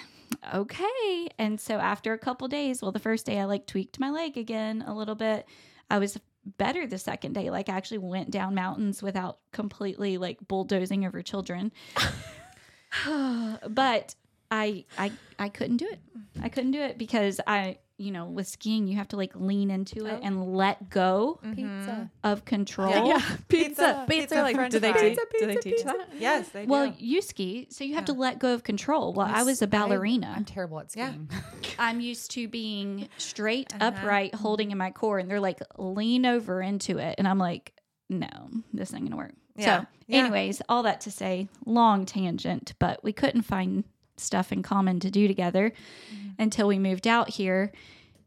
Okay. 0.54 1.28
And 1.38 1.60
so 1.60 1.76
after 1.76 2.14
a 2.14 2.18
couple 2.18 2.48
days, 2.48 2.82
well, 2.82 2.92
the 2.92 3.00
first 3.00 3.26
day 3.26 3.40
I 3.40 3.46
like 3.46 3.68
tweaked 3.68 4.00
my 4.00 4.10
leg 4.10 4.38
again 4.38 4.84
a 4.86 4.94
little 4.94 5.16
bit. 5.16 5.48
I 5.90 6.00
was 6.00 6.20
better 6.58 6.88
the 6.88 6.98
second 6.98 7.34
day. 7.34 7.50
Like, 7.50 7.70
I 7.70 7.74
actually 7.74 8.00
went 8.00 8.32
down 8.32 8.56
mountains 8.56 9.04
without 9.04 9.40
completely 9.52 10.18
like 10.18 10.40
bulldozing 10.48 11.06
over 11.06 11.22
children. 11.22 11.72
but 13.70 14.16
I, 14.52 14.86
I, 14.98 15.12
I 15.38 15.50
couldn't 15.50 15.78
do 15.78 15.88
it. 15.88 16.00
I 16.42 16.50
couldn't 16.50 16.72
do 16.72 16.82
it 16.82 16.98
because 16.98 17.40
I, 17.46 17.78
you 18.00 18.12
know, 18.12 18.26
with 18.26 18.48
skiing, 18.48 18.88
you 18.88 18.96
have 18.96 19.10
to 19.10 19.18
like 19.18 19.36
lean 19.36 19.70
into 19.70 20.06
it 20.06 20.20
oh. 20.22 20.26
and 20.26 20.56
let 20.56 20.90
go 20.90 21.40
mm-hmm. 21.44 21.54
Pizza. 21.54 22.10
of 22.24 22.46
control. 22.46 22.90
yeah, 22.90 23.06
yeah. 23.06 23.20
Pizza. 23.48 23.48
Pizza, 23.50 24.06
Pizza. 24.06 24.06
pizza, 24.08 24.42
like, 24.42 24.56
french 24.56 24.72
do 24.72 24.80
they 24.80 24.92
fries. 24.92 25.02
teach? 25.02 25.20
Pizza, 25.32 25.40
do 25.40 25.48
they 25.48 25.56
teach 25.56 25.76
pizza. 25.76 25.86
that? 25.86 26.10
Yes, 26.18 26.50
they 26.50 26.66
Well, 26.66 26.94
you 26.98 27.22
ski, 27.22 27.68
so 27.70 27.84
you 27.84 27.96
have 27.96 28.06
to 28.06 28.14
let 28.14 28.40
go 28.40 28.54
of 28.54 28.64
control. 28.64 29.14
Well, 29.14 29.28
I 29.30 29.44
was 29.44 29.62
a 29.62 29.68
ballerina. 29.68 30.34
I'm 30.36 30.46
terrible 30.46 30.80
at 30.80 30.96
Yeah. 30.96 31.10
skiing. 31.10 31.30
I'm 31.80 32.00
used 32.00 32.32
to 32.32 32.48
being 32.48 33.10
straight, 33.18 33.74
uh-huh. 33.76 33.92
upright, 33.96 34.34
holding 34.34 34.72
in 34.72 34.78
my 34.78 34.92
core, 34.92 35.20
and 35.20 35.30
they're 35.30 35.40
like 35.40 35.62
lean 35.78 36.26
over 36.26 36.62
into 36.62 36.98
it, 36.98 37.16
and 37.18 37.28
I'm 37.28 37.40
like, 37.40 37.74
no, 38.10 38.30
this 38.74 38.94
ain't 38.94 39.04
gonna 39.04 39.18
work. 39.18 39.34
Yeah. 39.56 39.82
So, 39.82 39.88
Yeah. 40.08 40.20
anyways, 40.20 40.62
all 40.70 40.84
that 40.84 41.02
to 41.02 41.12
say, 41.12 41.50
long 41.66 42.06
tangent, 42.06 42.74
but 42.80 43.04
we 43.04 43.14
couldn't 43.14 43.44
find 43.44 43.84
stuff 44.20 44.52
in 44.52 44.62
common 44.64 45.00
to 45.02 45.10
do 45.12 45.28
together 45.28 45.72
until 46.38 46.68
we 46.68 46.80
moved 46.80 47.08
out 47.08 47.30
here, 47.30 47.72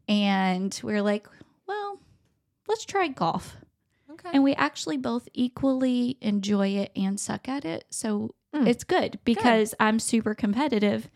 and 0.07 0.79
we 0.83 0.93
are 0.93 1.01
like, 1.01 1.27
well, 1.67 1.99
let's 2.67 2.85
try 2.85 3.07
golf. 3.07 3.55
Okay. 4.11 4.29
And 4.33 4.43
we 4.43 4.53
actually 4.55 4.97
both 4.97 5.27
equally 5.33 6.17
enjoy 6.21 6.67
it 6.69 6.91
and 6.95 7.19
suck 7.19 7.47
at 7.49 7.65
it. 7.65 7.85
So 7.89 8.35
Mm. 8.53 8.67
it's 8.67 8.83
good 8.83 9.17
because 9.25 9.73
I'm 9.79 9.97
super 9.99 10.35
competitive. 10.35 11.09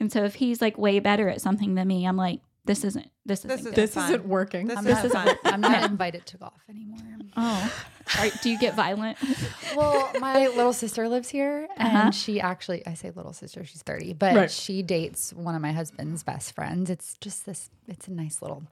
And 0.00 0.10
so 0.10 0.24
if 0.24 0.36
he's 0.36 0.62
like 0.62 0.78
way 0.78 0.98
better 0.98 1.28
at 1.28 1.42
something 1.42 1.74
than 1.74 1.86
me, 1.88 2.06
I'm 2.06 2.16
like, 2.16 2.40
this 2.70 2.84
isn't 2.84 3.10
this 3.26 3.44
isn't 3.44 3.48
This 3.50 3.60
good. 3.62 3.68
is- 3.70 3.74
This 3.74 3.94
Fun. 3.94 4.04
isn't 4.12 4.26
working. 4.26 4.66
This 4.68 4.78
I'm 4.78 4.86
is 4.86 5.12
not. 5.12 5.36
I'm 5.44 5.60
not 5.60 5.90
invited 5.90 6.24
to 6.26 6.36
golf 6.38 6.62
anymore. 6.68 6.98
oh. 7.36 7.72
All 8.16 8.22
right, 8.24 8.32
do 8.42 8.50
you 8.50 8.58
get 8.58 8.74
violent? 8.74 9.18
Well, 9.76 10.10
my 10.18 10.48
little 10.58 10.72
sister 10.72 11.08
lives 11.08 11.28
here, 11.28 11.68
and 11.76 11.96
Uh-huh. 11.96 12.10
she 12.10 12.40
actually, 12.40 12.84
I 12.86 12.94
say 12.94 13.12
little 13.14 13.32
sister, 13.32 13.64
she's 13.64 13.82
30, 13.82 14.14
but 14.14 14.34
Right. 14.34 14.50
she 14.50 14.82
dates 14.82 15.32
one 15.32 15.54
of 15.54 15.62
my 15.62 15.70
husband's 15.70 16.24
best 16.24 16.52
friends. 16.56 16.90
It's 16.90 17.16
just 17.20 17.46
this, 17.46 17.70
it's 17.86 18.08
a 18.08 18.12
nice 18.12 18.42
little, 18.42 18.64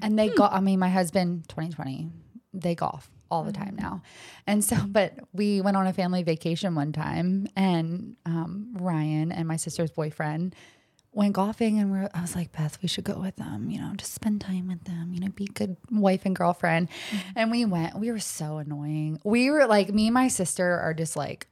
and 0.00 0.16
they 0.16 0.28
go, 0.28 0.44
I 0.44 0.60
mean, 0.60 0.78
my 0.78 0.90
husband, 0.90 1.48
2020, 1.48 2.08
they 2.52 2.76
golf 2.76 3.10
all 3.32 3.42
the 3.42 3.50
time 3.52 3.74
now. 3.80 4.02
And 4.46 4.62
so, 4.64 4.76
but 4.86 5.14
we 5.32 5.60
went 5.60 5.76
on 5.76 5.88
a 5.88 5.92
family 5.92 6.22
vacation 6.22 6.76
one 6.76 6.92
time, 6.92 7.48
and 7.56 8.14
um, 8.26 8.76
Ryan 8.78 9.32
and 9.32 9.48
my 9.48 9.56
sister's 9.56 9.90
boyfriend, 9.90 10.54
went 11.14 11.34
golfing 11.34 11.78
and 11.78 11.90
we're, 11.90 12.08
I 12.12 12.20
was 12.20 12.34
like, 12.34 12.52
Beth, 12.52 12.78
we 12.82 12.88
should 12.88 13.04
go 13.04 13.18
with 13.18 13.36
them, 13.36 13.70
you 13.70 13.80
know, 13.80 13.92
just 13.96 14.14
spend 14.14 14.40
time 14.40 14.68
with 14.68 14.84
them, 14.84 15.12
you 15.12 15.20
know, 15.20 15.28
be 15.28 15.46
good 15.46 15.76
wife 15.90 16.22
and 16.24 16.34
girlfriend. 16.34 16.88
Mm-hmm. 16.88 17.28
And 17.36 17.50
we 17.50 17.64
went, 17.64 17.98
we 17.98 18.10
were 18.10 18.18
so 18.18 18.58
annoying. 18.58 19.20
We 19.24 19.50
were 19.50 19.66
like, 19.66 19.92
me 19.92 20.08
and 20.08 20.14
my 20.14 20.28
sister 20.28 20.78
are 20.78 20.94
just 20.94 21.16
like, 21.16 21.46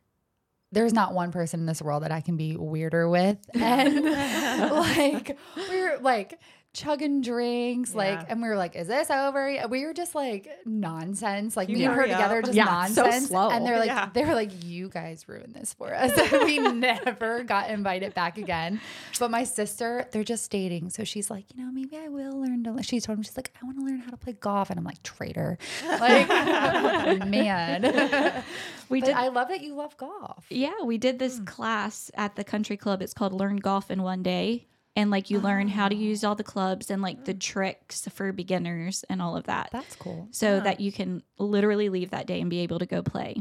there's 0.72 0.92
not 0.92 1.12
one 1.12 1.32
person 1.32 1.60
in 1.60 1.66
this 1.66 1.82
world 1.82 2.02
that 2.02 2.12
I 2.12 2.22
can 2.22 2.36
be 2.36 2.56
weirder 2.56 3.08
with. 3.08 3.38
And 3.54 4.04
like, 4.04 5.38
we 5.56 5.80
were 5.80 5.98
like, 6.00 6.40
chugging 6.74 7.20
drinks, 7.20 7.94
like, 7.94 8.18
Yeah. 8.20 8.26
and 8.28 8.40
we 8.42 8.48
were 8.48 8.56
like, 8.56 8.74
"Is 8.76 8.86
this 8.86 9.10
over?" 9.10 9.66
We 9.68 9.84
were 9.84 9.92
just 9.92 10.14
like 10.14 10.48
nonsense, 10.64 11.56
like 11.56 11.68
You 11.68 11.76
me 11.76 11.84
and 11.84 11.94
her 11.94 12.00
hurry 12.00 12.10
together, 12.10 12.40
just 12.42 12.54
Yeah, 12.54 12.86
so 12.86 13.02
nonsense. 13.02 13.28
slow. 13.28 13.50
And 13.50 13.66
they're 13.66 13.78
like, 13.78 13.88
Yeah. 13.88 14.08
they 14.12 14.24
were 14.24 14.34
like, 14.34 14.64
"You 14.64 14.88
guys 14.88 15.28
ruined 15.28 15.54
this 15.54 15.74
for 15.74 15.94
us." 15.94 16.12
we 16.44 16.58
never 16.58 17.44
got 17.44 17.70
invited 17.70 18.14
back 18.14 18.38
again. 18.38 18.80
But 19.18 19.30
my 19.30 19.44
sister, 19.44 20.06
they're 20.12 20.24
just 20.24 20.50
dating, 20.50 20.90
so 20.90 21.04
she's 21.04 21.30
like, 21.30 21.44
you 21.54 21.62
know, 21.62 21.70
maybe 21.70 21.96
I 21.96 22.08
will 22.08 22.40
learn 22.40 22.64
to. 22.64 22.82
She 22.82 23.00
told 23.00 23.18
me 23.18 23.24
she's 23.24 23.36
like, 23.36 23.52
I 23.62 23.66
want 23.66 23.78
to 23.78 23.84
learn 23.84 23.98
how 24.00 24.10
to 24.10 24.16
play 24.16 24.32
golf, 24.32 24.70
and 24.70 24.78
I'm 24.78 24.84
like, 24.84 25.02
traitor, 25.02 25.58
like, 25.86 26.28
man. 27.28 28.42
We 28.88 29.00
But 29.00 29.06
did 29.06 29.16
I 29.16 29.28
love 29.28 29.48
that 29.48 29.62
you 29.62 29.74
love 29.74 29.96
golf. 29.96 30.44
Yeah, 30.50 30.82
we 30.84 30.98
did 30.98 31.18
this 31.18 31.38
hmm. 31.38 31.44
class 31.46 32.10
at 32.14 32.36
the 32.36 32.44
country 32.44 32.76
club. 32.76 33.00
It's 33.00 33.14
called 33.14 33.32
Learn 33.32 33.56
Golf 33.56 33.90
in 33.90 34.02
One 34.02 34.22
Day. 34.22 34.66
And 34.94 35.10
like 35.10 35.30
you 35.30 35.40
learn 35.40 35.68
how 35.68 35.88
to 35.88 35.96
ah. 35.96 35.98
use 35.98 36.22
all 36.22 36.34
the 36.34 36.44
clubs 36.44 36.90
and 36.90 37.00
like 37.00 37.24
the 37.24 37.34
mm. 37.34 37.40
tricks 37.40 38.06
for 38.12 38.30
beginners 38.32 39.04
and 39.08 39.22
all 39.22 39.36
of 39.36 39.44
that. 39.44 39.70
That's 39.72 39.96
cool. 39.96 40.28
so 40.32 40.60
that 40.60 40.80
you 40.80 40.92
can 40.92 41.22
literally 41.38 41.88
leave 41.88 42.10
that 42.10 42.26
day 42.26 42.40
and 42.40 42.50
be 42.50 42.60
able 42.60 42.78
to 42.78 42.86
go 42.86 43.02
play 43.02 43.36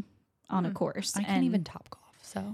on 0.49 0.65
a 0.65 0.69
mm. 0.69 0.73
course. 0.73 1.17
I 1.17 1.23
can't 1.23 1.43
even 1.43 1.63
top 1.63 1.89
golf, 1.89 2.15
so 2.21 2.53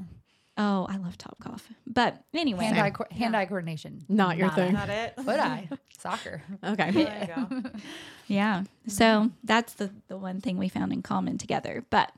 Oh, 0.57 0.87
I 0.89 0.97
love 0.97 1.17
Top 1.17 1.37
Golf. 1.39 1.69
But 1.85 2.19
anyway, 2.33 2.65
hand 2.65 2.79
eye 2.79 2.89
co- 2.89 3.05
hand 3.11 3.35
eye 3.35 3.45
coordination, 3.45 4.03
Not 4.09 4.37
your 4.37 4.47
nada. 4.47 4.61
thing. 4.61 4.73
Not 4.73 4.89
it. 4.89 5.13
Would 5.17 5.39
I 5.39 5.69
soccer? 5.99 6.41
Okay. 6.63 6.91
There 6.91 7.27
you 7.29 7.61
go. 7.61 7.69
Yeah. 8.27 8.63
So 8.87 9.31
that's 9.45 9.73
the 9.75 9.89
the 10.09 10.17
one 10.17 10.41
thing 10.41 10.57
we 10.57 10.67
found 10.67 10.91
in 10.91 11.01
common 11.01 11.37
together. 11.37 11.85
But 11.89 12.11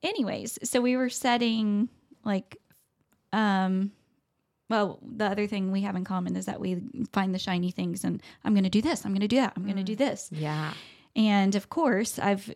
anyways, 0.00 0.60
so 0.62 0.80
we 0.80 0.96
were 0.96 1.08
setting 1.08 1.88
like 2.22 2.58
um 3.32 3.90
well, 4.70 5.00
the 5.02 5.26
other 5.26 5.46
thing 5.46 5.72
we 5.72 5.82
have 5.82 5.96
in 5.96 6.04
common 6.04 6.36
is 6.36 6.46
that 6.46 6.60
we 6.60 6.80
find 7.12 7.34
the 7.34 7.38
shiny 7.38 7.70
things 7.70 8.04
and 8.04 8.22
I'm 8.44 8.54
going 8.54 8.64
to 8.64 8.70
do 8.70 8.80
this, 8.80 9.04
I'm 9.04 9.12
going 9.12 9.20
to 9.20 9.28
do 9.28 9.36
that, 9.36 9.52
I'm 9.56 9.64
going 9.64 9.76
to 9.76 9.82
do 9.82 9.94
mm. 9.94 9.98
this. 9.98 10.30
Yeah. 10.32 10.72
And 11.14 11.54
of 11.56 11.68
course, 11.68 12.18
I've 12.18 12.54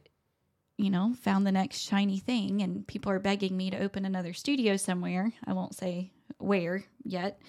you 0.76 0.90
know, 0.90 1.14
found 1.20 1.46
the 1.46 1.52
next 1.52 1.78
shiny 1.78 2.18
thing 2.18 2.62
and 2.62 2.86
people 2.86 3.12
are 3.12 3.20
begging 3.20 3.56
me 3.56 3.70
to 3.70 3.78
open 3.78 4.04
another 4.04 4.32
studio 4.32 4.76
somewhere. 4.76 5.32
I 5.46 5.52
won't 5.52 5.74
say 5.74 6.10
where 6.38 6.84
yet. 7.04 7.40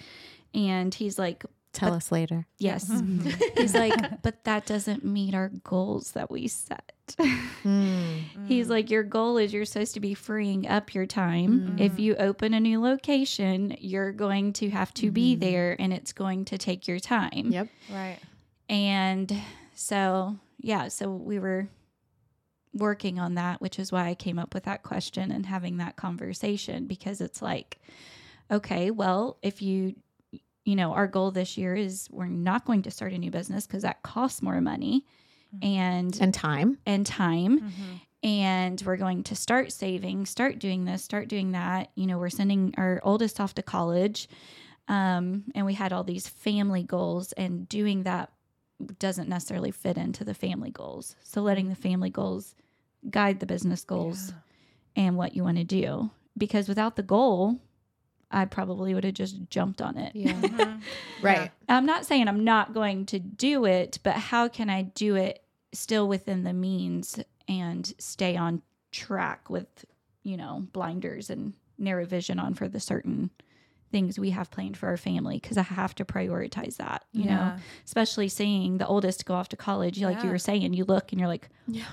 And 0.54 0.94
he's 0.94 1.18
like, 1.18 1.44
Tell 1.72 1.92
us 1.92 2.10
later. 2.10 2.46
Yes. 2.58 2.90
He's 3.58 3.74
like, 3.74 4.22
but 4.22 4.44
that 4.44 4.64
doesn't 4.64 5.04
meet 5.04 5.34
our 5.34 5.50
goals 5.62 6.12
that 6.12 6.30
we 6.30 6.48
set. 6.48 6.92
Mm. 7.14 8.24
He's 8.46 8.68
like, 8.68 8.90
your 8.90 9.02
goal 9.02 9.38
is 9.38 9.52
you're 9.52 9.64
supposed 9.64 9.94
to 9.94 10.00
be 10.00 10.14
freeing 10.14 10.66
up 10.66 10.94
your 10.94 11.06
time. 11.06 11.76
If 11.78 11.98
you 11.98 12.16
open 12.16 12.54
a 12.54 12.60
new 12.60 12.80
location, 12.80 13.76
you're 13.80 14.12
going 14.12 14.52
to 14.54 14.70
have 14.70 14.92
to 14.94 15.10
be 15.10 15.34
there 15.34 15.76
and 15.78 15.92
it's 15.92 16.12
going 16.12 16.44
to 16.46 16.58
take 16.58 16.88
your 16.88 16.98
time. 16.98 17.48
Yep. 17.50 17.68
Right. 17.92 18.18
And 18.68 19.32
so, 19.74 20.36
yeah, 20.60 20.88
so 20.88 21.10
we 21.10 21.38
were 21.38 21.68
working 22.74 23.18
on 23.18 23.34
that, 23.34 23.60
which 23.60 23.78
is 23.78 23.90
why 23.90 24.08
I 24.08 24.14
came 24.14 24.38
up 24.38 24.54
with 24.54 24.64
that 24.64 24.82
question 24.82 25.30
and 25.30 25.46
having 25.46 25.78
that 25.78 25.96
conversation 25.96 26.86
because 26.86 27.20
it's 27.20 27.40
like, 27.40 27.80
okay, 28.50 28.90
well, 28.90 29.38
if 29.42 29.62
you, 29.62 29.94
you 30.64 30.76
know, 30.76 30.92
our 30.92 31.06
goal 31.06 31.30
this 31.30 31.56
year 31.56 31.74
is 31.74 32.08
we're 32.10 32.26
not 32.26 32.64
going 32.64 32.82
to 32.82 32.90
start 32.90 33.12
a 33.12 33.18
new 33.18 33.30
business 33.30 33.66
because 33.66 33.82
that 33.82 34.02
costs 34.02 34.42
more 34.42 34.60
money 34.60 35.04
and 35.62 36.16
And 36.20 36.34
time. 36.34 36.78
and 36.86 37.06
time. 37.06 37.72
And 38.22 38.82
we're 38.84 38.96
going 38.96 39.22
to 39.24 39.36
start 39.36 39.72
saving 39.72 40.26
start 40.26 40.58
doing 40.58 40.84
this 40.84 41.02
start 41.04 41.28
doing 41.28 41.52
that. 41.52 41.90
You 41.94 42.06
know 42.06 42.18
we're 42.18 42.30
sending 42.30 42.74
our 42.76 43.00
oldest 43.04 43.40
off 43.40 43.54
to 43.54 43.62
college 43.62 44.28
um, 44.88 45.44
and 45.54 45.66
we 45.66 45.74
had 45.74 45.92
all 45.92 46.04
these 46.04 46.28
family 46.28 46.82
goals 46.82 47.32
and 47.32 47.68
doing 47.68 48.04
that 48.04 48.32
doesn't 48.98 49.28
necessarily 49.28 49.70
fit 49.70 49.96
into 49.96 50.24
the 50.24 50.34
family 50.34 50.70
goals. 50.70 51.16
So 51.22 51.40
letting 51.42 51.68
the 51.68 51.74
family 51.74 52.10
goals 52.10 52.54
guide 53.08 53.40
the 53.40 53.46
business 53.46 53.84
goals 53.84 54.32
and 54.96 55.16
what 55.16 55.34
you 55.36 55.42
want 55.44 55.58
to 55.58 55.64
do. 55.64 56.10
Because 56.36 56.68
without 56.68 56.96
the 56.96 57.02
goal 57.02 57.58
i 58.30 58.44
probably 58.44 58.94
would 58.94 59.04
have 59.04 59.14
just 59.14 59.36
jumped 59.50 59.80
on 59.80 59.96
it 59.96 60.14
Yeah. 60.14 60.32
Uh-huh. 60.44 60.76
Right. 61.22 61.50
I'm 61.68 61.86
not 61.86 62.04
saying 62.06 62.28
I'm 62.28 62.44
not 62.44 62.74
going 62.74 63.06
to 63.06 63.18
do 63.18 63.64
it, 63.64 63.98
but 64.02 64.14
how 64.14 64.48
can 64.48 64.68
I 64.70 64.82
do 64.82 65.16
it 65.16 65.42
still 65.72 66.06
within 66.08 66.44
the 66.44 66.52
means 66.52 67.18
and 67.48 67.92
stay 67.98 68.36
on 68.36 68.62
track 68.92 69.48
with, 69.50 69.84
you 70.22 70.36
know, 70.36 70.66
blinders 70.72 71.30
and 71.30 71.54
narrow 71.78 72.04
vision 72.04 72.38
on 72.38 72.54
for 72.54 72.68
the 72.68 72.80
certain 72.80 73.30
things 73.90 74.18
we 74.18 74.30
have 74.30 74.50
planned 74.50 74.76
for 74.76 74.88
our 74.88 74.96
family 74.96 75.38
because 75.40 75.56
I 75.56 75.62
have 75.62 75.94
to 75.96 76.04
prioritize 76.04 76.76
that, 76.76 77.04
you 77.12 77.26
know, 77.26 77.54
especially 77.84 78.28
seeing 78.28 78.78
the 78.78 78.86
oldest 78.86 79.24
go 79.24 79.34
off 79.34 79.48
to 79.50 79.56
college. 79.56 80.00
Like 80.00 80.22
you 80.22 80.30
were 80.30 80.38
saying, 80.38 80.74
you 80.74 80.84
look 80.84 81.12
and 81.12 81.20
you're 81.20 81.28
like, 81.28 81.48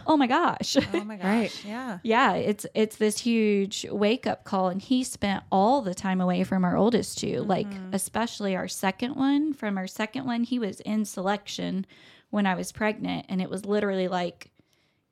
oh 0.08 0.18
my 0.18 0.28
gosh. 0.28 0.76
Oh 0.94 1.04
my 1.04 1.16
gosh. 1.18 1.26
Right. 1.26 1.66
Yeah. 1.66 2.00
yeah, 2.04 2.34
it's 2.34 2.66
it's 2.74 2.96
this 2.98 3.20
huge 3.20 3.86
wake 3.90 4.26
up 4.26 4.44
call 4.44 4.70
and 4.70 4.82
he 4.82 5.04
spent 5.04 5.44
all 5.52 5.82
the 5.82 5.94
time 5.94 6.20
away 6.20 6.44
from 6.44 6.66
our 6.66 6.76
oldest 6.76 7.20
2 7.20 7.44
like 7.44 7.70
mm-hmm. 7.70 7.94
especially 7.94 8.56
our 8.56 8.68
second 8.68 9.16
one. 9.16 9.54
From 9.54 9.78
our 9.78 9.88
second 9.88 10.26
one, 10.26 10.44
he 10.44 10.60
was 10.60 10.80
in 10.82 11.06
selection 11.06 11.86
when 12.32 12.48
I 12.48 12.56
was 12.56 12.72
pregnant 12.72 13.28
and 13.30 13.42
it 13.42 13.50
was 13.50 13.66
literally 13.66 14.08
like 14.08 14.50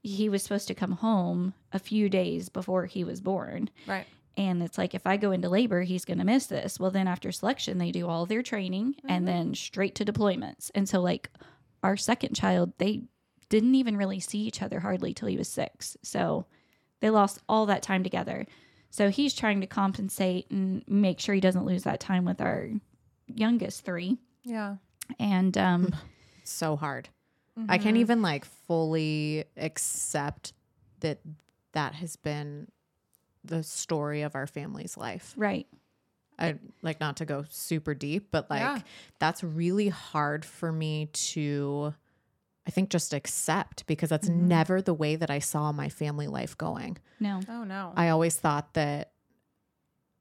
he 0.03 0.29
was 0.29 0.41
supposed 0.41 0.67
to 0.67 0.73
come 0.73 0.93
home 0.93 1.53
a 1.71 1.79
few 1.79 2.09
days 2.09 2.49
before 2.49 2.85
he 2.85 3.03
was 3.03 3.21
born. 3.21 3.69
Right. 3.87 4.07
And 4.37 4.63
it's 4.63 4.77
like 4.77 4.93
if 4.95 5.05
I 5.05 5.17
go 5.17 5.31
into 5.31 5.49
labor, 5.49 5.81
he's 5.81 6.05
going 6.05 6.19
to 6.19 6.23
miss 6.23 6.47
this. 6.47 6.79
Well, 6.79 6.91
then 6.91 7.07
after 7.07 7.31
selection, 7.31 7.77
they 7.77 7.91
do 7.91 8.07
all 8.07 8.25
their 8.25 8.41
training 8.41 8.95
and 9.07 9.27
then 9.27 9.53
straight 9.53 9.95
to 9.95 10.05
deployments. 10.05 10.71
And 10.73 10.87
so 10.87 11.01
like 11.01 11.29
our 11.83 11.97
second 11.97 12.35
child, 12.35 12.73
they 12.77 13.03
didn't 13.49 13.75
even 13.75 13.97
really 13.97 14.19
see 14.19 14.39
each 14.39 14.61
other 14.61 14.79
hardly 14.79 15.13
till 15.13 15.27
he 15.27 15.37
was 15.37 15.49
6. 15.49 15.97
So 16.01 16.45
they 17.01 17.09
lost 17.09 17.39
all 17.49 17.65
that 17.65 17.83
time 17.83 18.03
together. 18.03 18.45
So 18.89 19.09
he's 19.09 19.33
trying 19.33 19.61
to 19.61 19.67
compensate 19.67 20.49
and 20.49 20.83
make 20.87 21.19
sure 21.19 21.35
he 21.35 21.41
doesn't 21.41 21.65
lose 21.65 21.83
that 21.83 21.99
time 21.99 22.25
with 22.25 22.41
our 22.41 22.69
youngest 23.27 23.83
3. 23.83 24.17
Yeah. 24.43 24.77
And 25.19 25.57
um 25.57 25.95
so 26.43 26.75
hard. 26.75 27.09
I 27.67 27.77
can't 27.77 27.97
even 27.97 28.21
like 28.21 28.45
fully 28.45 29.43
accept 29.57 30.53
that 31.01 31.19
that 31.73 31.93
has 31.95 32.15
been 32.15 32.69
the 33.43 33.63
story 33.63 34.21
of 34.21 34.35
our 34.35 34.47
family's 34.47 34.97
life. 34.97 35.33
right. 35.37 35.67
I 36.39 36.55
like 36.81 36.99
not 36.99 37.17
to 37.17 37.25
go 37.25 37.45
super 37.51 37.93
deep, 37.93 38.29
but 38.31 38.49
like 38.49 38.61
Yeah. 38.61 38.79
that's 39.19 39.43
really 39.43 39.89
hard 39.89 40.43
for 40.43 40.71
me 40.71 41.07
to 41.07 41.93
I 42.65 42.71
think 42.71 42.89
just 42.89 43.13
accept 43.13 43.85
because 43.85 44.09
that's 44.09 44.29
mm-hmm. 44.29 44.47
never 44.47 44.81
the 44.81 44.93
way 44.93 45.15
that 45.15 45.29
I 45.29 45.39
saw 45.39 45.71
my 45.71 45.89
family 45.89 46.27
life 46.27 46.57
going. 46.57 46.97
No. 47.19 47.41
Oh 47.47 47.63
no. 47.63 47.93
I 47.95 48.09
always 48.09 48.35
thought 48.35 48.73
that 48.73 49.11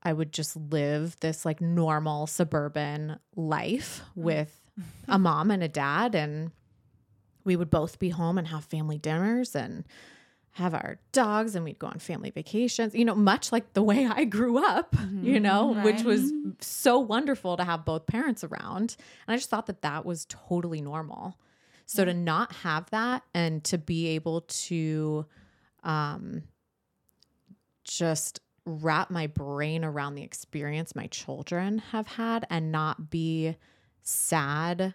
I 0.02 0.12
would 0.12 0.32
just 0.32 0.56
live 0.56 1.18
this 1.20 1.44
like 1.44 1.60
normal 1.60 2.26
suburban 2.26 3.18
life 3.36 4.02
mm. 4.18 4.22
with 4.22 4.60
a 5.09 5.18
mom 5.18 5.51
and 5.51 5.62
a 5.62 5.68
dad 5.68 6.14
and 6.14 6.52
we 7.44 7.56
would 7.56 7.70
both 7.70 7.98
be 7.98 8.10
home 8.10 8.38
and 8.38 8.47
have 8.48 8.64
family 8.64 8.98
dinners 8.98 9.55
and 9.55 9.84
have 10.52 10.74
our 10.74 10.98
dogs 11.12 11.55
and 11.55 11.64
we'd 11.64 11.78
go 11.78 11.86
on 11.86 11.98
family 11.98 12.31
vacations 12.31 12.94
you 12.94 13.05
know 13.05 13.14
much 13.14 13.52
like 13.52 13.72
the 13.72 13.82
way 13.82 14.06
I 14.06 14.24
grew 14.24 14.59
up 14.59 14.97
you 15.22 15.39
know 15.39 15.72
which 15.85 16.02
was 16.02 16.32
so 16.60 16.98
wonderful 16.98 17.56
to 17.56 17.64
have 17.64 17.85
both 17.85 18.06
parents 18.06 18.43
around. 18.44 18.97
And 19.27 19.35
I 19.35 19.36
just 19.36 19.48
thought 19.51 19.66
that 19.66 19.82
that 19.82 20.05
was 20.05 20.27
totally 20.28 20.81
normal. 20.81 21.39
So 21.86 22.05
to 22.05 22.14
not 22.14 22.52
have 22.56 22.89
that 22.90 23.22
and 23.35 23.62
to 23.64 23.78
be 23.78 24.09
able 24.09 24.43
to 24.43 25.27
um 25.82 26.43
just 27.85 28.40
wrap 28.66 29.10
my 29.10 29.27
brain 29.27 29.85
around 29.85 30.14
the 30.14 30.22
experience 30.22 30.94
my 30.94 31.06
children 31.09 31.78
have 31.78 32.06
had 32.06 32.47
and 32.51 32.70
not 32.70 33.10
be 33.10 33.56
sad 34.02 34.94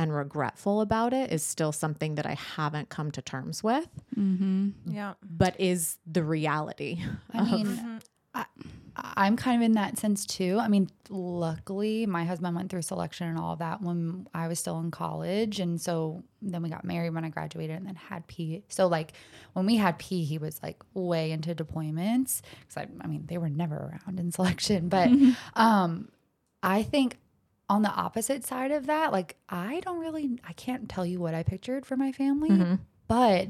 and 0.00 0.14
regretful 0.14 0.80
about 0.80 1.12
it 1.12 1.30
is 1.30 1.42
still 1.44 1.72
something 1.72 2.14
that 2.14 2.24
I 2.26 2.34
haven't 2.56 2.88
come 2.88 3.10
to 3.12 3.22
terms 3.22 3.62
with, 3.62 3.86
Mhm. 4.16 4.72
yeah. 4.86 5.14
but 5.22 5.54
is 5.60 5.98
the 6.06 6.24
reality. 6.24 7.02
I 7.34 7.44
mean, 7.44 8.00
I, 8.34 8.44
I'm 8.96 9.36
kind 9.36 9.60
of 9.62 9.66
in 9.66 9.72
that 9.72 9.98
sense 9.98 10.24
too. 10.24 10.58
I 10.60 10.68
mean, 10.68 10.88
luckily, 11.10 12.06
my 12.06 12.24
husband 12.24 12.54
went 12.56 12.70
through 12.70 12.82
selection 12.82 13.28
and 13.28 13.38
all 13.38 13.52
of 13.52 13.58
that 13.60 13.82
when 13.82 14.26
I 14.34 14.48
was 14.48 14.58
still 14.58 14.78
in 14.80 14.90
college. 14.90 15.60
And 15.60 15.80
so 15.80 16.22
then 16.42 16.62
we 16.62 16.68
got 16.70 16.84
married 16.84 17.10
when 17.14 17.24
I 17.24 17.28
graduated 17.28 17.76
and 17.76 17.86
then 17.86 17.94
had 17.96 18.26
P. 18.26 18.62
So, 18.68 18.86
like, 18.86 19.12
when 19.52 19.66
we 19.66 19.76
had 19.76 19.98
P, 19.98 20.24
he 20.24 20.38
was 20.38 20.60
like 20.62 20.82
way 20.94 21.30
into 21.32 21.54
deployments. 21.54 22.40
Cause 22.68 22.76
I, 22.78 22.86
I 23.00 23.06
mean, 23.06 23.24
they 23.26 23.38
were 23.38 23.48
never 23.50 23.76
around 23.76 24.18
in 24.20 24.32
selection. 24.32 24.88
But 24.88 25.10
um, 25.54 26.08
I 26.62 26.82
think 26.82 27.18
on 27.70 27.82
the 27.82 27.90
opposite 27.90 28.44
side 28.44 28.72
of 28.72 28.86
that, 28.86 29.12
like, 29.12 29.36
I 29.48 29.78
don't 29.80 30.00
really, 30.00 30.40
I 30.46 30.52
can't 30.54 30.88
tell 30.88 31.06
you 31.06 31.20
what 31.20 31.34
I 31.34 31.44
pictured 31.44 31.86
for 31.86 31.96
my 31.96 32.10
family. 32.10 32.50
Mm-hmm. 32.50 32.74
But 33.06 33.48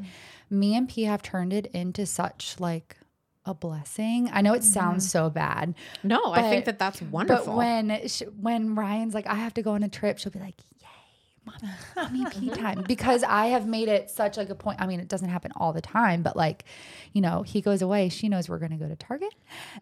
me 0.50 0.76
and 0.76 0.86
P 0.88 1.04
have 1.04 1.22
turned 1.22 1.54
it 1.54 1.66
into 1.68 2.04
such 2.04 2.56
like 2.60 2.98
a 3.46 3.54
blessing. 3.54 4.28
I 4.32 4.42
know 4.42 4.52
it 4.52 4.62
sounds 4.62 5.04
mm-hmm. 5.04 5.10
so 5.10 5.30
bad, 5.30 5.74
No, 6.02 6.32
I 6.32 6.42
think 6.42 6.66
that 6.66 6.78
that's 6.78 7.00
wonderful. 7.00 7.46
but 7.46 7.56
when 7.56 8.08
sh- 8.08 8.22
when 8.38 8.74
Ryan's 8.74 9.14
like, 9.14 9.26
I 9.26 9.36
have 9.36 9.54
to 9.54 9.62
go 9.62 9.72
on 9.72 9.82
a 9.82 9.88
trip, 9.88 10.18
she'll 10.18 10.32
be 10.32 10.38
like, 10.38 10.56
Yay, 10.80 10.86
mommy, 11.44 11.72
mommy 11.96 12.30
P 12.30 12.50
time, 12.50 12.84
because 12.86 13.22
I 13.22 13.46
have 13.46 13.66
made 13.66 13.88
it 13.88 14.10
such 14.10 14.36
like 14.36 14.50
a 14.50 14.54
point. 14.54 14.80
I 14.80 14.86
mean, 14.86 15.00
it 15.00 15.08
doesn't 15.08 15.28
happen 15.28 15.52
all 15.56 15.72
the 15.72 15.80
time, 15.80 16.22
but 16.22 16.36
like, 16.36 16.64
you 17.12 17.20
know, 17.20 17.42
he 17.42 17.60
goes 17.60 17.82
away, 17.82 18.08
she 18.08 18.28
knows 18.28 18.48
we're 18.48 18.58
gonna 18.58 18.76
go 18.76 18.88
to 18.88 18.96
Target, 18.96 19.34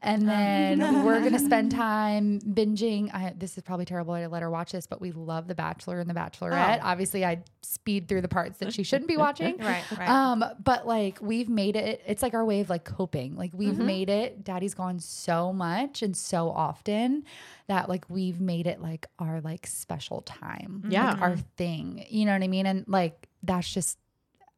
and 0.03 0.29
then 0.29 1.05
we're 1.05 1.21
gonna 1.23 1.39
spend 1.39 1.71
time 1.73 2.41
binging. 2.41 3.13
I, 3.15 3.35
this 3.37 3.57
is 3.57 3.63
probably 3.63 3.85
terrible. 3.85 4.15
I 4.15 4.27
let 4.27 4.43
her 4.43 4.51
watch 4.51 4.73
this, 4.73 4.87
but 4.87 5.01
we 5.01 5.13
love 5.13 5.49
The 5.49 5.55
Bachelor 5.55 6.01
and 6.01 6.09
The 6.09 6.15
Bachelorette. 6.15 6.81
Obviously, 6.83 7.25
I 7.25 7.43
speed 7.63 8.09
through 8.09 8.23
the 8.23 8.29
parts 8.29 8.59
that 8.59 8.73
she 8.73 8.83
shouldn't 8.83 9.09
be 9.09 9.17
watching. 9.17 9.57
Right. 9.69 9.85
Right. 9.99 10.09
Um, 10.09 10.45
but 10.63 10.87
like 10.87 11.19
we've 11.21 11.49
made 11.49 11.77
it, 11.77 12.01
it's 12.07 12.23
like 12.23 12.33
our 12.33 12.45
way 12.45 12.61
of 12.61 12.71
like 12.71 12.85
coping. 12.85 13.37
Like 13.37 13.51
we've 13.53 13.77
made 13.79 14.09
it, 14.09 14.45
daddy's 14.45 14.73
gone 14.73 14.99
so 14.99 15.53
much 15.53 16.01
and 16.03 16.17
so 16.17 16.49
often 16.51 17.25
that 17.69 17.89
like 17.89 18.05
we've 18.09 18.40
made 18.40 18.66
it 18.66 18.81
like 18.81 19.07
our 19.19 19.40
like 19.40 19.66
special 19.66 20.23
time. 20.23 20.81
like, 20.85 20.93
Yeah. 20.93 21.16
our 21.20 21.36
thing. 21.57 22.05
You 22.09 22.24
know 22.24 22.32
what 22.32 22.43
I 22.43 22.49
mean? 22.49 22.66
And 22.66 22.85
like 22.89 23.28
that's 23.43 23.73
just, 23.73 23.99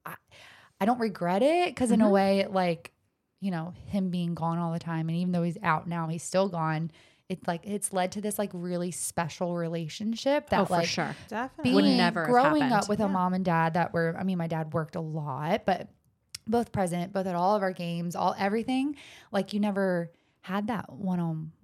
I, 0.07 0.15
I 0.81 0.87
don't 0.87 1.01
regret 1.01 1.43
it 1.43 1.69
because 1.69 1.91
in 1.91 2.01
a 2.01 2.05
mm-hmm. 2.05 2.13
way, 2.13 2.47
like, 2.49 2.93
you 3.41 3.51
know, 3.51 3.75
him 3.87 4.11
being 4.11 4.35
gone 4.35 4.59
all 4.59 4.73
the 4.73 4.79
time, 4.79 5.09
and 5.09 5.19
even 5.19 5.33
though 5.33 5.43
he's 5.43 5.59
out 5.63 5.89
now, 5.89 6.09
he's 6.09 6.23
still 6.23 6.49
gone. 6.49 6.91
It's 7.29 7.47
like 7.47 7.63
it's 7.65 7.93
led 7.93 8.13
to 8.13 8.21
this 8.21 8.39
like 8.39 8.51
really 8.53 8.91
special 8.91 9.57
relationship 9.57 10.51
that 10.51 10.61
oh, 10.61 10.65
for 10.67 10.73
like 10.75 10.89
sure. 10.89 11.15
Definitely. 11.29 11.75
Would 11.75 11.85
being 11.85 11.97
never 11.97 12.27
growing 12.27 12.65
up 12.65 12.89
with 12.89 13.01
a 13.01 13.09
mom 13.09 13.35
and 13.35 13.45
dad 13.45 13.75
that 13.75 13.93
were 13.93 14.17
I 14.19 14.25
mean 14.25 14.37
my 14.37 14.49
dad 14.49 14.75
worked 14.75 14.97
a 14.97 15.01
lot 15.01 15.65
but 15.65 15.89
both 16.49 16.73
present 16.73 17.13
both 17.13 17.29
at 17.29 17.37
all 17.37 17.55
of 17.55 17.63
our 17.63 17.73
games 17.73 18.17
all 18.17 18.35
everything 18.37 18.97
like 19.31 19.53
you 19.53 19.61
never 19.61 20.11
had 20.41 20.67
that 20.67 20.93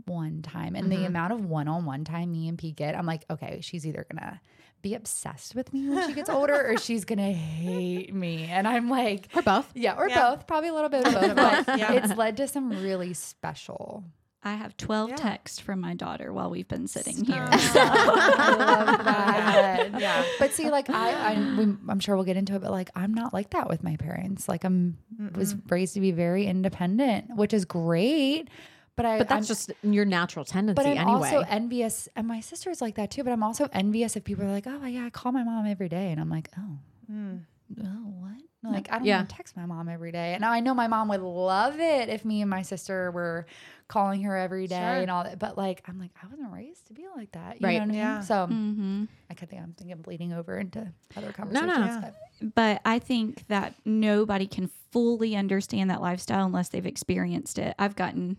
one-on-one 0.07 0.43
time 0.43 0.75
and 0.77 0.87
Mm-hmm. 0.91 1.01
the 1.03 1.07
amount 1.07 1.33
of 1.33 1.45
one-on-one 1.45 2.05
time 2.05 2.33
me 2.33 2.49
and 2.49 2.57
Pete 2.59 2.77
get 2.77 2.97
I'm 2.97 3.07
like 3.07 3.25
okay 3.31 3.61
she's 3.63 3.87
either 3.87 4.07
gonna 4.11 4.41
be 4.83 4.95
obsessed 4.95 5.55
with 5.55 5.73
me 5.73 5.89
when 5.89 6.07
she 6.09 6.15
gets 6.15 6.31
older 6.31 6.55
or 6.71 6.79
she's 6.81 7.05
gonna 7.05 7.33
hate 7.33 8.15
me 8.15 8.45
and 8.45 8.69
I'm 8.69 8.89
like 8.89 9.29
Or 9.35 9.43
both. 9.43 9.71
yeah 9.75 9.97
or 9.97 10.09
Yeah. 10.09 10.31
both 10.31 10.47
probably 10.47 10.69
a 10.71 10.75
little 10.75 10.89
bit 10.91 11.07
of 11.07 11.13
both 11.13 11.35
but 11.67 11.79
Yeah. 11.79 11.93
it's 11.95 12.15
led 12.17 12.37
to 12.39 12.47
some 12.49 12.71
really 12.71 13.15
special 13.15 14.05
I 14.45 14.55
have 14.55 14.77
12 14.77 15.09
Yeah. 15.11 15.17
texts 15.17 15.59
from 15.59 15.81
my 15.81 15.95
daughter 15.95 16.33
while 16.33 16.51
we've 16.51 16.69
been 16.69 16.87
sitting 16.87 17.25
here. 17.25 17.49
I 17.51 18.55
love 18.57 19.05
that. 19.05 19.91
Yeah. 20.01 20.25
But 20.39 20.53
see, 20.53 20.71
like 20.71 20.89
I, 20.89 21.35
I 21.35 21.57
we, 21.59 21.65
I'm 21.89 21.99
sure 21.99 22.15
we'll 22.15 22.25
get 22.25 22.37
into 22.37 22.55
it, 22.55 22.61
but 22.63 22.71
like 22.71 22.91
I'm 22.95 23.13
not 23.13 23.33
like 23.35 23.51
that 23.51 23.69
with 23.69 23.83
my 23.83 23.97
parents. 23.97 24.49
Like 24.49 24.63
I'm 24.65 24.99
was 25.35 25.57
raised 25.69 25.95
to 25.95 26.01
be 26.01 26.13
very 26.13 26.47
independent, 26.47 27.35
which 27.37 27.53
is 27.53 27.65
great. 27.65 28.49
But 28.97 29.05
I, 29.07 29.19
But 29.19 29.29
that's 29.29 29.49
I'm, 29.51 29.55
just 29.55 29.73
your 29.83 30.05
natural 30.07 30.45
tendency 30.45 30.75
But 30.83 30.87
I'm 30.87 30.97
anyway. 30.97 31.13
also 31.29 31.45
envious, 31.49 32.09
and 32.17 32.27
my 32.27 32.41
sister's 32.41 32.81
like 32.81 32.95
that 32.97 33.11
too. 33.11 33.23
But 33.25 33.33
I'm 33.33 33.43
also 33.43 33.69
envious 33.73 34.17
if 34.17 34.25
people 34.25 34.45
are 34.45 34.51
like, 34.53 34.67
"Oh 34.67 34.85
yeah, 34.87 35.05
I 35.05 35.11
call 35.11 35.33
my 35.33 35.45
mom 35.45 35.67
every 35.67 35.89
day," 35.89 36.11
and 36.13 36.21
I'm 36.21 36.31
like, 36.31 36.49
"Oh, 36.59 36.79
mm. 37.13 37.41
oh 37.83 37.85
what?" 37.85 38.33
Like 38.63 38.89
I 38.91 38.97
don't 38.99 39.05
Yeah. 39.07 39.19
even 39.19 39.27
text 39.29 39.57
my 39.57 39.65
mom 39.67 39.89
every 39.89 40.11
day. 40.11 40.33
And 40.33 40.41
now 40.41 40.51
I 40.51 40.59
know 40.59 40.75
my 40.75 40.89
mom 40.89 41.07
would 41.09 41.21
love 41.21 41.79
it 41.79 42.09
if 42.09 42.25
me 42.25 42.41
and 42.41 42.51
my 42.51 42.63
sister 42.63 43.13
were 43.13 43.47
calling 43.87 44.23
her 44.23 44.37
every 44.37 44.67
day 44.67 44.75
Sure. 44.75 45.03
and 45.03 45.11
all 45.11 45.23
that. 45.23 45.39
But 45.39 45.57
like 45.57 45.83
I'm 45.87 46.01
like, 46.01 46.11
I 46.21 46.27
wasn't 46.27 46.53
raised 46.53 46.89
to 46.89 46.93
be 46.93 47.07
like 47.15 47.31
that. 47.33 47.61
You 47.61 47.67
Right. 47.67 47.75
know 47.75 47.79
what 47.81 47.83
I 47.83 47.87
mean? 47.87 47.95
Yeah. 47.97 48.21
So 48.23 48.35
mm-hmm. 48.35 49.05
I 49.31 49.35
could 49.35 49.51
think 49.51 49.63
I'm 49.63 49.73
thinking 49.75 49.93
of 49.93 50.03
bleeding 50.03 50.33
over 50.33 50.59
into 50.59 50.81
other 51.17 51.27
no. 51.29 51.33
conversations. 51.33 51.71
Yeah. 51.79 52.01
but- 52.41 52.55
But 52.57 52.81
I 52.85 52.99
think 52.99 53.47
that 53.47 53.75
nobody 53.85 54.49
can 54.49 54.69
fully 54.91 55.37
understand 55.37 55.89
that 55.91 56.01
lifestyle 56.03 56.45
unless 56.47 56.69
they've 56.71 56.85
experienced 56.87 57.59
it. 57.61 57.73
I've 57.79 57.95
gotten 57.95 58.37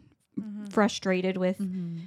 frustrated 0.77 1.37
with 1.37 1.57
mm-hmm. 1.57 2.01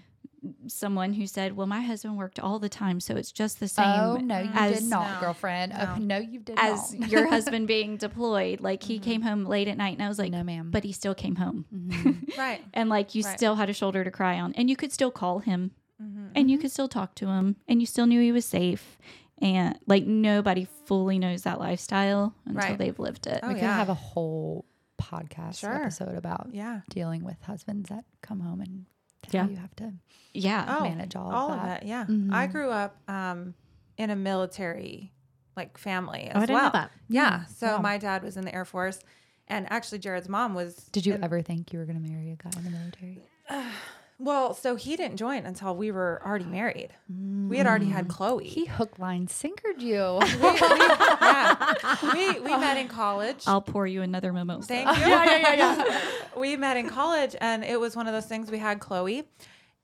someone 0.68 1.12
who 1.14 1.26
said, 1.26 1.56
Well, 1.56 1.66
my 1.66 1.80
husband 1.80 2.16
worked 2.16 2.38
all 2.38 2.60
the 2.60 2.68
time, 2.68 3.00
so 3.00 3.16
it's 3.16 3.32
just 3.32 3.58
the 3.58 3.64
oh, 3.64 3.66
same. 3.66 3.84
Oh 4.00 4.16
no, 4.18 4.38
you 4.38 4.50
as- 4.54 4.78
did 4.78 4.88
not, 4.88 5.14
No. 5.14 5.20
girlfriend. 5.20 5.72
Oh, 5.76 5.96
no, 5.98 6.18
you 6.18 6.38
did 6.38 6.56
as 6.56 6.94
not. 6.94 7.10
your 7.10 7.26
husband 7.34 7.66
being 7.66 7.96
deployed. 7.96 8.60
Like 8.60 8.84
he 8.84 8.94
mm-hmm. 9.00 9.10
came 9.10 9.22
home 9.22 9.44
late 9.44 9.66
at 9.66 9.76
night 9.76 9.94
and 9.94 10.02
I 10.04 10.08
was 10.08 10.20
like, 10.20 10.30
No, 10.30 10.44
ma'am. 10.44 10.70
But 10.70 10.84
he 10.84 10.92
still 10.92 11.16
came 11.16 11.34
home. 11.34 11.64
Mm-hmm. 11.74 12.10
Right. 12.38 12.62
and 12.72 12.88
like 12.88 13.16
you 13.16 13.24
Right. 13.24 13.36
still 13.36 13.56
had 13.56 13.68
a 13.68 13.72
shoulder 13.72 14.04
to 14.04 14.10
cry 14.12 14.38
on 14.38 14.52
and 14.54 14.70
you 14.70 14.76
could 14.76 14.92
still 14.92 15.10
call 15.10 15.40
him 15.40 15.72
Mm-hmm. 16.00 16.26
and 16.36 16.50
you 16.50 16.56
could 16.56 16.70
still 16.70 16.88
talk 16.88 17.14
to 17.16 17.26
him 17.26 17.56
and 17.68 17.82
you 17.82 17.86
still 17.86 18.06
knew 18.06 18.22
he 18.22 18.32
was 18.32 18.46
safe 18.46 18.96
and 19.42 19.78
like 19.86 20.06
nobody 20.06 20.66
fully 20.86 21.18
knows 21.18 21.42
that 21.42 21.58
lifestyle 21.60 22.34
until 22.46 22.62
Right. 22.62 22.78
they've 22.78 22.98
lived 22.98 23.26
it. 23.26 23.40
Oh, 23.42 23.48
we 23.48 23.54
could 23.54 23.64
yeah. 23.64 23.76
have 23.76 23.90
a 23.90 23.94
whole 23.94 24.64
podcast 25.00 25.58
Sure. 25.60 25.74
episode 25.82 26.16
about 26.16 26.48
Yeah. 26.52 26.80
dealing 26.90 27.24
with 27.24 27.40
husbands 27.42 27.88
that 27.90 28.04
come 28.22 28.40
home 28.40 28.60
and 28.60 28.86
Yeah. 29.30 29.46
you 29.48 29.56
have 29.56 29.74
to 29.76 29.92
yeah. 30.32 30.76
Oh, 30.78 30.84
manage 30.84 31.16
all, 31.16 31.30
all 31.32 31.52
of 31.52 31.58
of 31.58 31.64
that. 31.64 31.82
it. 31.82 31.88
Yeah. 31.88 32.04
Mhm. 32.06 32.32
I 32.32 32.46
grew 32.46 32.70
up 32.70 32.96
um, 33.08 33.54
in 33.96 34.10
a 34.10 34.16
military 34.16 35.12
like 35.56 35.76
family 35.78 36.22
as 36.24 36.36
Oh, 36.36 36.38
I 36.38 36.40
didn't 36.42 36.54
well. 36.54 36.64
know 36.64 36.70
that. 36.72 36.90
Yeah. 37.08 37.44
So 37.46 37.66
Wow. 37.76 37.82
my 37.82 37.98
dad 37.98 38.22
was 38.22 38.36
in 38.36 38.44
the 38.44 38.54
Air 38.54 38.64
Force, 38.64 39.00
and 39.48 39.70
actually 39.70 39.98
Jared's 39.98 40.28
mom 40.28 40.54
was. 40.54 40.74
Did 40.92 41.04
you 41.06 41.14
in- 41.14 41.24
ever 41.24 41.42
think 41.42 41.72
you 41.72 41.78
were 41.80 41.84
going 41.84 42.02
to 42.02 42.08
marry 42.10 42.30
a 42.30 42.36
guy 42.36 42.50
in 42.56 42.64
the 42.64 42.70
military? 42.70 43.18
Well, 44.20 44.52
so 44.52 44.76
he 44.76 44.96
didn't 44.96 45.16
join 45.16 45.46
until 45.46 45.74
we 45.74 45.90
were 45.90 46.20
already 46.24 46.44
married. 46.44 46.90
We 47.08 47.56
had 47.56 47.66
already 47.66 47.88
had 47.88 48.06
mm. 48.06 48.10
Chloe. 48.10 48.46
He 48.46 48.66
hook 48.66 48.98
line 48.98 49.28
sinkered 49.28 49.80
you. 49.80 50.20
we, 50.42 50.50
we, 50.50 50.58
yeah. 50.58 51.74
we, 52.12 52.40
we 52.40 52.50
met 52.50 52.76
in 52.76 52.86
college. 52.88 53.44
I'll 53.46 53.62
pour 53.62 53.86
you 53.86 54.02
another 54.02 54.30
mimosa. 54.34 54.68
Thank 54.68 54.98
you. 54.98 55.04
Yeah, 55.10 55.24
yeah, 55.24 55.54
yeah, 55.54 55.84
yeah. 55.86 56.00
we 56.36 56.56
met 56.56 56.76
in 56.76 56.88
college, 56.90 57.34
and 57.40 57.64
it 57.64 57.80
was 57.80 57.96
one 57.96 58.06
of 58.06 58.12
those 58.12 58.26
things. 58.26 58.50
We 58.50 58.58
had 58.58 58.78
Chloe, 58.78 59.24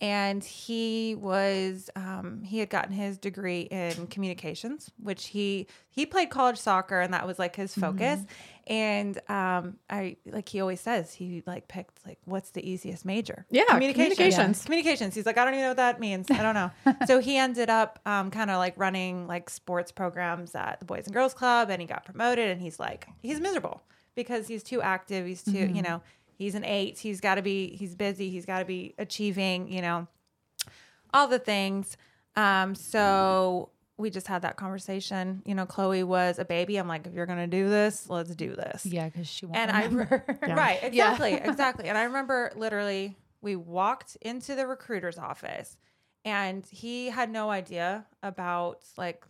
and 0.01 0.44
he 0.44 1.14
was 1.14 1.89
um, 1.97 2.43
he 2.43 2.59
had 2.59 2.68
gotten 2.68 2.93
his 2.93 3.16
degree 3.16 3.62
in 3.62 4.06
communications, 4.09 4.90
which 5.02 5.28
he 5.28 5.66
he 5.89 6.05
played 6.05 6.28
college 6.28 6.59
soccer, 6.59 7.01
and 7.01 7.14
that 7.14 7.27
was 7.27 7.39
like 7.39 7.56
his 7.56 7.74
focus. 7.74 8.20
And 8.66 9.16
um, 9.31 9.78
I 9.89 10.16
like 10.27 10.48
he 10.48 10.60
always 10.60 10.81
says 10.81 11.14
he 11.14 11.43
like 11.47 11.68
picked 11.68 12.05
like 12.06 12.18
what's 12.27 12.51
the 12.51 12.68
easiest 12.68 13.06
major? 13.06 13.47
Yeah, 13.51 13.64
communications. 13.68 14.16
communications. 14.16 14.64
Communications. 14.64 15.14
He's 15.14 15.24
like 15.24 15.39
I 15.39 15.44
don't 15.44 15.55
even 15.55 15.64
know 15.64 15.70
what 15.70 15.77
that 15.78 15.98
means. 15.98 16.31
I 16.31 16.43
don't 16.43 16.55
know. 16.55 16.70
so 17.06 17.18
he 17.18 17.39
ended 17.39 17.70
up 17.70 17.98
um, 18.05 18.31
kind 18.31 18.51
of 18.51 18.59
like 18.59 18.74
running 18.77 19.27
like 19.27 19.48
sports 19.48 19.93
programs 19.93 20.55
at 20.55 20.78
the 20.81 20.85
Boys 20.85 21.06
and 21.06 21.14
Girls 21.14 21.32
Club, 21.32 21.70
and 21.70 21.81
he 21.81 21.86
got 21.86 22.05
promoted. 22.05 22.51
And 22.51 22.60
he's 22.60 22.78
like 22.78 23.09
he's 23.23 23.40
miserable 23.40 23.82
because 24.14 24.47
he's 24.47 24.62
too 24.62 24.82
active. 24.82 25.27
He's 25.27 25.43
too 25.43 25.70
you 25.73 25.81
know 25.81 26.02
he's 26.36 26.54
an 26.54 26.64
eight. 26.64 26.98
He's 26.98 27.20
got 27.20 27.34
to 27.34 27.42
be 27.42 27.74
he's 27.76 27.94
busy. 27.94 28.30
He's 28.30 28.46
got 28.46 28.60
to 28.60 28.64
be 28.64 28.94
achieving. 28.98 29.72
You 29.72 29.82
know 29.82 30.08
all 31.12 31.28
the 31.28 31.38
things. 31.38 31.96
Um, 32.36 32.74
so 32.74 33.70
we 33.96 34.10
just 34.10 34.26
had 34.26 34.42
that 34.42 34.56
conversation. 34.56 35.42
You 35.46 35.54
know, 35.54 35.64
Chloe 35.66 36.02
was 36.02 36.38
a 36.38 36.44
baby. 36.44 36.76
I'm 36.76 36.86
like, 36.86 37.06
if 37.06 37.14
you're 37.14 37.26
gonna 37.26 37.46
do 37.46 37.68
this, 37.68 38.08
let's 38.08 38.34
do 38.34 38.54
this. 38.54 38.84
yeah, 38.84 39.06
because 39.08 39.26
she 39.26 39.46
won't 39.46 39.56
And 39.58 39.70
I 39.70 39.84
remember. 39.84 40.24
right, 40.42 40.78
exactly, 40.82 41.32
exactly. 41.44 41.88
And 41.88 41.96
I 41.96 42.04
remember 42.04 42.52
literally 42.54 43.16
we 43.40 43.56
walked 43.56 44.16
into 44.20 44.54
the 44.54 44.66
recruiter's 44.66 45.18
office 45.18 45.76
and 46.24 46.66
he 46.66 47.06
had 47.08 47.30
no 47.30 47.50
idea 47.50 48.04
about 48.22 48.84
like 48.96 49.24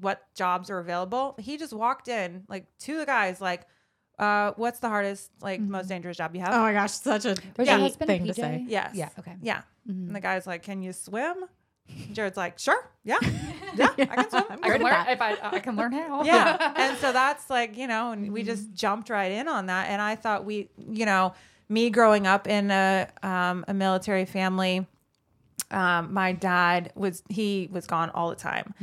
what 0.00 0.22
jobs 0.34 0.70
are 0.70 0.78
available. 0.78 1.36
He 1.38 1.56
just 1.56 1.72
walked 1.72 2.08
in 2.08 2.44
like 2.48 2.66
to 2.80 2.98
the 2.98 3.06
guys 3.06 3.40
like 3.40 3.66
uh, 4.20 4.52
what's 4.56 4.78
the 4.80 4.88
hardest, 4.88 5.30
like 5.40 5.60
most 5.60 5.88
dangerous 5.88 6.16
job 6.18 6.34
you 6.34 6.40
have? 6.42 6.52
Oh 6.54 6.60
my 6.60 6.72
gosh, 6.72 6.92
such 6.92 7.24
a 7.24 7.30
Was 7.56 7.66
yeah, 7.66 7.72
your 7.76 7.80
husband 7.80 8.08
thing 8.08 8.22
a 8.22 8.26
to 8.26 8.32
PJ? 8.32 8.36
say. 8.36 8.64
Yes. 8.68 8.94
Yeah. 8.94 9.08
Okay. 9.18 9.34
Yeah. 9.42 9.62
Mm-hmm. 9.88 10.06
And 10.08 10.14
the 10.16 10.20
guy's 10.20 10.46
like, 10.46 10.62
"Can 10.62 10.82
you 10.82 10.92
swim?" 10.92 11.36
Jared's 12.12 12.36
like, 12.36 12.58
"Sure, 12.58 12.88
yeah, 13.02 13.18
yeah, 13.74 13.88
I 13.98 14.04
can 14.16 14.30
swim." 14.30 14.44
I'm 14.50 14.58
I 14.64 14.68
can 14.70 14.82
learn 14.82 14.92
that. 14.92 15.08
if 15.10 15.20
I, 15.22 15.38
I 15.42 15.58
can 15.60 15.74
learn 15.76 15.92
how. 15.92 16.22
yeah. 16.22 16.72
and 16.76 16.96
so 16.98 17.12
that's 17.12 17.48
like, 17.50 17.76
you 17.76 17.86
know, 17.88 18.12
and 18.12 18.30
we 18.32 18.40
Mm-hmm. 18.42 18.46
just 18.46 18.72
jumped 18.74 19.10
right 19.10 19.32
in 19.32 19.48
on 19.48 19.66
that. 19.66 19.88
And 19.90 20.00
I 20.02 20.14
thought 20.16 20.44
we, 20.44 20.68
you 20.90 21.06
know, 21.06 21.32
me 21.68 21.88
growing 21.90 22.26
up 22.26 22.46
in 22.46 22.70
a 22.70 23.08
um, 23.22 23.64
a 23.68 23.74
military 23.74 24.24
family, 24.26 24.86
um, 25.70 26.12
my 26.12 26.32
dad 26.32 26.92
was 26.94 27.22
he 27.28 27.68
was 27.72 27.86
gone 27.86 28.10
all 28.10 28.28
the 28.30 28.36
time, 28.36 28.74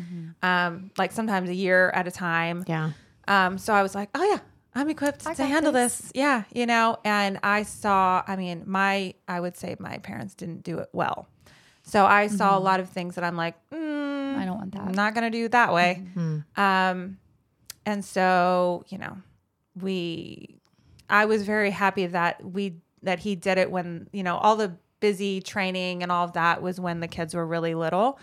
um, 0.41 0.91
like 0.97 1.11
sometimes 1.11 1.49
a 1.49 1.53
year 1.55 1.89
at 1.91 2.07
a 2.07 2.11
time. 2.11 2.63
Yeah. 2.67 2.91
Um, 3.27 3.57
so 3.57 3.73
I 3.73 3.83
was 3.83 3.93
like, 3.93 4.09
oh 4.15 4.23
yeah, 4.23 4.39
I'm 4.77 4.89
equipped 4.89 5.21
to 5.21 5.45
handle 5.45 5.71
this. 5.71 5.97
this. 5.97 6.11
Yeah, 6.13 6.43
you 6.53 6.67
know. 6.67 6.97
And 7.03 7.39
I 7.41 7.63
saw, 7.63 8.23
I 8.27 8.35
mean, 8.35 8.63
my 8.67 9.15
I 9.27 9.39
would 9.39 9.57
say 9.57 9.75
my 9.79 9.97
parents 9.97 10.35
didn't 10.35 10.63
do 10.63 10.77
it 10.77 10.89
well. 10.93 11.27
So 11.81 12.05
I 12.05 12.27
saw 12.27 12.57
a 12.57 12.59
lot 12.59 12.79
of 12.79 12.89
things 12.89 13.15
that 13.15 13.23
I'm 13.23 13.35
like, 13.37 13.55
mm, 13.71 14.37
I 14.37 14.45
don't 14.45 14.57
want 14.57 14.73
that. 14.73 14.81
I'm 14.81 14.91
not 14.93 15.15
gonna 15.15 15.31
do 15.31 15.45
it 15.45 15.51
that 15.53 15.73
way. 15.73 16.03
Um, 16.55 17.17
and 17.85 18.05
so 18.05 18.85
you 18.89 18.97
know, 18.99 19.17
we, 19.81 20.59
I 21.09 21.25
was 21.25 21.43
very 21.43 21.71
happy 21.71 22.05
that 22.07 22.43
we 22.45 22.75
that 23.03 23.19
he 23.19 23.35
did 23.35 23.57
it 23.57 23.71
when 23.71 24.07
you 24.11 24.21
know 24.21 24.37
all 24.37 24.55
the 24.55 24.75
busy 24.99 25.41
training 25.41 26.03
and 26.03 26.11
all 26.11 26.25
of 26.25 26.33
that 26.33 26.61
was 26.61 26.79
when 26.79 26.99
the 26.99 27.07
kids 27.07 27.33
were 27.33 27.45
really 27.45 27.73
little. 27.73 28.19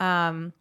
Um, 0.00 0.52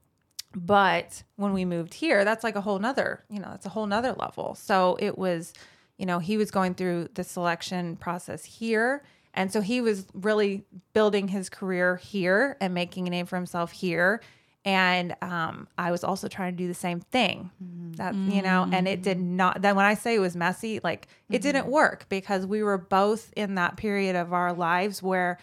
but 0.57 1.21
when 1.35 1.53
we 1.53 1.65
moved 1.65 1.93
here, 1.93 2.25
that's 2.25 2.43
like 2.43 2.55
a 2.55 2.61
whole 2.61 2.79
nother, 2.79 3.23
you 3.29 3.39
know, 3.39 3.49
that's 3.51 3.67
a 3.67 3.69
whole 3.69 3.85
nother 3.85 4.13
level. 4.13 4.55
So 4.55 4.97
it 4.99 5.17
was, 5.17 5.53
you 5.97 6.05
know, 6.07 6.17
he 6.17 6.35
was 6.35 6.49
going 6.49 6.73
through 6.73 7.09
the 7.13 7.23
selection 7.23 7.95
process 7.95 8.43
here. 8.43 9.03
And 9.35 9.53
so 9.53 9.61
he 9.61 9.81
was 9.81 10.07
really 10.13 10.65
building 10.93 11.27
his 11.27 11.47
career 11.47 11.97
here 11.97 12.57
and 12.59 12.73
making 12.73 13.05
a 13.05 13.11
name 13.11 13.27
for 13.27 13.35
himself 13.35 13.71
here. 13.71 14.21
And 14.65 15.15
um, 15.21 15.67
I 15.77 15.91
was 15.91 16.03
also 16.03 16.27
trying 16.27 16.53
to 16.53 16.57
do 16.57 16.67
the 16.67 16.73
same 16.73 17.01
thing. 17.01 17.51
Mm-hmm. 17.63 17.91
That, 17.93 18.15
you 18.15 18.41
know, 18.41 18.67
and 18.71 18.87
it 18.87 19.03
did 19.03 19.17
mm-hmm. 19.17 19.35
not, 19.35 19.61
then 19.61 19.75
when 19.75 19.85
I 19.85 19.93
say 19.93 20.15
it 20.15 20.19
was 20.19 20.35
messy, 20.35 20.79
like 20.83 21.07
it 21.29 21.43
didn't 21.43 21.63
mm-hmm. 21.63 21.71
work 21.71 22.07
because 22.09 22.47
we 22.47 22.63
were 22.63 22.79
both 22.79 23.31
in 23.35 23.55
that 23.55 23.77
period 23.77 24.15
of 24.15 24.33
our 24.33 24.53
lives 24.53 25.03
where 25.03 25.37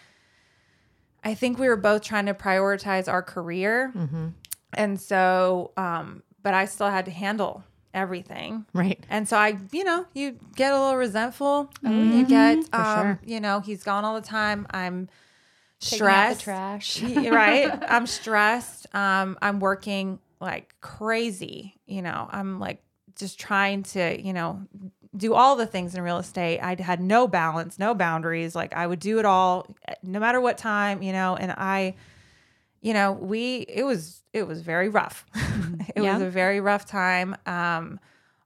I 1.23 1.33
think 1.33 1.57
we 1.57 1.67
were 1.67 1.77
both 1.77 2.03
trying 2.03 2.27
to 2.27 2.33
prioritize 2.33 3.11
our 3.11 3.23
career. 3.23 3.91
And 4.75 4.99
so, 4.99 5.71
um, 5.77 6.21
but 6.43 6.53
I 6.53 6.65
still 6.65 6.89
had 6.89 7.05
to 7.05 7.11
handle 7.11 7.63
everything. 7.93 8.65
Right. 8.73 9.03
And 9.09 9.27
so 9.27 9.37
I, 9.37 9.57
you 9.71 9.83
know, 9.83 10.05
you 10.13 10.37
get 10.55 10.73
a 10.73 10.79
little 10.79 10.97
resentful. 10.97 11.71
You 11.81 12.25
get, 12.25 12.57
um, 12.73 12.95
sure. 12.97 13.19
you 13.25 13.39
know, 13.39 13.61
he's 13.61 13.83
gone 13.83 14.05
all 14.05 14.15
the 14.15 14.27
time. 14.27 14.67
I'm 14.71 15.07
Taking 15.79 16.05
the 16.05 16.35
stressed. 16.35 16.41
trash. 16.41 17.01
Right? 17.31 17.71
I'm 17.89 18.05
stressed. 18.05 18.87
Um, 18.93 19.37
I'm 19.41 19.59
working 19.59 20.19
like 20.39 20.75
crazy. 20.81 21.75
You 21.85 22.01
know, 22.01 22.27
I'm 22.31 22.59
like 22.59 22.81
just 23.15 23.39
trying 23.39 23.83
to, 23.83 24.21
you 24.21 24.33
know, 24.33 24.61
do 25.15 25.33
all 25.33 25.55
the 25.55 25.65
things 25.65 25.95
in 25.95 26.01
real 26.01 26.17
estate. 26.17 26.59
I 26.59 26.75
had 26.81 26.99
no 26.99 27.27
balance, 27.27 27.79
no 27.79 27.93
boundaries. 27.93 28.55
Like 28.55 28.73
I 28.73 28.85
would 28.85 28.99
do 28.99 29.19
it 29.19 29.25
all, 29.25 29.67
no 30.03 30.19
matter 30.19 30.41
what 30.41 30.57
time, 30.57 31.01
you 31.01 31.13
know. 31.13 31.35
And 31.35 31.51
I, 31.51 31.95
you 32.85 32.93
know, 32.93 33.13
we 33.13 33.65
it 33.67 33.83
was 33.83 34.21
it 34.31 34.43
was 34.43 34.61
very 34.61 34.89
rough. 34.89 35.25
it 35.95 36.01
was 36.01 36.21
a 36.21 36.29
very 36.29 36.61
rough 36.61 36.85
time. 36.85 37.35
Um, 37.47 37.99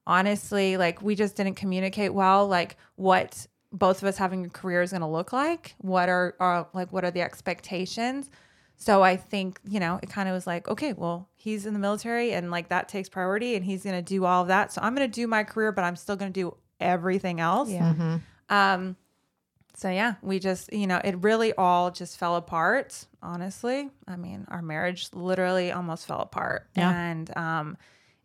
honestly, 0.08 0.78
like 0.78 1.02
we 1.02 1.14
just 1.14 1.36
didn't 1.36 1.56
communicate 1.56 2.14
well. 2.14 2.48
Like 2.48 2.78
what 2.96 3.48
both 3.74 4.02
of 4.02 4.08
us 4.08 4.18
having 4.18 4.46
a 4.46 4.50
career 4.50 4.82
is 4.82 4.92
going 4.92 5.02
to 5.02 5.08
look 5.08 5.34
like. 5.34 5.76
What 5.80 6.08
are, 6.08 6.36
are 6.40 6.70
like 6.74 6.94
what 6.94 7.04
are 7.04 7.12
the 7.12 7.22
expectations? 7.22 8.30
So 8.78 9.04
I 9.04 9.18
think 9.18 9.60
you 9.68 9.82
know 9.82 10.00
it 10.02 10.10
kind 10.10 10.30
of 10.30 10.36
was 10.36 10.48
like 10.48 10.70
okay, 10.70 10.94
well 10.94 11.28
he's 11.36 11.66
in 11.66 11.74
the 11.74 11.80
military 11.80 12.32
and 12.32 12.50
like 12.50 12.70
that 12.70 12.88
takes 12.88 13.10
priority, 13.10 13.56
and 13.56 13.66
he's 13.66 13.84
going 13.84 13.98
to 13.98 14.02
do 14.02 14.24
all 14.24 14.44
of 14.44 14.48
that. 14.48 14.72
So 14.72 14.80
I'm 14.82 14.96
going 14.96 15.06
to 15.06 15.14
do 15.14 15.28
my 15.28 15.44
career, 15.44 15.74
but 15.74 15.84
I'm 15.84 15.98
still 15.98 16.16
going 16.16 16.32
to 16.32 16.40
do 16.40 16.56
everything 16.80 17.42
else. 17.42 17.70
Yeah. 17.70 18.20
Um, 18.48 18.96
so 19.80 19.90
yeah, 19.90 20.16
we 20.22 20.40
just, 20.40 20.74
you 20.74 20.88
know, 20.88 21.00
it 21.02 21.16
really 21.24 21.54
all 21.54 21.90
just 21.90 22.18
fell 22.18 22.36
apart, 22.36 23.06
honestly. 23.24 23.90
I 24.06 24.18
mean, 24.18 24.46
our 24.50 24.62
marriage 24.62 25.08
literally 25.14 25.72
almost 25.72 26.06
fell 26.06 26.20
apart. 26.20 26.68
Yeah. 26.76 26.92
And 26.92 27.38
um 27.38 27.78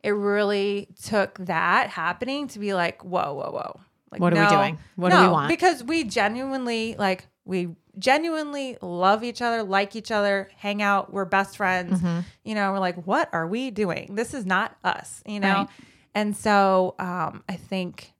it 0.02 0.10
really 0.10 0.88
took 1.02 1.38
that 1.46 1.90
happening 1.90 2.48
to 2.48 2.58
be 2.58 2.74
like, 2.74 3.04
whoa, 3.04 3.34
whoa, 3.34 3.52
whoa. 3.52 3.80
Like 4.10 4.20
What 4.20 4.36
are 4.36 4.42
we 4.42 4.56
doing? 4.56 4.78
What 4.96 5.10
do 5.10 5.16
we 5.16 5.22
no, 5.22 5.32
want? 5.32 5.48
Because 5.48 5.84
we 5.84 6.02
genuinely 6.02 6.96
like 6.98 7.28
we 7.44 7.68
genuinely 8.00 8.76
love 8.82 9.22
each 9.22 9.40
other, 9.40 9.62
like 9.62 9.94
each 9.94 10.10
other, 10.10 10.50
hang 10.56 10.82
out, 10.82 11.12
we're 11.12 11.24
best 11.24 11.56
friends. 11.56 12.00
Mm-hmm. 12.00 12.20
You 12.42 12.56
know, 12.56 12.72
we're 12.72 12.80
like, 12.80 13.06
what 13.06 13.28
are 13.32 13.46
we 13.46 13.70
doing? 13.70 14.16
This 14.16 14.34
is 14.34 14.44
not 14.44 14.76
us, 14.82 15.22
you 15.24 15.38
know? 15.38 15.54
Right. 15.54 15.68
And 16.16 16.36
so 16.36 16.96
um 16.98 17.44
I 17.48 17.54
think 17.54 18.12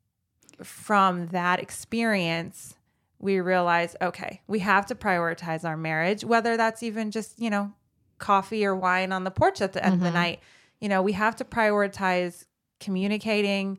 from 0.63 1.27
that 1.29 1.59
experience, 1.59 2.77
we 3.25 3.41
realize, 3.41 3.97
okay, 4.03 4.43
we 4.47 4.59
have 4.59 4.85
to 4.87 4.95
prioritize 4.95 5.65
our 5.65 5.79
marriage, 5.79 6.23
whether 6.25 6.59
that's 6.59 6.83
even 6.83 7.11
just, 7.11 7.41
you 7.41 7.49
know, 7.49 7.73
coffee 8.19 8.67
or 8.67 8.77
wine 8.77 9.13
on 9.13 9.25
the 9.25 9.31
porch 9.31 9.63
at 9.63 9.73
the 9.73 9.83
end 9.85 9.95
of 9.95 10.01
the 10.01 10.11
night. 10.11 10.41
You 10.79 10.91
know, 10.91 11.01
we 11.01 11.13
have 11.13 11.35
to 11.37 11.45
prioritize 11.45 12.45
communicating, 12.81 13.79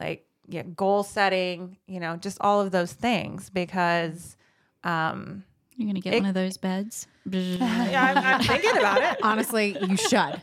like 0.00 0.24
yeah, 0.48 0.62
goal 0.62 1.02
setting, 1.02 1.76
you 1.86 2.00
know, 2.00 2.16
just 2.16 2.38
all 2.40 2.62
of 2.62 2.70
those 2.70 2.94
things 2.94 3.50
because 3.50 4.36
um 4.84 5.44
You're 5.76 5.88
gonna 5.88 6.00
get 6.00 6.14
It- 6.14 6.20
one 6.20 6.28
of 6.30 6.34
those 6.34 6.56
beds. 6.56 7.06
Yeah, 7.32 8.12
I'm, 8.14 8.18
I'm 8.18 8.40
thinking 8.46 8.76
about 8.78 9.02
it. 9.02 9.18
Honestly, 9.22 9.76
you 9.80 9.96
should. 9.96 10.16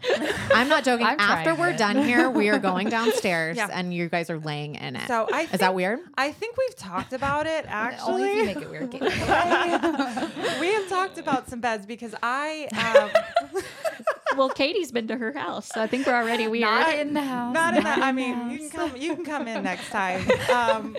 I'm 0.53 0.67
not 0.69 0.83
joking. 0.83 1.05
I'm 1.05 1.19
After 1.19 1.55
we're 1.55 1.71
it. 1.71 1.77
done 1.77 2.03
here, 2.03 2.29
we 2.29 2.49
are 2.49 2.59
going 2.59 2.89
downstairs 2.89 3.57
Yeah. 3.57 3.69
and 3.71 3.93
you 3.93 4.09
guys 4.09 4.29
are 4.29 4.39
laying 4.39 4.75
in 4.75 4.95
it. 4.95 5.07
So 5.07 5.27
I 5.31 5.41
Is 5.41 5.49
think, 5.49 5.59
that 5.61 5.75
weird? 5.75 5.99
I 6.17 6.31
think 6.31 6.57
we've 6.57 6.75
talked 6.75 7.13
about 7.13 7.47
it 7.47 7.65
Only 8.07 8.29
if 8.29 8.35
you 8.35 8.41
actually. 8.41 8.45
make 8.45 8.57
it 8.57 8.69
weird. 8.69 8.91
Caitlin. 8.91 10.59
we 10.59 10.73
have 10.73 10.87
talked 10.89 11.17
about 11.17 11.49
some 11.49 11.59
beds 11.61 11.85
because 11.85 12.15
I 12.21 12.67
um, 13.53 13.61
well, 14.37 14.49
Katie's 14.49 14.91
been 14.91 15.07
to 15.07 15.17
her 15.17 15.31
house, 15.31 15.69
so 15.73 15.81
I 15.81 15.87
think 15.87 16.05
we're 16.07 16.13
already 16.15 16.47
weird. 16.47 16.63
Not 16.63 16.95
in 16.95 17.13
the 17.13 17.21
house. 17.21 17.53
Not 17.53 17.77
in 17.77 17.83
that. 17.83 17.99
I 17.99 18.11
the 18.11 18.15
mean, 18.15 18.49
you 18.49 18.57
can 18.59 18.69
come. 18.69 18.95
You 18.97 19.15
can 19.15 19.23
come 19.25 19.47
in 19.47 19.63
next 19.63 19.89
time. 19.89 20.27
Um, 20.53 20.97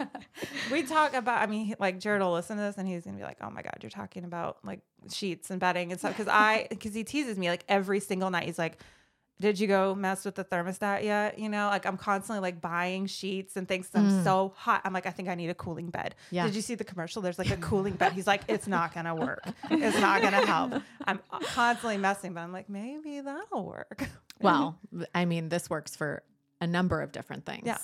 we 0.72 0.82
talk 0.82 1.14
about. 1.14 1.42
I 1.42 1.46
mean, 1.46 1.74
like 1.78 1.98
Jared 1.98 2.22
will 2.22 2.32
listen 2.32 2.56
to 2.56 2.62
this, 2.62 2.76
and 2.78 2.88
he's 2.88 3.04
gonna 3.04 3.16
be 3.16 3.22
like, 3.24 3.38
"Oh 3.42 3.50
my 3.50 3.62
god, 3.62 3.78
you're 3.82 3.90
talking 3.90 4.24
about 4.24 4.58
like 4.64 4.80
sheets 5.12 5.50
and 5.50 5.60
bedding 5.60 5.90
and 5.90 5.98
stuff." 5.98 6.16
Because 6.16 6.32
I, 6.32 6.66
because 6.70 6.94
he 6.94 7.04
teases 7.04 7.38
me 7.38 7.48
like 7.48 7.64
every 7.68 8.00
single 8.00 8.30
night. 8.30 8.44
He's 8.44 8.58
like, 8.58 8.78
"Did 9.40 9.58
you 9.58 9.66
go 9.66 9.94
mess 9.94 10.24
with 10.24 10.34
the 10.34 10.44
thermostat 10.44 11.04
yet?" 11.04 11.38
You 11.38 11.48
know, 11.48 11.66
like 11.68 11.86
I'm 11.86 11.96
constantly 11.96 12.40
like 12.40 12.60
buying 12.60 13.06
sheets 13.06 13.56
and 13.56 13.66
things. 13.66 13.88
I'm 13.94 14.10
mm. 14.10 14.24
so 14.24 14.52
hot. 14.56 14.82
I'm 14.84 14.92
like, 14.92 15.06
I 15.06 15.10
think 15.10 15.28
I 15.28 15.34
need 15.34 15.50
a 15.50 15.54
cooling 15.54 15.90
bed. 15.90 16.14
Yeah. 16.30 16.46
Did 16.46 16.54
you 16.54 16.62
see 16.62 16.74
the 16.74 16.84
commercial? 16.84 17.22
There's 17.22 17.38
like 17.38 17.50
a 17.50 17.56
cooling 17.56 17.94
bed. 17.94 18.12
He's 18.12 18.26
like, 18.26 18.42
it's 18.48 18.66
not 18.66 18.94
gonna 18.94 19.14
work. 19.26 19.44
It's 19.70 19.98
not 19.98 20.22
gonna 20.22 20.44
help. 20.46 20.82
I'm 21.04 21.20
constantly 21.42 21.98
messing, 21.98 22.32
but 22.32 22.40
I'm 22.40 22.52
like, 22.52 22.68
maybe 22.68 23.20
that'll 23.20 23.64
work. 23.64 24.08
Well, 24.40 24.78
I 25.14 25.24
mean, 25.24 25.48
this 25.48 25.70
works 25.70 25.96
for 25.96 26.22
a 26.60 26.66
number 26.66 27.02
of 27.02 27.12
different 27.12 27.44
things. 27.44 27.64
Yeah. 27.66 27.78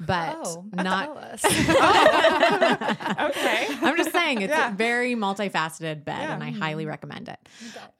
But 0.00 0.36
Oh, 0.44 0.64
not 0.74 1.04
tell 1.04 1.18
us. 1.18 1.44
okay. 3.30 3.66
I'm 3.82 3.96
just 3.96 4.12
saying 4.12 4.42
it's 4.42 4.50
Yeah. 4.50 4.72
a 4.72 4.74
very 4.74 5.14
multifaceted 5.14 6.04
bed 6.04 6.22
Yeah. 6.22 6.34
and 6.34 6.42
I 6.42 6.50
highly 6.50 6.86
recommend 6.86 7.28
it. 7.28 7.38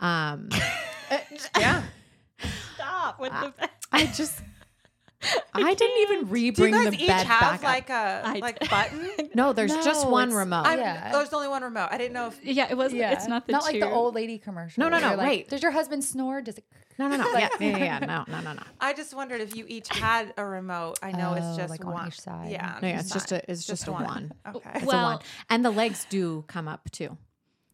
Um 0.00 0.48
Yeah. 1.58 1.82
stop 2.74 3.20
with 3.20 3.32
the 3.32 3.52
bed. 3.58 3.70
I 3.92 4.06
just 4.06 4.40
I 5.52 5.74
didn't 5.74 5.98
even 6.02 6.18
Do 6.20 6.26
you 6.26 6.32
re-bring 6.32 6.72
guys 6.72 6.90
the 6.90 7.00
each 7.02 7.08
bed 7.08 7.26
have 7.26 7.40
back 7.40 7.54
up. 7.58 7.62
like 7.64 7.90
a 7.90 8.22
I 8.24 8.38
like 8.38 8.70
button? 8.70 9.30
No, 9.34 9.52
there's 9.52 9.74
just 9.84 10.08
one 10.08 10.28
it's- 10.28 10.38
remote. 10.38 10.62
I'm, 10.66 10.78
Yeah. 10.78 11.10
There's 11.12 11.32
only 11.32 11.48
one 11.48 11.62
remote. 11.62 11.88
I 11.90 11.98
didn't 11.98 12.12
know 12.12 12.28
if 12.28 12.44
Yeah, 12.44 12.68
it 12.70 12.76
was. 12.76 12.92
Yeah. 12.92 13.12
It's 13.12 13.26
not 13.26 13.46
the 13.46 13.52
not 13.52 13.62
like 13.64 13.74
the 13.74 13.86
two. 13.86 13.92
old 13.92 14.14
lady 14.14 14.38
commercial. 14.38 14.80
No, 14.80 14.88
no, 14.88 14.92
where 14.92 15.00
no, 15.00 15.08
you're 15.08 15.16
like, 15.16 15.28
wait. 15.28 15.48
Does 15.48 15.62
your 15.62 15.72
husband 15.72 16.04
snore? 16.04 16.40
Does 16.40 16.58
it? 16.58 16.64
no, 16.98 17.08
no, 17.08 17.16
no. 17.16 17.30
Yeah, 17.32 17.48
yeah, 17.60 17.68
yeah, 17.68 17.78
yeah. 17.78 17.98
No, 18.06 18.24
no, 18.28 18.40
no, 18.40 18.52
no. 18.52 18.62
I 18.80 18.92
just 18.94 19.12
wondered 19.14 19.40
if 19.40 19.56
you 19.56 19.64
each 19.68 19.88
had 19.88 20.32
a 20.36 20.44
remote. 20.44 20.98
I 21.02 21.10
know 21.12 21.30
Oh, 21.30 21.34
it's 21.34 21.56
just 21.56 21.70
like 21.70 21.84
on 21.84 21.92
one. 21.94 22.06
each 22.08 22.20
side. 22.20 22.50
Yeah. 22.50 22.78
No, 22.80 22.88
yeah, 22.88 23.00
it's 23.00 23.10
just 23.12 23.32
a 23.32 23.50
it's 23.50 23.64
just, 23.66 23.86
a 23.88 23.92
one. 23.92 24.32
Okay. 24.46 24.70
It's 24.76 24.84
Well- 24.84 24.98
a 25.08 25.12
one. 25.16 25.18
And 25.50 25.64
the 25.64 25.70
legs 25.70 26.06
do 26.08 26.44
come 26.46 26.68
up 26.68 26.90
too. 26.92 27.16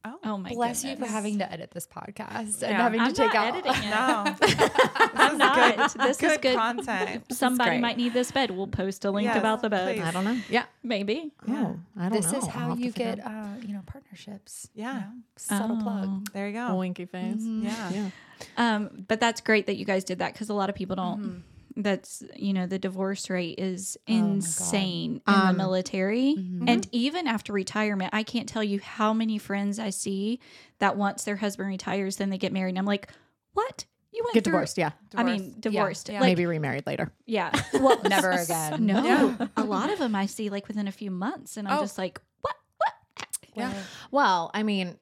Oh. 0.04 0.18
Oh 0.24 0.38
my 0.38 0.50
Bless 0.52 0.84
you 0.84 0.96
for 0.96 1.06
having 1.06 1.38
to 1.38 1.50
edit 1.52 1.70
this 1.70 1.86
podcast 1.86 2.60
Yeah. 2.62 2.68
and 2.68 2.76
having 2.76 3.00
to 3.00 3.06
I'm 3.06 3.14
take 3.14 3.34
not 3.34 3.36
out. 3.36 3.54
editing 3.56 3.84
it. 3.84 3.90
No. 3.90 4.68
I'm 5.14 5.38
not. 5.38 5.94
This 5.98 6.16
good 6.18 6.30
is 6.32 6.38
good. 6.38 6.56
content. 6.56 7.24
Somebody 7.32 7.78
might 7.78 7.96
need 7.96 8.12
this 8.12 8.30
bed. 8.32 8.50
We'll 8.50 8.66
post 8.66 9.04
a 9.04 9.10
link 9.10 9.26
Yes, 9.26 9.36
about 9.38 9.62
the 9.62 9.70
bed. 9.70 9.96
please. 9.96 10.04
I 10.04 10.10
don't 10.10 10.24
know. 10.24 10.38
Yeah. 10.48 10.64
Maybe. 10.82 11.32
Oh, 11.48 11.76
I 11.98 12.02
don't 12.08 12.12
This 12.12 12.26
know. 12.26 12.32
This 12.32 12.44
is 12.44 12.50
how 12.50 12.74
you 12.74 12.90
get, 12.90 13.24
uh, 13.24 13.46
you 13.62 13.72
know, 13.74 13.82
partnerships. 13.86 14.68
Yeah. 14.74 14.94
you 14.94 15.00
know? 15.00 15.06
Subtle 15.36 15.78
Oh. 15.80 15.82
plug. 15.82 16.30
There 16.32 16.48
you 16.48 16.58
out. 16.58 16.70
go. 16.72 16.78
winky 16.78 17.06
face. 17.06 17.36
Yeah. 17.40 17.90
Yeah. 17.90 18.10
Um, 18.56 19.04
but 19.08 19.20
that's 19.20 19.40
great 19.40 19.66
that 19.66 19.76
you 19.76 19.84
guys 19.84 20.04
did 20.04 20.18
that 20.18 20.32
because 20.32 20.48
a 20.50 20.54
lot 20.54 20.68
of 20.68 20.74
people 20.74 20.96
don't. 20.96 21.20
Mm-hmm. 21.20 21.38
That's 21.76 22.22
you 22.36 22.52
know 22.52 22.66
the 22.66 22.78
divorce 22.78 23.28
rate 23.30 23.58
is 23.58 23.96
Oh 24.08 24.12
insane 24.14 25.16
in 25.26 25.34
Um, 25.34 25.46
the 25.48 25.52
military, 25.54 26.36
mm-hmm. 26.38 26.68
and 26.68 26.86
even 26.92 27.26
after 27.26 27.52
retirement, 27.52 28.10
I 28.12 28.22
can't 28.22 28.48
tell 28.48 28.62
you 28.62 28.78
how 28.80 29.12
many 29.12 29.38
friends 29.38 29.78
I 29.80 29.90
see 29.90 30.38
that 30.78 30.96
once 30.96 31.24
their 31.24 31.36
husband 31.36 31.68
retires, 31.68 32.16
then 32.16 32.30
they 32.30 32.38
get 32.38 32.52
married. 32.52 32.70
And 32.70 32.78
I'm 32.78 32.84
like, 32.86 33.08
what? 33.54 33.86
You 34.12 34.22
went 34.22 34.34
Get 34.34 34.44
through- 34.44 34.52
divorced. 34.52 34.78
Yeah. 34.78 34.92
I 35.16 35.24
mean, 35.24 35.38
Divorced. 35.58 35.62
divorced. 35.62 36.08
Yeah. 36.10 36.20
Like, 36.20 36.28
Maybe 36.28 36.46
remarried 36.46 36.86
later. 36.86 37.10
yeah. 37.26 37.50
Well, 37.74 38.00
Never 38.04 38.30
again. 38.44 38.86
No, 38.86 39.02
Yeah. 39.04 39.46
a 39.56 39.64
lot 39.64 39.90
of 39.92 39.98
them 39.98 40.14
I 40.14 40.26
see 40.26 40.50
like 40.50 40.68
within 40.68 40.86
a 40.86 40.92
few 40.92 41.10
months, 41.10 41.56
and 41.56 41.66
I'm 41.66 41.78
Oh. 41.78 41.80
just 41.80 41.98
like, 41.98 42.20
what? 42.40 42.54
What? 42.76 43.26
Yeah. 43.56 43.72
Well, 44.12 44.52
I 44.54 44.62
mean, 44.62 44.96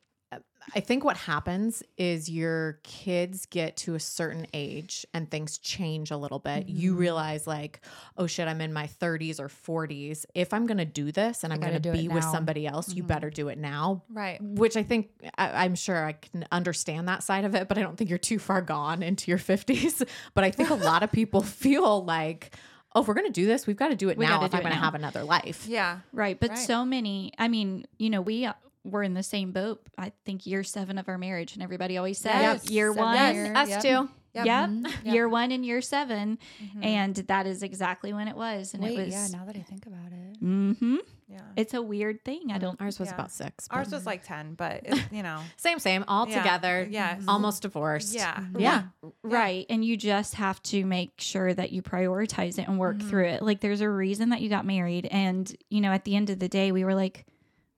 I 0.75 0.81
think 0.81 1.05
what 1.05 1.17
happens 1.17 1.83
is 1.97 2.31
your 2.31 2.79
kids 2.83 3.47
get 3.47 3.77
to 3.79 3.95
a 3.95 4.01
certain 4.01 4.47
age 4.55 5.05
and 5.13 5.31
things 5.31 5.59
change 5.59 6.11
a 6.11 6.17
little 6.17 6.39
bit. 6.39 6.69
You 6.69 6.95
realize, 6.95 7.47
like, 7.47 7.81
oh 8.17 8.27
shit, 8.27 8.47
I'm 8.49 8.61
in 8.61 8.73
my 8.73 8.87
30s 8.87 9.41
or 9.41 9.49
40s. 9.49 10.25
If 10.35 10.53
I'm 10.55 10.67
going 10.67 10.79
to 10.79 10.85
do 10.85 11.13
this 11.13 11.45
and 11.45 11.53
I'm 11.53 11.61
going 11.61 11.81
to 11.81 11.93
be 11.93 12.09
with 12.09 12.25
somebody 12.25 12.67
else, 12.67 12.95
you 12.95 13.03
better 13.03 13.29
do 13.31 13.49
it 13.49 13.59
now. 13.59 14.03
Right. 14.09 14.41
Which 14.41 14.77
I 14.77 14.83
think 14.83 15.11
I, 15.37 15.65
I'm 15.65 15.75
sure 15.75 16.05
I 16.05 16.13
can 16.13 16.47
understand 16.53 17.09
that 17.09 17.23
side 17.23 17.45
of 17.45 17.55
it, 17.55 17.69
but 17.69 17.77
I 17.79 17.83
don't 17.83 17.97
think 17.97 18.09
you're 18.11 18.19
too 18.19 18.39
far 18.39 18.63
gone 18.63 19.03
into 19.03 19.31
your 19.31 19.39
50s. 19.39 20.07
But 20.35 20.45
I 20.45 20.51
think 20.51 20.71
a 20.71 20.75
lot 20.91 21.03
of 21.03 21.11
people 21.13 21.43
feel 21.43 22.05
like, 22.05 22.55
oh, 22.95 23.01
if 23.03 23.09
we're 23.09 23.15
going 23.15 23.27
to 23.27 23.33
do 23.33 23.47
this, 23.47 23.67
we've 23.67 23.77
got 23.77 23.89
to 23.89 23.97
do 23.97 24.09
it 24.09 24.17
We 24.19 24.25
now 24.27 24.45
if 24.45 24.51
do 24.51 24.57
I'm 24.57 24.61
it 24.61 24.65
going 24.65 24.75
to 24.75 24.79
now. 24.79 24.85
have 24.85 24.95
another 24.95 25.25
life. 25.25 25.67
Yeah. 25.67 25.99
Right. 26.13 26.39
But 26.39 26.51
Right. 26.51 26.59
so 26.59 26.85
many, 26.85 27.33
I 27.39 27.49
mean, 27.49 27.87
you 27.99 28.11
know, 28.11 28.21
we 28.21 28.45
uh, 28.47 28.53
were 28.85 29.03
in 29.03 29.15
the 29.15 29.23
same 29.23 29.53
boat, 29.53 29.81
I 29.97 30.13
think 30.25 30.47
year 30.47 30.65
seven 30.65 30.99
of 30.99 31.09
our 31.09 31.19
marriage. 31.19 31.55
And 31.55 31.63
everybody 31.63 31.97
always 31.99 32.19
says 32.19 32.35
Yes, 32.65 32.71
year 32.71 32.93
seven 32.93 33.05
one. 33.05 33.35
year- 33.35 33.55
Us 33.55 33.69
Yep. 33.69 33.83
too. 33.83 34.09
Yep. 34.35 34.47
Yep. 34.47 34.69
Mm-hmm. 34.71 35.09
Year 35.11 35.29
one 35.29 35.53
and 35.53 35.65
year 35.67 35.83
7 35.83 36.39
And 36.81 37.15
that 37.17 37.47
is 37.47 37.63
exactly 37.63 38.15
when 38.15 38.29
it 38.29 38.35
was. 38.37 38.73
And 38.73 38.83
Wait, 38.83 38.99
it 38.99 39.05
was, 39.05 39.13
yeah, 39.13 39.27
now 39.39 39.45
that 39.45 39.57
I 39.57 39.61
think 39.61 39.85
about 39.85 40.11
it. 40.11 40.43
mm-hmm. 40.43 40.97
Yeah. 41.29 41.41
it's 41.57 41.75
a 41.75 41.83
weird 41.83 42.25
thing. 42.25 42.51
I 42.51 42.57
don't, 42.59 42.81
Ours 42.81 42.99
was 42.99 43.09
Yeah. 43.11 43.15
about 43.15 43.31
six. 43.31 43.69
Ours 43.71 43.93
was 43.93 44.07
like 44.07 44.25
10, 44.25 44.55
but 44.55 44.81
it, 44.85 45.03
you 45.13 45.23
know. 45.23 45.39
Same, 45.59 45.79
same, 45.79 46.03
all 46.09 46.27
Yeah. 46.27 46.39
together. 46.39 46.89
Yes. 46.91 47.23
Almost 47.29 47.61
divorced. 47.63 48.15
Yeah. 48.15 48.43
Yeah. 48.59 48.85
right. 49.23 49.67
And 49.69 49.85
you 49.85 49.99
just 49.99 50.37
have 50.37 50.63
to 50.65 50.85
make 50.87 51.13
sure 51.21 51.53
that 51.53 51.71
you 51.73 51.83
prioritize 51.83 52.59
it 52.59 52.67
and 52.69 52.79
work 52.79 52.97
Mm-hmm. 52.97 53.09
through 53.11 53.27
it. 53.29 53.43
Like 53.43 53.61
there's 53.61 53.83
a 53.83 53.89
reason 53.91 54.31
that 54.31 54.41
you 54.41 54.49
got 54.49 54.65
married. 54.65 55.07
And, 55.11 55.55
you 55.69 55.83
know, 55.83 55.93
at 55.93 56.05
the 56.05 56.17
end 56.17 56.31
of 56.31 56.39
the 56.39 56.49
day, 56.49 56.73
we 56.73 56.85
were 56.85 56.95
like, 56.95 57.27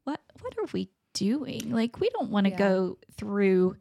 what, 0.04 0.20
what 0.40 0.54
are 0.58 0.66
we 0.72 0.88
doing? 1.14 1.70
Like, 1.70 1.98
we 2.00 2.10
don't 2.10 2.30
want 2.30 2.44
to 2.46 2.50
Yeah. 2.50 2.58
go 2.58 2.98
through 3.16 3.76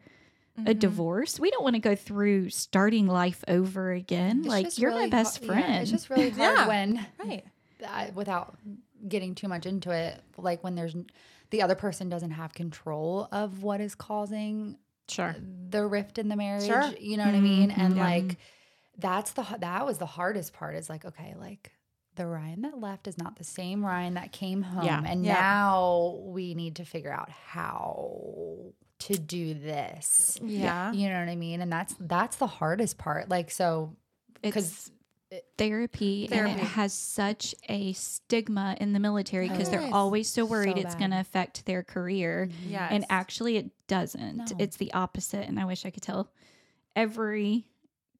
Mm-hmm. 0.59 0.67
a 0.67 0.73
divorce. 0.75 1.39
We 1.39 1.49
don't 1.49 1.63
want 1.63 1.75
to 1.77 1.79
go 1.81 1.95
through 1.95 2.51
starting 2.51 3.07
life 3.07 3.43
over 3.47 3.91
again. 3.91 4.41
It's 4.41 4.47
like 4.47 4.77
you're 4.77 4.91
really 4.91 5.05
my 5.05 5.09
best 5.09 5.43
friend. 5.43 5.59
yeah, 5.67 5.79
it's 5.81 5.89
just 5.89 6.11
really 6.11 6.29
hard 6.29 6.57
Yeah. 6.59 6.67
when, 6.67 7.07
Right. 7.17 7.43
I, 7.87 8.11
without 8.13 8.55
getting 9.07 9.33
too 9.33 9.47
much 9.47 9.65
into 9.65 9.89
it, 9.89 10.21
like 10.37 10.63
when 10.63 10.75
there's 10.75 10.95
the 11.49 11.63
other 11.63 11.73
person 11.73 12.07
doesn't 12.07 12.29
have 12.31 12.53
control 12.53 13.27
of 13.31 13.63
what 13.63 13.81
is 13.81 13.95
causing 13.95 14.77
Sure. 15.09 15.35
the 15.71 15.87
rift 15.87 16.19
in 16.19 16.27
the 16.29 16.35
marriage. 16.35 16.67
Sure. 16.67 16.93
You 16.99 17.17
know 17.17 17.25
what 17.25 17.33
I 17.33 17.41
mean? 17.41 17.71
And 17.71 17.95
Yeah. 17.95 18.03
like 18.03 18.37
that's 18.99 19.31
the 19.31 19.43
that 19.59 19.87
was 19.87 19.97
the 19.97 20.05
hardest 20.05 20.53
part. 20.53 20.75
Is 20.75 20.87
like 20.87 21.03
okay, 21.03 21.33
like 21.39 21.71
the 22.15 22.25
Ryan 22.27 22.61
that 22.61 22.79
left 22.79 23.07
is 23.07 23.17
not 23.17 23.37
the 23.37 23.43
same 23.43 23.83
Ryan 23.85 24.13
that 24.15 24.31
came 24.31 24.61
home, 24.61 24.85
Yeah. 24.85 25.01
and 25.05 25.25
Yeah. 25.25 25.33
now 25.33 26.19
we 26.23 26.53
need 26.53 26.75
to 26.77 26.85
figure 26.85 27.11
out 27.11 27.29
how 27.29 28.73
to 28.99 29.17
do 29.17 29.53
this. 29.53 30.39
Yeah. 30.43 30.91
You 30.93 31.09
know 31.09 31.19
what 31.19 31.29
I 31.29 31.35
mean? 31.35 31.61
And 31.61 31.71
that's 31.71 31.95
that's 31.99 32.37
the 32.37 32.47
hardest 32.47 32.97
part. 32.97 33.29
Like 33.29 33.51
so 33.51 33.95
because 34.41 34.91
it's 35.31 35.47
therapy, 35.57 36.25
and 36.25 36.33
Therapy. 36.33 36.53
it 36.53 36.59
has 36.59 36.93
such 36.93 37.55
a 37.67 37.93
stigma 37.93 38.77
in 38.79 38.93
the 38.93 38.99
military 38.99 39.49
because 39.49 39.69
they're 39.69 39.89
always 39.93 40.29
so 40.31 40.45
worried 40.45 40.75
So 40.75 40.81
it's 40.83 40.93
going 40.95 41.09
to 41.11 41.19
affect 41.19 41.65
their 41.65 41.81
career. 41.81 42.49
Yes. 42.67 42.89
And 42.91 43.05
actually, 43.09 43.57
it 43.57 43.71
doesn't. 43.87 44.37
No. 44.37 44.45
It's 44.59 44.77
the 44.77 44.93
opposite. 44.93 45.47
And 45.47 45.59
I 45.59 45.65
wish 45.65 45.85
I 45.85 45.89
could 45.89 46.03
tell 46.03 46.29
every 46.95 47.65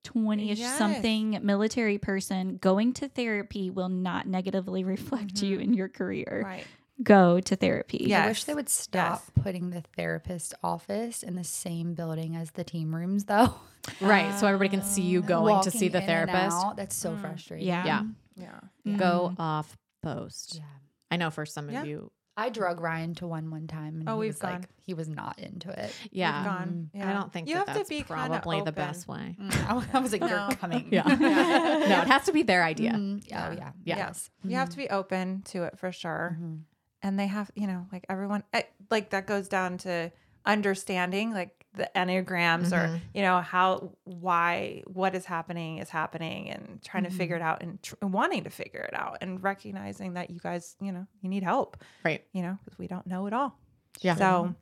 20 0.04 0.52
ish 0.52 0.60
Yes. 0.60 0.78
something 0.78 1.40
military 1.42 1.98
person 1.98 2.58
going 2.58 2.94
to 2.94 3.08
therapy 3.08 3.70
will 3.70 3.90
not 3.90 4.28
negatively 4.28 4.84
reflect 4.96 5.42
you 5.42 5.58
mm-hmm. 5.58 5.64
in 5.64 5.74
your 5.74 5.90
career. 5.90 6.44
Right. 6.46 6.66
Go 7.02 7.40
to 7.40 7.56
therapy. 7.56 8.06
Yeah. 8.08 8.26
I 8.26 8.28
wish 8.28 8.44
they 8.44 8.54
would 8.54 8.70
stop 8.70 9.24
Yes. 9.26 9.44
putting 9.44 9.72
the 9.72 9.82
therapist 9.96 10.54
office 10.64 11.24
in 11.24 11.36
the 11.36 11.44
same 11.44 11.96
building 11.96 12.36
as 12.36 12.52
the 12.52 12.64
team 12.64 12.94
rooms, 12.94 13.26
though. 13.26 13.56
Right. 14.00 14.40
So 14.40 14.48
everybody 14.48 14.70
can 14.70 14.82
see 14.82 15.02
you 15.02 15.22
going 15.22 15.62
to 15.64 15.72
see 15.72 15.90
the 15.90 16.00
therapist. 16.00 16.56
That's 16.78 16.96
so 16.96 17.12
mm. 17.12 17.20
frustrating. 17.20 17.68
Yeah. 17.68 17.86
Yeah. 17.86 18.04
Yeah. 18.38 18.60
Mm-hmm. 18.88 18.96
Go 18.96 19.36
off 19.38 19.76
post. 20.02 20.56
Yeah. 20.56 20.64
I 21.12 21.18
know 21.18 21.30
for 21.30 21.46
some 21.46 21.68
of 21.68 21.74
Yeah. 21.74 21.84
you. 21.84 22.12
I 22.36 22.50
drug 22.50 22.80
Ryan 22.82 23.14
to 23.16 23.28
one 23.28 23.52
one 23.52 23.68
time, 23.68 24.00
and 24.00 24.10
Oh, 24.10 24.14
he 24.16 24.20
we've 24.22 24.34
was 24.34 24.42
like, 24.44 24.54
gone. 24.62 24.68
he 24.86 24.94
was 24.96 25.08
not 25.08 25.38
into 25.40 25.70
it. 25.70 25.94
Yeah. 26.12 26.44
Gone. 26.44 26.90
Yeah. 26.94 27.10
I 27.10 27.14
don't 27.14 27.32
think 27.32 27.48
you 27.48 27.56
that 27.56 27.68
have 27.68 27.78
that's 27.78 27.90
to 27.90 27.96
be 27.96 28.04
probably 28.04 28.62
the 28.62 28.72
best 28.72 29.08
way. 29.08 29.38
I 29.52 29.86
I 29.94 30.00
was 30.00 30.12
like, 30.12 30.22
No. 30.22 30.28
you're 30.28 30.58
coming. 30.58 30.88
Yeah. 30.92 31.04
no, 31.08 32.02
it 32.02 32.08
has 32.08 32.24
to 32.26 32.32
be 32.34 32.42
their 32.44 32.64
idea. 32.64 32.94
Mm, 32.94 33.24
yeah. 33.30 33.48
Oh, 33.50 33.54
yeah. 33.54 33.72
Yeah. 33.86 33.98
Yes. 33.98 34.30
You 34.44 34.56
have 34.58 34.70
to 34.70 34.78
be 34.78 34.90
open 34.90 35.44
to 35.52 35.64
it 35.64 35.78
for 35.78 35.92
sure. 35.92 36.38
Mhm. 36.42 36.62
And 37.04 37.20
they 37.20 37.28
have, 37.28 37.52
you 37.54 37.68
know, 37.68 37.86
like 37.92 38.06
everyone, 38.10 38.44
eh, 38.54 38.64
like 38.90 39.12
that 39.12 39.28
goes 39.28 39.48
down 39.48 39.78
to 39.80 40.12
understanding 40.46 41.34
like 41.34 41.63
the 41.76 41.90
enneagrams 41.96 42.72
or, 42.72 42.88
Mhm. 42.88 43.02
you 43.14 43.22
know, 43.24 43.42
how, 43.42 43.92
why, 44.04 44.84
what 44.86 45.16
is 45.16 45.26
happening 45.26 45.80
is 45.80 45.90
happening 45.90 46.50
and 46.52 46.82
trying 46.84 47.04
to 47.04 47.10
figure 47.10 47.36
it 47.36 47.42
out 47.42 47.64
and 47.64 47.82
tr- 47.82 47.96
wanting 48.02 48.44
to 48.44 48.50
figure 48.50 48.82
it 48.82 48.94
out 48.94 49.18
and 49.22 49.42
recognizing 49.44 50.14
that 50.14 50.30
you 50.30 50.40
guys, 50.40 50.76
you 50.80 50.92
know, 50.92 51.08
you 51.22 51.30
need 51.30 51.42
help, 51.44 51.78
Right. 52.06 52.24
you 52.32 52.42
know, 52.44 52.58
because 52.64 52.78
we 52.78 52.88
don't 52.88 53.08
know 53.08 53.26
it 53.28 53.34
all. 53.34 53.58
Yeah. 54.02 54.16
So, 54.16 54.54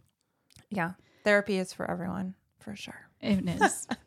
yeah, 0.69 0.93
therapy 1.23 1.57
is 1.57 1.73
for 1.73 1.89
everyone 1.89 2.35
for 2.59 2.75
sure. 2.75 3.07
It 3.21 3.47
is. 3.47 3.87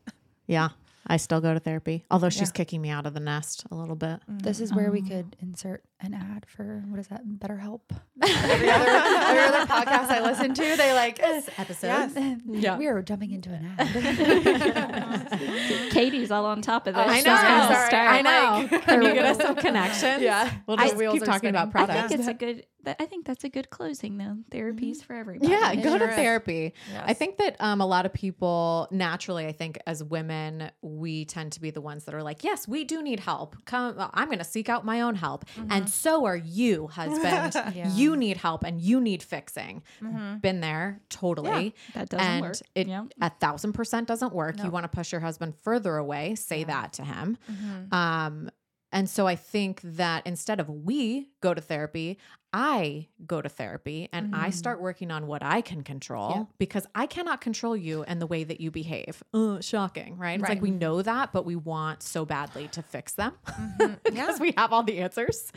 Yeah. 0.47 0.68
I 1.06 1.18
still 1.18 1.40
go 1.43 1.52
to 1.52 1.60
therapy, 1.60 2.06
although 2.10 2.31
she's 2.31 2.51
kicking 2.51 2.81
me 2.81 2.89
out 2.90 3.05
of 3.06 3.12
the 3.14 3.20
nest 3.20 3.64
a 3.70 3.74
little 3.74 3.94
bit. 3.97 4.20
This 4.26 4.59
is 4.60 4.72
where 4.72 4.90
we 4.90 5.02
Oh. 5.05 5.09
could 5.09 5.36
insert 5.40 5.85
an 6.01 6.14
ad 6.14 6.47
for 6.48 6.82
what 6.89 6.98
is 6.98 7.09
that? 7.09 7.26
BetterHelp. 7.26 7.81
every 8.22 8.70
other 8.70 8.89
every 8.89 9.43
other 9.43 9.66
podcast 9.66 10.09
I 10.10 10.22
listen 10.22 10.55
to, 10.55 10.76
they 10.76 10.94
like 10.94 11.20
Episode. 11.59 11.86
Yes. 11.89 12.14
Yeah. 12.47 12.78
we 12.78 12.86
are 12.86 13.02
jumping 13.02 13.32
into 13.32 13.51
an 13.51 13.74
ad. 13.78 13.89
Katie's 15.90 16.31
all 16.31 16.47
on 16.47 16.62
top 16.62 16.86
of 16.86 16.94
this. 16.94 17.05
Oh, 17.06 17.10
I 17.10 17.18
know. 17.20 17.24
gonna 17.24 17.74
Sorry, 17.74 17.86
start. 17.89 18.10
I 18.10 18.22
know. 18.22 18.68
Can 18.81 19.02
you 19.02 19.12
get 19.14 19.24
us 19.26 19.36
some 19.39 19.56
connections? 19.56 20.22
Yeah. 20.22 20.51
We'll 20.66 20.78
I- 20.81 20.85
just 20.85 20.97
wheels 20.97 21.12
keep 21.14 21.22
are 21.22 21.26
talking 21.26 21.51
about 21.51 21.70
spinning. 21.70 21.90
I 21.90 21.94
products. 21.94 22.09
think 22.09 22.20
it's 22.20 22.28
a 22.28 22.35
good. 22.35 22.66
That- 22.85 22.97
I 23.01 23.06
think 23.06 23.27
that's 23.27 23.44
a 23.44 23.48
good 23.48 23.70
closing 23.70 24.19
though. 24.19 24.39
Therapy's 24.51 24.98
mm-hmm. 24.98 25.06
for 25.06 25.15
everybody. 25.15 25.51
Yeah, 25.51 25.73
It 25.73 25.82
go 25.82 25.90
sure 25.90 26.06
to 26.06 26.09
is. 26.11 26.16
therapy. 26.16 26.74
I 27.05 27.15
think 27.15 27.39
that 27.39 27.56
um, 27.61 27.81
a 27.81 27.86
lot 27.86 28.06
of 28.06 28.12
people 28.12 28.89
naturally, 28.90 29.47
I 29.47 29.52
think 29.52 29.78
as 29.86 30.02
women, 30.02 30.70
we 30.82 31.24
tend 31.24 31.52
to 31.52 31.61
be 31.61 31.70
the 31.70 31.81
ones 31.81 32.05
that 32.05 32.15
are 32.15 32.23
like, 32.23 32.44
yes, 32.44 32.69
we 32.69 32.85
do 32.85 33.02
need 33.02 33.20
help. 33.20 33.56
Come, 33.65 33.98
uh, 33.98 34.09
I'm 34.15 34.28
going 34.28 34.39
to 34.39 34.44
seek 34.44 34.69
out 34.69 34.85
my 34.85 35.01
own 35.01 35.15
help, 35.15 35.44
and 35.56 35.70
mm-hmm. 35.70 35.86
so 35.86 36.24
are 36.24 36.36
you, 36.36 36.86
husband. 36.89 37.55
Yeah. 37.74 37.93
You 37.93 38.15
need 38.15 38.36
help, 38.36 38.62
and 38.62 38.81
you 38.81 39.01
need 39.01 39.23
fixing. 39.23 39.82
Mm-hmm. 40.01 40.39
Been 40.39 40.61
there, 40.61 41.01
totally. 41.09 41.74
That 41.94 42.09
doesn't 42.09 42.27
and 42.27 42.43
work. 42.43 42.56
it 42.74 42.86
Yeah. 42.86 43.05
a 43.20 43.31
thousand 43.31 43.73
percent 43.73 44.06
doesn't 44.06 44.32
work. 44.32 44.62
You 44.62 44.70
want 44.70 44.85
to 44.85 44.89
push 44.89 45.11
your 45.11 45.20
husband 45.20 45.55
further 45.62 45.97
away. 45.97 46.35
Say 46.35 46.65
that 46.65 46.93
to 46.94 47.05
him. 47.05 47.39
Um, 47.90 48.51
and 48.95 49.11
so 49.11 49.27
I 49.27 49.35
think 49.35 49.81
that 49.83 50.25
instead 50.25 50.61
of 50.61 50.71
we 50.71 51.29
go 51.41 51.53
to 51.53 51.61
therapy, 51.61 52.16
I 52.53 53.09
go 53.27 53.43
to 53.43 53.49
therapy 53.49 54.09
and 54.12 54.33
I 54.33 54.51
start 54.51 54.81
working 54.81 55.11
on 55.11 55.27
what 55.27 55.43
I 55.43 55.61
can 55.61 55.83
control 55.83 56.49
because 56.59 56.87
I 56.95 57.07
cannot 57.07 57.41
control 57.41 57.77
you 57.77 58.05
and 58.05 58.23
the 58.23 58.29
way 58.29 58.45
that 58.45 58.61
you 58.61 58.71
behave. 58.71 59.25
Uh, 59.35 59.61
shocking, 59.61 60.16
right? 60.16 60.39
It's 60.39 60.49
like 60.49 60.62
we 60.62 60.71
know 60.71 61.03
that, 61.03 61.33
but 61.33 61.45
we 61.45 61.57
want 61.57 62.05
so 62.05 62.25
badly 62.25 62.69
to 62.69 62.83
fix 62.83 63.15
them 63.15 63.33
because 64.05 64.39
we 64.39 64.55
have 64.57 64.73
all 64.73 64.85
the 64.85 65.01
answers. 65.01 65.51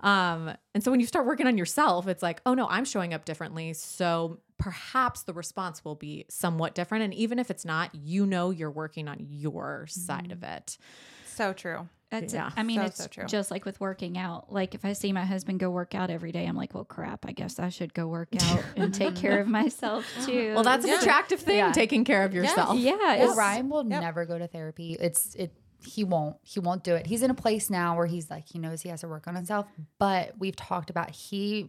Um, 0.00 0.50
and 0.74 0.82
so 0.82 0.90
when 0.90 1.00
you 1.00 1.06
start 1.06 1.26
working 1.26 1.46
on 1.46 1.58
yourself, 1.58 2.08
it's 2.08 2.22
like, 2.22 2.40
oh 2.46 2.54
no, 2.54 2.66
I'm 2.66 2.86
showing 2.86 3.12
up 3.12 3.26
differently. 3.26 3.74
So 3.74 4.38
perhaps 4.56 5.24
the 5.24 5.34
response 5.34 5.84
will 5.84 5.96
be 5.96 6.24
somewhat 6.30 6.74
different. 6.74 7.04
And 7.04 7.12
even 7.12 7.38
if 7.38 7.50
it's 7.50 7.66
not, 7.66 7.94
you 7.94 8.24
know, 8.24 8.48
you're 8.48 8.70
working 8.70 9.08
on 9.08 9.26
your 9.28 9.84
side 9.88 10.32
of 10.32 10.42
it. 10.42 10.78
So 11.26 11.52
true. 11.52 11.86
That's 12.10 12.34
Yeah. 12.34 12.50
I 12.56 12.62
mean, 12.64 12.80
So, 12.80 12.86
it's 12.86 12.98
so 12.98 13.06
true. 13.06 13.24
just 13.26 13.50
like 13.50 13.64
with 13.64 13.78
working 13.80 14.18
out. 14.18 14.52
Like 14.52 14.74
if 14.74 14.84
I 14.84 14.92
see 14.94 15.12
my 15.12 15.24
husband 15.24 15.60
go 15.60 15.70
work 15.70 15.94
out 15.94 16.10
every 16.10 16.32
day, 16.32 16.46
I'm 16.46 16.56
like, 16.56 16.74
well, 16.74 16.84
crap. 16.84 17.24
I 17.26 17.32
guess 17.32 17.58
I 17.58 17.68
should 17.68 17.94
go 17.94 18.06
work 18.08 18.28
out 18.42 18.64
and 18.76 18.92
take 18.92 19.14
care 19.16 19.40
of 19.40 19.46
myself 19.48 20.04
too. 20.26 20.52
Well, 20.54 20.64
that's 20.64 20.84
an 20.84 20.90
attractive 20.90 21.40
thing, 21.40 21.58
Yeah. 21.58 21.72
taking 21.72 22.04
care 22.04 22.24
of 22.24 22.34
yourself. 22.34 22.76
yeah. 22.78 22.96
Well, 22.96 23.36
Ryan 23.36 23.68
will 23.68 23.84
never 23.84 24.24
go 24.26 24.38
to 24.38 24.48
therapy. 24.48 24.96
It's 25.00 25.34
it. 25.36 25.52
He 25.82 26.04
won't. 26.04 26.36
He 26.42 26.60
won't 26.60 26.84
do 26.84 26.94
it. 26.94 27.06
He's 27.06 27.22
in 27.22 27.30
a 27.30 27.34
place 27.34 27.70
now 27.70 27.96
where 27.96 28.06
he's 28.06 28.28
like 28.28 28.46
he 28.46 28.58
knows 28.58 28.82
he 28.82 28.90
has 28.90 29.00
to 29.00 29.08
work 29.08 29.26
on 29.26 29.34
himself. 29.34 29.66
But 29.98 30.34
we've 30.38 30.56
talked 30.56 30.90
about 30.90 31.10
he 31.10 31.68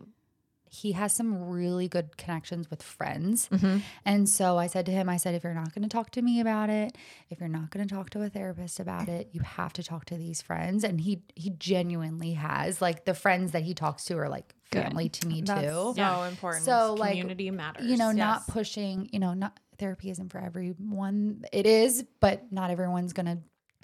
he 0.74 0.94
has 0.94 1.14
some 1.14 1.50
really 1.50 1.90
good 1.90 2.16
connections 2.16 2.70
with 2.70 2.82
friends. 2.82 3.50
Mm-hmm. 3.50 3.80
And 4.06 4.30
so 4.30 4.58
I 4.58 4.68
said 4.68 4.86
to 4.86 4.92
him, 4.94 5.10
I 5.10 5.18
said, 5.18 5.36
if 5.36 5.44
you're 5.44 5.54
not 5.54 5.76
going 5.76 5.84
to 5.84 5.90
talk 5.90 6.12
to 6.12 6.22
me 6.22 6.40
about 6.40 6.70
it, 6.70 6.98
if 7.30 7.42
you're 7.42 7.50
not 7.50 7.72
going 7.72 7.86
to 7.86 7.94
talk 7.94 8.10
to 8.12 8.22
a 8.22 8.30
therapist 8.30 8.80
about 8.80 9.10
it, 9.10 9.28
you 9.34 9.42
have 9.42 9.74
to 9.74 9.84
talk 9.84 10.06
to 10.06 10.16
these 10.16 10.42
friends. 10.42 10.86
And 10.86 11.02
he 11.02 11.24
he 11.36 11.50
genuinely 11.50 12.34
has 12.34 12.82
like 12.82 13.04
the 13.04 13.14
friends 13.14 13.52
that 13.52 13.64
he 13.64 13.74
talks 13.74 14.06
to 14.06 14.18
are 14.18 14.30
like 14.30 14.56
family 14.72 15.10
to 15.10 15.28
me 15.28 15.42
That's 15.42 15.62
too. 15.62 15.94
so 15.98 16.24
important. 16.24 16.64
So 16.64 16.94
like 16.98 17.12
Community 17.12 17.52
matters. 17.52 17.86
you 17.86 17.98
know, 17.98 18.14
not 18.14 18.48
pushing, 18.48 19.10
you 19.12 19.20
know, 19.20 19.34
not 19.34 19.60
therapy 19.78 20.10
isn't 20.10 20.30
for 20.32 20.40
everyone. 20.40 21.44
It 21.52 21.66
is, 21.66 22.06
but 22.22 22.50
not 22.50 22.72
everyone's 22.72 23.12
gonna 23.12 23.40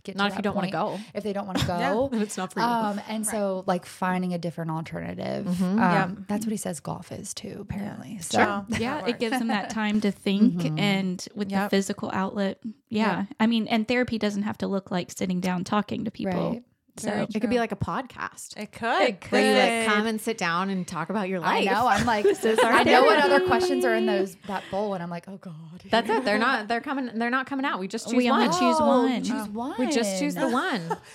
get 0.08 0.14
to 0.14 0.18
Not 0.18 0.28
if 0.28 0.34
that 0.34 0.40
you 0.40 0.44
don't 0.44 0.56
wanna 0.56 0.72
go. 0.72 1.00
If 1.14 1.24
they 1.24 1.34
don't 1.34 1.46
want 1.46 1.60
to 1.60 1.66
go. 1.68 2.10
it's 2.14 2.36
not 2.38 2.52
for 2.54 2.60
you. 2.62 2.66
Um, 2.66 3.00
and 3.08 3.26
so 3.26 3.64
like 3.68 3.86
finding 3.86 4.34
a 4.34 4.38
different 4.38 4.72
alternative. 4.72 5.48
Um, 5.62 5.78
Yep. 5.78 6.10
That's 6.28 6.46
what 6.46 6.52
he 6.52 6.58
says 6.58 6.80
golf 6.80 7.12
is 7.12 7.34
too, 7.34 7.58
apparently. 7.62 8.18
So 8.22 8.38
Sure. 8.40 8.66
yeah, 8.80 9.06
it 9.06 9.20
gives 9.20 9.38
them 9.38 9.48
that 9.50 9.70
time 9.82 10.02
to 10.02 10.12
think 10.12 10.66
and 10.80 11.26
with 11.36 11.50
the 11.50 11.68
physical 11.70 12.10
outlet. 12.14 12.60
Yeah. 12.90 13.26
I 13.40 13.48
mean, 13.48 13.68
and 13.68 13.88
therapy 13.88 14.18
doesn't 14.18 14.44
have 14.44 14.58
to 14.60 14.68
look 14.68 14.90
like 14.92 15.12
sitting 15.12 15.40
down 15.40 15.64
talking 15.64 16.06
to 16.06 16.12
people. 16.12 16.52
Right. 16.52 16.64
So 17.00 17.10
Very 17.10 17.28
it 17.34 17.40
could 17.40 17.50
be 17.50 17.60
like 17.60 17.72
a 17.72 17.76
podcast 17.76 18.58
it 18.58 18.72
could. 18.72 19.18
where 19.30 19.78
you 19.78 19.86
like 19.86 19.94
come 19.96 20.08
and 20.08 20.20
sit 20.20 20.38
down 20.38 20.70
and 20.70 20.88
talk 20.88 21.10
about 21.10 21.30
your 21.30 21.40
life. 21.40 21.68
I 21.68 21.72
know. 21.74 21.88
I'm 21.88 22.06
like, 22.06 22.26
is 22.44 22.44
our 22.60 22.72
I 22.72 22.84
know 22.84 23.04
what 23.04 23.20
other 23.24 23.46
questions 23.46 23.86
are 23.86 23.94
in 23.96 24.06
those 24.06 24.36
that 24.48 24.64
bowl, 24.72 24.94
and 24.94 25.04
I'm 25.04 25.10
like, 25.10 25.26
oh 25.28 25.38
god. 25.38 25.54
That's 25.90 26.10
it. 26.10 26.26
They're 26.26 26.38
not. 26.40 26.68
They're 26.68 26.82
coming. 26.82 27.12
They're 27.16 27.30
not 27.30 27.46
coming 27.48 27.66
out. 27.66 27.80
We 27.80 27.88
just 27.88 28.06
choose 28.08 28.16
We 28.18 28.30
one. 28.30 28.42
only 28.42 28.58
choose 28.58 28.76
Oh, 28.80 28.88
one. 28.88 29.24
Choose 29.24 29.48
one. 29.50 29.76
We 29.80 29.88
just 29.88 30.20
choose 30.20 30.36
the 30.36 30.50
one. 30.50 30.82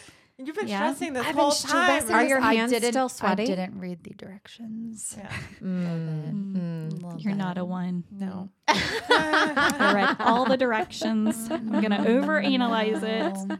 You've 0.45 0.57
been 0.57 0.69
Yeah. 0.69 0.79
stressing 0.93 1.13
this 1.15 1.27
I've 1.27 1.35
whole 1.35 1.51
been 1.51 1.59
time. 1.71 1.91
Are 2.11 2.21
this. 2.23 2.29
your 2.29 2.41
I 2.41 2.55
hands 2.55 2.73
didn't- 2.73 2.93
still 2.93 3.09
sweaty? 3.09 3.43
I 3.43 3.47
didn't 3.47 3.79
read 3.79 4.03
the 4.05 4.11
directions. 4.15 5.15
Yeah. 5.19 5.31
Mm. 5.63 5.65
A 5.65 5.95
little 5.95 6.33
mm, 6.33 6.91
mm. 6.93 7.23
You're 7.25 7.33
bit. 7.35 7.39
not 7.39 7.57
a 7.59 7.65
one. 7.65 8.05
No. 8.11 8.49
I 8.69 9.93
read 9.95 10.17
all 10.21 10.45
the 10.45 10.57
directions. 10.57 11.49
I'm 11.51 11.71
gonna 11.81 11.99
mm, 11.99 12.25
overanalyze 12.25 13.03
it. 13.03 13.59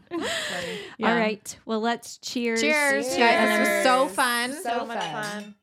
No. 0.99 1.07
All 1.09 1.15
right. 1.15 1.57
Well, 1.65 1.79
let's 1.79 2.17
cheers. 2.17 2.59
Cheers, 2.61 3.05
Cheers. 3.07 3.17
guys. 3.17 3.59
This 3.59 3.69
was 3.69 3.83
so 3.83 4.07
fun. 4.09 4.53
So 4.63 4.85
much 4.85 5.03
fun. 5.03 5.55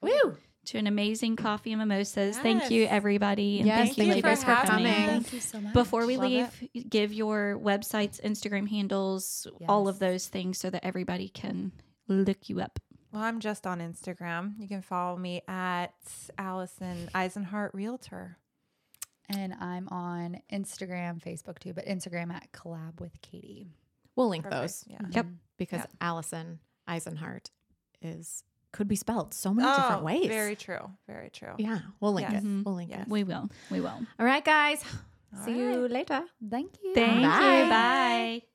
Woo. 0.00 0.36
To 0.66 0.78
an 0.78 0.86
amazing 0.86 1.36
coffee 1.36 1.72
and 1.72 1.78
mimosas. 1.80 2.38
Thank 2.38 2.70
you, 2.70 2.86
everybody. 2.86 3.58
And 3.58 3.66
Yes, 3.66 3.78
thank 3.78 3.98
you, 3.98 4.04
thank 4.04 4.16
you 4.16 4.22
for 4.22 4.28
ladies, 4.28 4.44
for, 4.44 4.54
coming. 4.54 4.66
coming. 4.94 5.06
Thank 5.08 5.32
you 5.32 5.40
so 5.40 5.60
much. 5.60 5.72
Before 5.74 6.06
we 6.06 6.16
Love 6.16 6.30
leave, 6.72 6.88
give 6.90 7.12
your 7.12 7.58
websites, 7.62 8.20
Instagram 8.22 8.68
handles, 8.68 9.46
all 9.68 9.88
of 9.88 9.98
those 9.98 10.26
things 10.28 10.58
so 10.58 10.70
that 10.70 10.84
everybody 10.84 11.28
can 11.28 11.72
look 12.08 12.48
you 12.48 12.60
up. 12.60 12.78
Well, 13.12 13.22
I'm 13.22 13.40
just 13.40 13.66
on 13.66 13.78
Instagram. 13.80 14.54
You 14.58 14.66
can 14.66 14.82
follow 14.82 15.16
me 15.16 15.42
at 15.46 15.92
Allison 16.38 17.08
Isenhart 17.14 17.70
Realtor. 17.74 18.38
And 19.28 19.54
I'm 19.54 19.88
on 19.88 20.38
Instagram, 20.52 21.22
Facebook 21.22 21.58
too, 21.58 21.72
but 21.72 21.86
Instagram 21.86 22.32
at 22.32 22.52
collab 22.52 23.00
with 23.00 23.20
Katie. 23.22 23.68
We'll 24.16 24.28
link 24.28 24.44
Perfect. 24.44 24.60
those 24.62 24.84
Yeah. 24.86 24.98
Yep. 25.10 25.26
Mhm. 25.26 25.34
because 25.56 25.78
Yep. 25.80 25.90
Allison 26.00 26.58
Isenhart 26.88 27.50
is 28.02 28.44
could 28.74 28.88
be 28.88 28.96
spelled 28.96 29.32
so 29.32 29.54
many 29.54 29.68
different 29.76 30.02
Oh, 30.02 30.04
ways. 30.10 30.26
Very 30.26 30.56
true. 30.56 30.84
Very 31.06 31.30
true. 31.30 31.54
yeah, 31.58 31.78
we'll 32.00 32.12
link 32.12 32.28
Yes. 32.30 32.42
it. 32.42 32.46
Mhm. 32.46 32.64
We'll 32.64 32.74
link 32.74 32.90
Yes. 32.90 33.06
it. 33.06 33.08
We 33.08 33.22
will. 33.24 33.48
We 33.70 33.80
will. 33.80 33.98
All 34.18 34.26
right, 34.32 34.44
guys. 34.44 34.84
All 35.32 35.44
See 35.44 35.56
you 35.56 35.88
later. 35.88 36.20
Thank 36.54 36.70
you. 36.82 36.92
Thank 36.94 37.22
Bye. 37.22 37.62
you. 37.62 37.70
Bye. 37.70 38.53